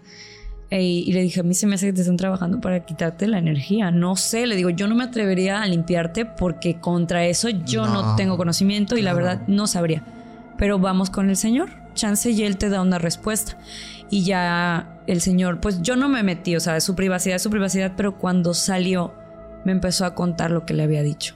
y 0.79 1.11
le 1.11 1.21
dije, 1.21 1.41
a 1.41 1.43
mí 1.43 1.53
se 1.53 1.67
me 1.67 1.75
hace 1.75 1.87
que 1.87 1.93
te 1.93 2.01
están 2.01 2.15
trabajando 2.15 2.61
para 2.61 2.85
quitarte 2.85 3.27
la 3.27 3.39
energía. 3.39 3.91
No 3.91 4.15
sé, 4.15 4.47
le 4.47 4.55
digo, 4.55 4.69
yo 4.69 4.87
no 4.87 4.95
me 4.95 5.03
atrevería 5.03 5.61
a 5.61 5.67
limpiarte 5.67 6.25
porque 6.25 6.79
contra 6.79 7.25
eso 7.25 7.49
yo 7.49 7.87
no, 7.87 8.15
tengo 8.15 8.37
conocimiento 8.37 8.95
y 8.95 9.01
la 9.01 9.13
verdad 9.13 9.41
no 9.47 9.67
sabría. 9.67 10.03
Pero 10.57 10.79
vamos 10.79 11.09
con 11.09 11.29
el 11.29 11.35
Señor. 11.35 11.69
Chance 11.93 12.31
y 12.31 12.43
Él 12.43 12.55
te 12.55 12.69
da 12.69 12.81
una 12.81 12.99
respuesta. 12.99 13.57
Y 14.09 14.23
ya 14.23 15.01
el 15.07 15.19
Señor, 15.19 15.59
pues 15.59 15.81
yo 15.81 15.97
no 15.97 16.07
me 16.07 16.23
metí, 16.23 16.55
o 16.55 16.61
sea, 16.61 16.79
su 16.79 16.95
privacidad 16.95 17.35
es 17.35 17.41
su 17.41 17.49
privacidad, 17.49 17.93
pero 17.97 18.17
cuando 18.17 18.53
salió 18.53 19.13
me 19.65 19.73
empezó 19.73 20.05
a 20.05 20.15
contar 20.15 20.51
lo 20.51 20.65
que 20.65 20.73
le 20.73 20.83
había 20.83 21.03
dicho. 21.03 21.35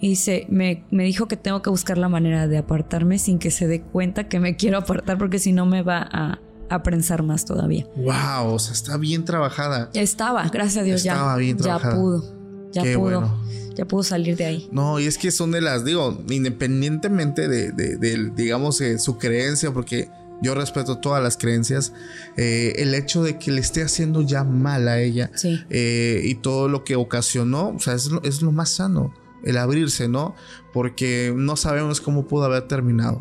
Y 0.00 0.08
dice, 0.08 0.46
me, 0.48 0.84
me 0.90 1.04
dijo 1.04 1.28
que 1.28 1.36
tengo 1.36 1.60
que 1.60 1.68
buscar 1.68 1.98
la 1.98 2.08
manera 2.08 2.48
de 2.48 2.56
apartarme 2.56 3.18
sin 3.18 3.38
que 3.38 3.50
se 3.50 3.66
dé 3.66 3.82
cuenta 3.82 4.28
que 4.28 4.40
me 4.40 4.56
quiero 4.56 4.78
apartar 4.78 5.18
porque 5.18 5.38
si 5.38 5.52
no 5.52 5.66
me 5.66 5.82
va 5.82 6.08
a, 6.10 6.38
a 6.70 6.82
prensar 6.82 7.22
más 7.22 7.44
todavía. 7.44 7.86
Wow, 7.96 8.54
o 8.54 8.58
sea, 8.58 8.72
está 8.72 8.96
bien 8.96 9.24
trabajada. 9.24 9.90
Estaba, 9.92 10.48
gracias 10.48 10.82
a 10.82 10.84
Dios 10.84 11.04
Estaba 11.04 11.34
ya. 11.34 11.38
bien 11.38 11.56
trabajada. 11.56 11.94
Ya 11.94 12.00
pudo. 12.00 12.34
Ya 12.72 12.82
pudo. 12.96 13.40
Ya 13.74 13.84
pudo 13.86 14.02
salir 14.02 14.36
de 14.36 14.44
ahí. 14.44 14.68
No, 14.72 15.00
y 15.00 15.06
es 15.06 15.18
que 15.18 15.30
son 15.30 15.50
de 15.50 15.60
las, 15.60 15.84
digo, 15.84 16.22
independientemente 16.28 17.48
de, 17.48 18.30
digamos, 18.36 18.82
su 18.98 19.18
creencia, 19.18 19.72
porque 19.72 20.08
yo 20.42 20.54
respeto 20.54 20.98
todas 20.98 21.22
las 21.22 21.36
creencias, 21.36 21.92
eh, 22.36 22.74
el 22.76 22.94
hecho 22.94 23.22
de 23.22 23.38
que 23.38 23.50
le 23.50 23.60
esté 23.60 23.82
haciendo 23.82 24.22
ya 24.22 24.44
mal 24.44 24.88
a 24.88 25.00
ella 25.00 25.30
eh, 25.70 26.22
y 26.24 26.36
todo 26.36 26.68
lo 26.68 26.84
que 26.84 26.96
ocasionó, 26.96 27.70
o 27.70 27.78
sea, 27.78 27.94
es 27.94 28.10
lo, 28.10 28.22
es 28.22 28.42
lo 28.42 28.52
más 28.52 28.70
sano, 28.70 29.12
el 29.44 29.56
abrirse, 29.56 30.08
¿no? 30.08 30.34
Porque 30.72 31.32
no 31.34 31.56
sabemos 31.56 32.00
cómo 32.00 32.26
pudo 32.26 32.44
haber 32.44 32.68
terminado. 32.68 33.20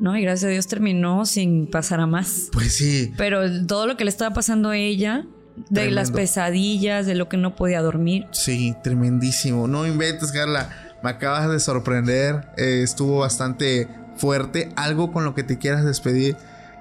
¿No? 0.00 0.16
Y 0.16 0.22
gracias 0.22 0.48
a 0.48 0.52
Dios 0.52 0.66
terminó 0.66 1.26
sin 1.26 1.66
pasar 1.66 2.00
a 2.00 2.06
más. 2.06 2.48
Pues 2.52 2.74
sí. 2.74 3.12
Pero 3.16 3.66
todo 3.66 3.86
lo 3.86 3.96
que 3.96 4.04
le 4.04 4.10
estaba 4.10 4.34
pasando 4.34 4.70
a 4.70 4.76
ella, 4.76 5.26
de 5.68 5.90
las 5.90 6.10
pesadillas, 6.10 7.06
de 7.06 7.14
lo 7.14 7.28
que 7.28 7.36
no 7.36 7.54
podía 7.54 7.82
dormir. 7.82 8.26
Sí, 8.32 8.74
tremendísimo. 8.82 9.68
No 9.68 9.86
inventes, 9.86 10.32
Carla. 10.32 10.70
Me 11.02 11.10
acabas 11.10 11.50
de 11.50 11.60
sorprender. 11.60 12.48
Eh, 12.56 12.80
estuvo 12.82 13.18
bastante 13.18 13.88
fuerte. 14.16 14.70
Algo 14.76 15.12
con 15.12 15.24
lo 15.24 15.34
que 15.34 15.42
te 15.42 15.58
quieras 15.58 15.84
despedir 15.84 16.36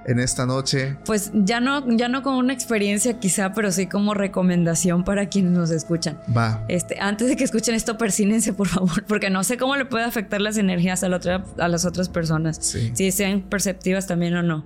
en 0.10 0.20
esta 0.20 0.48
noche? 0.48 0.98
Pues 1.06 1.32
ya 1.36 1.60
no, 1.60 1.88
ya 1.96 2.10
no 2.10 2.24
como 2.24 2.40
una 2.40 2.52
experiencia 2.52 3.20
quizá, 3.20 3.54
pero 3.54 3.72
sí 3.72 3.86
como 3.86 4.16
recomendación 4.16 5.04
para 5.04 5.30
quienes 5.30 5.52
nos 5.52 5.70
escuchan. 5.70 6.20
Va. 6.36 6.66
Este, 6.68 7.00
antes 7.00 7.28
de 7.28 7.36
que 7.36 7.44
escuchen 7.44 7.76
esto, 7.76 7.98
persínense, 7.98 8.54
por 8.54 8.68
favor, 8.68 9.06
porque 9.06 9.30
no 9.30 9.44
sé 9.44 9.58
cómo 9.58 9.76
le 9.76 9.86
puede 9.86 10.06
afectar 10.06 10.42
las 10.42 10.58
energías 10.58 11.04
a, 11.04 11.10
la 11.10 11.18
otra, 11.18 11.46
a 11.60 11.68
las 11.68 11.86
otras 11.86 12.10
personas. 12.10 12.58
Si 12.60 13.12
sean 13.12 13.42
perceptivas 13.42 14.08
también 14.08 14.36
o 14.36 14.42
no. 14.42 14.66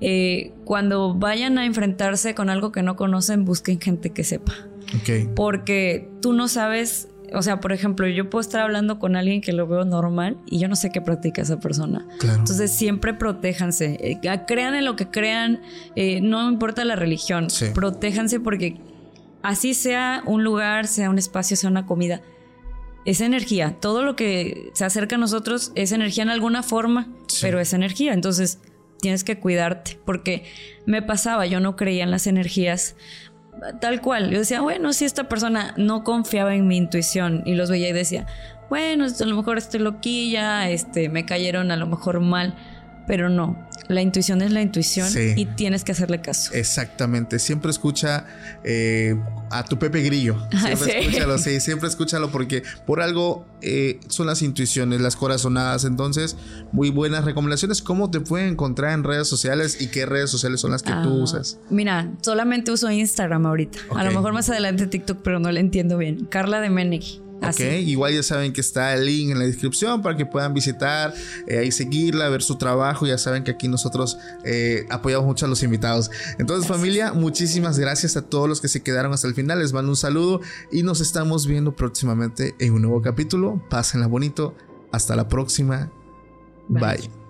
Eh, 0.00 0.52
cuando 0.64 1.14
vayan 1.14 1.58
a 1.58 1.66
enfrentarse 1.66 2.34
con 2.34 2.48
algo 2.48 2.72
que 2.72 2.82
no 2.82 2.96
conocen, 2.96 3.44
busquen 3.44 3.80
gente 3.80 4.10
que 4.10 4.24
sepa. 4.24 4.54
Okay. 5.02 5.28
Porque 5.36 6.08
tú 6.22 6.32
no 6.32 6.48
sabes 6.48 7.08
o 7.34 7.42
sea, 7.42 7.60
por 7.60 7.72
ejemplo, 7.72 8.06
yo 8.06 8.30
puedo 8.30 8.40
estar 8.40 8.60
hablando 8.60 8.98
con 8.98 9.16
alguien 9.16 9.40
que 9.40 9.52
lo 9.52 9.66
veo 9.66 9.84
normal 9.84 10.36
y 10.46 10.58
yo 10.58 10.68
no 10.68 10.76
sé 10.76 10.90
qué 10.90 11.00
practica 11.00 11.42
esa 11.42 11.58
persona. 11.60 12.06
Entonces 12.22 12.70
siempre 12.72 13.14
protéjanse, 13.14 13.98
eh, 14.00 14.20
crean 14.46 14.74
en 14.74 14.84
lo 14.84 14.96
que 14.96 15.08
crean, 15.08 15.60
eh, 15.96 16.20
no 16.20 16.48
importa 16.50 16.84
la 16.84 16.96
religión, 16.96 17.48
protéjanse 17.74 18.40
porque 18.40 18.80
así 19.42 19.74
sea 19.74 20.22
un 20.26 20.44
lugar, 20.44 20.86
sea 20.86 21.10
un 21.10 21.18
espacio, 21.18 21.56
sea 21.56 21.70
una 21.70 21.86
comida, 21.86 22.20
es 23.04 23.20
energía. 23.20 23.76
Todo 23.80 24.02
lo 24.02 24.16
que 24.16 24.70
se 24.74 24.84
acerca 24.84 25.16
a 25.16 25.18
nosotros 25.18 25.72
es 25.74 25.92
energía 25.92 26.24
en 26.24 26.30
alguna 26.30 26.62
forma, 26.62 27.08
pero 27.40 27.58
es 27.60 27.72
energía. 27.72 28.12
Entonces 28.12 28.58
tienes 29.00 29.24
que 29.24 29.38
cuidarte 29.38 29.98
porque 30.04 30.44
me 30.86 31.02
pasaba, 31.02 31.46
yo 31.46 31.60
no 31.60 31.76
creía 31.76 32.04
en 32.04 32.10
las 32.10 32.26
energías 32.26 32.96
tal 33.80 34.00
cual. 34.00 34.30
Yo 34.30 34.38
decía, 34.38 34.60
bueno, 34.60 34.92
si 34.92 35.04
esta 35.04 35.24
persona 35.24 35.74
no 35.76 36.04
confiaba 36.04 36.54
en 36.54 36.66
mi 36.66 36.76
intuición 36.76 37.42
y 37.44 37.54
los 37.54 37.70
veía 37.70 37.88
y 37.88 37.92
decía, 37.92 38.26
bueno, 38.68 39.06
a 39.06 39.24
lo 39.24 39.36
mejor 39.36 39.58
estoy 39.58 39.80
loquilla, 39.80 40.68
este, 40.70 41.08
me 41.08 41.24
cayeron 41.24 41.70
a 41.70 41.76
lo 41.76 41.86
mejor 41.86 42.20
mal, 42.20 42.54
pero 43.06 43.28
no. 43.28 43.67
La 43.86 44.02
intuición 44.02 44.42
es 44.42 44.50
la 44.52 44.60
intuición 44.60 45.08
y 45.36 45.46
tienes 45.46 45.84
que 45.84 45.92
hacerle 45.92 46.20
caso. 46.20 46.52
Exactamente. 46.52 47.38
Siempre 47.38 47.70
escucha 47.70 48.26
eh, 48.64 49.16
a 49.50 49.64
tu 49.64 49.78
Pepe 49.78 50.02
Grillo. 50.02 50.36
Siempre 50.50 51.00
escúchalo, 51.00 51.38
sí, 51.38 51.60
siempre 51.60 51.88
escúchalo 51.88 52.30
porque 52.30 52.62
por 52.86 53.00
algo 53.00 53.46
eh, 53.62 54.00
son 54.08 54.26
las 54.26 54.42
intuiciones, 54.42 55.00
las 55.00 55.16
corazonadas. 55.16 55.84
Entonces, 55.84 56.36
muy 56.72 56.90
buenas 56.90 57.24
recomendaciones. 57.24 57.80
¿Cómo 57.82 58.10
te 58.10 58.20
pueden 58.20 58.48
encontrar 58.48 58.92
en 58.92 59.04
redes 59.04 59.28
sociales 59.28 59.80
y 59.80 59.88
qué 59.88 60.06
redes 60.06 60.30
sociales 60.30 60.60
son 60.60 60.72
las 60.72 60.82
que 60.82 60.92
tú 60.92 61.10
ah, 61.10 61.22
usas? 61.22 61.58
Mira, 61.70 62.10
solamente 62.20 62.70
uso 62.70 62.90
Instagram 62.90 63.46
ahorita. 63.46 63.78
A 63.94 64.04
lo 64.04 64.10
mejor 64.10 64.32
más 64.32 64.50
adelante 64.50 64.86
TikTok, 64.86 65.20
pero 65.22 65.38
no 65.38 65.50
le 65.50 65.60
entiendo 65.60 65.96
bien. 65.96 66.26
Carla 66.26 66.60
de 66.60 66.70
Menegui. 66.70 67.27
Ok, 67.42 67.60
igual 67.60 68.14
ya 68.14 68.22
saben 68.22 68.52
que 68.52 68.60
está 68.60 68.94
el 68.94 69.06
link 69.06 69.30
en 69.30 69.38
la 69.38 69.44
descripción 69.44 70.02
para 70.02 70.16
que 70.16 70.26
puedan 70.26 70.54
visitar, 70.54 71.14
eh, 71.46 71.58
ahí 71.58 71.70
seguirla, 71.70 72.28
ver 72.28 72.42
su 72.42 72.56
trabajo. 72.56 73.06
Ya 73.06 73.18
saben 73.18 73.44
que 73.44 73.52
aquí 73.52 73.68
nosotros 73.68 74.18
eh, 74.44 74.86
apoyamos 74.90 75.26
mucho 75.26 75.46
a 75.46 75.48
los 75.48 75.62
invitados. 75.62 76.10
Entonces, 76.38 76.66
familia, 76.66 77.12
muchísimas 77.12 77.78
gracias 77.78 78.16
a 78.16 78.22
todos 78.22 78.48
los 78.48 78.60
que 78.60 78.68
se 78.68 78.82
quedaron 78.82 79.12
hasta 79.12 79.28
el 79.28 79.34
final. 79.34 79.60
Les 79.60 79.72
mando 79.72 79.90
un 79.90 79.96
saludo 79.96 80.40
y 80.72 80.82
nos 80.82 81.00
estamos 81.00 81.46
viendo 81.46 81.74
próximamente 81.76 82.54
en 82.58 82.72
un 82.72 82.82
nuevo 82.82 83.00
capítulo. 83.02 83.62
Pásenla 83.70 84.06
bonito. 84.06 84.54
Hasta 84.90 85.14
la 85.16 85.28
próxima. 85.28 85.92
Bye. 86.68 87.27